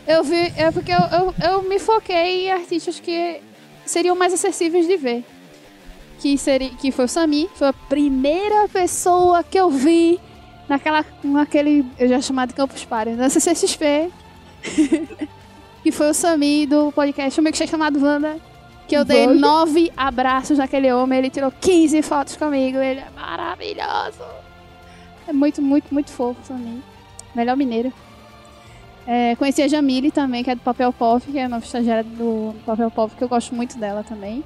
Eu 0.07 0.23
vi, 0.23 0.53
é 0.55 0.71
porque 0.71 0.89
eu, 0.91 0.99
eu, 0.99 1.33
eu 1.51 1.63
me 1.63 1.79
foquei 1.79 2.47
em 2.47 2.51
artistas 2.51 2.97
que 2.97 3.41
seriam 3.85 4.15
mais 4.15 4.33
acessíveis 4.33 4.87
de 4.87 4.95
ver. 4.95 5.25
Que, 6.19 6.37
seria, 6.37 6.69
que 6.69 6.91
foi 6.91 7.05
o 7.05 7.07
Sami, 7.09 7.49
foi 7.55 7.67
a 7.67 7.73
primeira 7.73 8.69
pessoa 8.69 9.43
que 9.43 9.59
eu 9.59 9.69
vi 9.69 10.17
naquela, 10.69 11.05
naquele, 11.21 11.85
eu 11.99 12.07
já 12.07 12.21
chamado 12.21 12.49
de 12.49 12.55
Campus 12.55 12.85
Party, 12.85 13.11
na 13.11 13.29
CCXP. 13.29 14.09
que 15.83 15.91
foi 15.91 16.09
o 16.09 16.13
Sami 16.13 16.65
do 16.65 16.89
podcast 16.93 17.37
O 17.39 17.43
Milkshake 17.43 17.69
chamado 17.69 18.01
Wanda. 18.01 18.37
Que 18.87 18.95
eu 18.95 19.03
dei 19.03 19.27
nove 19.27 19.91
abraços 19.97 20.57
naquele 20.57 20.91
homem, 20.91 21.19
ele 21.19 21.29
tirou 21.29 21.51
15 21.51 22.01
fotos 22.01 22.37
comigo, 22.37 22.77
ele 22.77 23.01
é 23.01 23.07
maravilhoso. 23.15 24.23
É 25.27 25.33
muito, 25.33 25.61
muito, 25.61 25.93
muito 25.93 26.09
fofo 26.09 26.39
Sami. 26.43 26.81
Melhor 27.35 27.57
mineiro. 27.57 27.91
É, 29.05 29.35
conheci 29.35 29.61
a 29.61 29.67
Jamile 29.67 30.11
também, 30.11 30.43
que 30.43 30.49
é 30.49 30.55
do 30.55 30.61
Papel 30.61 30.91
Pop, 30.91 31.25
que 31.25 31.37
é 31.37 31.45
a 31.45 31.49
nova 31.49 31.63
estagiária 31.65 32.03
do 32.03 32.53
Papel 32.65 32.89
Pop, 32.91 33.13
que 33.15 33.23
eu 33.23 33.27
gosto 33.29 33.53
muito 33.53 33.77
dela 33.77 34.03
também. 34.03 34.43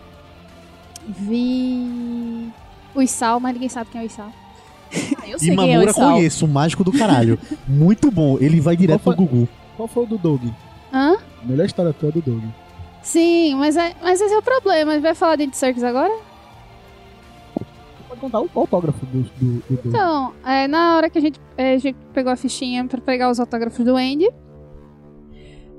Vi 1.07 2.49
o 2.93 3.01
Isal, 3.01 3.39
mas 3.39 3.53
ninguém 3.53 3.69
sabe 3.69 3.89
quem 3.91 4.01
é 4.01 4.03
o 4.03 4.07
Isal. 4.07 4.31
Ah, 5.17 5.27
eu 5.27 5.39
sei 5.39 5.55
quem 5.55 5.57
é 5.57 5.77
o 5.77 5.81
Imamura 5.81 5.91
Isal. 5.91 6.11
conheço, 6.13 6.45
o 6.45 6.47
mágico 6.47 6.83
do 6.83 6.91
caralho. 6.91 7.39
Muito 7.67 8.11
bom. 8.11 8.37
Ele 8.39 8.59
vai 8.59 8.75
direto 8.75 9.01
Qual 9.01 9.15
pro 9.15 9.25
Gugu. 9.25 9.49
Qual 9.77 9.87
foi 9.87 10.03
o 10.03 10.05
do 10.05 10.17
Doug? 10.17 10.43
Hã? 10.93 11.15
A 11.41 11.45
melhor 11.45 11.65
história 11.65 11.93
tua 11.93 12.09
é 12.09 12.11
do 12.11 12.21
Doug. 12.21 12.43
Sim, 13.01 13.55
mas, 13.55 13.75
é, 13.75 13.95
mas 14.01 14.21
esse 14.21 14.33
é 14.33 14.37
o 14.37 14.41
problema. 14.41 14.99
Vai 14.99 15.15
falar 15.15 15.35
de 15.35 15.43
Andy 15.43 15.57
Serkis 15.57 15.83
agora? 15.83 16.11
Pode 18.07 18.21
contar 18.21 18.41
o 18.41 18.49
autógrafo 18.53 19.05
do, 19.07 19.23
do, 19.23 19.59
do. 19.59 19.87
Então, 19.87 20.33
é, 20.45 20.67
na 20.67 20.97
hora 20.97 21.09
que 21.09 21.17
a 21.17 21.21
gente, 21.21 21.39
é, 21.57 21.73
a 21.73 21.77
gente 21.77 21.97
pegou 22.13 22.31
a 22.31 22.35
fichinha 22.35 22.85
pra 22.85 23.01
pegar 23.01 23.29
os 23.29 23.39
autógrafos 23.39 23.83
do 23.83 23.95
Andy, 23.95 24.29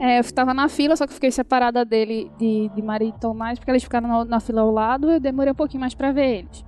é, 0.00 0.18
eu 0.18 0.32
tava 0.32 0.52
na 0.52 0.68
fila, 0.68 0.96
só 0.96 1.06
que 1.06 1.14
fiquei 1.14 1.30
separada 1.30 1.84
dele, 1.84 2.28
de, 2.36 2.68
de 2.74 2.82
Maria 2.82 3.08
e 3.08 3.12
Tomás, 3.12 3.56
porque 3.56 3.70
eles 3.70 3.84
ficaram 3.84 4.08
na, 4.08 4.24
na 4.24 4.40
fila 4.40 4.62
ao 4.62 4.70
lado, 4.72 5.08
eu 5.08 5.20
demorei 5.20 5.52
um 5.52 5.54
pouquinho 5.54 5.80
mais 5.80 5.94
pra 5.94 6.10
ver 6.10 6.38
eles. 6.38 6.64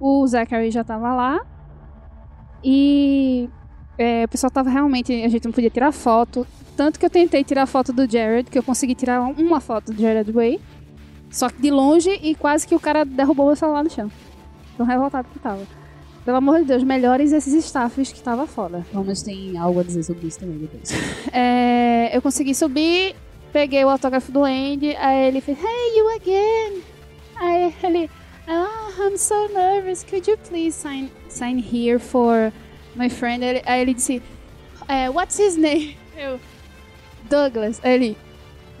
O 0.00 0.26
Zachary 0.26 0.70
já 0.70 0.82
tava 0.82 1.14
lá, 1.14 1.44
e 2.64 3.50
é, 3.98 4.24
o 4.24 4.28
pessoal 4.28 4.50
tava 4.50 4.70
realmente, 4.70 5.12
a 5.12 5.28
gente 5.28 5.44
não 5.44 5.52
podia 5.52 5.68
tirar 5.68 5.92
foto, 5.92 6.46
tanto 6.76 6.98
que 6.98 7.06
eu 7.06 7.10
tentei 7.10 7.44
tirar 7.44 7.66
foto 7.66 7.92
do 7.92 8.10
Jared, 8.10 8.50
que 8.50 8.58
eu 8.58 8.62
consegui 8.62 8.94
tirar 8.94 9.20
uma 9.20 9.60
foto 9.60 9.92
do 9.92 10.00
Jared 10.00 10.30
Way, 10.30 10.60
só 11.30 11.48
que 11.48 11.60
de 11.60 11.70
longe, 11.70 12.10
e 12.22 12.34
quase 12.34 12.66
que 12.66 12.74
o 12.74 12.80
cara 12.80 13.04
derrubou 13.04 13.46
meu 13.46 13.56
celular 13.56 13.82
no 13.82 13.90
chão. 13.90 14.10
Tão 14.76 14.86
revoltado 14.86 15.28
que 15.32 15.38
tava. 15.38 15.66
Pelo 16.24 16.36
amor 16.36 16.60
de 16.60 16.66
Deus, 16.66 16.84
melhores 16.84 17.32
esses 17.32 17.52
staffs 17.64 18.12
que 18.12 18.22
tava 18.22 18.46
foda. 18.46 18.86
Pelo 18.90 19.02
menos 19.02 19.22
tem 19.22 19.56
algo 19.58 19.80
a 19.80 19.82
dizer 19.82 20.04
sobre 20.04 20.28
isso 20.28 20.38
também 20.38 20.58
depois. 20.58 20.90
É, 21.32 22.16
eu 22.16 22.20
consegui 22.22 22.54
subir, 22.54 23.16
peguei 23.52 23.84
o 23.84 23.88
autógrafo 23.88 24.30
do 24.30 24.44
Andy, 24.44 24.94
aí 24.96 25.28
ele 25.28 25.40
fez, 25.40 25.58
Hey, 25.58 25.98
you 25.98 26.10
again! 26.16 26.82
Aí 27.36 27.74
ele, 27.82 28.10
Oh, 28.48 29.02
I'm 29.02 29.16
so 29.16 29.48
nervous, 29.48 30.04
could 30.04 30.28
you 30.28 30.36
please 30.48 30.74
sign, 30.76 31.10
sign 31.28 31.58
here 31.58 31.98
for 31.98 32.52
my 32.94 33.08
friend? 33.08 33.42
Aí 33.64 33.80
ele 33.80 33.94
disse, 33.94 34.22
é, 34.88 35.08
What's 35.08 35.38
his 35.38 35.56
name? 35.56 35.96
Eu, 36.16 36.38
Douglas. 37.36 37.80
Aí 37.82 37.94
ele, 37.94 38.16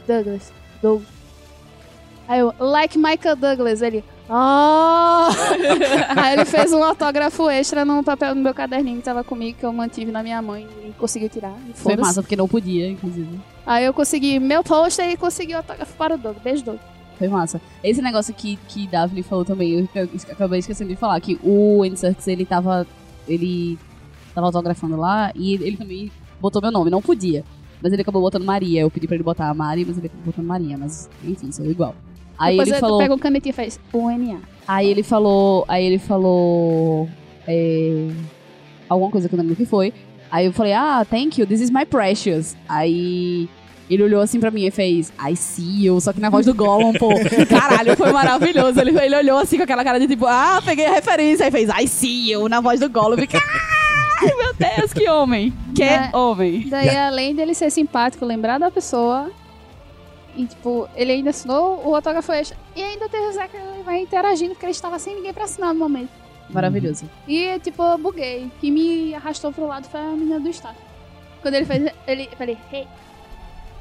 Douglas, 0.06 0.52
Doug. 0.82 1.02
Aí 2.28 2.40
eu, 2.40 2.52
Like 2.58 2.98
Michael 2.98 3.36
Douglas. 3.36 3.80
Ele, 3.82 4.04
Oh! 4.28 5.28
aí 6.16 6.34
ele 6.34 6.44
fez 6.44 6.72
um 6.72 6.82
autógrafo 6.82 7.50
extra 7.50 7.84
no 7.84 8.02
papel 8.04 8.34
no 8.34 8.40
meu 8.42 8.54
caderninho 8.54 8.98
que 8.98 9.02
tava 9.02 9.22
comigo, 9.24 9.58
que 9.58 9.66
eu 9.66 9.72
mantive 9.72 10.10
na 10.12 10.22
minha 10.22 10.40
mãe 10.40 10.66
e 10.86 10.92
conseguiu 10.92 11.28
tirar. 11.28 11.54
E 11.68 11.72
Foi 11.74 11.96
massa, 11.96 12.22
porque 12.22 12.36
não 12.36 12.46
podia, 12.48 12.88
inclusive. 12.88 13.40
Aí 13.66 13.84
eu 13.84 13.92
consegui 13.92 14.38
meu 14.38 14.62
pôster 14.62 15.10
e 15.10 15.16
consegui 15.16 15.54
o 15.54 15.58
autógrafo 15.58 15.94
para 15.96 16.14
o 16.14 16.18
Doug. 16.18 16.36
Beijo, 16.42 16.64
Doug. 16.64 16.78
Foi 17.18 17.28
massa. 17.28 17.60
Esse 17.82 18.00
negócio 18.00 18.32
que, 18.32 18.56
que 18.68 18.86
Daphne 18.86 19.22
falou 19.22 19.44
também, 19.44 19.88
eu 19.94 20.02
ac- 20.02 20.30
acabei 20.32 20.60
esquecendo 20.60 20.90
de 20.90 20.96
falar, 20.96 21.20
que 21.20 21.38
o 21.42 21.82
Andy 21.82 21.98
Serkis, 21.98 22.26
ele 22.28 22.44
tava. 22.46 22.86
Ele 23.28 23.78
tava 24.34 24.46
autografando 24.46 24.96
lá 24.96 25.30
e 25.34 25.54
ele 25.54 25.76
também 25.76 26.10
botou 26.40 26.62
meu 26.62 26.72
nome. 26.72 26.90
Não 26.90 27.02
podia. 27.02 27.44
Mas 27.82 27.92
ele 27.92 28.02
acabou 28.02 28.22
botando 28.22 28.44
Maria. 28.44 28.82
Eu 28.82 28.90
pedi 28.90 29.06
pra 29.06 29.16
ele 29.16 29.24
botar 29.24 29.48
a 29.48 29.54
Mari, 29.54 29.84
mas 29.84 29.98
ele 29.98 30.06
acabou 30.06 30.26
botando 30.26 30.46
Maria. 30.46 30.78
Mas, 30.78 31.10
enfim, 31.24 31.50
sou 31.50 31.66
igual. 31.66 31.94
Aí 32.38 32.56
Depois 32.56 32.68
ele 32.68 32.78
falou. 32.80 32.98
pega 32.98 33.14
um 33.14 33.18
canetinho 33.18 33.52
e 33.52 33.54
faz 33.54 33.80
UNA. 33.92 34.40
Aí 34.66 34.88
ele 34.88 35.02
falou. 35.02 35.64
Aí 35.68 35.84
ele 35.84 35.98
falou. 35.98 37.08
é, 37.46 38.08
alguma 38.88 39.10
coisa 39.10 39.28
que 39.28 39.34
eu 39.34 39.36
não 39.36 39.42
lembro 39.44 39.54
o 39.54 39.56
que 39.56 39.66
foi. 39.66 39.92
Aí 40.30 40.46
eu 40.46 40.52
falei, 40.52 40.72
ah, 40.72 41.04
thank 41.08 41.38
you, 41.38 41.46
this 41.46 41.60
is 41.60 41.70
my 41.70 41.84
precious. 41.84 42.56
Aí 42.66 43.48
ele 43.90 44.02
olhou 44.02 44.22
assim 44.22 44.40
pra 44.40 44.50
mim 44.50 44.64
e 44.64 44.70
fez, 44.70 45.12
I 45.20 45.36
see 45.36 45.84
you, 45.84 46.00
só 46.00 46.12
que 46.12 46.20
na 46.20 46.30
voz 46.30 46.46
do 46.46 46.54
Gollum, 46.54 46.94
pô. 46.94 47.10
Caralho, 47.50 47.94
foi 47.96 48.10
maravilhoso. 48.12 48.80
Ele, 48.80 48.98
ele 48.98 49.16
olhou 49.16 49.38
assim 49.38 49.58
com 49.58 49.64
aquela 49.64 49.84
cara 49.84 50.00
de 50.00 50.06
tipo, 50.06 50.26
ah, 50.26 50.62
peguei 50.64 50.86
a 50.86 50.94
referência. 50.94 51.44
Aí 51.44 51.50
fez, 51.52 51.68
I 51.68 51.86
see 51.86 52.32
you, 52.32 52.48
na 52.48 52.60
voz 52.60 52.80
do 52.80 52.88
Gollum. 52.88 53.18
Fiquei, 53.18 53.38
ai, 53.38 53.71
meu 54.36 54.54
Deus, 54.54 54.92
que 54.92 55.08
homem. 55.08 55.52
Que 55.74 55.84
Né? 55.84 56.10
homem. 56.12 56.68
Daí, 56.68 56.96
além 56.96 57.34
dele 57.34 57.54
ser 57.54 57.70
simpático, 57.70 58.24
lembrar 58.24 58.58
da 58.58 58.70
pessoa. 58.70 59.30
E, 60.34 60.46
tipo, 60.46 60.88
ele 60.96 61.12
ainda 61.12 61.30
assinou 61.30 61.82
o 61.86 61.94
autógrafo 61.94 62.32
extra. 62.32 62.56
E 62.74 62.82
ainda 62.82 63.08
teve 63.08 63.26
o 63.26 63.32
Zachary 63.32 63.82
vai 63.84 64.00
interagindo, 64.00 64.54
porque 64.54 64.64
ele 64.66 64.72
estava 64.72 64.98
sem 64.98 65.14
ninguém 65.16 65.32
pra 65.32 65.44
assinar 65.44 65.74
no 65.74 65.80
momento. 65.80 66.10
Maravilhoso. 66.48 67.08
E, 67.28 67.58
tipo, 67.60 67.82
eu 67.82 67.98
buguei. 67.98 68.50
Que 68.60 68.70
me 68.70 69.14
arrastou 69.14 69.52
pro 69.52 69.66
lado 69.66 69.88
foi 69.88 70.00
a 70.00 70.04
menina 70.04 70.40
do 70.40 70.48
staff. 70.48 70.76
Quando 71.42 71.54
ele 71.54 71.66
fez, 71.66 71.92
ele, 72.06 72.28
eu 72.30 72.36
falei, 72.36 72.56
hey, 72.72 72.86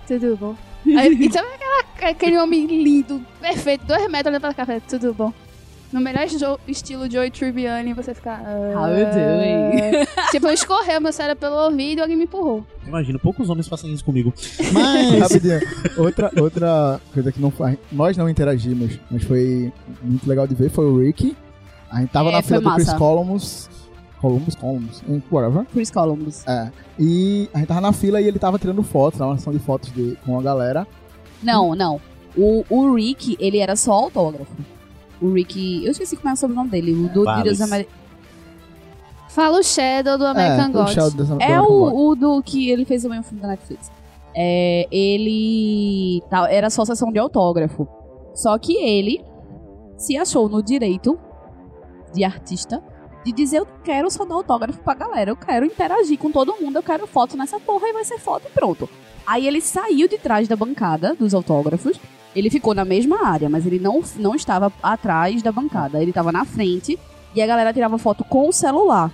tudo 0.07 0.35
bom? 0.35 0.55
Aí, 0.97 1.13
e 1.13 1.31
sabe 1.31 1.47
aquela, 1.53 2.11
aquele 2.11 2.38
homem 2.38 2.65
lindo, 2.65 3.23
perfeito, 3.39 3.85
dois 3.85 4.01
metros 4.09 4.27
olhando 4.31 4.41
pra 4.41 4.53
cá, 4.53 4.65
falei, 4.65 4.81
tudo 4.81 5.13
bom. 5.13 5.31
No 5.91 5.99
melhor 5.99 6.26
estilo 6.68 7.11
Joey 7.11 7.30
Tribbiani, 7.31 7.93
você 7.93 8.13
ficar... 8.13 8.41
How 8.41 8.88
you 8.88 9.05
doing? 9.11 10.05
tipo, 10.31 10.47
escorreu 10.49 11.01
meu 11.01 11.11
cérebro 11.11 11.39
pelo 11.41 11.55
ouvido 11.65 11.99
e 11.99 12.01
alguém 12.01 12.15
me 12.15 12.23
empurrou. 12.23 12.65
Imagino, 12.88 13.19
poucos 13.19 13.49
homens 13.49 13.68
fazem 13.68 13.91
isso 13.93 14.03
comigo. 14.05 14.34
Mas. 14.72 15.19
Rapidinho. 15.19 15.59
Outra, 15.97 16.31
outra 16.39 17.01
coisa 17.13 17.31
que 17.31 17.41
não 17.41 17.51
faz. 17.51 17.77
Nós 17.91 18.15
não 18.15 18.30
interagimos, 18.30 18.97
mas 19.09 19.23
foi 19.23 19.72
muito 20.01 20.27
legal 20.27 20.47
de 20.47 20.55
ver 20.55 20.69
foi 20.69 20.85
o 20.85 20.99
Ricky. 20.99 21.35
A 21.91 21.99
gente 21.99 22.09
tava 22.11 22.30
É, 22.30 22.31
na 22.34 22.41
fila 22.41 22.61
do 22.61 22.73
Chris. 22.76 22.93
Columbus. 22.93 23.69
Columbus, 24.22 24.55
Columbus, 24.55 25.03
whatever. 25.31 25.65
Chris 25.73 25.89
Columbus. 25.89 26.47
É. 26.47 26.72
E 26.99 27.49
a 27.53 27.57
gente 27.57 27.68
tava 27.68 27.81
na 27.81 27.91
fila 27.91 28.22
e 28.22 28.27
ele 28.27 28.38
tava 28.38 28.59
tirando 28.59 28.84
fotos, 28.84 29.19
uma 29.19 29.35
sessão 29.35 29.51
de 29.51 29.57
fotos 29.59 29.91
de, 29.91 30.15
com 30.23 30.39
a 30.39 30.43
galera. 30.43 30.88
Não, 31.41 31.73
não. 31.76 31.99
O, 32.38 32.63
o 32.69 32.93
Rick, 32.95 33.35
ele 33.39 33.57
era 33.57 33.76
só 33.76 33.91
autógrafo. 33.93 34.51
O 35.22 35.31
Rick. 35.34 35.85
Eu 35.85 35.91
esqueci 35.91 36.15
como 36.18 36.30
é 36.30 36.34
o 36.34 36.35
sobrenome 36.38 36.69
dele. 36.69 36.93
O 36.93 37.10
do 37.10 37.23
Wallace. 37.23 37.43
Deus 37.43 37.61
Ameri- 37.61 37.88
Fala 39.30 39.60
o 39.60 39.64
Shadow 39.64 40.18
do 40.18 40.26
American 40.26 40.65
é, 40.65 40.69
o 40.69 41.10
do 41.11 41.41
É 41.41 41.61
o, 41.61 42.10
o 42.10 42.15
do 42.15 42.43
que 42.43 42.69
ele 42.69 42.84
fez 42.84 43.03
também 43.03 43.19
um 43.19 43.23
filme 43.23 43.41
da 43.41 43.48
Netflix. 43.49 43.89
É, 44.35 44.88
ele. 44.91 46.22
tá, 46.30 46.52
era 46.52 46.69
só 46.69 46.84
sessão 46.84 47.11
de 47.11 47.19
autógrafo. 47.19 47.88
Só 48.34 48.57
que 48.57 48.76
ele 48.77 49.23
se 49.98 50.18
achou 50.18 50.49
no 50.49 50.61
direito 50.61 51.18
de 52.14 52.23
artista 52.23 52.84
de 53.23 53.31
dizer 53.31 53.60
eu 53.60 53.68
quero 53.84 54.10
só 54.10 54.26
dar 54.26 54.34
autógrafo 54.35 54.80
pra 54.80 54.95
galera, 54.95 55.30
eu 55.30 55.35
quero 55.35 55.65
interagir 55.65 56.18
com 56.18 56.31
todo 56.31 56.60
mundo, 56.60 56.77
eu 56.77 56.84
quero 56.84 57.06
foto 57.06 57.38
nessa 57.38 57.60
porra 57.60 57.88
e 57.88 57.93
vai 57.93 58.03
ser 58.03 58.18
foto 58.18 58.48
e 58.48 58.52
pronto. 58.52 58.89
Aí 59.27 59.48
ele 59.48 59.61
saiu 59.61 60.07
de 60.07 60.18
trás 60.18 60.48
da 60.48 60.56
bancada 60.56 61.14
dos 61.14 61.34
autógrafos, 61.35 61.99
ele 62.36 62.49
ficou 62.49 62.74
na 62.74 62.86
mesma 62.86 63.28
área, 63.28 63.49
mas 63.49 63.66
ele 63.66 63.80
não, 63.80 64.02
não 64.18 64.36
estava 64.36 64.72
atrás 64.82 65.41
da 65.41 65.52
bancada, 65.52 66.02
ele 66.02 66.12
estava 66.12 66.32
na 66.32 66.45
frente 66.45 66.98
e 67.36 67.41
a 67.41 67.48
galera 67.48 67.74
tirava 67.74 67.98
foto 67.98 68.24
com 68.24 68.48
o 68.48 68.53
celular. 68.53 69.12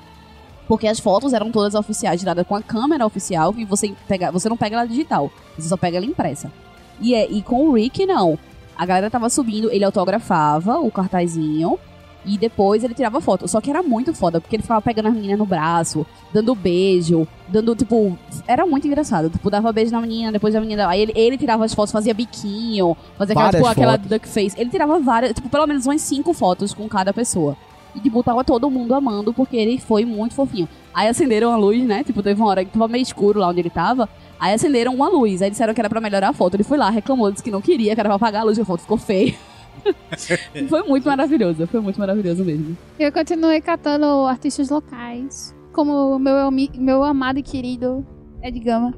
Porque 0.67 0.87
as 0.87 0.99
fotos 0.99 1.33
eram 1.33 1.51
todas 1.51 1.75
oficiais, 1.75 2.19
tiradas 2.19 2.45
com 2.45 2.55
a 2.55 2.61
câmera 2.61 3.05
oficial, 3.05 3.53
e 3.57 3.63
você, 3.63 3.93
pega, 4.07 4.31
você 4.31 4.49
não 4.49 4.57
pega 4.57 4.75
ela 4.75 4.85
digital, 4.85 5.31
você 5.57 5.69
só 5.69 5.77
pega 5.77 5.97
ela 5.97 6.05
impressa. 6.05 6.51
E, 6.99 7.15
é, 7.15 7.29
e 7.29 7.41
com 7.41 7.69
o 7.69 7.73
Rick, 7.73 8.05
não. 8.05 8.37
A 8.77 8.85
galera 8.85 9.09
tava 9.09 9.29
subindo, 9.29 9.71
ele 9.71 9.85
autografava 9.85 10.79
o 10.79 10.91
cartazinho, 10.91 11.79
e 12.27 12.37
depois 12.37 12.83
ele 12.83 12.93
tirava 12.93 13.21
foto. 13.21 13.47
Só 13.47 13.61
que 13.61 13.69
era 13.69 13.81
muito 13.81 14.13
foda, 14.13 14.41
porque 14.41 14.57
ele 14.57 14.61
ficava 14.61 14.81
pegando 14.81 15.07
as 15.07 15.13
meninas 15.13 15.39
no 15.39 15.45
braço, 15.45 16.05
dando 16.33 16.53
beijo, 16.53 17.25
dando, 17.47 17.73
tipo. 17.73 18.17
Era 18.45 18.65
muito 18.65 18.85
engraçado. 18.85 19.29
Tipo, 19.29 19.49
dava 19.49 19.71
beijo 19.71 19.91
na 19.91 20.01
menina, 20.01 20.31
depois 20.31 20.53
a 20.53 20.59
menina. 20.59 20.89
Aí 20.89 21.01
ele, 21.01 21.13
ele 21.15 21.37
tirava 21.37 21.63
as 21.63 21.73
fotos, 21.73 21.93
fazia 21.93 22.13
biquinho, 22.13 22.97
fazia 23.17 23.33
aquela, 23.33 23.51
tipo, 23.51 23.65
aquela 23.65 23.97
duck 23.97 24.27
face. 24.27 24.59
Ele 24.59 24.69
tirava 24.69 24.99
várias, 24.99 25.33
tipo, 25.33 25.47
pelo 25.47 25.65
menos 25.65 25.85
umas 25.85 26.01
cinco 26.01 26.33
fotos 26.33 26.73
com 26.73 26.87
cada 26.89 27.13
pessoa. 27.13 27.55
E, 27.95 27.99
tipo, 28.01 28.21
tava 28.21 28.43
todo 28.43 28.69
mundo 28.69 28.93
amando, 28.93 29.33
porque 29.33 29.55
ele 29.55 29.79
foi 29.79 30.03
muito 30.03 30.35
fofinho. 30.35 30.67
Aí 30.93 31.07
acenderam 31.07 31.53
a 31.53 31.55
luz, 31.55 31.81
né? 31.83 32.03
Tipo, 32.03 32.21
teve 32.21 32.41
uma 32.41 32.49
hora 32.49 32.65
que 32.65 32.71
tava 32.71 32.89
meio 32.89 33.01
escuro 33.01 33.39
lá 33.39 33.47
onde 33.47 33.61
ele 33.61 33.69
tava. 33.69 34.09
Aí 34.37 34.53
acenderam 34.53 34.93
uma 34.93 35.07
luz. 35.07 35.41
Aí 35.41 35.49
disseram 35.49 35.73
que 35.73 35.79
era 35.79 35.89
pra 35.89 36.01
melhorar 36.01 36.29
a 36.29 36.33
foto. 36.33 36.55
Ele 36.55 36.63
foi 36.63 36.77
lá, 36.77 36.89
reclamou, 36.89 37.31
disse 37.31 37.43
que 37.43 37.49
não 37.49 37.61
queria, 37.61 37.95
que 37.95 37.99
era 37.99 38.09
pra 38.09 38.15
apagar 38.15 38.41
a 38.41 38.45
luz, 38.45 38.57
e 38.57 38.61
a 38.61 38.65
foto 38.65 38.81
ficou 38.81 38.97
feia. 38.97 39.33
foi 40.69 40.83
muito 40.83 41.05
maravilhoso, 41.05 41.67
foi 41.67 41.79
muito 41.79 41.99
maravilhoso 41.99 42.43
mesmo. 42.43 42.77
Eu 42.99 43.11
continuei 43.11 43.61
catando 43.61 44.05
artistas 44.27 44.69
locais, 44.69 45.55
como 45.73 46.15
o 46.15 46.19
meu, 46.19 46.51
meu 46.51 47.03
amado 47.03 47.39
e 47.39 47.43
querido 47.43 48.05
Ed 48.41 48.59
Gama. 48.59 48.93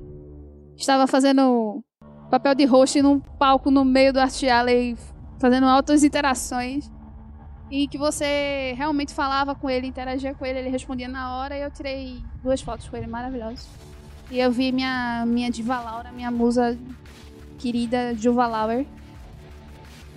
Estava 0.77 1.07
fazendo 1.07 1.83
papel 2.29 2.55
de 2.55 2.65
host 2.65 3.01
num 3.01 3.19
palco 3.19 3.71
no 3.71 3.83
meio 3.83 4.13
do 4.13 4.19
Art 4.19 4.43
Alley, 4.43 4.95
fazendo 5.39 5.65
altas 5.65 6.03
interações. 6.03 6.89
E 7.71 7.87
que 7.87 7.99
você 7.99 8.73
realmente 8.75 9.13
falava 9.13 9.53
com 9.53 9.69
ele, 9.69 9.85
interagia 9.85 10.33
com 10.33 10.43
ele, 10.43 10.59
ele 10.59 10.69
respondia 10.69 11.07
na 11.07 11.37
hora 11.37 11.55
e 11.55 11.61
eu 11.61 11.69
tirei 11.69 12.17
duas 12.41 12.61
fotos 12.61 12.87
com 12.89 12.97
ele 12.97 13.05
maravilhosas. 13.05 13.67
E 14.31 14.39
eu 14.39 14.51
vi 14.51 14.71
minha, 14.71 15.23
minha 15.27 15.51
diva 15.51 15.79
Laura, 15.79 16.11
minha 16.11 16.31
musa 16.31 16.77
querida 17.59 18.15
Juva 18.15 18.47
Lauer. 18.47 18.85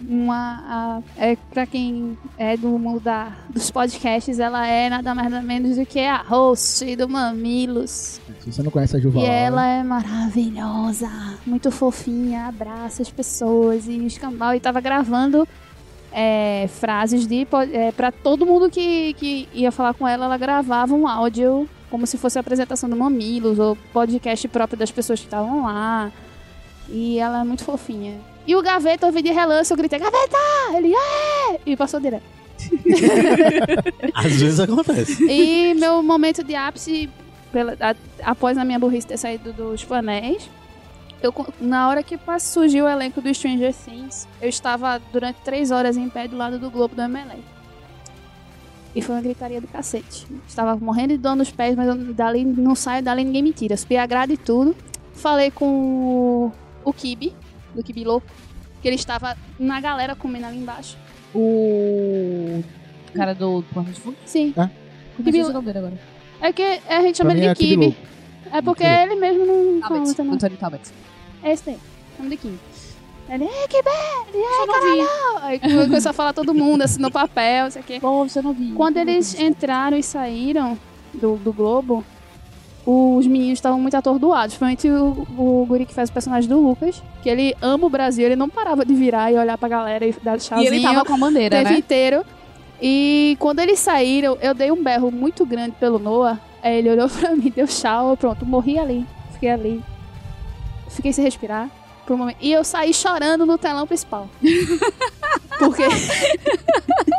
Uma, 0.08 0.64
a, 0.66 1.02
é, 1.16 1.36
pra 1.52 1.66
quem 1.66 2.18
é 2.36 2.56
do 2.56 2.68
mundo 2.78 3.00
da, 3.00 3.32
dos 3.50 3.70
podcasts, 3.70 4.38
ela 4.38 4.66
é 4.66 4.90
nada 4.90 5.14
mais 5.14 5.30
nada 5.30 5.44
menos 5.44 5.76
do 5.76 5.86
que 5.86 6.00
a 6.00 6.16
host 6.22 6.96
do 6.96 7.08
Mamilos. 7.08 8.20
Se 8.40 8.52
você 8.52 8.62
não 8.62 8.70
conhece 8.70 8.96
a 8.96 9.00
Juva 9.00 9.20
E 9.20 9.24
ela 9.24 9.66
é 9.66 9.82
maravilhosa, 9.82 11.08
muito 11.46 11.70
fofinha, 11.70 12.46
abraça 12.46 13.02
as 13.02 13.10
pessoas 13.10 13.86
e 13.86 14.04
escambau. 14.06 14.54
E 14.54 14.60
tava 14.60 14.80
gravando 14.80 15.46
é, 16.12 16.68
frases 16.68 17.26
de 17.26 17.46
é, 17.72 17.92
para 17.92 18.10
todo 18.10 18.44
mundo 18.44 18.68
que, 18.70 19.14
que 19.14 19.48
ia 19.52 19.72
falar 19.72 19.94
com 19.94 20.06
ela, 20.06 20.26
ela 20.26 20.36
gravava 20.36 20.94
um 20.94 21.06
áudio 21.06 21.68
como 21.90 22.06
se 22.06 22.16
fosse 22.16 22.38
a 22.38 22.40
apresentação 22.40 22.88
do 22.88 22.96
Mamilos 22.96 23.58
ou 23.58 23.76
podcast 23.92 24.48
próprio 24.48 24.78
das 24.78 24.90
pessoas 24.90 25.20
que 25.20 25.26
estavam 25.26 25.64
lá. 25.64 26.10
E 26.88 27.18
ela 27.18 27.40
é 27.40 27.44
muito 27.44 27.64
fofinha. 27.64 28.31
E 28.46 28.56
o 28.56 28.62
Gaveta, 28.62 29.06
eu 29.06 29.12
vi 29.12 29.22
de 29.22 29.30
relance, 29.32 29.70
eu 29.72 29.76
gritei, 29.76 29.98
Gaveta! 29.98 30.36
Ele, 30.74 30.92
é! 30.94 31.60
E 31.64 31.76
passou 31.76 32.00
direto. 32.00 32.24
Às 34.14 34.32
vezes 34.36 34.60
acontece. 34.60 35.24
E 35.24 35.74
meu 35.74 36.02
momento 36.02 36.42
de 36.42 36.54
ápice, 36.54 37.08
pela- 37.52 37.76
a- 37.80 37.94
após 38.22 38.56
a 38.58 38.64
minha 38.64 38.78
burrice 38.78 39.06
ter 39.06 39.16
saído 39.16 39.52
dos 39.52 39.84
painéis, 39.84 40.48
eu, 41.22 41.32
na 41.60 41.88
hora 41.88 42.02
que 42.02 42.18
surgiu 42.40 42.84
o 42.84 42.88
elenco 42.88 43.20
do 43.20 43.32
Stranger 43.32 43.72
Things, 43.74 44.26
eu 44.40 44.48
estava 44.48 45.00
durante 45.12 45.36
três 45.44 45.70
horas 45.70 45.96
em 45.96 46.08
pé 46.08 46.26
do 46.26 46.36
lado 46.36 46.58
do 46.58 46.70
Globo 46.70 46.94
do 46.96 47.02
MLA. 47.08 47.36
E 48.94 49.00
foi 49.00 49.14
uma 49.14 49.22
gritaria 49.22 49.60
do 49.60 49.66
cacete. 49.68 50.26
Estava 50.46 50.76
morrendo 50.76 51.10
de 51.14 51.18
dor 51.18 51.34
nos 51.36 51.50
pés, 51.50 51.74
mas 51.76 51.88
eu, 51.88 51.96
dali 52.12 52.44
não 52.44 52.74
saio, 52.74 53.02
dali 53.02 53.24
ninguém 53.24 53.42
me 53.42 53.52
tira. 53.52 53.76
Subi 53.76 53.96
a 53.96 54.04
grade 54.04 54.34
e 54.34 54.36
tudo. 54.36 54.76
Falei 55.14 55.50
com 55.50 55.64
o, 55.64 56.52
o 56.84 56.92
Kibi, 56.92 57.32
do 57.74 57.82
Kibi 57.82 58.04
Louco, 58.04 58.26
que 58.80 58.88
ele 58.88 58.96
estava 58.96 59.36
na 59.58 59.80
galera 59.80 60.14
comendo 60.14 60.46
ali 60.46 60.58
embaixo. 60.58 60.96
O 61.34 62.62
cara 63.14 63.34
do 63.34 63.62
Porta 63.72 63.90
de 63.92 64.00
Fogo? 64.00 64.16
Sim. 64.24 64.52
Ah. 64.56 64.68
Como 65.16 65.28
é 65.28 65.32
que 65.32 65.38
Kibi- 65.38 65.40
é 65.40 65.44
o 65.46 65.52
nome 65.52 65.66
dele 65.66 65.78
agora? 65.78 66.00
É 66.40 66.52
que 66.52 66.62
a 66.88 67.00
gente 67.02 67.18
chama 67.18 67.30
Pra 67.30 67.38
ele 67.38 67.48
mim 67.48 67.54
de 67.54 67.62
é 67.64 67.66
Kibi. 67.68 67.96
É 68.52 68.62
porque 68.62 68.84
ele 68.84 69.14
mesmo 69.16 69.46
não 69.46 69.80
Talbot. 69.80 70.22
não. 70.22 70.34
Antônio 70.34 70.56
Talbot. 70.58 70.82
É 71.42 71.52
esse 71.52 71.64
daí. 71.66 71.78
Chama 72.16 72.30
de 72.30 72.36
Kibi. 72.36 72.58
Ele, 73.28 73.44
é 73.44 73.68
Kibi, 73.68 73.88
é 73.88 74.66
caralho. 74.66 75.08
Aí 75.42 75.58
começou 75.60 76.10
a 76.10 76.12
falar 76.12 76.32
todo 76.32 76.52
mundo, 76.52 76.82
assim, 76.82 77.00
no 77.00 77.10
papel, 77.10 77.64
não 77.64 77.70
sei 77.70 77.82
o 77.82 77.84
quê. 77.84 77.98
Pô, 78.00 78.28
você 78.28 78.42
não 78.42 78.52
viu. 78.52 78.74
Quando 78.74 78.96
eles 78.98 79.38
entraram 79.38 79.96
e 79.96 80.02
saíram 80.02 80.78
do, 81.14 81.36
do 81.36 81.52
Globo, 81.52 82.04
os 82.84 83.26
meninos 83.26 83.58
estavam 83.58 83.80
muito 83.80 83.96
atordoados. 83.96 84.56
Principalmente 84.56 84.88
o, 84.90 85.26
o 85.38 85.66
guri 85.68 85.86
que 85.86 85.94
faz 85.94 86.10
o 86.10 86.12
personagem 86.12 86.48
do 86.48 86.60
Lucas, 86.60 87.02
que 87.22 87.28
ele 87.28 87.54
ama 87.62 87.86
o 87.86 87.90
Brasil, 87.90 88.26
ele 88.26 88.36
não 88.36 88.48
parava 88.48 88.84
de 88.84 88.94
virar 88.94 89.30
e 89.32 89.36
olhar 89.38 89.56
pra 89.56 89.68
galera 89.68 90.04
e 90.06 90.12
dar 90.22 90.36
E 90.36 90.40
tchauzinho 90.40 90.74
ele 90.74 90.82
tava 90.82 91.04
com 91.04 91.12
a 91.12 91.16
o 91.16 91.18
bandeira, 91.18 91.56
tempo 91.58 91.70
né? 91.70 91.78
inteiro. 91.78 92.24
E 92.80 93.36
quando 93.38 93.60
eles 93.60 93.78
saíram, 93.78 94.36
eu 94.40 94.52
dei 94.54 94.72
um 94.72 94.82
berro 94.82 95.10
muito 95.12 95.46
grande 95.46 95.72
pelo 95.78 95.98
Noah. 96.00 96.40
Aí 96.62 96.78
ele 96.78 96.90
olhou 96.90 97.08
pra 97.10 97.34
mim, 97.36 97.52
deu 97.54 97.66
tchau, 97.66 98.16
pronto, 98.16 98.44
morri 98.44 98.78
ali. 98.78 99.06
Fiquei 99.34 99.50
ali. 99.50 99.82
Fiquei 100.88 101.12
sem 101.12 101.24
respirar 101.24 101.70
por 102.04 102.14
um 102.14 102.16
momento. 102.18 102.38
E 102.40 102.52
eu 102.52 102.64
saí 102.64 102.92
chorando 102.92 103.46
no 103.46 103.56
telão 103.56 103.86
principal. 103.86 104.28
Porque 105.58 105.84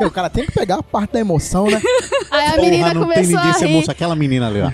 o 0.06 0.12
cara 0.12 0.30
tem 0.30 0.46
que 0.46 0.52
pegar 0.52 0.76
a 0.76 0.84
parte 0.84 1.14
da 1.14 1.20
emoção, 1.20 1.68
né? 1.68 1.82
aí 2.30 2.48
a 2.48 2.52
Porra, 2.52 2.62
menina 2.62 2.94
não 2.94 2.94
tem 2.94 3.02
começou 3.14 3.36
ninguém 3.38 3.52
a 3.52 3.58
rir. 3.58 3.72
emoção. 3.74 3.92
Aquela 3.92 4.16
menina 4.16 4.48
ali, 4.48 4.62
ó. 4.62 4.72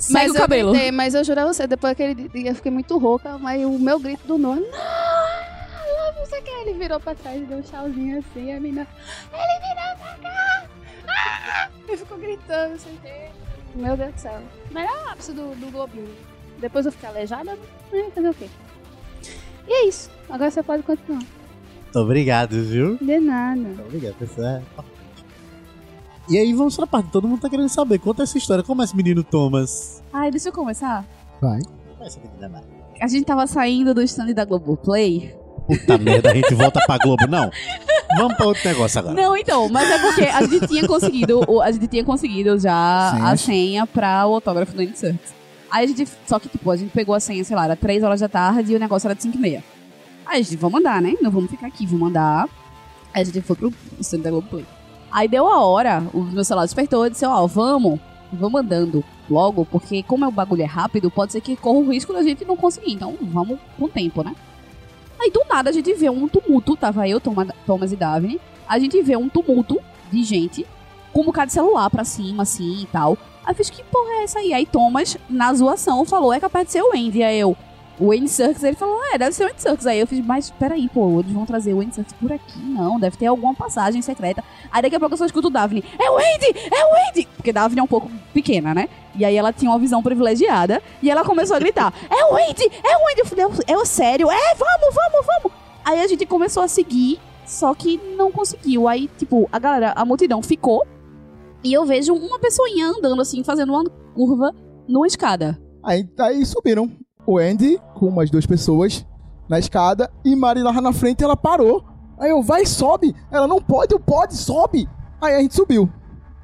Segue 0.00 0.14
Mas 0.14 0.30
o 0.30 0.34
cabelo. 0.34 0.70
Eu 0.70 0.72
gritei, 0.72 0.90
mas 0.90 1.14
eu 1.14 1.22
juro 1.22 1.40
a 1.40 1.52
você, 1.52 1.66
depois 1.66 1.92
daquele 1.92 2.14
dia 2.14 2.50
eu 2.50 2.54
fiquei 2.54 2.70
muito 2.72 2.96
rouca, 2.98 3.36
mas 3.38 3.62
o 3.64 3.78
meu 3.78 3.98
grito 4.00 4.26
do 4.26 4.38
Noah, 4.38 4.58
não, 4.58 6.18
não 6.18 6.26
sei 6.26 6.40
o 6.40 6.42
que. 6.42 6.50
Ele 6.50 6.72
virou 6.78 6.98
pra 6.98 7.14
trás 7.14 7.40
e 7.40 7.44
deu 7.44 7.58
um 7.58 7.62
tchauzinho 7.62 8.18
assim, 8.18 8.52
a 8.52 8.60
menina, 8.60 8.86
ele 9.32 9.60
virou 9.60 9.96
pra 9.98 10.16
cá! 10.22 10.64
Ah! 11.12 11.68
E 11.88 11.96
ficou 11.96 12.18
gritando, 12.18 12.70
não 12.70 12.78
sei 12.78 12.92
o 12.92 12.96
que. 12.98 13.78
Meu 13.78 13.96
Deus 13.96 14.14
do 14.14 14.20
céu. 14.20 14.40
Melhor 14.70 15.08
ápice 15.10 15.32
do, 15.32 15.54
do 15.56 15.72
Globinho. 15.72 16.14
Depois 16.58 16.86
eu 16.86 16.92
fiquei 16.92 17.08
aleijada, 17.08 17.56
né? 17.92 18.10
Fazer 18.14 18.28
o 18.28 18.34
quê? 18.34 18.48
E 19.66 19.72
é 19.72 19.86
isso. 19.86 20.10
Agora 20.28 20.50
você 20.50 20.62
pode 20.62 20.82
continuar. 20.82 21.22
Obrigado, 21.94 22.62
viu? 22.62 22.96
De 23.00 23.18
nada. 23.18 23.74
Obrigado, 23.84 24.14
pessoal. 24.14 24.62
E 26.30 26.38
aí, 26.38 26.52
vamos 26.54 26.76
pra 26.76 26.86
parte. 26.86 27.10
Todo 27.10 27.26
mundo 27.26 27.40
tá 27.40 27.50
querendo 27.50 27.68
saber. 27.68 27.98
Conta 27.98 28.22
essa 28.22 28.38
história. 28.38 28.62
Como 28.62 28.80
é 28.80 28.84
esse 28.84 28.96
menino 28.96 29.24
Thomas? 29.24 30.00
Ai, 30.12 30.30
deixa 30.30 30.48
eu 30.48 30.52
começar. 30.52 31.04
Vai. 31.40 31.60
Menina? 32.38 32.62
A 33.00 33.08
gente 33.08 33.24
tava 33.24 33.46
saindo 33.46 33.92
do 33.92 34.00
stand 34.02 34.32
da 34.32 34.44
Globoplay. 34.44 35.34
Puta 35.66 35.98
merda, 35.98 36.30
a 36.30 36.34
gente 36.34 36.54
volta 36.54 36.80
pra 36.86 36.98
Globo. 36.98 37.26
Não. 37.26 37.50
Vamos 38.16 38.36
pra 38.36 38.46
outro 38.46 38.66
negócio 38.68 38.98
agora. 38.98 39.14
Não, 39.14 39.36
então, 39.36 39.68
mas 39.68 39.90
é 39.90 39.98
porque 39.98 40.22
a 40.22 40.42
gente 40.46 40.66
tinha 40.68 40.86
conseguido, 40.86 41.60
a 41.62 41.70
gente 41.70 41.86
tinha 41.88 42.04
conseguido 42.04 42.58
já 42.58 42.74
a 43.10 43.16
Senhas. 43.16 43.40
senha 43.40 43.86
pra 43.86 44.26
o 44.26 44.34
autógrafo 44.34 44.72
do 44.74 44.82
Insert. 44.82 45.18
Aí 45.70 45.84
a 45.84 45.88
gente, 45.88 46.08
só 46.26 46.38
que 46.38 46.48
tipo, 46.48 46.70
a 46.70 46.76
gente 46.76 46.90
pegou 46.90 47.14
a 47.14 47.20
senha, 47.20 47.44
sei 47.44 47.54
lá, 47.54 47.64
era 47.64 47.76
3 47.76 48.02
horas 48.02 48.20
da 48.20 48.28
tarde 48.28 48.72
e 48.72 48.76
o 48.76 48.80
negócio 48.80 49.06
era 49.06 49.14
de 49.14 49.22
5 49.22 49.36
e 49.36 49.40
meia. 49.40 49.64
Aí 50.26 50.40
a 50.40 50.42
gente, 50.42 50.56
vamos 50.56 50.80
andar, 50.80 51.00
né? 51.00 51.14
Não 51.22 51.30
vamos 51.30 51.50
ficar 51.50 51.68
aqui, 51.68 51.86
vamos 51.86 52.08
andar. 52.08 52.48
Aí 53.14 53.22
a 53.22 53.24
gente 53.24 53.40
foi 53.42 53.54
pro 53.56 53.72
stand 54.00 54.20
da 54.20 54.30
Globoplay. 54.30 54.66
Aí 55.10 55.26
deu 55.26 55.46
a 55.48 55.60
hora, 55.64 56.02
o 56.14 56.22
meu 56.22 56.44
celular 56.44 56.64
despertou 56.64 57.06
e 57.06 57.10
disse, 57.10 57.26
ó, 57.26 57.46
vamos, 57.46 57.98
vamos 58.32 58.60
andando 58.60 59.04
logo, 59.28 59.64
porque 59.64 60.02
como 60.02 60.26
o 60.26 60.30
bagulho 60.30 60.62
é 60.62 60.66
rápido, 60.66 61.10
pode 61.10 61.32
ser 61.32 61.40
que 61.40 61.56
corra 61.56 61.78
o 61.78 61.90
risco 61.90 62.12
da 62.12 62.22
gente 62.22 62.44
não 62.44 62.56
conseguir. 62.56 62.92
Então 62.92 63.16
vamos 63.20 63.58
com 63.78 63.88
tempo, 63.88 64.22
né? 64.22 64.34
Aí 65.20 65.30
do 65.30 65.44
nada 65.48 65.70
a 65.70 65.72
gente 65.72 65.92
vê 65.94 66.08
um 66.08 66.28
tumulto, 66.28 66.76
tava 66.76 67.08
eu, 67.08 67.20
Thomas 67.20 67.92
e 67.92 67.96
Daphne. 67.96 68.40
A 68.68 68.78
gente 68.78 69.02
vê 69.02 69.16
um 69.16 69.28
tumulto 69.28 69.80
de 70.10 70.22
gente 70.24 70.66
com 71.12 71.22
um 71.22 71.24
bocado 71.24 71.48
de 71.48 71.52
celular 71.52 71.90
pra 71.90 72.04
cima, 72.04 72.44
assim 72.44 72.82
e 72.82 72.86
tal. 72.86 73.18
Aí 73.44 73.52
eu 73.52 73.56
fiz, 73.56 73.68
que 73.68 73.82
porra 73.84 74.12
é 74.12 74.22
essa 74.22 74.38
aí? 74.38 74.52
Aí 74.54 74.64
Thomas, 74.64 75.16
na 75.28 75.52
zoação, 75.52 76.04
falou, 76.04 76.32
é 76.32 76.38
capaz 76.38 76.66
de 76.66 76.72
ser 76.72 76.82
o 76.82 76.92
Andy. 76.94 77.22
Aí 77.22 77.38
eu, 77.38 77.56
o 78.00 78.12
Andy 78.12 78.28
Serkis, 78.28 78.64
ele 78.64 78.76
falou, 78.76 78.98
é, 79.12 79.18
deve 79.18 79.32
ser 79.32 79.44
o 79.44 79.48
Andy 79.48 79.60
Serkis. 79.60 79.86
Aí 79.86 80.00
eu 80.00 80.06
fiz, 80.06 80.24
mas 80.24 80.50
peraí, 80.50 80.88
pô, 80.88 81.20
eles 81.20 81.32
vão 81.32 81.44
trazer 81.44 81.74
o 81.74 81.80
Andy 81.80 81.94
Serkis 81.94 82.14
por 82.14 82.32
aqui? 82.32 82.58
Não, 82.58 82.98
deve 82.98 83.16
ter 83.16 83.26
alguma 83.26 83.54
passagem 83.54 84.00
secreta. 84.00 84.42
Aí 84.72 84.80
daqui 84.80 84.96
a 84.96 85.00
pouco 85.00 85.12
eu 85.12 85.18
só 85.18 85.26
escuto 85.26 85.48
o 85.48 85.50
Daphne, 85.50 85.84
é 85.98 86.10
o 86.10 86.16
Andy, 86.16 86.58
é 86.72 86.84
o 86.84 87.10
Andy! 87.10 87.28
Porque 87.36 87.52
Daphne 87.52 87.78
é 87.78 87.82
um 87.82 87.86
pouco 87.86 88.10
pequena, 88.32 88.72
né? 88.74 88.88
E 89.14 89.24
aí 89.24 89.36
ela 89.36 89.52
tinha 89.52 89.70
uma 89.70 89.78
visão 89.78 90.02
privilegiada 90.02 90.82
e 91.02 91.10
ela 91.10 91.24
começou 91.24 91.56
a 91.56 91.58
gritar, 91.58 91.92
é 92.10 92.24
o 92.24 92.36
Andy, 92.36 92.64
é 92.82 92.96
o 92.96 93.10
Andy! 93.10 93.20
Eu 93.20 93.26
falei, 93.26 93.44
é 93.66 93.76
o 93.76 93.84
sério? 93.84 94.30
É, 94.30 94.54
vamos, 94.54 94.94
vamos, 94.94 95.26
vamos! 95.26 95.52
Aí 95.84 96.00
a 96.00 96.06
gente 96.06 96.24
começou 96.24 96.62
a 96.62 96.68
seguir, 96.68 97.20
só 97.44 97.74
que 97.74 98.00
não 98.16 98.32
conseguiu. 98.32 98.88
Aí, 98.88 99.10
tipo, 99.18 99.48
a 99.52 99.58
galera, 99.58 99.92
a 99.96 100.04
multidão 100.04 100.42
ficou 100.42 100.86
E 101.62 101.72
eu 101.72 101.84
vejo 101.84 102.14
uma 102.14 102.38
pessoinha 102.38 102.86
andando 102.86 103.20
assim, 103.20 103.42
fazendo 103.44 103.72
uma 103.72 103.84
curva 104.14 104.54
numa 104.88 105.06
escada. 105.06 105.60
Aí, 105.82 106.08
aí 106.18 106.44
subiram 106.44 106.90
o 107.30 107.38
Andy 107.38 107.80
com 107.94 108.06
umas 108.06 108.28
duas 108.28 108.44
pessoas 108.44 109.06
na 109.48 109.58
escada 109.58 110.10
e 110.24 110.34
Mari 110.34 110.62
lá 110.62 110.72
na 110.80 110.92
frente 110.92 111.22
ela 111.22 111.36
parou. 111.36 111.84
Aí 112.18 112.30
eu, 112.30 112.42
vai, 112.42 112.66
sobe. 112.66 113.14
Ela, 113.30 113.46
não 113.46 113.60
pode, 113.62 113.94
eu 113.94 114.00
pode, 114.00 114.36
sobe. 114.36 114.88
Aí 115.20 115.34
a 115.34 115.40
gente 115.40 115.54
subiu. 115.54 115.88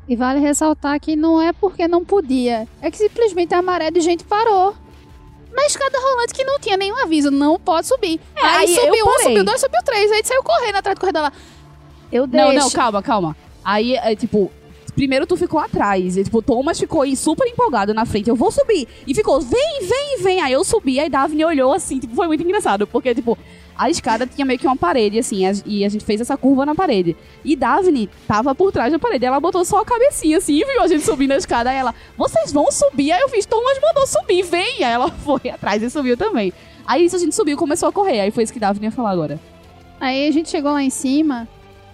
E 0.09 0.15
vale 0.15 0.39
ressaltar 0.39 0.99
que 1.01 1.17
não 1.17 1.43
é 1.43 1.53
porque 1.53 1.89
não 1.89 2.05
podia, 2.05 2.69
é 2.81 2.91
que 2.91 2.97
simplesmente 2.97 3.53
a 3.53 3.61
maré 3.61 3.91
de 3.91 4.01
gente 4.01 4.25
parou. 4.25 4.75
Na 5.53 5.67
escada 5.67 5.99
rolante 5.99 6.35
que 6.35 6.45
não 6.45 6.61
tinha 6.61 6.77
nenhum 6.77 6.97
aviso, 7.03 7.31
não 7.31 7.59
pode 7.59 7.87
subir. 7.87 8.21
É, 8.37 8.41
aí, 8.41 8.67
aí 8.67 8.77
eu 8.77 8.85
subiu 8.85 9.07
um, 9.07 9.23
subiu 9.23 9.45
dois, 9.45 9.61
subiu 9.61 9.81
três. 9.85 10.05
Aí 10.11 10.13
a 10.13 10.17
gente 10.17 10.29
saiu 10.29 10.43
correndo 10.43 10.77
atrás 10.77 10.97
do 10.97 11.01
corredor 11.01 11.23
lá. 11.23 11.33
Eu 12.13 12.27
deixo. 12.27 12.47
Não, 12.47 12.55
não, 12.55 12.71
calma, 12.71 13.03
calma. 13.03 13.37
Aí, 13.65 13.95
é, 13.95 14.15
tipo, 14.15 14.53
primeiro 14.97 15.27
tu 15.27 15.37
ficou 15.37 15.61
atrás. 15.61 16.17
E, 16.17 16.25
tipo, 16.25 16.43
Thomas 16.43 16.81
ficou 16.81 17.03
aí 17.03 17.15
super 17.15 17.47
empolgado 17.47 17.95
na 17.95 18.05
frente. 18.05 18.29
Eu 18.29 18.35
vou 18.35 18.51
subir. 18.51 18.89
E 19.07 19.15
ficou, 19.15 19.41
vem, 19.41 19.81
vem, 19.83 20.23
vem. 20.23 20.41
Aí 20.41 20.53
eu 20.53 20.65
subi, 20.65 20.99
aí 20.99 21.09
Daphne 21.09 21.45
olhou 21.45 21.73
assim, 21.73 22.01
tipo, 22.01 22.17
foi 22.17 22.27
muito 22.27 22.43
engraçado. 22.43 22.87
Porque, 22.87 23.15
tipo, 23.15 23.39
a 23.77 23.91
escada 23.91 24.27
tinha 24.27 24.45
meio 24.45 24.59
que 24.59 24.67
uma 24.67 24.77
parede, 24.77 25.19
assim, 25.19 25.43
e 25.67 25.85
a 25.85 25.89
gente 25.89 26.05
fez 26.05 26.21
essa 26.21 26.37
curva 26.37 26.65
na 26.65 26.75
parede. 26.75 27.15
E 27.45 27.55
Daphne 27.55 28.09
tava 28.27 28.55
por 28.55 28.73
trás 28.73 28.91
da 28.91 28.99
parede. 28.99 29.27
Ela 29.27 29.39
botou 29.39 29.65
só 29.65 29.81
a 29.81 29.85
cabecinha, 29.85 30.39
assim, 30.39 30.55
e 30.55 30.65
viu 30.65 30.83
a 30.83 30.89
gente 30.89 31.05
subindo 31.05 31.33
a 31.33 31.37
escada. 31.37 31.71
Aí 31.71 31.77
ela, 31.77 31.95
vocês 32.17 32.51
vão 32.51 32.73
subir? 32.73 33.13
Aí 33.13 33.21
eu 33.21 33.29
fiz, 33.29 33.45
Thomas 33.45 33.79
mandou 33.81 34.07
subir, 34.07 34.43
vem. 34.43 34.83
Aí 34.83 34.93
ela 34.93 35.11
foi 35.23 35.51
atrás 35.51 35.83
e 35.83 35.91
subiu 35.91 36.17
também. 36.17 36.53
Aí 36.87 37.05
isso 37.05 37.17
a 37.17 37.19
gente 37.19 37.35
subiu 37.35 37.55
e 37.55 37.59
começou 37.59 37.89
a 37.89 37.93
correr. 37.93 38.21
Aí 38.21 38.31
foi 38.31 38.45
isso 38.45 38.53
que 38.53 38.59
Daphne 38.59 38.87
ia 38.87 38.93
falar 38.93 39.11
agora. 39.11 39.39
Aí 40.01 40.29
a 40.29 40.31
gente 40.31 40.49
chegou 40.49 40.73
lá 40.73 40.83
em 40.83 40.91
cima, 40.91 41.49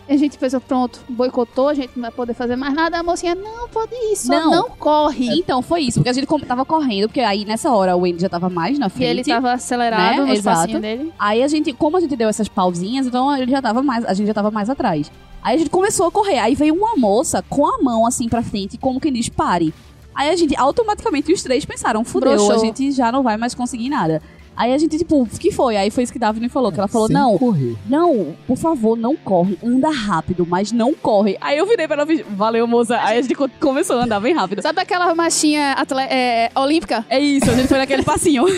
a 0.09 0.17
gente 0.17 0.37
pensou, 0.37 0.61
pronto, 0.61 1.01
boicotou, 1.09 1.69
a 1.69 1.75
gente 1.75 1.93
não 1.97 2.03
vai 2.03 2.11
poder 2.11 2.35
fazer 2.35 2.57
mais 2.57 2.75
nada. 2.75 2.99
A 2.99 3.03
mocinha, 3.03 3.35
não, 3.35 3.69
pode 3.69 3.95
ir, 3.95 4.17
só 4.17 4.33
Não. 4.33 4.51
não, 4.51 4.69
corre. 4.71 5.29
Então, 5.39 5.63
foi 5.63 5.83
isso, 5.83 6.01
porque 6.01 6.11
a 6.11 6.13
gente 6.13 6.27
tava 6.47 6.65
correndo, 6.65 7.09
porque 7.09 7.21
aí 7.21 7.45
nessa 7.45 7.71
hora 7.71 7.97
o 7.97 8.05
Andy 8.05 8.21
já 8.21 8.29
tava 8.29 8.51
mais 8.51 8.79
na 8.79 8.87
E 8.87 8.91
frente. 8.91 9.05
ele 9.09 9.25
tava 9.25 9.53
acelerado 9.53 10.17
né? 10.23 10.27
no 10.27 10.33
Exato. 10.33 10.79
dele. 10.79 11.13
Aí 11.19 11.43
a 11.43 11.49
gente, 11.49 11.73
como 11.73 11.97
a 11.97 12.01
gente 12.01 12.17
deu 12.17 12.29
essas 12.29 12.49
pausinhas, 12.49 13.07
então 13.07 13.35
ele 13.37 13.51
já 13.51 13.63
tava 13.63 13.83
mais, 13.83 14.05
a 14.05 14.13
gente 14.13 14.27
já 14.27 14.35
tava 14.35 14.51
mais 14.51 14.69
atrás. 14.69 15.11
Aí 15.43 15.55
a 15.57 15.59
gente 15.59 15.71
começou 15.71 16.07
a 16.07 16.11
correr, 16.11 16.39
aí 16.39 16.55
veio 16.55 16.75
uma 16.75 16.95
moça 16.97 17.43
com 17.49 17.67
a 17.67 17.79
mão 17.83 18.07
assim 18.07 18.29
pra 18.29 18.43
frente, 18.43 18.77
como 18.79 19.01
quem 19.01 19.13
diz, 19.13 19.29
pare. 19.29 19.73
Aí 20.15 20.29
a 20.29 20.37
gente, 20.37 20.55
automaticamente, 20.57 21.33
os 21.33 21.43
três 21.43 21.65
pensaram, 21.65 22.05
fudeu, 22.05 22.33
Broxou. 22.35 22.53
a 22.53 22.59
gente 22.59 22.93
já 22.93 23.11
não 23.11 23.23
vai 23.23 23.37
mais 23.37 23.55
conseguir 23.55 23.89
nada. 23.89 24.21
Aí 24.57 24.73
a 24.75 24.79
gente, 24.79 24.99
tipo, 24.99 25.23
o 25.23 25.27
que 25.27 25.51
foi? 25.51 25.77
Aí 25.77 25.91
foi 25.91 26.05
isso 26.05 26.13
que 26.13 26.19
Daphne 26.19 26.49
falou, 26.49 26.71
que 26.71 26.79
ela 26.79 26.89
falou, 26.89 27.07
Sem 27.07 27.15
não, 27.17 27.39
correr. 27.39 27.75
não, 27.89 28.35
por 28.47 28.57
favor, 28.57 28.97
não 28.97 29.17
corre, 29.17 29.59
anda 29.65 29.91
rápido, 29.91 30.47
mas 30.47 30.71
não 30.73 30.93
corre. 30.95 31.37
Aí 31.41 31.57
eu 31.59 31.67
virei 31.67 31.87
pra 31.89 32.03
ela 32.03 32.13
e 32.13 32.23
valeu, 32.23 32.67
moça. 32.67 32.97
Aí 33.01 33.19
a 33.19 33.23
gente 33.23 33.35
co- 33.35 33.49
começou 33.61 33.97
a 33.99 34.05
andar 34.05 34.21
bem 34.21 34.35
rápido. 34.35 34.61
Sabe 34.63 34.81
aquela 34.81 35.15
machinha 35.15 35.73
atle- 35.73 36.01
é, 36.01 36.51
olímpica? 36.55 37.05
É 37.09 37.19
isso, 37.19 37.51
a 37.51 37.55
gente 37.55 37.69
foi 37.69 37.79
naquele 37.79 38.03
passinho. 38.03 38.45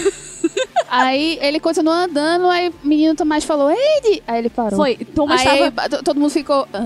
Aí 1.03 1.39
ele 1.41 1.59
continuou 1.61 1.95
andando, 1.97 2.47
aí 2.47 2.69
o 2.69 2.75
menino 2.87 3.15
Tomás 3.15 3.45
falou, 3.45 3.71
Eide! 3.71 4.23
Aí 4.27 4.39
ele 4.39 4.49
parou. 4.51 4.77
Foi, 4.77 4.97
Thomas 4.97 5.41
Aí 5.45 5.71
tava... 5.71 5.89
to- 5.89 6.03
todo 6.03 6.21
mundo 6.21 6.31
ficou. 6.31 6.67
"Ah, 6.73 6.79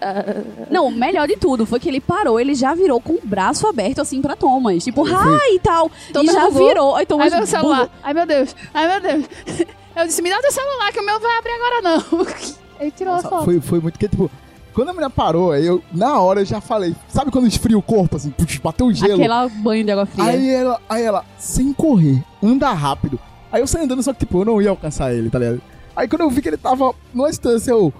ah, 0.00 0.06
ah, 0.26 0.66
Não, 0.70 0.86
o 0.86 0.90
melhor 0.90 1.26
de 1.28 1.36
tudo 1.36 1.66
foi 1.66 1.78
que 1.78 1.88
ele 1.88 2.00
parou, 2.00 2.40
ele 2.40 2.54
já 2.54 2.74
virou 2.74 3.00
com 3.00 3.14
o 3.14 3.20
braço 3.22 3.66
aberto 3.66 4.00
assim 4.00 4.22
pra 4.22 4.34
Thomas. 4.36 4.82
Tipo, 4.84 5.04
ai 5.06 5.54
e 5.56 5.58
tal. 5.60 5.90
Thomas 6.12 6.30
e 6.30 6.34
já 6.34 6.46
bugou. 6.50 6.68
virou. 6.68 6.94
Aí 6.96 7.00
Ai, 7.00 7.06
Thomas 7.06 7.32
meu 7.34 7.46
celular. 7.46 7.76
bugou. 7.80 7.90
Ai, 8.02 8.14
meu 8.14 8.26
Deus. 8.26 8.56
Ai, 8.72 8.88
meu 8.88 9.00
Deus. 9.00 9.24
Eu 9.96 10.06
disse, 10.06 10.22
me 10.22 10.30
dá 10.30 10.40
teu 10.40 10.52
celular, 10.52 10.92
que 10.92 11.00
o 11.00 11.04
meu 11.04 11.18
vai 11.20 11.38
abrir 11.38 11.52
agora 11.52 11.82
não. 11.82 12.26
Ele 12.80 12.90
tirou 12.92 13.14
a 13.14 13.18
foto. 13.20 13.44
Foi, 13.44 13.60
foi 13.60 13.80
muito 13.80 13.98
que, 13.98 14.08
tipo, 14.08 14.30
quando 14.72 14.88
a 14.88 14.92
mulher 14.94 15.10
parou, 15.10 15.52
aí 15.52 15.66
eu, 15.66 15.82
na 15.92 16.18
hora, 16.20 16.40
eu 16.40 16.44
já 16.46 16.60
falei. 16.60 16.94
Sabe 17.08 17.30
quando 17.30 17.46
esfria 17.46 17.76
o 17.76 17.82
corpo, 17.82 18.16
assim, 18.16 18.30
putz, 18.30 18.56
bateu 18.56 18.86
o 18.86 18.94
gelo? 18.94 19.14
Aquela 19.16 19.48
banho 19.48 19.84
de 19.84 19.90
água 19.90 20.06
fria. 20.06 20.24
Aí 20.24 20.48
ela, 20.48 20.80
aí 20.88 21.02
ela, 21.02 21.24
sem 21.36 21.72
correr, 21.74 22.22
anda 22.42 22.72
rápido. 22.72 23.18
Aí 23.52 23.60
eu 23.60 23.66
saí 23.66 23.84
andando, 23.84 24.02
só 24.02 24.12
que, 24.12 24.20
tipo, 24.20 24.40
eu 24.40 24.44
não 24.44 24.62
ia 24.62 24.70
alcançar 24.70 25.12
ele, 25.14 25.28
tá 25.30 25.38
ligado? 25.38 25.60
Aí 25.96 26.06
quando 26.08 26.22
eu 26.22 26.30
vi 26.30 26.40
que 26.40 26.48
ele 26.48 26.56
tava 26.56 26.92
numa 27.12 27.28
distância, 27.28 27.70
eu. 27.72 27.92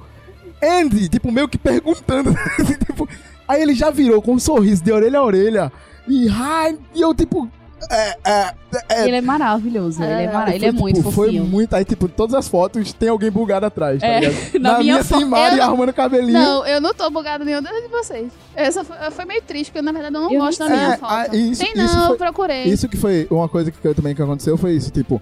Andy, 0.63 1.09
tipo, 1.09 1.33
meio 1.33 1.49
que 1.49 1.59
perguntando. 1.59 2.31
assim, 2.59 2.75
tipo, 2.75 3.09
aí 3.49 3.63
ele 3.63 3.75
já 3.75 3.91
virou 3.91 4.21
com 4.21 4.35
um 4.35 4.39
sorriso 4.39 4.83
de 4.85 4.93
orelha 4.93 5.19
a 5.19 5.25
orelha. 5.25 5.73
E, 6.07 6.29
ai, 6.31 6.79
e 6.95 7.01
eu, 7.01 7.15
tipo. 7.15 7.49
É, 7.91 8.17
é, 8.31 8.55
é, 8.91 9.07
Ele 9.09 9.17
é 9.17 9.21
maravilhoso. 9.23 10.03
ele 10.03 10.13
é, 10.13 10.25
É, 10.25 10.31
mara... 10.31 10.51
ele 10.55 10.59
foi, 10.61 10.69
é 10.69 10.73
muito 10.73 10.97
tipo, 10.97 11.11
Foi 11.11 11.27
fofinho. 11.29 11.45
muito. 11.47 11.73
Aí, 11.75 11.83
tipo, 11.83 12.09
todas 12.09 12.35
as 12.35 12.47
fotos 12.47 12.93
tem 12.93 13.09
alguém 13.09 13.31
bugado 13.31 13.65
atrás, 13.65 14.01
tá 14.03 14.07
É, 14.07 14.21
ligado? 14.21 14.35
na 14.61 14.79
minha 14.81 14.95
minha 14.97 15.05
tem 15.05 15.25
Mari 15.25 15.57
eu- 15.57 15.63
arrumando 15.65 15.91
cabelinho. 15.95 16.33
Não, 16.39 16.67
eu 16.67 16.79
não 16.79 16.93
tô 16.93 17.09
bugado 17.09 17.43
nenhum 17.43 17.63
de 17.63 17.89
vocês. 17.91 18.31
Essa 18.55 18.85
foi, 18.85 18.97
foi 19.11 19.25
meio 19.25 19.41
triste, 19.41 19.71
porque 19.73 19.81
na 19.81 19.93
verdade 19.93 20.15
eu 20.15 20.21
não 20.21 20.31
Eu 20.31 20.41
gosto 20.41 20.59
da 20.59 20.69
minha 20.69 20.99
foto. 20.99 21.11
É, 21.11 21.17
ah, 21.31 21.35
isso- 21.35 21.65
Tem 21.65 21.75
não, 21.75 21.85
isso 21.87 21.95
foi- 21.99 22.13
eu 22.13 22.17
procurei. 22.19 22.65
Isso 22.65 22.87
que 22.87 22.99
foi 22.99 23.27
uma 23.31 23.49
coisa 23.49 23.71
que 23.71 23.83
eu, 23.83 23.95
também 23.95 24.15
que 24.15 24.21
aconteceu 24.21 24.59
foi 24.59 24.73
isso, 24.73 24.91
tipo. 24.91 25.21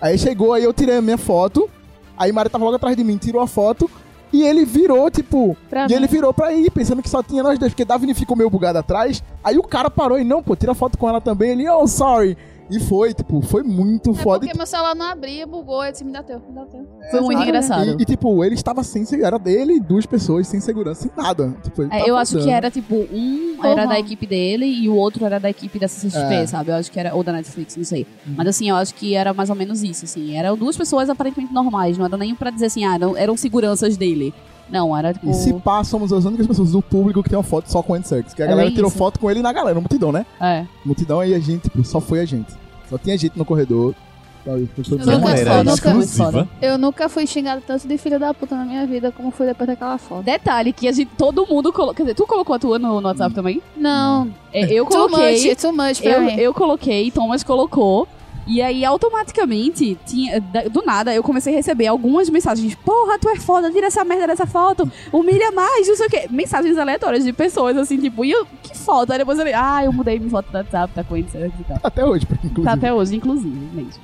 Aí 0.00 0.18
chegou, 0.18 0.52
aí 0.52 0.64
eu 0.64 0.72
tirei 0.72 0.96
a 0.96 1.02
minha 1.02 1.18
foto, 1.18 1.68
aí 2.16 2.32
Mari 2.32 2.48
tava 2.48 2.64
logo 2.64 2.76
atrás 2.76 2.96
de 2.96 3.04
mim, 3.04 3.16
tirou 3.16 3.42
a 3.42 3.46
foto, 3.46 3.90
e 4.32 4.42
ele 4.42 4.64
virou, 4.64 5.10
tipo. 5.10 5.56
Pra 5.68 5.84
e 5.84 5.88
mim. 5.88 5.94
ele 5.94 6.06
virou 6.06 6.32
pra 6.32 6.52
ir, 6.52 6.70
pensando 6.70 7.02
que 7.02 7.08
só 7.08 7.22
tinha 7.22 7.42
nós 7.42 7.58
dois, 7.58 7.72
porque 7.72 7.84
Daphne 7.84 8.14
ficou 8.14 8.36
meio 8.36 8.48
bugado 8.48 8.78
atrás. 8.78 9.22
Aí 9.42 9.58
o 9.58 9.62
cara 9.62 9.90
parou 9.90 10.18
e, 10.18 10.24
não, 10.24 10.42
pô, 10.42 10.54
tira 10.54 10.74
foto 10.74 10.96
com 10.96 11.08
ela 11.08 11.20
também. 11.20 11.50
Ele, 11.50 11.68
oh, 11.68 11.86
sorry. 11.86 12.36
E 12.70 12.78
foi, 12.80 13.12
tipo, 13.12 13.40
foi 13.40 13.62
muito 13.62 14.10
É 14.10 14.14
foda. 14.14 14.40
porque 14.46 14.56
meu 14.56 14.66
celular 14.66 14.94
não 14.94 15.06
abria, 15.06 15.46
bugou, 15.46 15.84
eu 15.84 15.90
disse, 15.90 16.04
me 16.04 16.12
dá 16.12 16.22
teu, 16.22 16.38
me 16.38 16.54
dá 16.54 16.64
teu. 16.66 16.86
Foi 17.10 17.20
muito 17.20 17.38
Sabe? 17.38 17.48
engraçado. 17.48 17.90
E, 17.98 18.02
e, 18.02 18.04
tipo, 18.04 18.44
ele 18.44 18.54
estava 18.54 18.82
sem 18.84 19.04
segurança. 19.04 19.26
Era 19.30 19.38
dele 19.38 19.74
e 19.74 19.80
duas 19.80 20.06
pessoas 20.06 20.46
sem 20.46 20.60
segurança, 20.60 21.02
sem 21.02 21.10
nada. 21.16 21.54
Tipo, 21.62 21.82
ele 21.82 21.90
É, 21.92 22.08
eu 22.08 22.16
acho 22.16 22.38
que 22.38 22.48
era 22.50 22.70
tipo, 22.70 22.94
um 23.12 23.54
Normal. 23.56 23.72
era 23.72 23.86
da 23.86 23.98
equipe 23.98 24.26
dele 24.26 24.66
e 24.66 24.88
o 24.88 24.94
outro 24.94 25.24
era 25.24 25.38
da 25.40 25.50
equipe 25.50 25.78
da 25.78 25.88
CCXP, 25.88 26.34
É. 26.34 26.46
sabe? 26.46 26.70
Eu 26.70 26.76
acho 26.76 26.90
que 26.92 26.98
era, 27.00 27.14
ou 27.14 27.22
da 27.24 27.32
Netflix, 27.32 27.76
não 27.76 27.84
sei. 27.84 28.06
Mas 28.36 28.46
assim, 28.46 28.68
eu 28.70 28.76
acho 28.76 28.94
que 28.94 29.14
era 29.14 29.34
mais 29.34 29.50
ou 29.50 29.56
menos 29.56 29.82
isso, 29.82 30.04
assim. 30.04 30.36
Eram 30.36 30.56
duas 30.56 30.76
pessoas 30.76 31.10
aparentemente 31.10 31.52
normais, 31.52 31.98
não 31.98 32.04
era 32.06 32.16
nem 32.16 32.34
pra 32.34 32.50
dizer 32.50 32.66
assim, 32.66 32.84
ah, 32.84 32.98
não, 32.98 33.16
eram 33.16 33.36
seguranças 33.36 33.96
dele. 33.96 34.32
Não, 34.70 34.96
era 34.96 35.12
tipo. 35.12 35.28
E 35.30 35.34
se 35.34 35.52
pá, 35.54 35.82
somos 35.84 36.12
as 36.12 36.24
únicas 36.24 36.46
pessoas 36.46 36.72
do 36.72 36.80
público 36.82 37.22
que 37.22 37.28
tem 37.28 37.36
uma 37.38 37.42
foto 37.44 37.70
só 37.70 37.82
com 37.82 37.92
o 37.92 37.96
Andy 37.96 38.06
Serkis. 38.08 38.32
Que 38.34 38.42
a 38.42 38.46
É 38.46 38.48
galera 38.48 38.70
tirou 38.70 38.88
isso. 38.88 38.96
foto 38.98 39.18
com 39.18 39.30
ele 39.30 39.42
na 39.42 39.52
galera, 39.52 39.74
no 39.74 39.80
multidão, 39.80 40.12
né? 40.12 40.24
É. 40.40 40.64
Multidão 40.84 41.20
aí 41.20 41.34
a 41.34 41.38
gente, 41.40 41.62
tipo, 41.62 41.84
só 41.84 42.00
foi 42.00 42.20
a 42.20 42.24
gente. 42.24 42.52
Só 42.88 42.96
tinha 42.98 43.16
gente 43.18 43.36
no 43.38 43.44
corredor. 43.44 43.94
Foi- 44.42 44.66
foi- 44.82 44.98
Eu 44.98 45.18
nunca 45.18 45.30
é 45.38 45.62
nunca- 45.62 45.72
exclusiva. 45.74 46.48
Eu 46.62 46.78
nunca 46.78 47.08
fui 47.10 47.26
xingado 47.26 47.62
tanto 47.66 47.86
de 47.86 47.98
filho 47.98 48.18
da 48.18 48.32
puta 48.32 48.56
na 48.56 48.64
minha 48.64 48.86
vida 48.86 49.12
como 49.12 49.30
fui 49.30 49.46
depois 49.46 49.68
daquela 49.68 49.98
foto. 49.98 50.22
Detalhe 50.22 50.72
que 50.72 50.88
a 50.88 50.92
gente, 50.92 51.10
todo 51.16 51.46
mundo 51.46 51.70
colocou. 51.72 51.94
Quer 51.94 52.04
dizer, 52.04 52.14
tu 52.14 52.26
colocou 52.26 52.56
a 52.56 52.58
tua 52.58 52.78
no, 52.78 53.02
no 53.02 53.06
WhatsApp 53.08 53.34
também? 53.34 53.62
Não, 53.76 54.28
É, 54.50 54.64
eu 54.72 54.86
too 54.86 55.08
coloquei. 55.08 55.46
much, 55.46 55.56
too 55.60 55.72
much 55.72 56.00
Eu, 56.02 56.22
eu 56.30 56.54
coloquei, 56.54 57.10
Thomas 57.10 57.42
colocou. 57.44 58.08
E 58.46 58.60
aí, 58.60 58.84
automaticamente, 58.84 59.96
tinha, 60.06 60.40
do 60.70 60.82
nada, 60.82 61.14
eu 61.14 61.22
comecei 61.22 61.52
a 61.52 61.56
receber 61.56 61.86
algumas 61.86 62.28
mensagens. 62.28 62.74
Porra, 62.74 63.18
tu 63.18 63.28
é 63.28 63.36
foda, 63.36 63.70
tira 63.70 63.86
essa 63.86 64.04
merda 64.04 64.26
dessa 64.28 64.46
foto, 64.46 64.90
humilha 65.12 65.52
mais, 65.52 65.86
não 65.86 65.94
sei 65.96 66.06
o 66.06 66.10
quê. 66.10 66.26
Mensagens 66.30 66.76
aleatórias 66.78 67.24
de 67.24 67.32
pessoas, 67.32 67.76
assim, 67.76 67.98
tipo, 67.98 68.24
e 68.24 68.30
eu, 68.30 68.44
que 68.62 68.76
foto? 68.76 69.12
Aí 69.12 69.18
depois 69.18 69.38
eu 69.38 69.44
falei, 69.44 69.54
ah, 69.54 69.84
eu 69.84 69.92
mudei 69.92 70.18
minha 70.18 70.30
foto 70.30 70.50
do 70.50 70.56
WhatsApp, 70.58 70.92
tá 70.94 71.04
com 71.04 71.16
ele 71.16 71.28
e 71.34 71.64
tal. 71.64 71.78
Até 71.82 72.04
hoje, 72.04 72.24
inclusive. 72.30 72.62
Tá 72.64 72.72
até 72.72 72.92
hoje, 72.92 73.16
inclusive, 73.16 73.68
mesmo. 73.74 74.02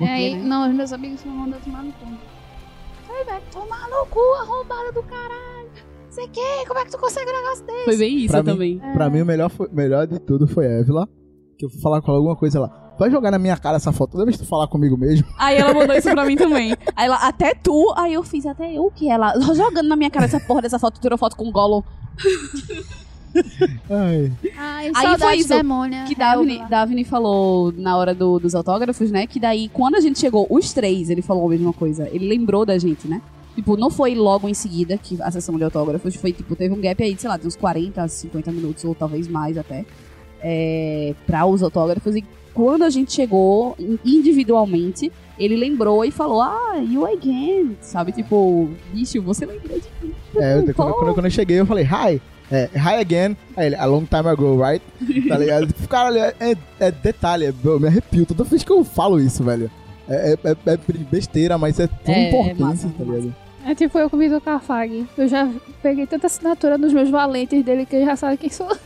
E 0.00 0.04
aí, 0.04 0.34
né? 0.34 0.42
não, 0.42 0.68
os 0.68 0.74
meus 0.74 0.92
amigos 0.92 1.24
não 1.24 1.32
mandam 1.32 1.60
tomar 1.60 1.82
no 1.82 1.92
cu. 1.92 2.06
Ai, 3.14 3.24
velho, 3.24 3.42
tomar 3.52 3.88
no 3.88 4.06
cu, 4.06 4.20
arrombada 4.40 4.92
do 4.92 5.02
caralho. 5.04 5.70
Você 6.10 6.26
quer? 6.28 6.66
Como 6.66 6.78
é 6.78 6.84
que 6.84 6.90
tu 6.90 6.98
consegue 6.98 7.30
um 7.30 7.34
negócio 7.34 7.64
desse? 7.64 7.84
Foi 7.84 7.96
bem 7.96 8.16
isso 8.18 8.32
Pra 8.32 8.42
mim- 8.42 8.50
também. 8.52 8.78
Pra 8.92 9.08
mim, 9.10 9.20
o 9.22 9.26
melhor, 9.26 9.48
foi- 9.48 9.68
melhor 9.72 10.06
de 10.06 10.18
tudo 10.18 10.46
foi 10.46 10.66
a 10.66 10.70
Évila. 10.80 11.08
Que 11.58 11.64
eu 11.64 11.70
fui 11.70 11.80
falar 11.80 12.02
com 12.02 12.08
ela 12.10 12.18
alguma 12.18 12.36
coisa 12.36 12.60
lá. 12.60 12.81
Vai 13.02 13.10
jogar 13.10 13.30
na 13.32 13.38
minha 13.38 13.56
cara 13.56 13.76
essa 13.78 13.90
foto 13.92 14.12
toda 14.12 14.24
vez 14.24 14.36
que 14.36 14.44
tu 14.44 14.48
falar 14.48 14.68
comigo 14.68 14.96
mesmo. 14.96 15.26
Aí 15.36 15.56
ela 15.56 15.74
mandou 15.74 15.96
isso 15.96 16.08
pra 16.10 16.24
mim 16.24 16.36
também. 16.36 16.70
Aí 16.94 17.06
ela, 17.06 17.16
até 17.16 17.52
tu, 17.52 17.92
aí 17.96 18.12
eu 18.14 18.22
fiz 18.22 18.46
até 18.46 18.72
eu 18.72 18.90
que 18.94 19.10
ela, 19.10 19.34
jogando 19.54 19.88
na 19.88 19.96
minha 19.96 20.08
cara 20.10 20.26
essa 20.26 20.38
porra 20.38 20.62
dessa 20.62 20.78
foto, 20.78 21.00
tirou 21.00 21.18
foto 21.18 21.36
com 21.36 21.48
o 21.48 21.50
Gollum. 21.50 21.82
Ai. 23.90 24.30
Ai, 24.56 24.92
Aí 24.94 25.18
foi 25.18 25.36
isso 25.36 25.48
demônia. 25.48 26.04
Que 26.04 26.14
Daphne, 26.14 26.56
Elva. 26.58 26.68
Daphne 26.68 27.04
falou 27.04 27.72
na 27.72 27.96
hora 27.96 28.14
do- 28.14 28.38
dos 28.38 28.54
autógrafos, 28.54 29.10
né? 29.10 29.26
Que 29.26 29.40
daí, 29.40 29.68
quando 29.70 29.94
a 29.96 30.00
gente 30.00 30.18
chegou, 30.18 30.46
os 30.50 30.72
três, 30.72 31.08
ele 31.10 31.22
falou 31.22 31.46
a 31.46 31.48
mesma 31.50 31.72
coisa. 31.72 32.08
Ele 32.12 32.28
lembrou 32.28 32.66
da 32.66 32.76
gente, 32.78 33.08
né? 33.08 33.20
Tipo, 33.54 33.76
não 33.76 33.90
foi 33.90 34.14
logo 34.14 34.48
em 34.48 34.54
seguida 34.54 34.96
que 34.96 35.20
a 35.20 35.30
sessão 35.30 35.56
de 35.56 35.64
autógrafos 35.64 36.14
foi, 36.16 36.32
tipo, 36.32 36.54
teve 36.56 36.72
um 36.74 36.80
gap 36.80 37.02
aí, 37.02 37.14
de, 37.14 37.20
sei 37.20 37.28
lá, 37.30 37.36
de 37.36 37.46
uns 37.46 37.56
40, 37.56 38.06
50 38.06 38.52
minutos, 38.52 38.84
ou 38.84 38.94
talvez 38.94 39.28
mais 39.28 39.58
até, 39.58 39.84
é, 40.42 41.14
pra 41.26 41.44
os 41.46 41.62
autógrafos. 41.62 42.16
E 42.16 42.24
quando 42.54 42.82
a 42.82 42.90
gente 42.90 43.12
chegou 43.12 43.74
in- 43.78 43.98
individualmente, 44.04 45.12
ele 45.38 45.56
lembrou 45.56 46.04
e 46.04 46.10
falou, 46.10 46.42
ah, 46.42 46.76
you 46.78 47.06
again, 47.06 47.76
sabe? 47.80 48.12
Tipo, 48.12 48.68
bicho, 48.92 49.20
você 49.22 49.46
lembrou 49.46 49.78
de 49.78 50.06
mim. 50.06 50.12
É, 50.36 50.58
eu- 50.58 50.74
quando, 50.74 50.92
quando- 50.94 51.14
quando 51.14 51.26
eu 51.26 51.30
cheguei, 51.30 51.58
eu 51.60 51.66
falei, 51.66 51.84
hi. 51.84 52.20
É, 52.50 52.68
hi 52.74 53.00
again. 53.00 53.36
Aí 53.56 53.66
ele, 53.68 53.76
a 53.76 53.86
long 53.86 54.04
time 54.04 54.28
ago, 54.28 54.60
right? 54.62 54.84
Tá 55.28 55.38
ligado? 55.38 55.66
Tipo, 55.68 55.88
Cara, 55.88 56.18
é, 56.18 56.34
é- 56.50 56.56
é 56.80 56.90
detalhe, 56.90 57.46
é- 57.46 57.54
eu 57.64 57.80
me 57.80 57.86
arrepio 57.88 58.26
toda 58.26 58.44
vez 58.44 58.62
que 58.62 58.70
eu 58.72 58.84
falo 58.84 59.18
isso, 59.18 59.42
velho. 59.42 59.70
É, 60.08 60.32
é- 60.44 60.50
é- 60.50 60.56
é 60.74 60.78
besteira, 61.10 61.56
mas 61.56 61.80
é 61.80 61.86
tão 61.86 62.14
importante, 62.14 62.60
massa, 62.60 62.88
tá 62.88 63.04
massa. 63.04 63.18
ligado? 63.20 63.34
É 63.64 63.74
tipo 63.76 63.96
eu 63.96 64.10
com 64.10 64.16
o 64.16 64.18
Vitor 64.18 64.40
Carfag. 64.40 65.06
Eu 65.16 65.28
já 65.28 65.48
peguei 65.80 66.04
tanta 66.06 66.26
assinatura 66.26 66.76
nos 66.76 66.92
meus 66.92 67.08
valentes 67.08 67.64
dele 67.64 67.86
que 67.86 67.94
ele 67.96 68.04
já 68.06 68.16
sabe 68.16 68.36
quem 68.36 68.50
sou. 68.50 68.68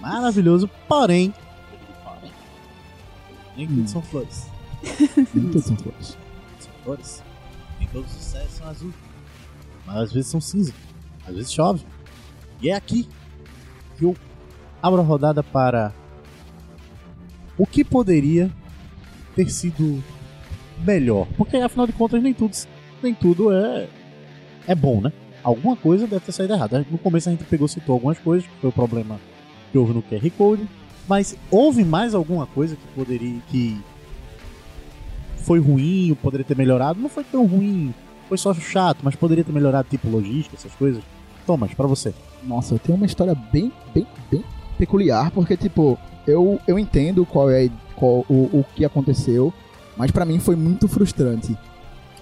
Maravilhoso, 0.00 0.68
porém. 0.88 1.32
Nem 3.56 3.66
tudo 3.66 3.88
são 3.88 4.02
flores. 4.02 4.48
Nem 5.34 5.50
todos 5.50 5.64
são 5.64 5.76
flores. 5.76 6.18
São 6.58 6.72
flores. 6.82 7.22
Nem 7.78 7.88
todos 7.88 8.14
os 8.14 8.22
céus 8.22 8.50
são 8.50 8.68
azul. 8.68 8.92
Mas 9.86 9.96
às 9.96 10.12
vezes 10.12 10.30
são 10.30 10.40
cinza. 10.40 10.72
Às 11.26 11.34
vezes 11.34 11.52
chove. 11.52 11.84
E 12.60 12.70
é 12.70 12.74
aqui 12.74 13.08
que 13.96 14.04
eu 14.04 14.16
abro 14.82 15.00
a 15.00 15.04
rodada 15.04 15.42
para 15.42 15.92
o 17.56 17.66
que 17.66 17.84
poderia 17.84 18.50
ter 19.34 19.48
sido 19.50 20.02
melhor. 20.80 21.26
Porque 21.36 21.56
afinal 21.56 21.86
de 21.86 21.92
contas 21.92 22.22
nem 22.22 22.34
tudo, 22.34 22.56
nem 23.02 23.14
tudo 23.14 23.52
é, 23.52 23.88
é 24.66 24.74
bom, 24.74 25.00
né? 25.00 25.12
Alguma 25.44 25.76
coisa 25.76 26.06
deve 26.06 26.24
ter 26.24 26.32
saído 26.32 26.54
errada. 26.54 26.84
No 26.90 26.96
começo 26.96 27.28
a 27.28 27.32
gente 27.32 27.44
pegou 27.44 27.68
citou 27.68 27.92
algumas 27.92 28.18
coisas, 28.18 28.48
que 28.48 28.56
foi 28.60 28.70
o 28.70 28.72
problema 28.72 29.20
que 29.70 29.76
houve 29.76 29.92
no 29.92 30.02
QR 30.02 30.30
Code. 30.36 30.66
Mas 31.06 31.36
houve 31.50 31.84
mais 31.84 32.14
alguma 32.14 32.46
coisa 32.46 32.74
que 32.74 32.86
poderia. 32.94 33.40
que 33.48 33.78
foi 35.36 35.60
ruim, 35.60 36.16
poderia 36.22 36.44
ter 36.44 36.56
melhorado? 36.56 36.98
Não 36.98 37.10
foi 37.10 37.22
tão 37.22 37.44
ruim, 37.46 37.92
foi 38.28 38.38
só 38.38 38.54
chato, 38.54 39.00
mas 39.02 39.14
poderia 39.14 39.44
ter 39.44 39.52
melhorado 39.52 39.86
tipo 39.90 40.08
logística, 40.08 40.56
essas 40.56 40.72
coisas. 40.72 41.02
Thomas, 41.46 41.74
pra 41.74 41.86
você. 41.86 42.14
Nossa, 42.42 42.74
eu 42.74 42.78
tenho 42.78 42.96
uma 42.96 43.04
história 43.04 43.34
bem, 43.34 43.70
bem, 43.94 44.06
bem 44.30 44.42
peculiar, 44.78 45.30
porque, 45.30 45.58
tipo, 45.58 45.98
eu, 46.26 46.58
eu 46.66 46.78
entendo 46.78 47.26
qual 47.26 47.50
é 47.50 47.68
qual, 47.94 48.24
o, 48.28 48.48
o 48.50 48.64
que 48.74 48.82
aconteceu, 48.82 49.52
mas 49.94 50.10
pra 50.10 50.24
mim 50.24 50.38
foi 50.38 50.56
muito 50.56 50.88
frustrante. 50.88 51.54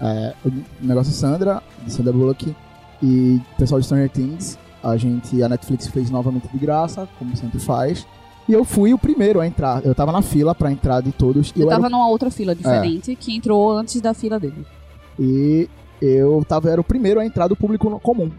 É, 0.00 0.34
o 0.44 0.50
negócio 0.80 1.12
Sandra, 1.12 1.62
de 1.84 1.92
Sandra 1.92 2.12
Bullock 2.12 2.52
e 3.02 3.40
pessoal 3.58 3.80
de 3.80 3.86
Stranger 3.86 4.10
Things, 4.10 4.58
a 4.82 4.96
gente, 4.96 5.42
a 5.42 5.48
Netflix 5.48 5.86
fez 5.88 6.10
novamente 6.10 6.48
de 6.48 6.58
graça, 6.58 7.08
como 7.18 7.36
sempre 7.36 7.58
faz. 7.58 8.06
E 8.48 8.52
eu 8.52 8.64
fui 8.64 8.92
o 8.92 8.98
primeiro 8.98 9.40
a 9.40 9.46
entrar. 9.46 9.84
Eu 9.84 9.94
tava 9.94 10.12
na 10.12 10.22
fila 10.22 10.54
pra 10.54 10.70
entrar 10.70 11.00
de 11.00 11.12
todos. 11.12 11.52
Eu 11.56 11.62
eu 11.62 11.68
tava 11.68 11.88
numa 11.88 12.08
outra 12.08 12.30
fila 12.30 12.54
diferente 12.54 13.14
que 13.14 13.34
entrou 13.34 13.72
antes 13.72 14.00
da 14.00 14.12
fila 14.14 14.38
dele. 14.38 14.66
E 15.18 15.68
eu 16.00 16.44
tava, 16.46 16.68
era 16.70 16.80
o 16.80 16.84
primeiro 16.84 17.20
a 17.20 17.26
entrar 17.26 17.46
do 17.46 17.56
público 17.56 17.88
comum. 18.00 18.30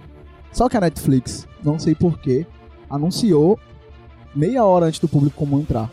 Só 0.52 0.68
que 0.68 0.77
a 0.77 0.81
Netflix, 0.81 1.48
não 1.64 1.80
sei 1.80 1.95
porquê, 1.95 2.45
anunciou 2.90 3.57
meia 4.35 4.64
hora 4.65 4.88
antes 4.88 4.99
do 4.99 5.07
público 5.07 5.38
comum 5.38 5.60
entrar. 5.60 5.90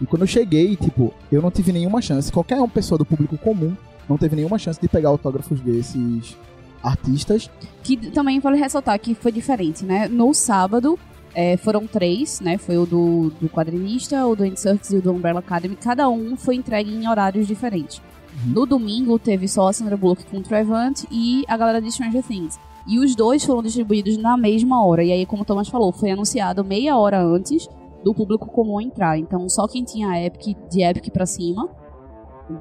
E 0.00 0.06
quando 0.06 0.22
eu 0.22 0.28
cheguei, 0.28 0.74
tipo, 0.76 1.14
eu 1.30 1.40
não 1.40 1.50
tive 1.50 1.72
nenhuma 1.72 2.02
chance. 2.02 2.32
Qualquer 2.32 2.56
uma 2.56 2.68
pessoa 2.68 2.98
do 2.98 3.04
público 3.04 3.38
comum 3.38 3.76
não 4.08 4.18
teve 4.18 4.34
nenhuma 4.34 4.58
chance 4.58 4.80
de 4.80 4.88
pegar 4.88 5.08
autógrafos 5.10 5.60
desses 5.60 6.36
artistas. 6.84 7.50
Que 7.82 7.96
também 7.96 8.38
vale 8.38 8.58
ressaltar 8.58 8.98
que 9.00 9.14
foi 9.14 9.32
diferente, 9.32 9.84
né? 9.84 10.06
No 10.06 10.32
sábado 10.32 10.98
é, 11.34 11.56
foram 11.56 11.86
três, 11.86 12.40
né? 12.40 12.56
Foi 12.58 12.76
o 12.76 12.86
do, 12.86 13.30
do 13.40 13.48
quadrinista, 13.48 14.26
o 14.26 14.36
do 14.36 14.44
Inserts 14.44 14.90
e 14.90 14.96
o 14.96 15.02
do 15.02 15.10
Umbrella 15.10 15.40
Academy. 15.40 15.76
Cada 15.76 16.08
um 16.08 16.36
foi 16.36 16.54
entregue 16.54 16.94
em 16.94 17.08
horários 17.08 17.46
diferentes. 17.46 18.00
No 18.46 18.66
domingo 18.66 19.18
teve 19.18 19.48
só 19.48 19.68
a 19.68 19.72
Sandra 19.72 19.96
Bullock 19.96 20.24
com 20.26 20.38
o 20.38 20.42
Trevant 20.42 21.04
e 21.10 21.44
a 21.48 21.56
galera 21.56 21.80
de 21.80 21.90
Stranger 21.90 22.22
Things. 22.22 22.58
E 22.86 22.98
os 22.98 23.14
dois 23.14 23.44
foram 23.44 23.62
distribuídos 23.62 24.16
na 24.16 24.36
mesma 24.36 24.84
hora. 24.84 25.02
E 25.02 25.12
aí, 25.12 25.24
como 25.24 25.42
o 25.42 25.44
Thomas 25.44 25.68
falou, 25.68 25.92
foi 25.92 26.10
anunciado 26.10 26.64
meia 26.64 26.96
hora 26.96 27.22
antes 27.22 27.66
do 28.04 28.12
público 28.12 28.46
comum 28.46 28.80
entrar. 28.80 29.18
Então, 29.18 29.48
só 29.48 29.66
quem 29.66 29.84
tinha 29.84 30.22
Epic, 30.26 30.56
de 30.68 30.82
Epic 30.82 31.10
pra 31.10 31.24
cima, 31.24 31.68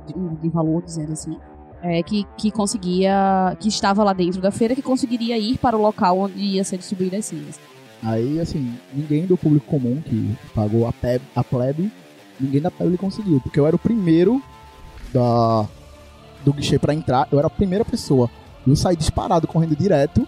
de, 0.07 0.13
de 0.41 0.49
valor, 0.49 0.81
dizendo 0.81 1.11
assim, 1.11 1.37
é, 1.83 2.01
que, 2.01 2.25
que 2.37 2.49
conseguia, 2.49 3.55
que 3.59 3.67
estava 3.67 4.03
lá 4.03 4.13
dentro 4.13 4.41
da 4.41 4.51
feira, 4.51 4.73
que 4.73 4.81
conseguiria 4.81 5.37
ir 5.37 5.57
para 5.57 5.77
o 5.77 5.81
local 5.81 6.17
onde 6.17 6.39
ia 6.39 6.63
ser 6.63 6.77
distribuída 6.77 7.17
as 7.17 7.25
senhas. 7.25 7.59
Aí, 8.01 8.39
assim, 8.39 8.73
ninguém 8.93 9.25
do 9.25 9.37
público 9.37 9.65
comum 9.67 10.01
que 10.01 10.35
pagou 10.55 10.87
a, 10.87 10.93
peb, 10.93 11.21
a 11.35 11.43
plebe, 11.43 11.91
ninguém 12.39 12.61
da 12.61 12.71
plebe 12.71 12.97
conseguiu. 12.97 13.39
Porque 13.41 13.59
eu 13.59 13.67
era 13.67 13.75
o 13.75 13.79
primeiro 13.79 14.41
da, 15.13 15.67
do 16.43 16.53
guichê 16.53 16.79
pra 16.79 16.93
entrar, 16.93 17.27
eu 17.31 17.37
era 17.37 17.47
a 17.47 17.51
primeira 17.51 17.83
pessoa. 17.83 18.29
Eu 18.65 18.75
saí 18.75 18.95
disparado, 18.95 19.47
correndo 19.47 19.75
direto 19.75 20.25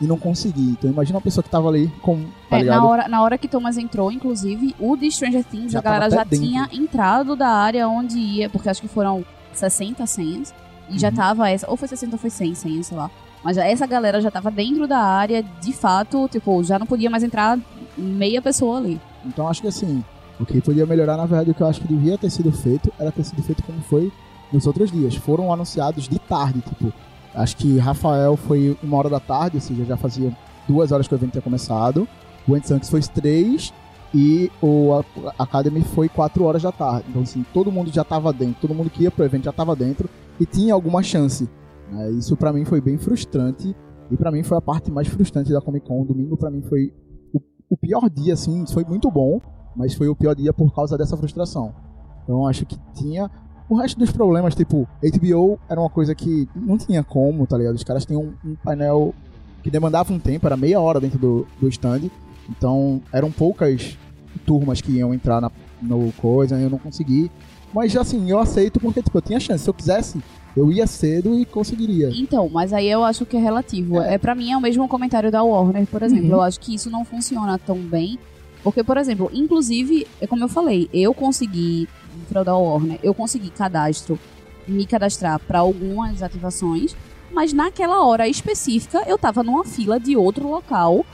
e 0.00 0.06
não 0.06 0.18
consegui. 0.18 0.70
Então 0.78 0.90
imagina 0.90 1.16
uma 1.16 1.22
pessoa 1.22 1.42
que 1.44 1.50
tava 1.50 1.68
ali 1.68 1.88
com. 2.00 2.24
Tá 2.48 2.58
É, 2.58 2.64
na, 2.64 2.84
hora, 2.84 3.08
na 3.08 3.22
hora 3.22 3.38
que 3.38 3.48
Thomas 3.48 3.76
entrou, 3.76 4.10
inclusive, 4.10 4.74
o 4.78 4.96
de 4.96 5.10
Stranger 5.10 5.44
Things, 5.44 5.72
Já 5.72 5.78
a 5.78 5.82
galera 5.82 6.10
já 6.10 6.24
dentro. 6.24 6.46
tinha 6.46 6.68
entrado 6.72 7.36
da 7.36 7.48
área 7.48 7.88
onde 7.88 8.18
ia, 8.18 8.48
porque 8.48 8.68
acho 8.68 8.80
que 8.80 8.88
foram 8.88 9.24
60 9.52 10.06
senhas, 10.06 10.54
e 10.90 10.98
já 10.98 11.08
Uhum. 11.08 11.14
tava 11.14 11.50
essa, 11.50 11.70
ou 11.70 11.76
foi 11.76 11.88
60 11.88 12.14
ou 12.14 12.18
foi 12.18 12.30
100 12.30 12.54
senhas, 12.54 12.86
sei 12.86 12.96
lá. 12.96 13.10
Mas 13.42 13.56
já- 13.56 13.64
essa 13.66 13.86
galera 13.86 14.20
já 14.20 14.30
tava 14.30 14.50
dentro 14.50 14.86
da 14.86 14.98
área, 14.98 15.42
de 15.60 15.72
fato, 15.72 16.28
tipo, 16.28 16.62
já 16.64 16.78
não 16.78 16.86
podia 16.86 17.10
mais 17.10 17.22
entrar 17.22 17.58
meia 17.96 18.40
pessoa 18.40 18.78
ali. 18.78 19.00
Então 19.24 19.46
acho 19.48 19.60
que 19.60 19.68
assim, 19.68 20.02
o 20.40 20.44
que 20.46 20.60
podia 20.60 20.86
melhorar, 20.86 21.16
na 21.16 21.26
verdade, 21.26 21.50
o 21.50 21.54
que 21.54 21.60
eu 21.60 21.66
acho 21.66 21.80
que 21.80 21.88
devia 21.88 22.16
ter 22.18 22.30
sido 22.30 22.50
feito, 22.52 22.92
era 22.98 23.12
ter 23.12 23.24
sido 23.24 23.42
feito 23.42 23.62
como 23.62 23.80
foi 23.82 24.10
nos 24.52 24.66
outros 24.66 24.90
dias. 24.90 25.14
Foram 25.16 25.52
anunciados 25.52 26.08
de 26.08 26.18
tarde, 26.18 26.60
tipo, 26.62 26.92
acho 27.34 27.56
que 27.56 27.78
Rafael 27.78 28.36
foi 28.36 28.76
uma 28.82 28.96
hora 28.96 29.10
da 29.10 29.20
tarde, 29.20 29.56
ou 29.56 29.60
seja, 29.60 29.84
já 29.84 29.96
fazia 29.96 30.32
duas 30.68 30.90
horas 30.92 31.06
que 31.06 31.14
o 31.14 31.16
evento 31.16 31.32
tinha 31.32 31.42
começado. 31.42 32.08
O 32.48 32.54
Antes 32.54 32.88
foi 32.88 33.00
três 33.02 33.72
e 34.14 34.50
o 34.62 35.02
Academy 35.38 35.82
foi 35.82 36.08
quatro 36.08 36.44
horas 36.44 36.62
da 36.62 36.72
tarde. 36.72 37.04
Então, 37.08 37.22
assim, 37.22 37.44
todo 37.52 37.70
mundo 37.72 37.90
já 37.92 38.04
tava 38.04 38.32
dentro, 38.32 38.56
todo 38.60 38.74
mundo 38.74 38.88
que 38.90 39.02
ia 39.02 39.10
pro 39.10 39.24
evento 39.24 39.44
já 39.44 39.52
tava 39.52 39.74
dentro 39.76 40.08
e 40.38 40.46
tinha 40.46 40.74
alguma 40.74 41.02
chance. 41.02 41.48
né? 41.90 42.10
Isso 42.12 42.36
pra 42.36 42.52
mim 42.52 42.64
foi 42.64 42.80
bem 42.80 42.98
frustrante 42.98 43.74
e 44.10 44.16
pra 44.16 44.30
mim 44.30 44.42
foi 44.42 44.58
a 44.58 44.60
parte 44.60 44.90
mais 44.90 45.08
frustrante 45.08 45.52
da 45.52 45.60
Comic 45.60 45.86
Con. 45.86 46.04
Domingo 46.04 46.36
pra 46.36 46.50
mim 46.50 46.62
foi 46.62 46.92
o, 47.32 47.40
o 47.70 47.76
pior 47.76 48.08
dia, 48.10 48.34
assim, 48.34 48.64
foi 48.66 48.84
muito 48.84 49.10
bom, 49.10 49.40
mas 49.76 49.94
foi 49.94 50.08
o 50.08 50.16
pior 50.16 50.34
dia 50.34 50.52
por 50.52 50.74
causa 50.74 50.96
dessa 50.96 51.16
frustração. 51.16 51.74
Então 52.22 52.46
acho 52.46 52.64
que 52.66 52.78
tinha 52.94 53.30
o 53.68 53.76
resto 53.76 53.98
dos 53.98 54.12
problemas, 54.12 54.54
tipo, 54.54 54.86
HBO 55.02 55.58
era 55.68 55.80
uma 55.80 55.88
coisa 55.88 56.14
que 56.14 56.48
não 56.54 56.76
tinha 56.76 57.02
como, 57.02 57.46
tá 57.46 57.56
ligado? 57.56 57.74
Os 57.74 57.84
caras 57.84 58.04
tinham 58.04 58.22
um, 58.22 58.50
um 58.50 58.54
painel 58.56 59.14
que 59.62 59.70
demandava 59.70 60.12
um 60.12 60.18
tempo, 60.18 60.46
era 60.46 60.56
meia 60.56 60.78
hora 60.80 61.00
dentro 61.00 61.18
do, 61.18 61.46
do 61.58 61.68
stand, 61.68 62.10
então 62.50 63.00
eram 63.10 63.32
poucas 63.32 63.96
turmas 64.44 64.82
que 64.82 64.92
iam 64.92 65.14
entrar 65.14 65.40
na, 65.40 65.50
no 65.80 66.12
coisa, 66.12 66.60
eu 66.60 66.68
não 66.68 66.78
consegui. 66.78 67.30
Mas 67.74 67.96
assim, 67.96 68.30
eu 68.30 68.38
aceito 68.38 68.78
porque 68.78 69.02
tipo, 69.02 69.18
eu 69.18 69.22
tinha 69.22 69.40
chance. 69.40 69.64
Se 69.64 69.68
eu 69.68 69.74
quisesse, 69.74 70.22
eu 70.56 70.70
ia 70.70 70.86
cedo 70.86 71.36
e 71.36 71.44
conseguiria. 71.44 72.10
Então, 72.14 72.48
mas 72.48 72.72
aí 72.72 72.88
eu 72.88 73.02
acho 73.02 73.26
que 73.26 73.36
é 73.36 73.40
relativo. 73.40 74.00
É, 74.00 74.16
pra 74.16 74.34
mim 74.34 74.52
é 74.52 74.56
o 74.56 74.60
mesmo 74.60 74.86
comentário 74.86 75.30
da 75.30 75.42
Warner, 75.42 75.84
por 75.86 76.02
exemplo. 76.02 76.26
Uhum. 76.26 76.32
Eu 76.34 76.42
acho 76.42 76.60
que 76.60 76.74
isso 76.74 76.88
não 76.88 77.04
funciona 77.04 77.58
tão 77.58 77.76
bem. 77.76 78.16
Porque, 78.62 78.82
por 78.84 78.96
exemplo, 78.96 79.28
inclusive, 79.34 80.06
é 80.20 80.26
como 80.26 80.44
eu 80.44 80.48
falei, 80.48 80.88
eu 80.94 81.12
consegui, 81.12 81.88
para 82.30 82.44
da 82.44 82.56
Warner, 82.56 82.98
eu 83.02 83.12
consegui 83.12 83.50
cadastro, 83.50 84.18
me 84.66 84.86
cadastrar 84.86 85.38
pra 85.40 85.58
algumas 85.58 86.22
ativações, 86.22 86.96
mas 87.30 87.52
naquela 87.52 88.02
hora 88.06 88.26
específica 88.26 89.02
eu 89.06 89.18
tava 89.18 89.42
numa 89.42 89.64
fila 89.64 90.00
de 90.00 90.16
outro 90.16 90.48
local 90.48 91.04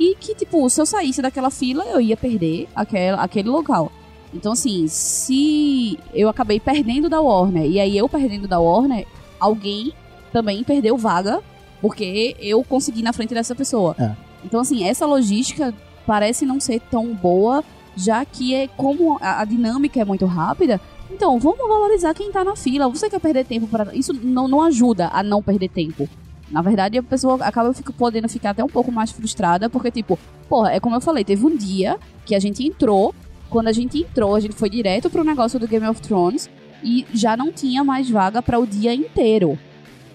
e 0.00 0.16
que, 0.16 0.34
tipo, 0.34 0.68
se 0.68 0.80
eu 0.80 0.86
saísse 0.86 1.22
daquela 1.22 1.50
fila, 1.50 1.84
eu 1.84 2.00
ia 2.00 2.16
perder 2.16 2.66
aquela, 2.74 3.22
aquele 3.22 3.50
local. 3.50 3.92
Então, 4.32 4.52
assim, 4.52 4.86
se 4.86 5.98
eu 6.14 6.28
acabei 6.28 6.60
perdendo 6.60 7.08
da 7.08 7.20
Warner, 7.20 7.64
e 7.64 7.80
aí 7.80 7.96
eu 7.96 8.08
perdendo 8.08 8.46
da 8.46 8.60
Warner, 8.60 9.06
alguém 9.38 9.92
também 10.32 10.62
perdeu 10.62 10.96
vaga, 10.96 11.40
porque 11.80 12.36
eu 12.38 12.62
consegui 12.62 13.02
na 13.02 13.12
frente 13.12 13.34
dessa 13.34 13.54
pessoa. 13.54 13.96
É. 13.98 14.14
Então, 14.44 14.60
assim, 14.60 14.84
essa 14.84 15.04
logística 15.04 15.74
parece 16.06 16.46
não 16.46 16.60
ser 16.60 16.80
tão 16.90 17.14
boa, 17.14 17.64
já 17.96 18.24
que 18.24 18.54
é 18.54 18.68
como 18.68 19.18
a, 19.20 19.40
a 19.40 19.44
dinâmica 19.44 20.00
é 20.00 20.04
muito 20.04 20.26
rápida. 20.26 20.80
Então, 21.10 21.38
vamos 21.38 21.58
valorizar 21.58 22.14
quem 22.14 22.30
tá 22.30 22.44
na 22.44 22.54
fila. 22.54 22.88
Você 22.88 23.10
quer 23.10 23.20
perder 23.20 23.44
tempo 23.44 23.66
para 23.66 23.94
Isso 23.94 24.12
não, 24.12 24.46
não 24.46 24.62
ajuda 24.62 25.08
a 25.12 25.22
não 25.22 25.42
perder 25.42 25.68
tempo. 25.68 26.08
Na 26.50 26.62
verdade, 26.62 26.98
a 26.98 27.02
pessoa 27.02 27.38
acaba 27.44 27.72
fica, 27.72 27.92
podendo 27.92 28.28
ficar 28.28 28.50
até 28.50 28.62
um 28.62 28.68
pouco 28.68 28.90
mais 28.90 29.10
frustrada, 29.10 29.70
porque, 29.70 29.90
tipo, 29.90 30.18
porra, 30.48 30.72
é 30.72 30.80
como 30.80 30.96
eu 30.96 31.00
falei, 31.00 31.24
teve 31.24 31.44
um 31.46 31.56
dia 31.56 31.96
que 32.24 32.34
a 32.34 32.40
gente 32.40 32.66
entrou, 32.66 33.14
quando 33.50 33.68
a 33.68 33.72
gente 33.72 33.98
entrou, 33.98 34.34
a 34.34 34.40
gente 34.40 34.54
foi 34.54 34.70
direto 34.70 35.10
pro 35.10 35.24
negócio 35.24 35.58
do 35.58 35.68
Game 35.68 35.86
of 35.86 36.00
Thrones 36.00 36.48
e 36.82 37.04
já 37.12 37.36
não 37.36 37.52
tinha 37.52 37.84
mais 37.84 38.08
vaga 38.08 38.40
para 38.40 38.58
o 38.58 38.66
dia 38.66 38.94
inteiro. 38.94 39.58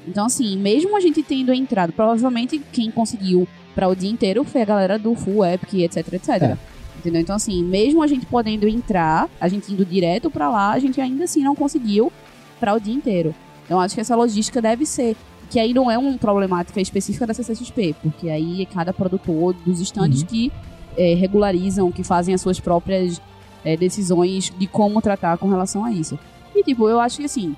Então, 0.08 0.26
assim, 0.26 0.58
mesmo 0.58 0.96
a 0.96 1.00
gente 1.00 1.22
tendo 1.22 1.54
entrado, 1.54 1.92
provavelmente 1.94 2.60
quem 2.72 2.90
conseguiu 2.90 3.48
para 3.74 3.88
o 3.88 3.96
dia 3.96 4.10
inteiro 4.10 4.44
foi 4.44 4.62
a 4.62 4.66
galera 4.66 4.98
do 4.98 5.14
Full 5.16 5.46
Epic, 5.46 5.74
etc, 5.74 6.14
etc. 6.14 6.30
É. 6.30 6.58
Entendeu? 6.98 7.22
Então, 7.22 7.36
assim, 7.36 7.64
mesmo 7.64 8.02
a 8.02 8.08
gente 8.08 8.26
podendo 8.26 8.68
entrar, 8.68 9.30
a 9.40 9.48
gente 9.48 9.72
indo 9.72 9.86
direto 9.86 10.32
para 10.32 10.50
lá, 10.50 10.72
a 10.72 10.80
gente 10.80 11.00
ainda 11.02 11.26
assim 11.26 11.44
não 11.44 11.56
conseguiu 11.56 12.12
para 12.60 12.74
o 12.74 12.80
dia 12.80 12.94
inteiro. 12.94 13.36
Então, 13.66 13.80
acho 13.80 13.94
que 13.96 14.02
essa 14.02 14.16
logística 14.16 14.62
deve 14.62 14.86
ser. 14.86 15.16
Que 15.50 15.60
aí 15.60 15.74
não 15.74 15.92
é 15.92 15.98
uma 15.98 16.18
problemática 16.18 16.82
específica 16.82 17.28
da 17.28 17.34
CCXP, 17.34 17.96
porque 18.02 18.30
aí 18.30 18.62
é 18.64 18.66
cada 18.66 18.92
produtor 18.94 19.54
dos 19.66 19.80
estandes 19.80 20.22
Uhum. 20.22 20.28
que 20.28 20.52
eh, 20.98 21.16
regularizam, 21.16 21.92
que 21.92 22.04
fazem 22.04 22.34
as 22.34 22.42
suas 22.42 22.60
próprias 22.60 23.22
eh, 23.64 23.78
decisões 23.78 24.52
de 24.58 24.68
como 24.68 25.02
tratar 25.02 25.38
com 25.38 25.50
relação 25.50 25.84
a 25.84 25.92
isso. 25.92 26.18
E, 26.56 26.64
tipo, 26.64 26.88
eu 26.88 27.00
acho 27.00 27.18
que 27.18 27.26
assim, 27.26 27.56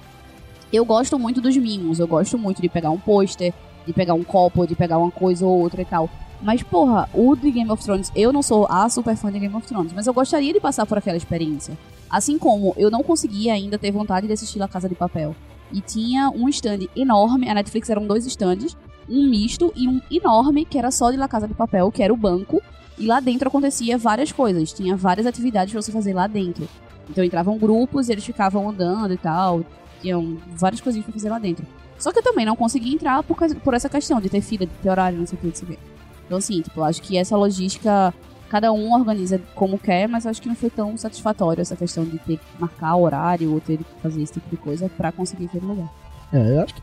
eu 0.71 0.83
gosto 0.83 1.17
muito 1.17 1.39
dos 1.39 1.55
mimos, 1.55 1.99
eu 1.99 2.07
gosto 2.07 2.37
muito 2.37 2.61
de 2.61 2.69
pegar 2.69 2.89
um 2.89 2.99
pôster, 2.99 3.53
de 3.85 3.93
pegar 3.93 4.13
um 4.13 4.23
copo, 4.23 4.67
de 4.67 4.75
pegar 4.75 4.97
uma 4.97 5.11
coisa 5.11 5.45
ou 5.45 5.59
outra 5.61 5.81
e 5.81 5.85
tal. 5.85 6.09
Mas, 6.41 6.61
porra, 6.61 7.09
o 7.13 7.35
de 7.35 7.49
Game 7.49 7.69
of 7.71 7.83
Thrones, 7.83 8.11
eu 8.15 8.31
não 8.31 8.43
sou 8.43 8.67
a 8.69 8.87
super 8.89 9.15
fã 9.15 9.31
de 9.31 9.39
Game 9.39 9.55
of 9.55 9.65
Thrones, 9.65 9.93
mas 9.93 10.05
eu 10.05 10.13
gostaria 10.13 10.53
de 10.53 10.59
passar 10.59 10.85
por 10.85 10.97
aquela 10.97 11.17
experiência. 11.17 11.77
Assim 12.09 12.37
como 12.37 12.73
eu 12.77 12.91
não 12.91 13.01
conseguia 13.01 13.53
ainda 13.53 13.77
ter 13.77 13.91
vontade 13.91 14.27
de 14.27 14.33
assistir 14.33 14.59
La 14.59 14.67
Casa 14.67 14.87
de 14.87 14.95
Papel. 14.95 15.35
E 15.71 15.81
tinha 15.81 16.29
um 16.29 16.47
stand 16.49 16.87
enorme, 16.95 17.49
a 17.49 17.53
Netflix 17.53 17.89
eram 17.89 18.05
dois 18.05 18.25
stands, 18.25 18.77
um 19.09 19.27
misto 19.29 19.73
e 19.75 19.87
um 19.87 20.01
enorme 20.11 20.63
que 20.63 20.77
era 20.77 20.91
só 20.91 21.11
de 21.11 21.17
La 21.17 21.27
Casa 21.27 21.47
de 21.47 21.53
Papel, 21.53 21.91
que 21.91 22.03
era 22.03 22.13
o 22.13 22.17
banco. 22.17 22.61
E 22.97 23.05
lá 23.05 23.19
dentro 23.19 23.47
acontecia 23.47 23.97
várias 23.97 24.31
coisas, 24.31 24.73
tinha 24.73 24.95
várias 24.95 25.25
atividades 25.27 25.71
pra 25.71 25.81
você 25.81 25.91
fazer 25.91 26.13
lá 26.13 26.25
dentro. 26.27 26.67
Então 27.09 27.23
entravam 27.23 27.57
grupos, 27.57 28.09
eles 28.09 28.25
ficavam 28.25 28.69
andando 28.69 29.13
e 29.13 29.17
tal, 29.17 29.63
tinham 30.01 30.37
várias 30.55 30.81
coisinhas 30.81 31.05
pra 31.05 31.13
fazer 31.13 31.29
lá 31.29 31.39
dentro. 31.39 31.65
Só 31.99 32.11
que 32.11 32.19
eu 32.19 32.23
também 32.23 32.45
não 32.45 32.55
consegui 32.55 32.93
entrar 32.93 33.23
por, 33.23 33.35
causa- 33.37 33.55
por 33.55 33.73
essa 33.73 33.87
questão 33.89 34.19
de 34.19 34.29
ter 34.29 34.41
fila, 34.41 34.65
de 34.65 34.71
ter 34.81 34.89
horário, 34.89 35.17
não 35.17 35.25
sei 35.27 35.37
o 35.37 35.41
que, 35.41 35.47
não 35.47 35.55
sei 35.55 35.67
o 35.67 35.71
que. 35.71 35.79
Então 36.25 36.37
assim, 36.37 36.61
tipo, 36.61 36.81
acho 36.83 37.01
que 37.01 37.17
essa 37.17 37.35
logística, 37.37 38.13
cada 38.49 38.71
um 38.73 38.93
organiza 38.93 39.39
como 39.55 39.77
quer, 39.79 40.07
mas 40.07 40.25
acho 40.25 40.41
que 40.41 40.47
não 40.47 40.55
foi 40.55 40.69
tão 40.69 40.97
satisfatório 40.97 41.61
essa 41.61 41.75
questão 41.75 42.03
de 42.03 42.17
ter 42.19 42.37
que 42.37 42.43
marcar 42.59 42.95
horário 42.97 43.53
ou 43.53 43.59
ter 43.61 43.77
que 43.77 43.85
fazer 44.01 44.21
esse 44.21 44.33
tipo 44.33 44.49
de 44.49 44.57
coisa 44.57 44.89
pra 44.89 45.11
conseguir 45.11 45.45
aquele 45.45 45.65
lugar. 45.65 45.89
É, 46.33 46.55
eu 46.57 46.61
acho 46.61 46.73
que 46.75 46.81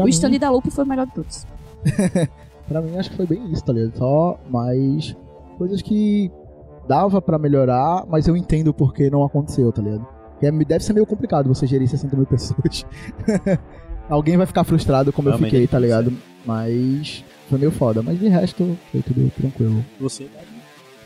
o 0.00 0.04
mim, 0.04 0.10
stand 0.10 0.38
da 0.38 0.50
Lupe 0.50 0.70
foi 0.70 0.84
o 0.84 0.86
melhor 0.88 1.06
de 1.06 1.12
todos. 1.14 1.46
pra 2.66 2.80
mim 2.80 2.96
acho 2.96 3.10
que 3.10 3.16
foi 3.16 3.26
bem 3.26 3.52
isso, 3.52 3.62
tá 3.64 3.72
ligado? 3.72 3.96
Só 3.98 4.40
mais 4.48 5.14
coisas 5.56 5.82
que 5.82 6.30
dava 6.88 7.20
pra 7.20 7.38
melhorar, 7.38 8.04
mas 8.08 8.28
eu 8.28 8.36
entendo 8.36 8.72
por 8.72 8.94
que 8.94 9.10
não 9.10 9.24
aconteceu, 9.24 9.72
tá 9.72 9.82
ligado? 9.82 10.06
Porque 10.32 10.46
é- 10.46 10.52
deve 10.52 10.84
ser 10.84 10.92
meio 10.92 11.06
complicado 11.06 11.48
você 11.48 11.66
gerir 11.66 11.88
60 11.88 12.16
mil 12.16 12.26
pessoas. 12.30 12.86
Alguém 14.08 14.36
vai 14.36 14.46
ficar 14.46 14.64
frustrado 14.64 15.12
como 15.12 15.28
Realmente 15.28 15.46
eu 15.54 15.60
fiquei, 15.60 15.64
é 15.64 15.68
tá 15.68 15.78
ligado? 15.78 16.12
Mas 16.44 17.24
foi 17.48 17.58
meio 17.58 17.72
foda. 17.72 18.02
Mas 18.02 18.18
de 18.20 18.28
resto, 18.28 18.78
foi 18.92 19.02
tudo 19.02 19.30
tranquilo. 19.30 19.84
Você 20.00 20.28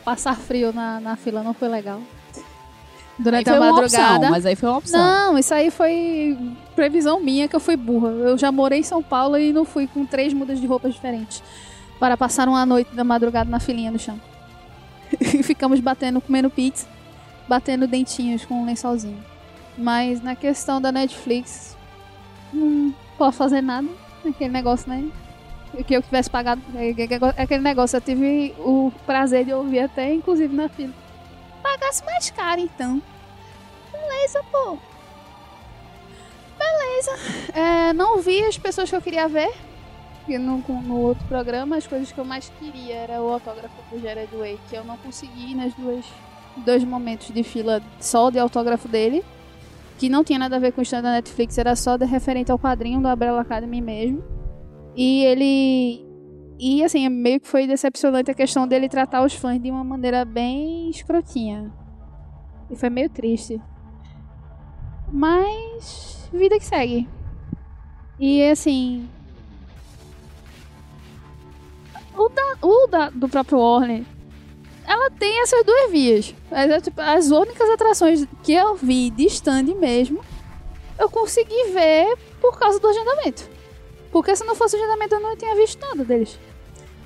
Passar 0.05 0.35
frio 0.37 0.73
na, 0.73 1.01
na 1.01 1.17
fila 1.17 1.43
não 1.43 1.55
foi 1.55 1.69
legal. 1.69 1.99
Aí 1.99 2.43
Durante 3.25 3.45
foi 3.45 3.57
a 3.57 3.61
uma 3.61 3.73
madrugada. 3.73 4.15
opção, 4.17 4.31
mas 4.31 4.47
aí 4.47 4.57
foi 4.57 4.69
uma 4.69 4.79
opção. 4.79 5.01
Não, 5.01 5.39
isso 5.39 5.53
aí 5.53 5.71
foi 5.71 6.39
previsão 6.75 7.21
minha 7.21 7.47
que 7.49 7.55
eu 7.55 7.61
fui 7.61 7.77
burra. 7.77 8.09
Eu 8.09 8.39
já 8.39 8.51
morei 8.51 8.81
em 8.81 8.83
São 8.83 9.03
Paulo 9.03 9.37
e 9.39 9.53
não 9.53 9.65
fui 9.65 9.87
com 9.87 10.07
três 10.07 10.33
mudas 10.33 10.59
de 10.59 10.67
roupas 10.67 10.95
diferentes 10.95 11.43
para 11.99 12.17
passar 12.17 12.49
uma 12.49 12.65
noite 12.65 12.95
da 12.95 13.05
madrugada 13.05 13.51
na 13.51 13.61
filinha 13.61 13.91
no 13.91 13.99
chão. 13.99 14.19
E 15.19 15.43
ficamos 15.43 15.81
batendo, 15.81 16.21
comendo 16.21 16.51
pizza, 16.51 16.87
batendo 17.49 17.87
dentinhos 17.87 18.45
com 18.45 18.63
um 18.63 18.67
lençolzinho. 18.67 19.23
Mas 19.77 20.21
na 20.21 20.37
questão 20.37 20.81
da 20.81 20.93
Netflix, 20.93 21.77
não 22.53 22.95
posso 23.17 23.39
fazer 23.39 23.61
nada. 23.61 23.89
Aquele 24.27 24.51
negócio, 24.51 24.89
né? 24.89 25.11
Que 25.87 25.95
eu 25.95 26.03
tivesse 26.03 26.29
pagado. 26.29 26.61
é 26.75 27.43
Aquele 27.43 27.63
negócio, 27.63 27.97
eu 27.97 28.01
tive 28.01 28.55
o 28.59 28.93
prazer 29.07 29.45
de 29.45 29.53
ouvir 29.53 29.81
até, 29.81 30.13
inclusive 30.13 30.55
na 30.55 30.69
fila. 30.69 30.93
Pagasse 31.63 32.05
mais 32.05 32.31
caro, 32.31 32.61
então. 32.61 33.01
Beleza, 33.93 34.43
pô. 34.51 34.79
Beleza. 36.59 37.13
É, 37.55 37.93
não 37.93 38.19
vi 38.19 38.43
as 38.45 38.59
pessoas 38.59 38.91
que 38.91 38.97
eu 38.97 39.01
queria 39.01 39.29
ver. 39.29 39.53
Porque 40.21 40.39
no, 40.39 40.59
no 40.59 41.01
outro 41.01 41.27
programa, 41.27 41.77
as 41.77 41.87
coisas 41.87 42.13
que 42.13 42.19
eu 42.19 42.25
mais 42.25 42.49
queria 42.59 42.95
era 42.95 43.23
o 43.23 43.33
autógrafo 43.33 43.75
do 43.91 44.01
Jared 44.01 44.35
Way, 44.35 44.59
que 44.69 44.77
eu 44.77 44.85
não 44.85 44.97
consegui 44.99 45.55
nas 45.55 45.75
duas 45.75 46.05
dois 46.65 46.85
momentos 46.85 47.31
de 47.31 47.43
fila 47.43 47.83
só 47.99 48.31
de 48.31 48.39
autógrafo 48.39 48.89
dele. 48.89 49.25
Que 49.99 50.09
não 50.09 50.25
tinha 50.25 50.39
nada 50.39 50.57
a 50.57 50.59
ver 50.59 50.73
com 50.73 50.81
o 50.81 50.83
stand 50.83 51.03
da 51.03 51.13
Netflix, 51.13 51.59
era 51.59 51.77
só 51.77 51.97
de 51.97 52.07
referente 52.07 52.51
ao 52.51 52.59
quadrinho 52.59 53.01
do 53.01 53.09
Umbrella 53.09 53.41
Academy 53.43 53.81
mesmo. 53.81 54.23
E 54.97 55.25
ele. 55.25 56.07
E 56.59 56.83
assim, 56.83 57.09
meio 57.09 57.41
que 57.41 57.49
foi 57.49 57.67
decepcionante 57.67 58.31
a 58.31 58.35
questão 58.35 58.67
dele 58.67 58.89
tratar 58.89 59.25
os 59.25 59.35
fãs 59.35 59.61
de 59.61 59.71
uma 59.71 59.85
maneira 59.85 60.25
bem 60.25 60.89
escrotinha. 60.91 61.73
E 62.71 62.77
foi 62.77 62.89
meio 62.89 63.11
triste. 63.11 63.61
Mas. 65.13 66.29
Vida 66.33 66.59
que 66.59 66.65
segue. 66.65 67.09
E 68.19 68.43
assim. 68.45 69.09
O, 72.21 72.29
da, 72.29 72.57
o 72.61 72.87
da, 72.87 73.09
do 73.09 73.31
próprio 73.31 73.59
Warner. 73.59 74.05
Ela 74.87 75.11
tem 75.11 75.41
essas 75.41 75.65
duas 75.65 75.91
vias. 75.91 76.35
Mas 76.51 76.71
é, 76.71 76.79
tipo, 76.79 77.01
as 77.01 77.31
únicas 77.31 77.71
atrações 77.71 78.27
que 78.43 78.53
eu 78.53 78.75
vi 78.75 79.09
de 79.09 79.25
stand 79.25 79.75
mesmo. 79.79 80.23
Eu 80.99 81.09
consegui 81.09 81.71
ver 81.73 82.15
por 82.39 82.59
causa 82.59 82.79
do 82.79 82.89
agendamento. 82.89 83.49
Porque 84.13 84.37
se 84.37 84.45
não 84.45 84.55
fosse 84.55 84.77
o 84.77 84.79
agendamento, 84.79 85.15
eu 85.15 85.21
não 85.21 85.35
tinha 85.35 85.55
visto 85.55 85.81
nada 85.81 86.05
deles. 86.05 86.39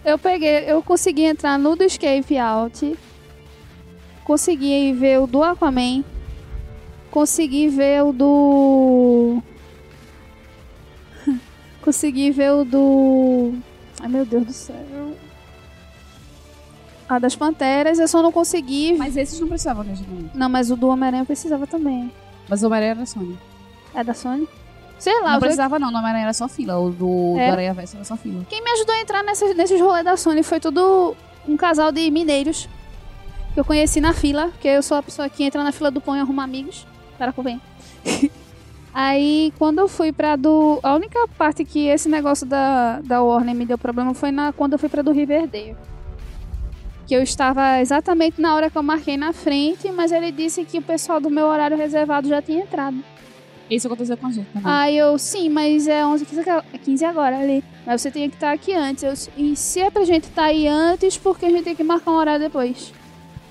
Eu 0.04 0.18
peguei, 0.18 0.64
eu 0.66 0.82
consegui 0.82 1.22
entrar 1.22 1.56
no 1.60 1.76
do 1.76 1.84
Escape 1.84 2.36
Out. 2.36 2.98
Consegui 4.24 4.92
ver 4.94 5.20
o 5.20 5.28
do 5.28 5.44
Aquaman. 5.44 6.02
Consegui 7.12 7.68
ver 7.68 8.02
o 8.02 8.12
do. 8.12 9.40
consegui 11.84 12.32
ver 12.32 12.50
o 12.50 12.64
do. 12.64 13.54
Ai 14.00 14.08
meu 14.08 14.24
Deus 14.24 14.46
do 14.46 14.52
céu. 14.52 14.76
A 17.08 17.18
das 17.18 17.36
Panteras, 17.36 17.98
eu 17.98 18.08
só 18.08 18.22
não 18.22 18.32
consegui. 18.32 18.94
Mas 18.96 19.16
esses 19.16 19.38
não 19.38 19.48
precisavam 19.48 19.82
agendamento. 19.82 20.30
Não, 20.36 20.48
mas 20.48 20.70
o 20.70 20.76
do 20.76 20.88
Homem-Aranha 20.88 21.22
eu 21.22 21.26
precisava 21.26 21.66
também. 21.66 22.10
Mas 22.48 22.62
o 22.62 22.66
Homem-Aranha 22.66 22.92
era 22.92 23.00
da 23.00 23.06
Sony. 23.06 23.38
É 23.94 24.04
da 24.04 24.14
Sony? 24.14 24.48
Sei 24.98 25.20
lá, 25.20 25.32
Não 25.32 25.40
precisava 25.40 25.78
não, 25.78 25.90
no 25.90 25.98
Homem-Aranha 25.98 26.24
era 26.24 26.32
só 26.32 26.48
fila. 26.48 26.78
O 26.78 26.90
do, 26.90 27.34
do 27.34 27.38
Era? 27.38 27.52
Aranha 27.52 27.74
Verso 27.74 27.96
era 27.96 28.04
só 28.04 28.16
fila. 28.16 28.44
Quem 28.48 28.62
me 28.62 28.70
ajudou 28.70 28.94
a 28.94 29.00
entrar 29.00 29.22
nessas, 29.22 29.54
nesses 29.54 29.80
rolês 29.80 30.04
da 30.04 30.16
Sony 30.16 30.42
foi 30.42 30.58
tudo 30.58 31.14
um 31.46 31.56
casal 31.56 31.92
de 31.92 32.10
mineiros 32.10 32.68
que 33.52 33.60
eu 33.60 33.64
conheci 33.64 34.00
na 34.00 34.14
fila, 34.14 34.48
porque 34.48 34.68
eu 34.68 34.82
sou 34.82 34.96
a 34.96 35.02
pessoa 35.02 35.28
que 35.28 35.44
entra 35.44 35.62
na 35.62 35.72
fila 35.72 35.90
do 35.90 36.00
pão 36.00 36.16
e 36.16 36.20
arruma 36.20 36.42
amigos. 36.42 36.86
Para 37.18 37.32
com 37.32 37.42
bem. 37.42 37.60
Aí, 38.94 39.52
quando 39.58 39.80
eu 39.80 39.88
fui 39.88 40.12
pra 40.12 40.36
do. 40.36 40.78
A 40.82 40.94
única 40.94 41.18
parte 41.36 41.64
que 41.64 41.88
esse 41.88 42.08
negócio 42.08 42.46
da, 42.46 43.00
da 43.00 43.20
Warner 43.22 43.54
me 43.54 43.66
deu 43.66 43.76
problema 43.76 44.14
foi 44.14 44.30
na, 44.30 44.52
quando 44.52 44.74
eu 44.74 44.78
fui 44.78 44.88
pra 44.88 45.02
do 45.02 45.10
Riverdale. 45.10 45.76
Que 47.06 47.14
eu 47.14 47.22
estava 47.22 47.80
exatamente 47.80 48.40
na 48.40 48.54
hora 48.54 48.70
que 48.70 48.78
eu 48.78 48.82
marquei 48.82 49.16
na 49.16 49.32
frente, 49.32 49.90
mas 49.90 50.12
ele 50.12 50.30
disse 50.30 50.64
que 50.64 50.78
o 50.78 50.82
pessoal 50.82 51.20
do 51.20 51.28
meu 51.28 51.46
horário 51.46 51.76
reservado 51.76 52.28
já 52.28 52.40
tinha 52.40 52.60
entrado. 52.62 52.96
Isso 53.68 53.86
aconteceu 53.88 54.16
com 54.16 54.26
a 54.28 54.30
gente 54.30 54.46
também. 54.52 54.70
Aí 54.72 54.96
eu, 54.96 55.18
sim, 55.18 55.48
mas 55.48 55.88
é 55.88 56.06
11, 56.06 56.24
15 56.24 56.40
agora- 56.48 56.64
é 56.72 56.78
15 56.78 57.04
agora 57.04 57.38
ali. 57.40 57.64
Mas 57.84 58.00
você 58.00 58.10
tem 58.10 58.28
que 58.30 58.36
estar 58.36 58.52
aqui 58.52 58.72
antes. 58.72 59.02
Eu, 59.02 59.12
e 59.36 59.56
se 59.56 59.80
é 59.80 59.90
pra 59.90 60.04
gente 60.04 60.24
estar 60.24 60.44
aí 60.44 60.68
antes, 60.68 61.18
porque 61.18 61.46
a 61.46 61.50
gente 61.50 61.64
tem 61.64 61.74
que 61.74 61.82
marcar 61.82 62.10
um 62.12 62.16
horário 62.16 62.40
depois? 62.40 62.92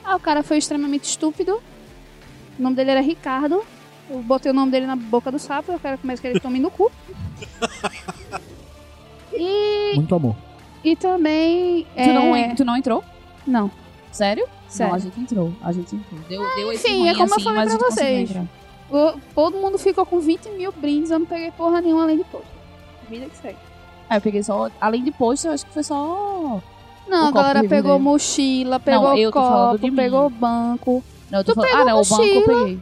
Ah, 0.06 0.16
o 0.16 0.20
cara 0.20 0.42
foi 0.42 0.58
extremamente 0.58 1.04
estúpido. 1.04 1.62
O 2.58 2.62
nome 2.64 2.76
dele 2.76 2.92
era 2.92 3.02
Ricardo. 3.02 3.62
Eu 4.10 4.22
botei 4.22 4.52
o 4.52 4.54
nome 4.56 4.72
dele 4.72 4.86
na 4.86 4.96
boca 4.96 5.32
do 5.32 5.40
sapo. 5.40 5.72
Eu 5.72 5.80
quero 5.80 5.98
comer 5.98 6.20
que 6.20 6.28
ele 6.28 6.40
tome 6.40 6.60
no 6.60 6.70
cu. 6.72 6.92
E, 9.36 9.94
Muito 9.96 10.14
amor. 10.14 10.36
e 10.84 10.96
também. 10.96 11.88
tu, 11.96 12.14
não, 12.14 12.36
é, 12.36 12.52
en- 12.52 12.56
tu 12.56 12.66
não 12.66 12.78
entrou? 12.78 13.04
não. 13.48 13.72
Sério? 14.12 14.46
Sério. 14.68 14.92
Não, 14.92 14.96
a 14.96 15.00
gente 15.00 15.20
entrou. 15.20 15.54
A 15.64 15.72
gente 15.72 15.96
entrou. 15.96 16.20
Deu, 16.30 16.56
deu 16.56 16.72
esse 16.72 16.88
enfim, 16.88 17.00
ruim 17.00 17.10
é 17.10 17.14
como 17.16 17.30
eu 17.32 17.34
assim, 17.36 17.44
falei 17.46 17.60
mas 17.64 17.74
a 17.74 17.78
pra 17.80 17.90
vocês. 17.90 18.30
O- 18.92 19.20
todo 19.34 19.58
mundo 19.58 19.80
ficou 19.80 20.06
com 20.06 20.20
20 20.20 20.50
mil 20.52 20.72
brindes. 20.72 21.10
Eu 21.10 21.18
não 21.18 21.26
peguei 21.26 21.50
porra 21.50 21.82
nenhuma 21.82 22.04
além 22.04 22.18
de 22.18 22.24
posto. 22.26 22.46
Vida 23.10 23.26
que 23.26 23.36
segue. 23.38 23.58
Aí 24.08 24.18
eu 24.18 24.22
peguei 24.22 24.44
só... 24.44 24.70
Além 24.80 25.04
de 25.04 25.10
post, 25.12 25.48
eu 25.48 25.54
acho 25.54 25.66
que 25.66 25.74
foi 25.74 25.82
só... 25.82 26.62
Não, 27.08 27.18
O 27.18 27.24
a 27.24 27.32
copo 27.32 27.34
galera 27.34 27.60
pegou 27.62 27.76
Riverdale. 27.78 28.04
mochila, 28.04 28.80
pegou 28.80 29.02
Não, 29.10 29.18
eu 29.18 29.32
tô 29.32 29.42
falando 29.42 29.72
copo, 29.72 29.84
de 29.86 29.90
mim. 29.90 29.96
pegou 29.98 30.30
banco. 30.30 31.04
Não, 31.32 31.40
eu 31.40 31.44
tô 31.44 31.54
Tu 31.54 31.56
falando... 31.56 31.70
pegou 31.72 31.82
Ah, 31.82 31.86
não, 31.92 32.02
o 32.02 32.06
banco 32.06 32.22
eu 32.22 32.36
mochila? 32.42 32.60
peguei. 32.66 32.80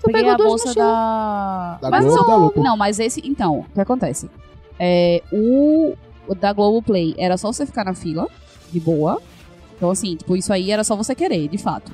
Tu 0.00 0.06
peguei 0.06 0.22
pegou 0.22 0.32
a 0.32 0.36
duas 0.36 0.48
bolsa 0.48 0.68
mochilas. 0.68 0.88
da... 0.88 1.78
Da 1.82 1.90
mas 1.90 2.04
Globo 2.04 2.26
da 2.26 2.36
Lupo? 2.36 2.62
Não, 2.62 2.76
mas 2.76 2.98
esse... 2.98 3.20
Então, 3.24 3.60
o 3.60 3.64
que 3.74 3.80
acontece? 3.80 4.30
É, 4.78 5.22
o, 5.30 5.94
o 6.26 6.34
da 6.34 6.52
Globoplay 6.52 7.14
era 7.18 7.36
só 7.36 7.52
você 7.52 7.66
ficar 7.66 7.84
na 7.84 7.94
fila, 7.94 8.26
de 8.72 8.80
boa. 8.80 9.20
Então, 9.76 9.90
assim, 9.90 10.16
tipo, 10.16 10.36
isso 10.36 10.52
aí 10.52 10.70
era 10.70 10.82
só 10.82 10.96
você 10.96 11.14
querer, 11.14 11.48
de 11.48 11.58
fato. 11.58 11.92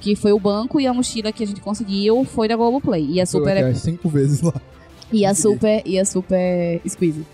Que 0.00 0.14
foi 0.14 0.32
o 0.32 0.38
banco 0.38 0.80
e 0.80 0.86
a 0.86 0.94
mochila 0.94 1.32
que 1.32 1.42
a 1.42 1.46
gente 1.46 1.60
conseguiu 1.60 2.24
foi 2.24 2.46
da 2.46 2.54
Globoplay. 2.54 3.04
E 3.10 3.20
a 3.20 3.26
super... 3.26 3.56
as 3.64 3.78
cinco 3.78 4.08
vezes 4.08 4.40
lá. 4.40 4.54
E 5.12 5.24
a 5.26 5.34
super... 5.34 5.82
E 5.84 5.98
a 5.98 6.04
super... 6.04 6.80
Squeeze. 6.88 7.26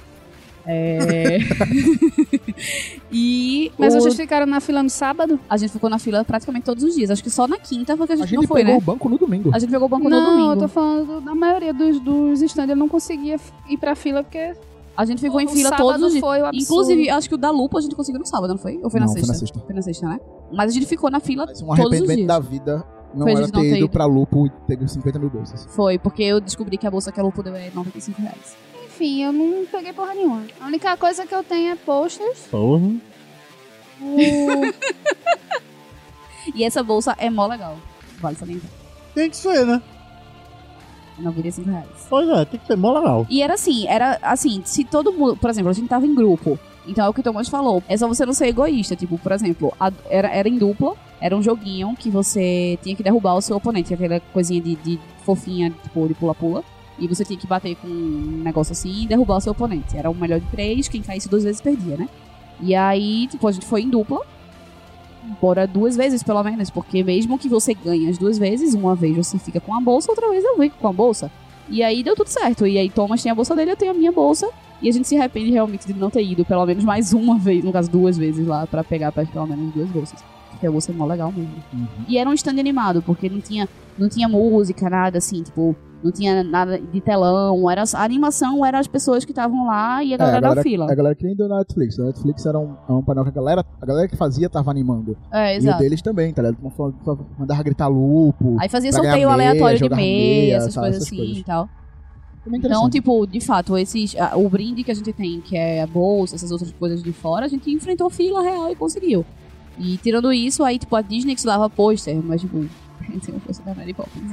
É... 0.66 1.38
e 3.10 3.72
Mas 3.78 3.94
o- 3.94 4.00
vocês 4.00 4.14
ficaram 4.14 4.46
na 4.46 4.60
fila 4.60 4.82
no 4.82 4.90
sábado? 4.90 5.38
a 5.48 5.56
gente 5.56 5.70
ficou 5.72 5.90
na 5.90 5.98
fila 5.98 6.24
praticamente 6.24 6.64
todos 6.64 6.82
os 6.84 6.94
dias. 6.94 7.10
Acho 7.10 7.22
que 7.22 7.30
só 7.30 7.46
na 7.48 7.58
quinta 7.58 7.96
foi 7.96 8.06
que 8.06 8.12
a 8.12 8.14
A 8.14 8.18
gente, 8.18 8.28
gente 8.30 8.40
não 8.40 8.46
foi, 8.48 8.60
pegou 8.60 8.74
né? 8.74 8.78
o 8.78 8.80
banco 8.84 9.08
no 9.08 9.18
domingo. 9.18 9.50
A 9.54 9.58
gente 9.58 9.70
pegou 9.70 9.86
o 9.86 9.88
banco 9.88 10.08
não, 10.08 10.20
no 10.20 10.30
domingo. 10.30 10.52
eu 10.52 10.56
tô 10.58 10.68
falando 10.68 11.20
da 11.20 11.34
maioria 11.34 11.72
dos, 11.74 12.00
dos 12.00 12.40
stands. 12.42 12.70
Eu 12.70 12.76
não 12.76 12.88
conseguia 12.88 13.36
ir 13.68 13.76
pra 13.76 13.94
fila 13.94 14.22
porque 14.22 14.54
A 14.96 15.04
gente 15.04 15.20
ficou 15.20 15.40
em 15.40 15.46
o 15.46 15.48
fila 15.48 15.70
sábado 15.70 15.86
todos 15.88 16.02
os 16.06 16.12
dias. 16.12 16.20
foi 16.24 16.40
o 16.40 16.46
absurdo. 16.46 16.62
Inclusive, 16.62 17.10
acho 17.10 17.28
que 17.28 17.34
o 17.34 17.38
da 17.38 17.50
Lupa 17.50 17.78
a 17.78 17.80
gente 17.80 17.94
conseguiu 17.94 18.20
no 18.20 18.26
sábado, 18.26 18.50
não 18.50 18.58
foi? 18.58 18.78
Ou 18.82 18.90
foi 18.90 19.00
na 19.00 19.06
Não, 19.06 19.12
foi 19.12 19.20
sexta? 19.22 19.32
na 19.32 19.38
sexta. 19.38 19.60
Foi 19.60 19.74
na 19.74 19.82
sexta, 19.82 20.08
né? 20.08 20.20
Mas 20.52 20.70
a 20.70 20.74
gente 20.74 20.86
ficou 20.86 21.10
na 21.10 21.20
fila 21.20 21.46
Mas 21.46 21.60
um 21.62 21.66
todos 21.66 21.78
os 21.78 21.80
arrependimento 21.86 22.16
dias. 22.16 22.28
da 22.28 22.38
vida 22.38 22.84
Não 23.14 23.22
Foi 23.22 23.32
a 23.32 23.34
era 23.36 23.44
gente 23.46 23.54
não 23.54 23.60
ter 23.62 23.68
ter 23.70 23.76
ido 23.76 23.84
ido. 23.86 23.88
pra 23.90 24.04
Lupo 24.06 24.46
e 24.46 24.76
ter 24.76 24.88
50 24.88 25.18
mil 25.18 25.28
bolsas. 25.30 25.66
Foi, 25.70 25.98
porque 25.98 26.22
eu 26.22 26.40
descobri 26.40 26.76
que 26.78 26.86
a 26.86 26.90
bolsa 26.90 27.10
que 27.12 27.18
a 27.20 27.22
Lupo 27.22 27.42
deu 27.42 27.54
é 27.54 27.70
95 27.74 28.20
reais. 28.22 28.56
Enfim, 28.94 29.22
eu 29.24 29.32
não 29.32 29.64
peguei 29.66 29.92
porra 29.92 30.14
nenhuma. 30.14 30.44
A 30.60 30.66
única 30.66 30.96
coisa 30.96 31.26
que 31.26 31.34
eu 31.34 31.42
tenho 31.42 31.72
é 31.72 31.76
posters. 31.76 32.40
Porra. 32.50 32.90
O... 34.00 34.72
E 36.54 36.64
essa 36.64 36.82
bolsa 36.82 37.14
é 37.18 37.30
mó 37.30 37.46
legal. 37.46 37.78
Vale 38.20 38.34
salientar. 38.36 38.68
Tem 39.14 39.30
que 39.30 39.36
ser, 39.36 39.64
né? 39.64 39.80
É 41.18 41.22
95 41.22 41.70
reais. 41.70 41.86
Pois 42.10 42.28
é, 42.28 42.44
tem 42.44 42.58
que 42.58 42.66
ser 42.66 42.76
mó 42.76 42.92
legal. 42.92 43.24
E 43.30 43.40
era 43.42 43.54
assim, 43.54 43.86
era 43.86 44.18
assim, 44.22 44.60
se 44.64 44.82
todo 44.84 45.12
mundo, 45.12 45.36
por 45.36 45.48
exemplo, 45.48 45.70
a 45.70 45.72
gente 45.72 45.88
tava 45.88 46.04
em 46.04 46.14
grupo. 46.14 46.58
Então 46.84 47.04
é 47.04 47.08
o 47.08 47.14
que 47.14 47.20
o 47.20 47.22
Thomas 47.22 47.48
falou. 47.48 47.80
É 47.88 47.96
só 47.96 48.08
você 48.08 48.26
não 48.26 48.32
ser 48.32 48.48
egoísta. 48.48 48.96
Tipo, 48.96 49.16
por 49.18 49.30
exemplo, 49.30 49.72
a- 49.78 49.92
era, 50.10 50.28
era 50.28 50.48
em 50.48 50.58
dupla. 50.58 50.96
Era 51.20 51.36
um 51.36 51.42
joguinho 51.42 51.94
que 51.96 52.10
você 52.10 52.76
tinha 52.82 52.96
que 52.96 53.04
derrubar 53.04 53.36
o 53.36 53.40
seu 53.40 53.56
oponente. 53.56 53.94
Aquela 53.94 54.18
coisinha 54.18 54.60
de, 54.60 54.74
de 54.74 54.98
fofinha, 55.24 55.70
tipo, 55.84 56.08
de 56.08 56.14
pula-pula. 56.14 56.64
E 56.98 57.06
você 57.08 57.24
tinha 57.24 57.38
que 57.38 57.46
bater 57.46 57.76
com 57.76 57.88
um 57.88 58.42
negócio 58.44 58.72
assim 58.72 59.04
e 59.04 59.06
derrubar 59.06 59.36
o 59.36 59.40
seu 59.40 59.52
oponente. 59.52 59.96
Era 59.96 60.10
o 60.10 60.14
melhor 60.14 60.40
de 60.40 60.46
três, 60.46 60.88
quem 60.88 61.02
caísse 61.02 61.28
duas 61.28 61.44
vezes 61.44 61.60
perdia, 61.60 61.96
né? 61.96 62.08
E 62.60 62.74
aí, 62.74 63.26
tipo, 63.26 63.46
a 63.48 63.52
gente 63.52 63.66
foi 63.66 63.82
em 63.82 63.90
dupla. 63.90 64.20
Bora 65.40 65.66
duas 65.66 65.96
vezes, 65.96 66.22
pelo 66.22 66.42
menos. 66.42 66.70
Porque 66.70 67.02
mesmo 67.02 67.38
que 67.38 67.48
você 67.48 67.74
ganhe 67.74 68.08
as 68.08 68.18
duas 68.18 68.38
vezes, 68.38 68.74
uma 68.74 68.94
vez 68.94 69.16
você 69.16 69.38
fica 69.38 69.60
com 69.60 69.74
a 69.74 69.80
bolsa, 69.80 70.12
outra 70.12 70.28
vez 70.30 70.44
eu 70.44 70.56
fico 70.56 70.76
com 70.78 70.88
a 70.88 70.92
bolsa. 70.92 71.30
E 71.68 71.82
aí 71.82 72.02
deu 72.02 72.14
tudo 72.14 72.28
certo. 72.28 72.66
E 72.66 72.78
aí 72.78 72.90
Thomas 72.90 73.22
tem 73.22 73.32
a 73.32 73.34
bolsa 73.34 73.54
dele, 73.56 73.72
eu 73.72 73.76
tenho 73.76 73.92
a 73.92 73.94
minha 73.94 74.12
bolsa. 74.12 74.48
E 74.80 74.88
a 74.88 74.92
gente 74.92 75.06
se 75.06 75.16
arrepende 75.16 75.50
realmente 75.50 75.86
de 75.86 75.94
não 75.94 76.10
ter 76.10 76.24
ido 76.24 76.44
pelo 76.44 76.66
menos 76.66 76.84
mais 76.84 77.12
uma 77.12 77.38
vez, 77.38 77.64
no 77.64 77.72
caso 77.72 77.90
duas 77.90 78.18
vezes 78.18 78.46
lá, 78.46 78.66
pra 78.66 78.82
pegar 78.82 79.12
pelo 79.12 79.46
menos 79.46 79.72
duas 79.72 79.88
bolsas. 79.88 80.22
Porque 80.62 80.68
a 80.68 80.70
bolsa 80.70 80.92
é 80.92 80.94
mó 80.94 81.06
legal 81.06 81.32
mesmo. 81.32 81.52
E 82.06 82.16
era 82.16 82.30
um 82.30 82.32
stand 82.34 82.60
animado, 82.60 83.02
porque 83.02 83.28
não 83.28 83.40
tinha, 83.40 83.68
não 83.98 84.08
tinha 84.08 84.28
música, 84.28 84.88
nada 84.88 85.18
assim, 85.18 85.42
tipo, 85.42 85.74
não 86.04 86.12
tinha 86.12 86.44
nada 86.44 86.78
de 86.78 87.00
telão. 87.00 87.68
Era, 87.68 87.82
a 87.94 88.04
animação 88.04 88.64
era 88.64 88.78
as 88.78 88.86
pessoas 88.86 89.24
que 89.24 89.32
estavam 89.32 89.66
lá 89.66 90.04
e 90.04 90.14
a 90.14 90.16
galera 90.16 90.36
É, 90.36 90.38
a 90.38 90.40
galera, 90.40 90.54
da 90.54 90.62
fila. 90.62 90.92
a 90.92 90.94
galera 90.94 91.14
que 91.16 91.24
nem 91.24 91.34
do 91.34 91.48
Netflix. 91.48 91.98
O 91.98 92.04
Netflix 92.04 92.46
era 92.46 92.60
um, 92.60 92.76
um 92.88 93.02
painel 93.02 93.24
que 93.24 93.30
a 93.30 93.32
galera, 93.32 93.66
a 93.80 93.84
galera 93.86 94.06
que 94.06 94.16
fazia 94.16 94.48
tava 94.48 94.70
animando. 94.70 95.16
É, 95.32 95.54
E 95.54 95.56
o 95.56 95.58
exato. 95.58 95.78
deles 95.80 96.00
também, 96.00 96.32
tá 96.32 96.42
ligado? 96.42 96.58
Mandava 97.36 97.62
gritar 97.64 97.88
lupo. 97.88 98.56
Aí 98.60 98.68
fazia 98.68 98.92
sorteio 98.92 99.14
meia, 99.14 99.32
aleatório 99.32 99.78
de 99.78 99.88
meia, 99.88 99.96
meia, 99.96 100.56
essas 100.58 100.74
sabe, 100.74 100.86
coisas 100.86 101.02
essas 101.02 101.08
assim 101.12 101.16
coisas. 101.16 101.38
e 101.38 101.44
tal. 101.44 101.68
Também 102.44 102.60
Então, 102.64 102.88
tipo, 102.88 103.26
de 103.26 103.40
fato, 103.40 103.76
esses, 103.76 104.14
o 104.36 104.48
brinde 104.48 104.84
que 104.84 104.92
a 104.92 104.94
gente 104.94 105.12
tem, 105.12 105.40
que 105.40 105.56
é 105.56 105.82
a 105.82 105.86
bolsa, 105.88 106.36
essas 106.36 106.52
outras 106.52 106.70
coisas 106.72 107.02
de 107.02 107.12
fora, 107.12 107.46
a 107.46 107.48
gente 107.48 107.68
enfrentou 107.72 108.08
fila 108.10 108.42
real 108.42 108.70
e 108.70 108.76
conseguiu. 108.76 109.24
E 109.78 109.96
tirando 109.98 110.32
isso, 110.32 110.62
aí, 110.62 110.78
tipo, 110.78 110.94
a 110.94 111.02
Disney 111.02 111.34
que 111.34 111.44
dava 111.44 111.68
pôster, 111.68 112.16
mas, 112.22 112.40
tipo, 112.40 112.58
tem 113.24 113.34
um 113.34 113.38
pôster 113.40 113.64
da 113.64 113.74
Mary 113.74 113.94
Poppins. 113.94 114.32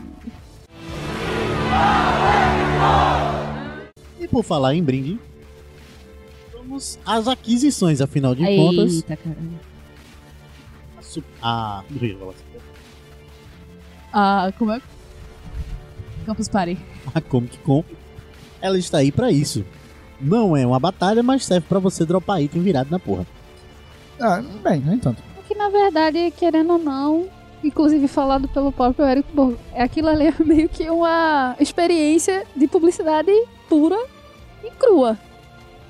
E 4.20 4.28
por 4.28 4.44
falar 4.44 4.76
em 4.76 4.84
brinde, 4.84 5.20
vamos 6.54 7.00
às 7.06 7.28
aquisições, 7.28 8.02
afinal 8.02 8.36
de 8.36 8.44
contas. 8.46 8.94
Eita, 8.96 9.16
caramba. 9.16 9.60
A, 10.98 11.02
su- 11.02 11.24
a... 11.42 11.84
Ah, 14.12 14.52
como 14.58 14.72
é? 14.74 14.82
Campus 16.26 16.48
Party. 16.48 16.78
a 17.14 17.22
Comic 17.22 17.58
Con, 17.60 17.84
ela 18.62 18.78
está 18.78 19.00
aí 19.00 19.12
pra 19.12 19.32
isso. 19.32 19.66
Não 20.20 20.56
é 20.56 20.66
uma 20.68 20.80
batalha, 20.80 21.24
mas 21.24 21.46
serve 21.46 21.66
pra 21.68 21.80
você 21.80 22.06
dropar 22.06 22.42
item 22.42 22.62
virado 22.62 22.92
na 22.92 23.00
porra. 23.00 23.26
Ah, 24.20 24.42
bem, 24.64 24.82
nem 24.82 24.98
tanto. 25.00 25.24
É 25.50 25.54
que 25.54 25.56
na 25.56 25.70
verdade, 25.70 26.32
querendo 26.38 26.74
ou 26.74 26.80
não, 26.80 27.28
inclusive 27.64 28.08
falado 28.08 28.48
pelo 28.48 28.72
próprio 28.72 29.08
Eric 29.08 29.32
Borgo, 29.34 29.58
é 29.74 29.82
aquilo 29.82 30.08
ali 30.08 30.28
é 30.28 30.34
meio 30.46 30.70
que 30.70 30.88
uma 30.90 31.56
experiência 31.60 32.46
de 32.56 32.68
publicidade 32.68 33.32
pura 33.68 33.98
e 34.64 34.70
crua, 34.72 35.18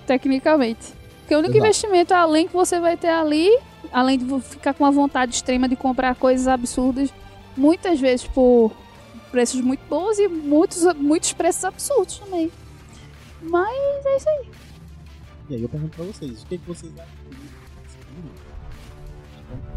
tecnicamente. 0.07 0.93
Porque 1.19 1.35
o 1.35 1.39
único 1.39 1.53
Exato. 1.53 1.67
investimento 1.67 2.13
além 2.13 2.47
que 2.47 2.53
você 2.53 2.79
vai 2.79 2.95
ter 2.95 3.09
ali, 3.09 3.49
além 3.91 4.17
de 4.17 4.41
ficar 4.41 4.73
com 4.73 4.85
uma 4.85 4.91
vontade 4.91 5.35
extrema 5.35 5.67
de 5.67 5.75
comprar 5.75 6.15
coisas 6.15 6.47
absurdas, 6.47 7.13
muitas 7.57 7.99
vezes 7.99 8.25
por 8.25 8.71
preços 9.29 9.59
muito 9.59 9.81
bons 9.89 10.17
e 10.19 10.27
muitos, 10.29 10.85
muitos 10.95 11.33
preços 11.33 11.65
absurdos 11.65 12.17
também. 12.17 12.49
Mas 13.41 14.05
E 15.49 15.55
aí 15.55 15.61
eu 15.61 15.69
pergunto 15.69 15.97
pra 15.97 16.05
vocês, 16.05 16.43
o 16.43 16.45
que, 16.45 16.57
que 16.57 16.67
vocês 16.67 16.93
acham? 16.93 17.18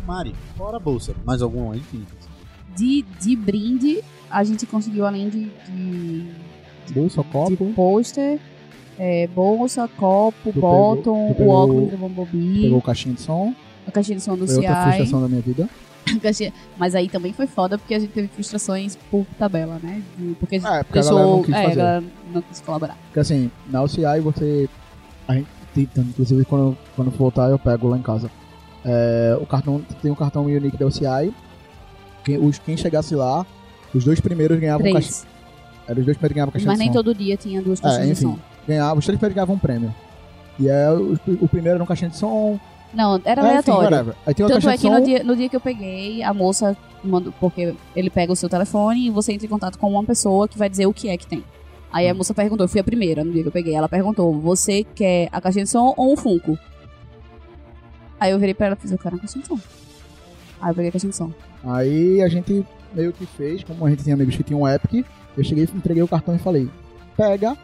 Mari, 0.06 0.34
fora 0.56 0.76
a 0.76 0.80
bolsa, 0.80 1.14
mais 1.24 1.42
algum 1.42 1.74
item? 1.74 2.04
De, 2.76 3.04
de 3.20 3.36
brinde, 3.36 4.02
a 4.30 4.42
gente 4.42 4.66
conseguiu, 4.66 5.06
além 5.06 5.28
de, 5.28 5.44
de, 5.68 6.24
Bolsa, 6.92 7.22
de 7.22 7.28
copo. 7.28 7.72
pôster, 7.74 8.40
é, 8.98 9.26
bolsa, 9.28 9.88
copo, 9.88 10.52
Tu 10.52 10.60
bottom, 10.60 11.34
pegou- 11.34 11.46
o 11.46 11.50
óculos 11.56 11.90
da 11.90 11.96
Bumblebee, 11.96 12.62
Pegou 12.62 12.82
caixinha 12.82 13.14
de 13.14 13.20
som. 13.20 13.54
a 13.86 13.90
caixinha 13.90 14.16
de 14.16 14.22
som 14.24 14.36
do 14.36 14.46
Foi 14.46 14.56
outra 14.56 14.74
CI. 14.74 14.82
frustração 14.84 15.20
da 15.22 15.28
minha 15.28 15.40
vida. 15.42 15.68
Mas 16.76 16.94
aí 16.94 17.08
também 17.08 17.32
foi 17.32 17.46
foda 17.46 17.78
porque 17.78 17.94
a 17.94 17.98
gente 17.98 18.10
teve 18.10 18.26
frustrações 18.28 18.96
por 19.10 19.24
tabela, 19.38 19.78
né? 19.82 20.02
De- 20.18 20.34
porque 20.34 20.56
a 20.56 20.58
gente 20.58 20.68
É, 20.68 20.82
porque 20.82 20.98
a 20.98 21.02
deixou. 21.02 21.18
galera 21.18 21.36
não 21.36 21.42
quis 21.44 21.54
é, 21.54 21.58
a 21.58 21.62
fazer. 21.62 21.76
galera 21.76 22.04
não 22.34 22.42
quis 22.42 22.60
colaborar. 22.60 22.98
Porque 23.06 23.20
assim, 23.20 23.50
na 23.70 23.82
OCI 23.82 24.20
você. 24.20 24.68
A 25.28 25.34
gente 25.34 25.46
inclusive 25.96 26.44
quando, 26.44 26.76
quando 26.96 27.10
for 27.12 27.18
voltar 27.18 27.48
eu 27.50 27.58
pego 27.58 27.88
lá 27.88 27.96
em 27.96 28.02
casa. 28.02 28.30
É, 28.84 29.36
o 29.40 29.46
cartão 29.46 29.80
tem 30.00 30.10
um 30.10 30.14
cartão 30.14 30.44
unique 30.44 30.76
da 30.76 30.86
OCI. 30.86 31.32
Quem, 32.24 32.38
os, 32.38 32.58
quem 32.58 32.76
chegasse 32.76 33.14
lá, 33.14 33.44
os 33.94 34.04
dois 34.04 34.20
primeiros 34.20 34.58
ganhavam. 34.58 34.82
Três. 34.90 35.26
Era 35.86 35.98
os 35.98 36.04
dois 36.04 36.16
primeiros 36.16 36.34
ganhavam 36.34 36.52
caixinha 36.52 36.68
Mas 36.70 36.78
de 36.78 36.84
nem 36.84 36.92
todo 36.92 37.14
dia 37.14 37.36
tinha 37.36 37.60
duas 37.60 37.80
É, 37.80 37.82
caixinhas 37.82 38.18
de 38.18 38.24
enfim. 38.26 38.34
som. 38.36 38.40
Ganhava, 38.66 38.98
os 38.98 39.04
três 39.04 39.18
primeiros 39.18 39.34
ganhavam 39.34 39.56
um 39.56 39.58
prêmio. 39.58 39.94
E 40.58 40.68
é, 40.68 40.90
o, 40.90 41.18
o 41.40 41.48
primeiro 41.48 41.76
era 41.76 41.82
um 41.82 41.86
caixinha 41.86 42.10
de 42.10 42.16
som. 42.16 42.58
Não, 42.94 43.20
era 43.24 43.40
é, 43.40 43.58
enfim, 43.58 43.70
aleatório. 43.70 44.14
Aí 44.26 44.34
tem 44.34 44.46
Tanto 44.46 44.68
é 44.68 44.72
de 44.72 44.78
que 44.78 44.88
som. 44.88 44.98
no 44.98 45.04
dia, 45.04 45.24
no 45.24 45.34
dia 45.36 45.48
que 45.48 45.56
eu 45.56 45.60
peguei, 45.60 46.22
a 46.22 46.32
moça 46.34 46.76
mandou, 47.02 47.32
porque 47.40 47.74
ele 47.96 48.10
pega 48.10 48.32
o 48.32 48.36
seu 48.36 48.48
telefone 48.48 49.06
e 49.06 49.10
você 49.10 49.32
entra 49.32 49.46
em 49.46 49.50
contato 49.50 49.78
com 49.78 49.90
uma 49.90 50.04
pessoa 50.04 50.46
que 50.46 50.58
vai 50.58 50.68
dizer 50.68 50.86
o 50.86 50.92
que 50.92 51.08
é 51.08 51.16
que 51.16 51.26
tem. 51.26 51.42
Aí 51.92 52.08
a 52.08 52.14
moça 52.14 52.32
perguntou, 52.32 52.64
eu 52.64 52.68
fui 52.68 52.80
a 52.80 52.84
primeira 52.84 53.24
no 53.24 53.32
dia 53.32 53.42
que 53.42 53.48
eu 53.48 53.52
peguei, 53.52 53.74
ela 53.74 53.88
perguntou, 53.88 54.32
você 54.40 54.84
quer 54.94 55.28
a 55.32 55.40
caixinha 55.40 55.64
de 55.64 55.70
som 55.70 55.92
ou 55.96 56.12
um 56.12 56.16
Funko? 56.16 56.58
Aí 58.22 58.30
eu 58.30 58.38
virei 58.38 58.54
pra 58.54 58.66
ela 58.66 58.76
e 58.78 58.80
fiz, 58.80 58.92
eu 58.92 58.98
quero 58.98 59.16
a 59.16 59.18
caixinha 59.18 59.42
de 59.42 59.48
som. 59.48 59.58
Aí 60.60 60.70
eu 60.70 60.74
peguei 60.74 60.88
a 60.90 60.92
caixinha 60.92 61.10
de 61.10 61.16
som. 61.16 61.32
Aí 61.64 62.22
a 62.22 62.28
gente 62.28 62.64
meio 62.94 63.12
que 63.12 63.26
fez, 63.26 63.64
como 63.64 63.84
a 63.84 63.90
gente 63.90 64.04
tinha 64.04 64.14
amigos 64.14 64.36
que 64.36 64.44
tinham 64.44 64.60
um 64.62 64.68
Epic, 64.68 65.04
eu 65.36 65.42
cheguei, 65.42 65.64
entreguei 65.64 66.02
o 66.02 66.08
cartão 66.08 66.34
e 66.34 66.38
falei: 66.38 66.70
pega, 67.16 67.56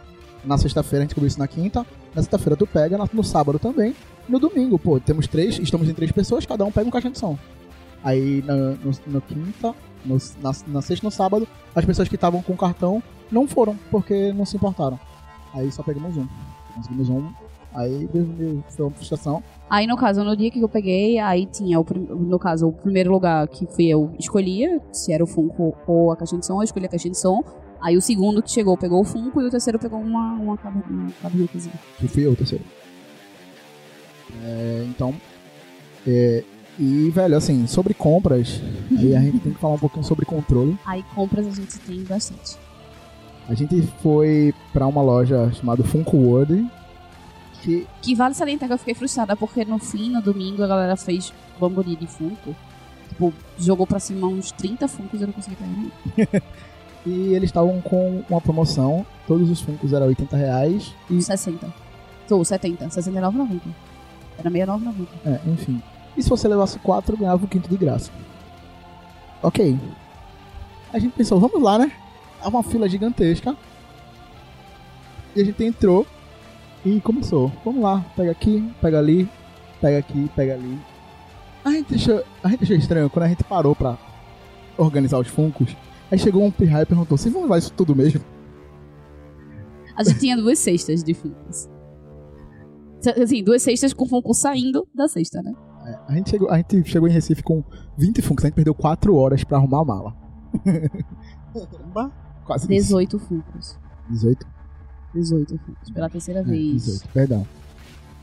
na 0.44 0.58
sexta-feira, 0.58 1.02
a 1.02 1.06
gente 1.06 1.14
cobriu 1.14 1.28
isso 1.28 1.38
na 1.38 1.46
quinta, 1.46 1.86
na 2.14 2.22
sexta-feira 2.22 2.56
tu 2.56 2.66
pega, 2.66 2.98
no 3.12 3.22
sábado 3.22 3.58
também, 3.58 3.94
no 4.28 4.38
domingo, 4.40 4.78
pô, 4.78 4.98
temos 4.98 5.28
três, 5.28 5.58
estamos 5.60 5.88
em 5.88 5.94
três 5.94 6.10
pessoas, 6.10 6.44
cada 6.44 6.64
um 6.64 6.72
pega 6.72 6.88
um 6.88 6.90
caixinha 6.90 7.12
de 7.12 7.18
som. 7.18 7.38
Aí 8.02 8.42
na, 8.44 8.54
no, 8.54 8.90
no 9.06 9.20
quinta, 9.20 9.74
no- 10.04 10.18
na, 10.42 10.52
na 10.66 10.82
sexta 10.82 11.06
no 11.06 11.10
sábado, 11.10 11.46
as 11.74 11.84
pessoas 11.84 12.08
que 12.08 12.14
estavam 12.16 12.42
com 12.42 12.52
o 12.52 12.56
cartão 12.56 13.00
não 13.30 13.46
foram, 13.46 13.78
porque 13.92 14.32
não 14.32 14.44
se 14.44 14.56
importaram. 14.56 14.98
Aí 15.54 15.70
só 15.70 15.82
pegamos 15.84 16.16
um. 16.16 16.26
Conseguimos 16.74 17.08
um. 17.08 17.30
Aí 17.74 18.08
foi 18.70 18.86
uma 18.86 18.90
frustração. 18.92 19.42
Aí, 19.70 19.86
no 19.86 19.96
caso, 19.96 20.24
no 20.24 20.36
dia 20.36 20.50
que 20.50 20.60
eu 20.60 20.68
peguei, 20.68 21.18
aí 21.18 21.46
tinha, 21.46 21.78
o, 21.78 21.84
no 21.84 22.38
caso, 22.38 22.68
o 22.68 22.72
primeiro 22.72 23.10
lugar 23.10 23.46
que 23.48 23.66
fui 23.66 23.86
eu 23.86 24.10
escolhia, 24.18 24.80
se 24.92 25.12
era 25.12 25.22
o 25.22 25.26
Funko 25.26 25.76
ou 25.86 26.10
a 26.10 26.16
caixinha 26.16 26.40
de 26.40 26.46
som, 26.46 26.60
eu 26.60 26.64
escolhi 26.64 26.86
a 26.86 26.88
caixinha 26.88 27.12
de 27.12 27.18
som. 27.18 27.42
Aí 27.80 27.96
o 27.96 28.00
segundo 28.00 28.42
que 28.42 28.50
chegou 28.50 28.76
pegou 28.76 29.00
o 29.00 29.04
Funko 29.04 29.40
e 29.42 29.46
o 29.46 29.50
terceiro 29.50 29.78
pegou 29.78 30.00
uma, 30.00 30.32
uma, 30.32 30.58
uma 30.88 31.12
cabernetezinha. 31.22 31.74
que 31.98 32.08
fui 32.08 32.26
eu 32.26 32.32
o 32.32 32.36
terceiro. 32.36 32.64
É, 34.42 34.86
então, 34.88 35.14
é, 36.06 36.42
e 36.78 37.10
velho, 37.10 37.36
assim, 37.36 37.66
sobre 37.66 37.92
compras, 37.92 38.62
aí 38.96 39.14
a 39.14 39.20
gente 39.20 39.40
tem 39.40 39.52
que 39.52 39.58
falar 39.58 39.74
um 39.74 39.78
pouquinho 39.78 40.04
sobre 40.04 40.24
controle. 40.24 40.78
Aí 40.86 41.04
compras 41.14 41.46
a 41.46 41.50
gente 41.50 41.78
tem 41.80 42.02
bastante. 42.04 42.56
A 43.48 43.54
gente 43.54 43.82
foi 44.02 44.54
pra 44.72 44.86
uma 44.86 45.02
loja 45.02 45.50
chamada 45.52 45.82
Funko 45.82 46.16
World, 46.16 46.66
que 47.62 47.86
Que 48.02 48.14
vale 48.14 48.34
salientar 48.34 48.68
que 48.68 48.74
eu 48.74 48.78
fiquei 48.78 48.94
frustrada, 48.94 49.36
porque 49.36 49.64
no 49.64 49.78
fim, 49.78 50.10
no 50.10 50.22
domingo, 50.22 50.62
a 50.62 50.66
galera 50.66 50.96
fez 50.96 51.32
bamburi 51.58 51.96
de 51.96 52.06
Funko. 52.06 52.54
Tipo, 53.08 53.32
jogou 53.58 53.86
pra 53.86 53.98
cima 53.98 54.26
uns 54.26 54.52
30 54.52 54.86
Funkos 54.86 55.20
e 55.20 55.22
eu 55.22 55.26
não 55.26 55.34
consegui 55.34 55.56
pegar 55.56 55.70
nenhum. 55.70 55.90
e 57.06 57.34
eles 57.34 57.48
estavam 57.48 57.80
com 57.80 58.22
uma 58.28 58.40
promoção, 58.40 59.04
todos 59.26 59.50
os 59.50 59.60
Funkos 59.60 59.92
eram 59.92 60.06
80 60.06 60.36
reais 60.36 60.94
e 61.10 61.20
60. 61.20 61.72
Ou 62.30 62.44
70, 62.44 62.86
69,90. 62.88 63.60
Era 64.38 64.50
69,90. 64.50 65.06
É, 65.24 65.40
enfim. 65.50 65.82
E 66.16 66.22
se 66.22 66.28
você 66.28 66.46
levasse 66.46 66.78
quatro, 66.78 67.16
ganhava 67.16 67.44
o 67.44 67.48
quinto 67.48 67.68
de 67.68 67.76
graça. 67.76 68.10
Ok. 69.42 69.78
A 70.92 70.98
gente 70.98 71.12
pensou, 71.12 71.38
vamos 71.38 71.62
lá, 71.62 71.78
né? 71.78 71.92
Há 72.40 72.48
uma 72.48 72.62
fila 72.62 72.88
gigantesca. 72.88 73.56
E 75.34 75.40
a 75.40 75.44
gente 75.44 75.62
entrou 75.64 76.06
e 76.84 77.00
começou. 77.00 77.52
Vamos 77.64 77.82
lá, 77.82 78.04
pega 78.16 78.30
aqui, 78.30 78.72
pega 78.80 78.98
ali, 78.98 79.28
pega 79.80 79.98
aqui, 79.98 80.30
pega 80.34 80.54
ali. 80.54 80.78
A 81.64 81.70
gente 81.70 81.94
achou, 81.94 82.24
a 82.42 82.48
gente 82.48 82.64
achou 82.64 82.76
estranho 82.76 83.10
quando 83.10 83.24
a 83.24 83.28
gente 83.28 83.44
parou 83.44 83.74
pra 83.74 83.98
organizar 84.76 85.18
os 85.18 85.28
funcos. 85.28 85.76
Aí 86.10 86.18
chegou 86.18 86.42
um 86.44 86.50
pirraia 86.50 86.84
e 86.84 86.86
perguntou: 86.86 87.18
vocês 87.18 87.32
vão 87.32 87.42
levar 87.42 87.58
isso 87.58 87.72
tudo 87.72 87.94
mesmo? 87.94 88.20
A 89.96 90.04
gente 90.04 90.20
tinha 90.20 90.36
duas 90.36 90.58
cestas 90.58 91.02
de 91.02 91.12
Funkos. 91.12 91.68
Assim, 93.20 93.42
duas 93.42 93.62
cestas 93.62 93.92
com 93.92 94.06
Funko 94.06 94.32
saindo 94.32 94.86
da 94.94 95.08
cesta, 95.08 95.42
né? 95.42 95.52
É, 95.84 95.98
a, 96.06 96.14
gente 96.14 96.30
chegou, 96.30 96.50
a 96.50 96.56
gente 96.56 96.84
chegou 96.84 97.08
em 97.08 97.12
Recife 97.12 97.42
com 97.42 97.64
20 97.96 98.22
funcos, 98.22 98.44
a 98.44 98.48
gente 98.48 98.54
perdeu 98.54 98.74
4 98.74 99.14
horas 99.14 99.42
pra 99.42 99.58
arrumar 99.58 99.80
a 99.80 99.84
mala. 99.84 100.16
Quase 102.44 102.64
isso. 102.64 102.68
18 102.68 103.18
Funkos. 103.18 103.78
18? 104.08 104.46
18 105.14 105.58
Funkos, 105.58 105.90
pela 105.90 106.08
terceira 106.08 106.40
É, 106.40 106.42
vez. 106.42 106.84
18, 106.84 107.08
perdão. 107.08 107.46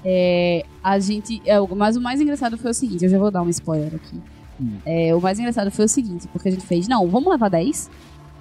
É, 0.04 0.64
a 0.84 1.00
gente. 1.00 1.42
É, 1.46 1.60
mas 1.76 1.96
o 1.98 2.02
mais 2.02 2.22
engraçado 2.22 2.58
foi 2.58 2.72
o 2.72 2.74
seguinte, 2.74 3.04
eu 3.04 3.10
já 3.10 3.18
vou 3.18 3.32
dar 3.32 3.42
um 3.42 3.50
spoiler 3.50 3.96
aqui. 3.96 4.22
Hum. 4.62 4.78
É, 4.86 5.14
o 5.16 5.20
mais 5.20 5.40
engraçado 5.40 5.72
foi 5.72 5.86
o 5.86 5.90
seguinte, 5.90 6.28
porque 6.30 6.48
a 6.48 6.52
gente 6.52 6.66
fez, 6.66 6.88
não, 6.88 7.08
vamos 7.08 7.30
levar 7.32 7.50
10. 7.50 7.90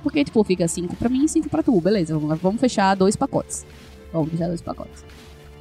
Porque, 0.03 0.23
tipo, 0.23 0.45
fica 0.45 0.69
5 0.69 0.95
pra 0.97 1.09
mim 1.09 1.25
e 1.25 1.29
5 1.29 1.49
pra 1.49 1.63
tu, 1.63 1.81
beleza, 1.81 2.19
vamos, 2.19 2.39
vamos 2.39 2.61
fechar 2.61 2.95
dois 2.95 3.17
pacotes. 3.17 3.65
Vamos 4.13 4.29
fechar 4.31 4.49
dois 4.49 4.61
pacotes. 4.61 5.03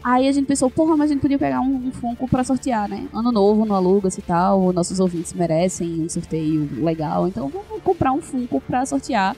Aí 0.03 0.27
a 0.27 0.31
gente 0.33 0.45
pensou, 0.45 0.69
porra, 0.69 0.97
mas 0.97 1.09
a 1.09 1.13
gente 1.13 1.21
podia 1.21 1.39
pegar 1.39 1.61
um, 1.61 1.87
um 1.87 1.91
Funko 1.93 2.27
pra 2.27 2.43
sortear, 2.43 2.89
né? 2.89 3.07
Ano 3.13 3.31
novo, 3.31 3.63
no 3.63 3.73
Alugas 3.73 4.17
e 4.17 4.21
tal, 4.21 4.73
nossos 4.73 4.99
ouvintes 4.99 5.31
merecem 5.31 6.01
um 6.01 6.09
sorteio 6.09 6.69
legal, 6.83 7.25
então 7.25 7.47
vamos 7.47 7.81
comprar 7.81 8.11
um 8.11 8.21
Funko 8.21 8.59
pra 8.59 8.85
sortear 8.85 9.33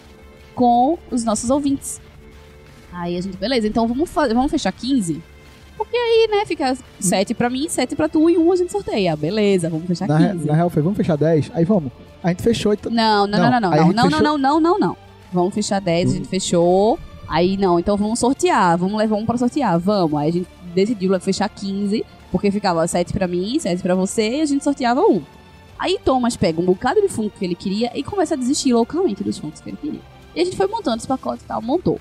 com 0.55 0.97
os 1.11 1.23
nossos 1.23 1.51
ouvintes. 1.51 2.01
Aí 2.95 3.17
a 3.17 3.22
gente, 3.22 3.38
beleza, 3.38 3.67
então 3.67 3.88
vamos, 3.88 4.09
vamos 4.11 4.49
fechar 4.51 4.72
15? 4.72 5.22
Porque 5.77 5.95
aí, 5.97 6.27
né, 6.31 6.45
fica 6.45 6.77
7 6.99 7.34
pra 7.34 7.49
mim, 7.49 7.67
7 7.67 7.95
pra 7.95 8.07
tu 8.07 8.30
e 8.30 8.38
um 8.38 8.51
a 8.51 8.55
gente 8.55 8.72
sorteia. 8.72 9.15
Beleza, 9.15 9.69
vamos 9.69 9.85
fechar 9.88 10.07
Na, 10.07 10.17
re- 10.17 10.31
15. 10.31 10.45
na 10.47 10.53
real 10.53 10.69
foi, 10.69 10.81
vamos 10.81 10.95
fechar 10.97 11.17
10? 11.17 11.51
Aí 11.53 11.65
vamos. 11.65 11.91
A 12.23 12.30
gente 12.30 12.41
fechou 12.41 12.73
e. 12.73 12.77
t- 12.77 12.89
Não, 12.89 13.27
não, 13.27 13.38
Não, 13.39 13.51
não, 13.51 13.59
não, 13.59 13.69
não, 13.69 13.77
não, 13.77 13.93
não, 13.93 14.03
fechou- 14.09 14.22
não, 14.23 14.38
não, 14.38 14.59
não, 14.61 14.80
não. 14.80 14.97
Vamos 15.34 15.53
fechar 15.53 15.81
10, 15.81 16.11
a 16.11 16.13
gente 16.15 16.27
fechou. 16.30 16.97
Aí 17.27 17.57
não, 17.57 17.77
então 17.80 17.97
vamos 17.97 18.19
sortear, 18.19 18.77
vamos 18.77 18.97
levar 18.97 19.15
um 19.17 19.26
pra 19.26 19.38
sortear, 19.38 19.77
vamos. 19.77 20.17
Aí 20.19 20.30
a 20.30 20.31
gente 20.31 20.47
decidiu 20.73 21.19
fechar 21.19 21.49
15, 21.49 22.05
porque 22.31 22.49
ficava 22.51 22.88
7 22.88 23.11
pra 23.11 23.27
mim, 23.27 23.59
7 23.59 23.81
pra 23.81 23.95
você 23.95 24.38
e 24.38 24.41
a 24.41 24.45
gente 24.45 24.63
sorteava 24.63 25.01
um. 25.01 25.22
Aí 25.77 25.99
Thomas 26.05 26.38
pega 26.38 26.61
um 26.61 26.65
bocado 26.65 27.01
de 27.01 27.09
funko 27.09 27.38
que 27.38 27.43
ele 27.43 27.55
queria 27.55 27.91
e 27.93 28.01
começa 28.01 28.35
a 28.35 28.38
desistir 28.38 28.72
loucamente 28.73 29.22
dos 29.23 29.38
funkos 29.38 29.59
que 29.59 29.69
ele 29.69 29.77
queria. 29.81 29.99
E 30.34 30.39
a 30.41 30.45
gente 30.45 30.55
foi 30.55 30.67
montando 30.67 30.97
os 30.97 31.05
pacotes 31.05 31.43
e 31.43 31.47
tal, 31.47 31.61
montou. 31.61 31.99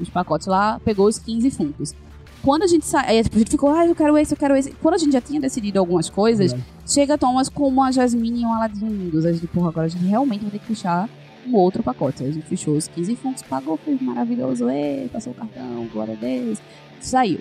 Os 0.00 0.08
pacotes 0.08 0.46
lá, 0.46 0.80
pegou 0.84 1.06
os 1.06 1.18
15 1.18 1.50
funkos. 1.50 1.94
Quando 2.42 2.62
a 2.62 2.66
gente 2.66 2.86
sai, 2.86 3.08
aí 3.08 3.22
tipo, 3.22 3.36
a 3.36 3.38
gente 3.40 3.50
ficou, 3.50 3.70
ah, 3.70 3.86
eu 3.86 3.94
quero 3.94 4.16
esse, 4.16 4.32
eu 4.32 4.38
quero 4.38 4.56
esse. 4.56 4.70
Quando 4.72 4.94
a 4.94 4.98
gente 4.98 5.12
já 5.12 5.20
tinha 5.20 5.40
decidido 5.40 5.78
algumas 5.78 6.08
coisas, 6.08 6.54
chega 6.86 7.18
Thomas 7.18 7.48
com 7.48 7.66
uma 7.66 7.90
Jasmine 7.90 8.42
e 8.42 8.44
um 8.44 8.52
Aladdin 8.52 8.86
lindos. 8.86 9.26
A 9.26 9.32
gente, 9.32 9.46
porra, 9.48 9.68
agora 9.68 9.86
a 9.86 9.88
gente 9.88 10.04
realmente 10.04 10.42
vai 10.42 10.50
ter 10.52 10.58
que 10.60 10.66
fechar 10.66 11.08
um 11.46 11.56
outro 11.56 11.82
pacote. 11.82 12.22
A 12.22 12.30
gente 12.30 12.46
fechou 12.46 12.76
os 12.76 12.86
15 12.88 13.16
fundos, 13.16 13.42
pagou, 13.42 13.76
foi 13.76 13.98
maravilhoso, 14.00 14.68
ê, 14.68 15.08
passou 15.12 15.32
o 15.32 15.36
cartão, 15.36 15.88
glória 15.92 16.14
a 16.14 16.16
Deus. 16.16 16.58
Saiu. 17.00 17.40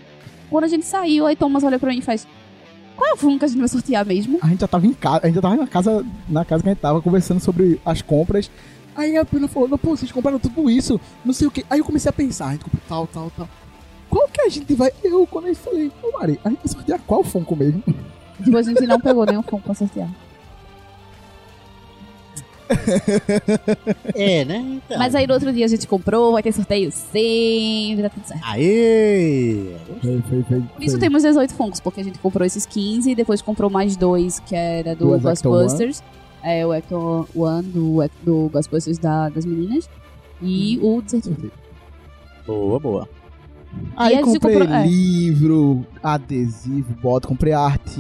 Quando 0.50 0.64
a 0.64 0.68
gente 0.68 0.86
saiu, 0.86 1.26
aí 1.26 1.36
Thomas 1.36 1.64
olha 1.64 1.78
pra 1.78 1.92
mim 1.92 2.00
e 2.00 2.02
faz, 2.02 2.28
qual 2.96 3.10
é 3.10 3.14
o 3.14 3.18
fundo 3.18 3.38
que 3.38 3.46
a 3.46 3.48
gente 3.48 3.60
vai 3.60 3.68
sortear 3.68 4.06
mesmo? 4.06 4.40
A 4.42 4.48
gente 4.48 4.62
já 4.62 4.68
tava 4.68 4.86
em 4.88 4.94
casa, 4.94 5.20
a 5.24 5.28
gente 5.28 5.36
já 5.36 5.42
tava 5.42 5.56
na 5.56 5.68
casa, 5.68 6.06
na 6.30 6.46
casa 6.46 6.64
que 6.64 6.70
a 6.70 6.74
gente 6.74 6.82
tava 6.82 7.02
conversando 7.02 7.40
sobre 7.40 7.80
as 7.86 8.02
compras. 8.02 8.50
Aí 8.96 9.18
a 9.18 9.26
Pena 9.26 9.48
falou, 9.48 9.68
não, 9.68 9.78
pô, 9.78 9.96
vocês 9.96 10.12
compraram 10.12 10.40
tudo 10.40 10.70
isso, 10.70 11.00
não 11.24 11.34
sei 11.34 11.48
o 11.48 11.52
que. 11.52 11.66
Aí 11.70 11.80
eu 11.80 11.86
comecei 11.86 12.10
a 12.10 12.14
pensar, 12.14 12.48
a 12.48 12.52
gente 12.52 12.64
comprou 12.64 12.82
tal, 12.88 13.08
tal, 13.08 13.32
tal. 13.36 13.50
Qual 14.10 14.28
que 14.30 14.42
a 14.42 14.50
gente 14.50 14.74
vai. 14.74 14.92
Eu, 15.04 15.28
quando 15.28 15.48
eu 15.48 15.56
falei, 15.56 15.92
ô 16.02 16.18
Mari, 16.18 16.40
a 16.44 16.50
gente 16.50 16.60
vai 16.60 16.68
sortear 16.68 17.00
qual 17.06 17.24
Funko 17.24 17.56
mesmo? 17.56 17.84
Tipo, 18.44 18.58
a 18.58 18.62
gente 18.62 18.86
não 18.88 19.00
pegou 19.00 19.26
nenhum 19.26 19.44
fundo 19.44 19.64
pra 19.64 19.74
sortear. 19.74 20.10
É, 24.16 24.44
né? 24.46 24.58
Então. 24.58 24.98
Mas 24.98 25.14
aí 25.14 25.28
no 25.28 25.34
outro 25.34 25.52
dia 25.54 25.66
a 25.66 25.68
gente 25.68 25.86
comprou, 25.88 26.32
vai 26.32 26.42
ter 26.42 26.52
sorteio 26.52 26.92
sempre, 26.92 28.02
tá 28.04 28.10
tudo 28.10 28.26
certo. 28.26 28.42
Aê! 28.44 29.76
Foi, 30.02 30.22
foi, 30.22 30.44
foi. 30.44 30.62
Por 30.62 30.84
isso 30.84 30.98
temos 30.98 31.22
18 31.24 31.54
funkos, 31.54 31.80
porque 31.80 32.02
a 32.02 32.04
gente 32.04 32.18
comprou 32.20 32.46
esses 32.46 32.66
15 32.66 33.12
e 33.12 33.16
depois 33.16 33.42
comprou 33.42 33.70
mais 33.70 33.96
dois, 33.96 34.40
que 34.40 34.56
era 34.56 34.96
do 34.96 35.18
Ghostbusters. 35.20 36.02
É, 36.46 36.66
o 36.66 36.72
Ecto 36.74 37.28
One 37.36 37.64
do, 37.70 37.98
do 38.24 38.50
Ghostbusters 38.50 38.98
da- 39.00 39.30
das 39.30 39.46
meninas. 39.46 39.90
E 40.42 40.78
o 40.82 41.02
Desertor. 41.02 41.50
Boa, 42.46 42.80
boa. 42.80 43.10
Aí 43.98 44.22
comprei 44.22 44.54
comprou- 44.60 44.76
é. 44.78 44.86
livro, 44.88 45.86
adesivo, 46.04 46.94
bota, 47.02 47.28
comprei 47.28 47.54
arte. 47.54 48.00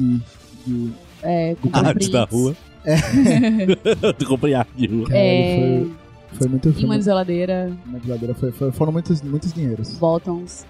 de- 0.65 0.93
É, 1.23 1.55
comprou 1.61 1.83
Arte 1.85 2.09
da 2.11 2.27
prints, 2.27 2.55
rua. 2.85 4.13
tu 4.17 4.25
comprei 4.27 4.53
arte 4.53 4.71
de 4.75 4.87
rua. 4.87 5.07
É, 5.11 5.83
Foi, 6.35 6.37
foi 6.39 6.47
muito. 6.49 6.71
Foi 6.71 6.81
de 6.81 6.85
muito 6.87 7.03
geladeira, 7.03 7.71
na 7.87 7.97
geladeira, 7.99 8.33
foi, 8.35 8.51
foi- 8.51 8.71
foram 8.71 8.91
muitos, 8.91 9.21
muitos 9.21 9.51
dinheiros. 9.53 9.93
bottoms, 9.97 10.65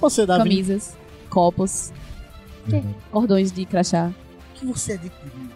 Você, 0.00 0.24
Davi, 0.24 0.44
camisas, 0.44 0.96
copos, 1.28 1.92
cordões 3.10 3.52
de 3.52 3.64
crachá. 3.66 4.10
o 4.54 4.58
que 4.58 4.66
você 4.66 4.92
adquiriu? 4.92 5.49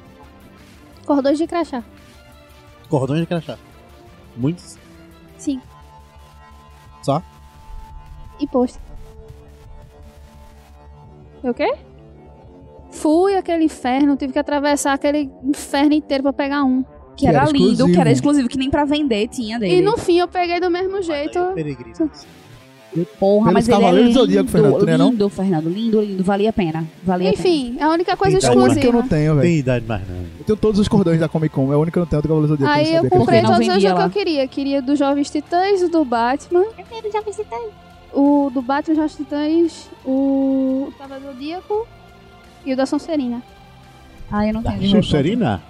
Cordões 1.04 1.38
de 1.38 1.46
crachá. 1.46 1.82
Cordões 2.88 3.20
de 3.20 3.26
crachá. 3.26 3.58
Muitos? 4.36 4.78
Sim. 5.38 5.60
Só? 7.02 7.22
E 8.40 8.46
posto. 8.46 8.80
O 11.42 11.52
quê? 11.52 11.74
Fui 12.90 13.36
aquele 13.36 13.64
inferno, 13.64 14.16
tive 14.16 14.32
que 14.32 14.38
atravessar 14.38 14.94
aquele 14.94 15.30
inferno 15.42 15.92
inteiro 15.92 16.22
pra 16.22 16.32
pegar 16.32 16.64
um. 16.64 16.82
Que, 16.82 17.20
Que 17.20 17.26
era, 17.28 17.38
era 17.42 17.46
lindo, 17.50 17.58
exclusivo. 17.66 17.92
que 17.92 18.00
era 18.00 18.10
exclusivo, 18.10 18.48
que 18.48 18.58
nem 18.58 18.70
pra 18.70 18.84
vender 18.84 19.28
tinha 19.28 19.58
dele. 19.58 19.76
E 19.76 19.82
no 19.82 19.96
fim 19.96 20.18
eu 20.18 20.26
peguei 20.26 20.58
do 20.58 20.70
mesmo 20.70 21.00
jeito. 21.02 21.38
Peregrinos. 21.54 22.26
Porra, 23.18 23.50
Pelos 23.50 23.52
mas 23.54 23.68
ele 23.68 23.76
é 23.76 23.80
Cavaleiros 23.80 24.02
do 24.14 24.20
lindo, 24.20 24.20
Zodíaco, 24.20 24.48
Fernando, 24.50 24.78
tu 24.78 24.86
não 24.86 24.92
é 24.92 24.96
não? 24.98 25.10
lindo, 25.10 25.28
Fernando, 25.28 25.68
lindo, 25.68 26.00
lindo, 26.00 26.22
valia 26.24 26.50
a 26.50 26.52
pena. 26.52 26.84
Valia 27.02 27.30
a 27.30 27.32
pena. 27.32 27.44
Enfim, 27.48 27.76
a 27.80 27.88
única 27.90 28.16
coisa 28.16 28.38
Tem 28.38 28.48
É 28.48 28.52
a 28.52 28.54
única 28.56 28.80
que 28.80 28.86
eu 28.86 28.90
exclusiva. 28.90 29.02
não 29.02 29.08
tenho, 29.08 29.34
velho. 29.34 29.48
Tem 29.48 29.58
idade 29.58 29.84
mais 29.86 30.08
não. 30.08 30.16
Eu 30.16 30.44
tenho 30.46 30.56
todos 30.56 30.78
os 30.80 30.86
cordões 30.88 31.18
da 31.18 31.28
Comic 31.28 31.54
Con, 31.54 31.72
é 31.72 31.74
a 31.74 31.78
única 31.78 31.92
que 31.92 31.98
eu 31.98 32.02
não 32.02 32.06
tenho 32.06 32.22
do 32.22 32.28
Cavaleiro 32.28 32.56
do 32.56 32.62
Zodíaco. 32.62 32.78
Aí 32.78 32.94
eu 32.94 33.10
comprei 33.10 33.42
não 33.42 33.50
todos 33.50 33.66
os 33.66 33.74
vendia 33.74 33.92
que 33.92 33.98
lá? 33.98 34.04
eu 34.06 34.10
queria. 34.10 34.46
Queria 34.46 34.80
do 34.82 34.94
Jovens 34.94 35.30
Titãs, 35.30 35.82
o 35.82 35.88
do 35.88 36.04
Batman. 36.04 36.64
Eu 36.78 36.84
quero 36.88 37.12
Jovens 37.12 37.36
Titãs. 37.36 37.60
O 38.12 38.50
do 38.54 38.62
Batman, 38.62 38.94
Jovens 38.94 39.16
Titãs, 39.16 39.90
o 40.04 40.92
Cavaleiro 40.96 41.26
do 41.26 41.32
Zodíaco 41.34 41.86
e 42.64 42.72
o 42.72 42.76
da 42.76 42.86
Sonserina. 42.86 43.42
Ah, 44.30 44.46
eu 44.46 44.54
não 44.54 44.62
tenho. 44.62 44.88
Sonserina? 44.90 45.60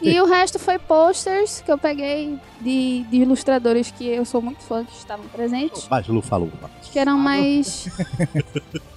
E 0.00 0.20
o 0.20 0.26
resto 0.26 0.58
foi 0.58 0.78
posters 0.78 1.62
que 1.62 1.72
eu 1.72 1.78
peguei 1.78 2.38
de, 2.60 3.02
de 3.04 3.16
ilustradores 3.16 3.90
que 3.90 4.06
eu 4.06 4.24
sou 4.24 4.42
muito 4.42 4.62
fã, 4.62 4.84
que 4.84 4.92
estavam 4.92 5.26
presentes. 5.28 5.86
Bajulu 5.86 6.20
falou. 6.20 6.50
Que 6.92 6.98
eram 6.98 7.18
mais. 7.18 7.88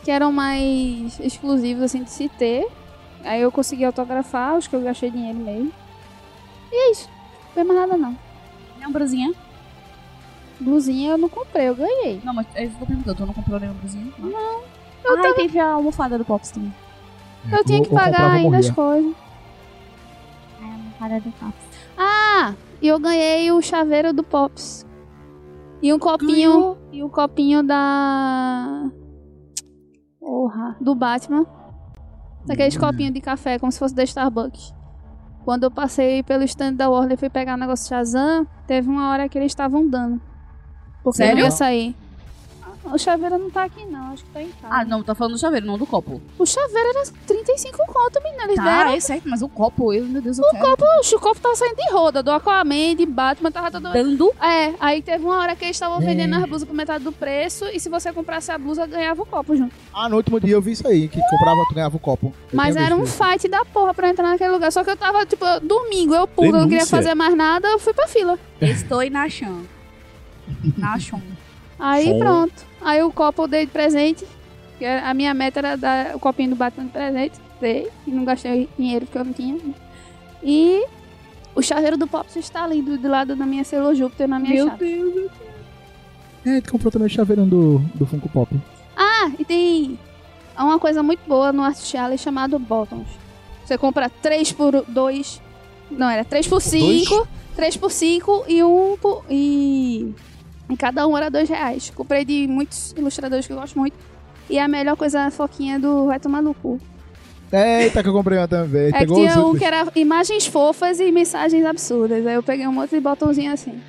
que 0.04 0.12
eram 0.12 0.32
mais 0.32 1.20
exclusivos 1.20 1.84
assim 1.84 2.04
de 2.04 2.12
se 2.12 2.28
ter. 2.30 2.68
Aí 3.24 3.42
eu 3.42 3.52
consegui 3.52 3.86
autografar 3.86 4.58
os 4.58 4.68
que 4.68 4.76
eu 4.76 4.82
gastei 4.82 5.10
dinheiro 5.10 5.40
mesmo. 5.40 5.72
E 6.72 6.76
é 6.76 6.92
isso. 6.92 7.10
Não 7.48 7.54
foi 7.54 7.64
mais 7.64 7.80
nada 7.80 7.98
não. 7.98 8.18
Nenhuma 8.78 8.94
brusinha? 8.94 9.34
Blusinha 10.60 11.12
eu 11.12 11.18
não 11.18 11.30
comprei, 11.30 11.70
eu 11.70 11.76
ganhei. 11.76 12.22
Não, 12.24 12.34
mas 12.34 12.46
eu 12.56 12.70
tô 12.72 12.86
perguntando, 12.86 13.16
tu 13.16 13.26
não 13.26 13.34
comprou 13.34 13.60
nenhuma 13.60 13.80
brusinha? 13.80 14.12
Não. 14.18 14.30
Não. 15.04 15.26
Ah, 15.26 15.30
e 15.30 15.34
teve 15.34 15.60
a 15.60 15.72
almofada 15.72 16.18
do 16.18 16.26
Pops 16.26 16.52
também. 16.52 16.74
Eu 17.50 17.64
tinha 17.64 17.82
que 17.82 17.90
pagar 17.90 18.32
ainda 18.32 18.58
as 18.58 18.70
morrer. 21.00 21.22
coisas. 21.22 21.54
Ah, 21.98 22.54
e 22.82 22.88
eu 22.88 23.00
ganhei 23.00 23.52
o 23.52 23.62
chaveiro 23.62 24.14
do 24.14 24.24
Pops. 24.24 24.86
E 25.82 25.94
um 25.94 26.00
copinho. 26.00 26.78
E 26.92 27.04
um 27.04 27.10
copinho 27.10 27.64
da. 27.64 28.90
Porra. 30.20 30.76
Do 30.82 30.94
Batman. 30.96 31.46
Daqueles 32.46 32.76
Hum. 32.76 32.80
copinhos 32.80 33.14
de 33.14 33.22
café, 33.22 33.60
como 33.60 33.72
se 33.72 33.80
fosse 33.80 33.94
da 33.96 34.04
Starbucks. 34.04 34.74
Quando 35.46 35.64
eu 35.64 35.72
passei 35.72 36.22
pelo 36.24 36.44
stand 36.44 36.74
da 36.74 36.90
Warner 36.90 37.14
e 37.14 37.18
fui 37.18 37.30
pegar 37.30 37.56
o 37.56 37.58
negócio 37.58 37.88
Shazam, 37.88 38.46
teve 38.68 38.90
uma 38.90 39.10
hora 39.10 39.28
que 39.30 39.38
eles 39.38 39.52
estavam 39.52 39.88
dando. 39.88 40.22
Porque 41.04 41.18
Sério? 41.18 41.36
não 41.38 41.44
ia 41.44 41.52
sair. 41.52 41.96
O 42.94 42.98
chaveiro 42.98 43.38
não 43.38 43.50
tá 43.50 43.64
aqui, 43.64 43.86
não. 43.86 44.14
Acho 44.14 44.24
que 44.24 44.30
tá 44.32 44.42
em 44.42 44.50
casa. 44.50 44.74
Ah, 44.74 44.84
não, 44.86 45.04
tá 45.04 45.14
falando 45.14 45.34
do 45.34 45.40
chaveiro, 45.40 45.66
não 45.66 45.78
do 45.78 45.86
copo. 45.86 46.22
O 46.38 46.46
chaveiro 46.46 46.90
era 46.90 47.04
35 47.28 47.78
conto, 47.88 48.22
menina. 48.24 48.44
Eles 48.46 48.56
Tá, 48.56 48.64
deram. 48.64 48.92
é 48.92 49.00
certo, 49.00 49.30
mas 49.30 49.42
o 49.42 49.48
copo, 49.50 49.94
eu, 49.94 50.06
meu 50.06 50.22
Deus, 50.22 50.38
eu 50.40 50.46
quero. 50.52 50.76
Oxe, 51.00 51.16
o 51.16 51.20
copo 51.20 51.40
tava 51.40 51.56
saindo 51.56 51.76
de 51.76 51.92
roda, 51.92 52.24
do 52.24 52.32
Aquaman, 52.32 52.96
de 52.96 53.06
Batman, 53.06 53.52
tava 53.52 53.70
todo... 53.72 53.92
Dando 53.92 54.32
É, 54.42 54.74
aí 54.80 55.02
teve 55.02 55.24
uma 55.24 55.38
hora 55.40 55.56
que 55.56 55.66
eles 55.66 55.76
estavam 55.76 56.02
É. 56.02 56.06
vendendo 56.06 56.36
as 56.36 56.46
blusas 56.46 56.68
por 56.68 56.74
metade 56.76 57.04
do 57.04 57.12
preço, 57.12 57.66
e 57.74 57.80
se 57.80 57.90
você 57.90 58.12
comprasse 58.12 58.52
a 58.52 58.58
blusa, 58.58 58.86
ganhava 58.88 59.22
o 59.22 59.26
copo 59.26 59.56
junto. 59.56 59.74
Ah, 59.94 60.10
no 60.10 60.16
último 60.18 60.40
dia 60.40 60.54
eu 60.56 60.62
vi 60.62 60.72
isso 60.72 60.88
aí, 60.88 61.08
que 61.08 61.20
comprava, 61.30 61.64
tu 61.70 61.76
ganhava 61.76 61.96
o 61.96 62.00
copo. 62.00 62.34
Eu 62.52 62.58
Mas 62.58 62.76
era 62.76 62.96
um 62.96 63.06
fight 63.06 63.48
da 63.48 63.64
porra 63.66 63.94
pra 63.94 64.10
entrar 64.10 64.30
naquele 64.30 64.52
lugar. 64.52 64.72
Só 64.72 64.84
que 64.84 64.90
eu 64.90 64.98
tava, 64.98 65.26
tipo, 65.26 65.46
domingo, 65.62 66.16
eu 66.16 66.28
pulo, 66.28 66.48
eu 66.48 66.52
não 66.54 66.60
queria 66.62 66.80
Denúncia. 66.80 66.98
fazer 66.98 67.14
mais 67.16 67.36
nada, 67.36 67.68
eu 67.68 67.80
fui 67.80 67.94
pra 67.94 68.08
fila. 68.08 68.38
Estou 68.60 69.08
na 69.10 69.30
chão. 69.30 69.62
Na 70.78 70.98
chão. 71.00 71.22
Aí 71.78 72.06
Som. 72.08 72.20
pronto. 72.20 72.69
Aí 72.82 73.02
o 73.04 73.12
copo 73.12 73.44
eu 73.44 73.48
dei 73.48 73.66
de 73.66 73.72
presente, 73.72 74.26
que 74.78 74.86
a 74.86 75.14
minha 75.14 75.34
meta 75.34 75.60
era 75.60 75.76
dar 75.76 76.16
o 76.16 76.20
copinho 76.20 76.52
do 76.52 76.56
Batman 76.56 76.86
de 76.86 76.92
presente. 76.92 77.40
Dei, 77.60 77.90
e 78.08 78.12
não 78.12 78.24
gastei 78.24 78.70
dinheiro 78.78 79.06
porque 79.06 79.18
eu 79.18 79.26
não 79.26 79.34
tinha. 79.34 79.60
E 80.42 80.86
O 81.56 81.62
chaveiro 81.62 81.98
do 81.98 82.08
Pops 82.08 82.36
está 82.38 82.64
ali 82.64 82.82
do, 82.82 82.98
do 82.98 83.08
lado 83.10 83.36
da 83.36 83.46
minha 83.46 83.64
Celo 83.66 83.94
Júpiter 83.94 84.28
na 84.30 84.40
minha 84.40 84.54
Meu 84.54 84.68
chave. 84.68 84.86
Deus. 84.86 85.32
É, 86.46 86.62
tu 86.62 86.72
comprou 86.72 86.90
também 86.90 87.08
o 87.08 87.10
chaveirão 87.10 87.48
do, 87.48 87.80
do 87.96 88.06
Funko 88.06 88.30
Pop. 88.30 88.56
Ah, 88.96 89.30
e 89.38 89.44
tem 89.44 90.00
uma 90.58 90.80
coisa 90.80 91.04
muito 91.04 91.20
boa 91.28 91.52
no 91.52 91.62
Art 91.62 91.78
Challenge 91.78 92.22
chamado 92.22 92.58
Bottoms. 92.58 93.10
Você 93.66 93.78
compra 93.78 94.10
3 94.10 94.54
por 94.54 94.86
2. 94.88 95.42
Não, 95.92 96.10
era 96.10 96.24
3 96.24 96.48
por 96.48 96.62
5. 96.62 97.28
3 97.56 97.76
por 97.78 97.92
5 97.92 98.46
e 98.48 98.64
um 98.64 98.96
por. 99.02 99.26
E. 99.30 100.14
E 100.70 100.78
cada 100.78 101.08
um 101.08 101.18
era 101.18 101.30
2 101.30 101.50
reais. 101.50 101.92
Comprei 101.96 102.24
de 102.24 102.48
muitos 102.48 102.94
ilustradores 102.96 103.48
que 103.48 103.54
eu 103.54 103.58
gosto 103.58 103.78
muito. 103.78 103.96
E 104.50 104.58
a 104.60 104.68
melhor 104.68 104.96
coisa 104.96 105.22
a 105.22 105.32
foquinha 105.32 105.80
do 105.80 106.06
Vai 106.08 106.20
Tomar 106.20 106.42
no 106.42 106.54
Cu. 106.54 106.80
Eita, 107.52 108.04
que 108.04 108.10
eu 108.10 108.14
comprei 108.14 108.38
uma 108.38 108.48
também. 108.48 108.88
É 108.88 108.92
que 108.92 109.00
Pegou 109.00 109.18
tinha 109.18 109.40
um 109.44 109.56
que 109.56 109.66
era 109.66 109.88
imagens 109.96 110.46
fofas 110.46 111.00
e 111.00 111.12
mensagens 111.12 111.66
absurdas. 111.66 112.26
Aí 112.26 112.36
eu 112.36 112.44
peguei 112.44 112.68
um 112.68 112.72
monte 112.72 112.92
de 112.92 113.00
botãozinho 113.00 113.52
assim. 113.52 113.80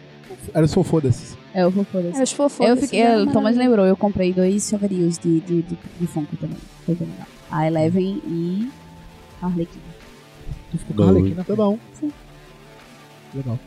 Era 0.54 0.64
os 0.64 0.72
fofodas. 0.72 1.36
É, 1.52 1.68
vou 1.68 1.84
foda 1.84 2.10
Aí 2.14 2.22
os 2.22 2.32
fofos. 2.32 2.66
Eu 2.66 2.76
fiquei, 2.76 3.02
eu- 3.02 3.24
o 3.24 3.32
Thomas 3.32 3.56
lembrou, 3.56 3.84
eu 3.84 3.96
comprei 3.96 4.32
dois 4.32 4.68
chaveirinhos 4.68 5.18
de, 5.18 5.40
de, 5.40 5.62
de, 5.62 5.78
de 6.00 6.06
Funko 6.06 6.36
também. 6.36 6.56
Foi 6.86 6.94
bem 6.94 7.08
legal. 7.08 7.26
A 7.50 7.66
Eleven 7.66 8.22
e 8.24 8.70
a 9.42 9.46
Arlequina. 9.46 9.82
Tu 10.70 10.78
ficou 10.78 10.96
com 10.96 11.02
a 11.02 11.06
Arlequina? 11.08 11.44
Tá 11.44 11.54
bom. 11.56 11.78
Sim. 11.92 12.12
Legal. 13.34 13.58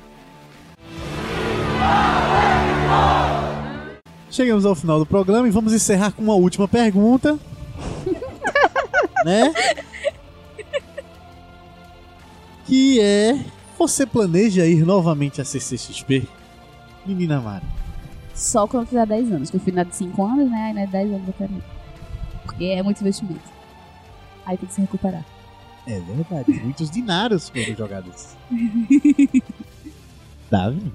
Chegamos 4.29 4.65
ao 4.65 4.73
final 4.73 4.97
do 4.97 5.05
programa 5.05 5.47
e 5.47 5.51
vamos 5.51 5.73
encerrar 5.73 6.11
com 6.11 6.23
uma 6.23 6.33
última 6.33 6.67
pergunta. 6.67 7.37
né? 9.23 9.53
Que 12.65 12.99
é: 12.99 13.45
Você 13.77 14.05
planeja 14.05 14.65
ir 14.65 14.85
novamente 14.85 15.39
a 15.39 15.45
CCXP? 15.45 16.27
Menina 17.05 17.39
Mara. 17.39 17.63
Só 18.33 18.65
quando 18.65 18.83
eu 18.83 18.87
fizer 18.87 19.05
10 19.05 19.31
anos, 19.31 19.49
que 19.49 19.57
eu 19.57 19.61
fui 19.61 19.71
na 19.71 19.83
de 19.83 19.95
5 19.95 20.25
anos, 20.25 20.49
né? 20.49 20.63
Aí 20.67 20.73
na 20.73 20.85
de 20.85 20.91
10 20.91 21.13
anos 21.13 21.27
eu 21.27 21.33
quero 21.37 21.53
ir. 21.53 21.63
Porque 22.43 22.65
é 22.65 22.81
muito 22.81 23.01
investimento. 23.01 23.53
Aí 24.45 24.57
tem 24.57 24.67
que 24.67 24.73
se 24.73 24.81
recuperar. 24.81 25.23
É 25.85 25.99
verdade, 25.99 26.51
muitos 26.63 26.89
dinários 26.89 27.49
foram 27.49 27.75
jogados. 27.75 28.35
Davi? 30.49 30.91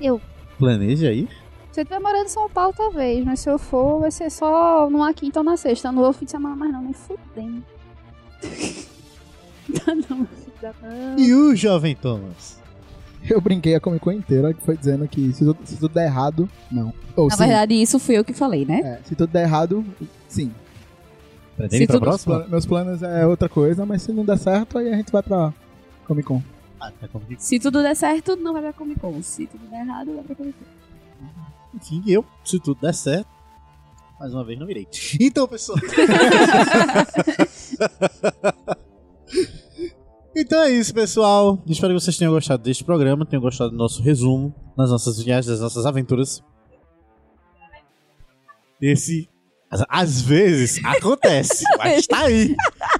Eu. 0.00 0.20
Planeja 0.58 1.12
ir? 1.12 1.28
Se 1.72 1.80
eu 1.80 1.82
estiver 1.82 2.00
morando 2.00 2.26
em 2.26 2.28
São 2.28 2.48
Paulo, 2.48 2.72
talvez. 2.76 3.24
Mas 3.24 3.40
se 3.40 3.50
eu 3.50 3.58
for, 3.58 4.00
vai 4.00 4.10
ser 4.10 4.30
só 4.30 4.88
numa 4.88 5.12
quinta 5.12 5.40
ou 5.40 5.44
na 5.44 5.56
sexta. 5.56 5.90
Não 5.90 6.02
vou 6.02 6.12
fim 6.12 6.24
de 6.24 6.30
semana 6.30 6.54
mais 6.54 6.72
não, 6.72 6.82
nem 6.82 6.92
fudendo. 6.92 7.62
Não, 9.86 10.18
não. 10.18 11.18
E 11.18 11.32
o 11.32 11.56
jovem 11.56 11.96
Thomas? 11.96 12.60
Eu 13.28 13.40
brinquei 13.40 13.74
a 13.74 13.80
Comic 13.80 14.04
Con 14.04 14.12
inteira, 14.12 14.52
que 14.52 14.62
foi 14.62 14.76
dizendo 14.76 15.08
que 15.08 15.32
se 15.32 15.42
tudo, 15.44 15.58
se 15.64 15.76
tudo 15.78 15.92
der 15.94 16.04
errado, 16.04 16.48
não. 16.70 16.92
Ou 17.16 17.28
Na 17.28 17.36
sim. 17.36 17.44
verdade, 17.44 17.74
isso 17.74 17.98
fui 17.98 18.18
eu 18.18 18.24
que 18.24 18.34
falei, 18.34 18.66
né? 18.66 18.80
É, 19.00 19.00
se 19.08 19.14
tudo 19.14 19.30
der 19.32 19.44
errado, 19.44 19.82
sim. 20.28 20.52
Pretende 21.56 21.78
Se 21.78 21.82
ir 21.84 21.86
pra 21.86 21.94
tudo- 21.96 22.04
próxima? 22.04 22.46
Meus 22.48 22.66
planos 22.66 23.02
é 23.02 23.26
outra 23.26 23.48
coisa, 23.48 23.86
mas 23.86 24.02
se 24.02 24.12
não 24.12 24.24
der 24.24 24.36
certo, 24.38 24.76
aí 24.78 24.92
a 24.92 24.96
gente 24.96 25.10
vai 25.10 25.22
pra 25.22 25.52
Comic 26.06 26.28
Con. 26.28 26.42
Ah, 26.84 26.92
tá 27.00 27.08
comigo. 27.08 27.36
Se 27.38 27.58
tudo 27.58 27.82
der 27.82 27.96
certo, 27.96 28.36
não 28.36 28.52
vai 28.52 28.60
pra 28.60 28.74
Comic 28.74 29.00
Con. 29.00 29.22
Se 29.22 29.46
tudo 29.46 29.66
der 29.68 29.80
errado, 29.80 30.14
vai 30.14 30.22
pra 30.22 30.34
Comic 30.34 30.58
Con. 30.58 30.66
Enfim, 31.74 32.02
eu, 32.06 32.22
se 32.44 32.60
tudo 32.60 32.78
der 32.78 32.92
certo, 32.92 33.26
mais 34.20 34.34
uma 34.34 34.44
vez 34.44 34.58
não 34.58 34.70
irei. 34.70 34.86
Então, 35.18 35.48
pessoal. 35.48 35.78
então 40.36 40.62
é 40.62 40.72
isso, 40.72 40.92
pessoal. 40.92 41.58
Espero 41.66 41.94
que 41.94 42.00
vocês 42.00 42.18
tenham 42.18 42.34
gostado 42.34 42.62
deste 42.62 42.84
programa, 42.84 43.24
tenham 43.24 43.40
gostado 43.40 43.70
do 43.70 43.78
nosso 43.78 44.02
resumo 44.02 44.54
nas 44.76 44.90
nossas 44.90 45.18
viagens, 45.22 45.46
das 45.46 45.60
nossas 45.60 45.86
aventuras. 45.86 46.44
Esse, 48.78 49.26
às, 49.70 49.82
às 49.88 50.20
vezes, 50.20 50.84
acontece, 50.84 51.64
mas 51.78 52.06
tá 52.06 52.26
aí 52.26 52.54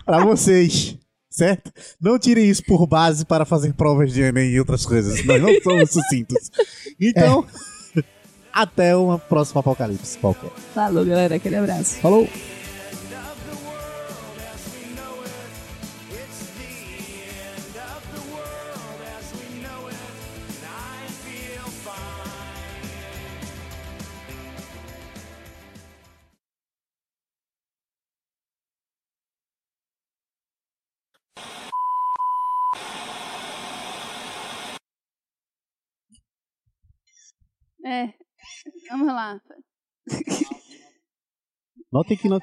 pra 0.07 0.25
vocês. 0.25 0.99
Certo? 1.35 1.73
Não 2.01 2.17
tirem 2.17 2.49
isso 2.49 2.63
por 2.65 2.87
base 2.87 3.25
para 3.25 3.45
fazer 3.45 3.73
provas 3.73 4.13
de 4.13 4.23
Enem 4.23 4.51
e 4.53 4.61
outras 4.61 4.87
coisas. 4.87 5.25
Nós 5.25 5.43
não 5.43 5.53
somos 5.63 5.91
sucintos. 5.91 6.51
Então, 7.01 7.45
até 8.53 8.95
uma 8.95 9.19
próxima 9.19 9.59
apocalipse 9.59 10.17
qualquer. 10.19 10.51
Falou, 10.73 11.05
galera. 11.05 11.35
Aquele 11.35 11.57
abraço. 11.57 11.97
Falou! 11.97 12.29
É. 37.85 38.13
Vamos 38.91 39.07
lá. 39.09 39.41
Notem 41.93 42.17
que 42.17 42.29
nós. 42.29 42.43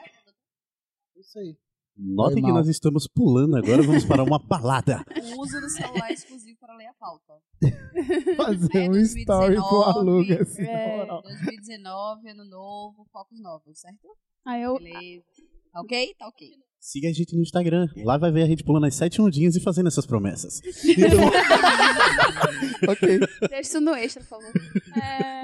Isso 1.15 1.39
aí. 1.39 1.57
Notem 1.97 2.41
que 2.43 2.51
nós 2.51 2.67
estamos 2.67 3.05
pulando 3.07 3.57
agora, 3.57 3.83
vamos 3.83 4.05
para 4.05 4.23
uma 4.23 4.39
balada. 4.39 5.03
O 5.37 5.41
uso 5.43 5.59
do 5.59 5.69
celular 5.69 6.11
exclusivo 6.11 6.57
para 6.59 6.75
ler 6.75 6.87
a 6.87 6.93
pauta. 6.93 7.33
Fazer 8.37 8.85
É, 8.85 8.89
um 8.89 8.95
story 8.97 9.55
pro 9.55 9.83
2019, 9.83 9.99
aluga, 9.99 10.41
assim. 10.41 10.63
é. 10.63 10.87
na 10.87 10.97
moral. 11.05 11.21
2019, 11.23 12.29
ano 12.29 12.45
novo, 12.45 13.05
focos 13.11 13.39
novos, 13.41 13.79
certo? 13.79 14.07
Aí 14.45 14.61
eu. 14.61 14.75
Beleza. 14.77 15.25
Tá 15.71 15.81
ok? 15.81 16.15
Tá 16.17 16.27
ok. 16.27 16.47
Siga 16.81 17.09
a 17.09 17.13
gente 17.13 17.35
no 17.35 17.43
Instagram. 17.43 17.87
Lá 18.03 18.17
vai 18.17 18.31
ver 18.31 18.41
a 18.41 18.47
gente 18.47 18.63
pulando 18.63 18.87
as 18.87 18.95
sete 18.95 19.21
ondinhas 19.21 19.55
e 19.55 19.61
fazendo 19.61 19.87
essas 19.87 20.03
promessas. 20.03 20.59
Então, 20.83 21.29
ok. 22.91 23.19
Deixa 23.41 23.61
isso 23.61 23.79
no 23.79 23.93
extra, 23.93 24.23
por 24.23 24.29
favor. 24.29 24.51
É... 24.99 25.43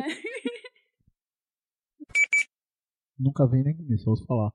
Nunca 3.19 3.47
vi 3.47 3.63
nem 3.63 3.77
isso, 3.93 4.09
ouço 4.09 4.25
falar. 4.25 4.51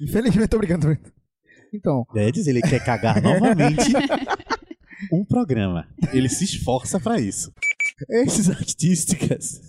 Infelizmente, 0.00 0.48
tô 0.48 0.56
brincando. 0.58 0.82
tô 0.82 0.88
brincando. 0.88 1.12
Então, 1.72 2.04
Guedes, 2.14 2.46
ele 2.46 2.62
quer 2.62 2.82
cagar 2.82 3.22
novamente 3.22 3.92
um 5.12 5.22
programa. 5.24 5.86
Ele 6.14 6.30
se 6.30 6.44
esforça 6.44 6.98
pra 6.98 7.20
isso. 7.20 7.52
Esses 8.08 8.48
artísticas. 8.48 9.60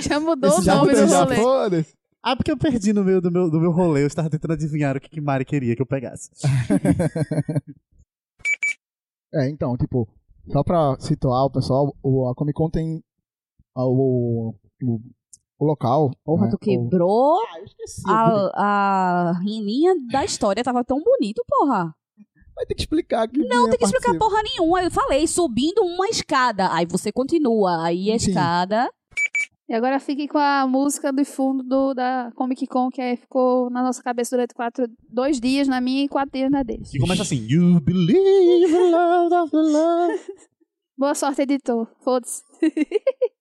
Já 0.00 0.20
mudou 0.20 0.50
esse 0.50 0.60
o 0.60 0.62
já 0.62 0.74
nome 0.74 0.92
do 0.94 1.08
já 1.08 1.24
rolê. 1.24 1.36
foda-se. 1.36 1.97
Ah, 2.22 2.34
porque 2.36 2.50
eu 2.50 2.56
perdi 2.58 2.92
no 2.92 3.04
meio 3.04 3.20
do 3.20 3.30
meu, 3.30 3.50
do 3.50 3.60
meu 3.60 3.70
rolê. 3.70 4.02
Eu 4.02 4.06
estava 4.06 4.28
tentando 4.28 4.52
adivinhar 4.54 4.96
o 4.96 5.00
que, 5.00 5.08
que 5.08 5.20
Mari 5.20 5.44
queria 5.44 5.74
que 5.76 5.82
eu 5.82 5.86
pegasse. 5.86 6.30
É, 9.34 9.46
então, 9.50 9.76
tipo, 9.76 10.08
só 10.50 10.64
pra 10.64 10.96
situar 10.98 11.44
o 11.44 11.50
pessoal, 11.50 11.94
o, 12.02 12.28
a 12.30 12.34
Comic 12.34 12.56
Con 12.56 12.70
tem 12.70 13.04
o, 13.76 14.54
o, 14.82 15.00
o 15.58 15.64
local. 15.66 16.10
Porra, 16.24 16.46
né, 16.46 16.50
tu 16.50 16.54
o- 16.54 16.58
quebrou 16.58 17.38
Ah, 17.52 17.58
eu 17.58 17.64
esqueci. 17.64 18.02
podia- 18.02 18.50
a, 18.54 19.30
a 19.36 19.40
linha 19.42 19.94
da 20.10 20.24
história. 20.24 20.64
Tava 20.64 20.82
tão 20.82 21.02
bonito, 21.02 21.44
porra. 21.46 21.94
Vai 22.56 22.64
ter 22.64 22.74
que 22.74 22.80
explicar 22.80 23.28
que 23.28 23.38
Não, 23.46 23.68
tem 23.68 23.78
que 23.78 23.84
explicar 23.84 24.16
porra 24.18 24.42
nenhuma. 24.42 24.82
Eu 24.82 24.90
falei, 24.90 25.26
subindo 25.26 25.82
uma 25.84 26.08
escada. 26.08 26.72
Aí 26.72 26.86
você 26.86 27.12
continua. 27.12 27.84
Aí 27.84 28.10
a 28.10 28.18
Sim. 28.18 28.30
escada. 28.30 28.90
E 29.68 29.74
agora 29.74 30.00
fique 30.00 30.26
com 30.26 30.38
a 30.38 30.66
música 30.66 31.12
do 31.12 31.22
fundo 31.26 31.62
do, 31.62 31.92
da 31.92 32.32
Comic 32.34 32.66
Con, 32.66 32.88
que 32.88 33.02
aí 33.02 33.18
ficou 33.18 33.68
na 33.68 33.82
nossa 33.82 34.02
cabeça 34.02 34.34
durante 34.34 34.54
quatro, 34.54 34.86
dois 35.10 35.38
dias 35.38 35.68
na 35.68 35.78
minha 35.78 36.04
e 36.04 36.08
quatro 36.08 36.32
dias 36.32 36.50
na 36.50 36.62
deles. 36.62 36.90
Que 36.90 36.98
começa 36.98 37.20
assim: 37.22 37.46
You 37.46 37.78
believe 37.80 38.72
in 38.72 38.90
love 38.90 39.34
of 39.34 39.50
the 39.50 39.58
love. 39.58 40.20
Boa 40.96 41.14
sorte, 41.14 41.42
editor. 41.42 41.86
Foda-se. 42.02 42.42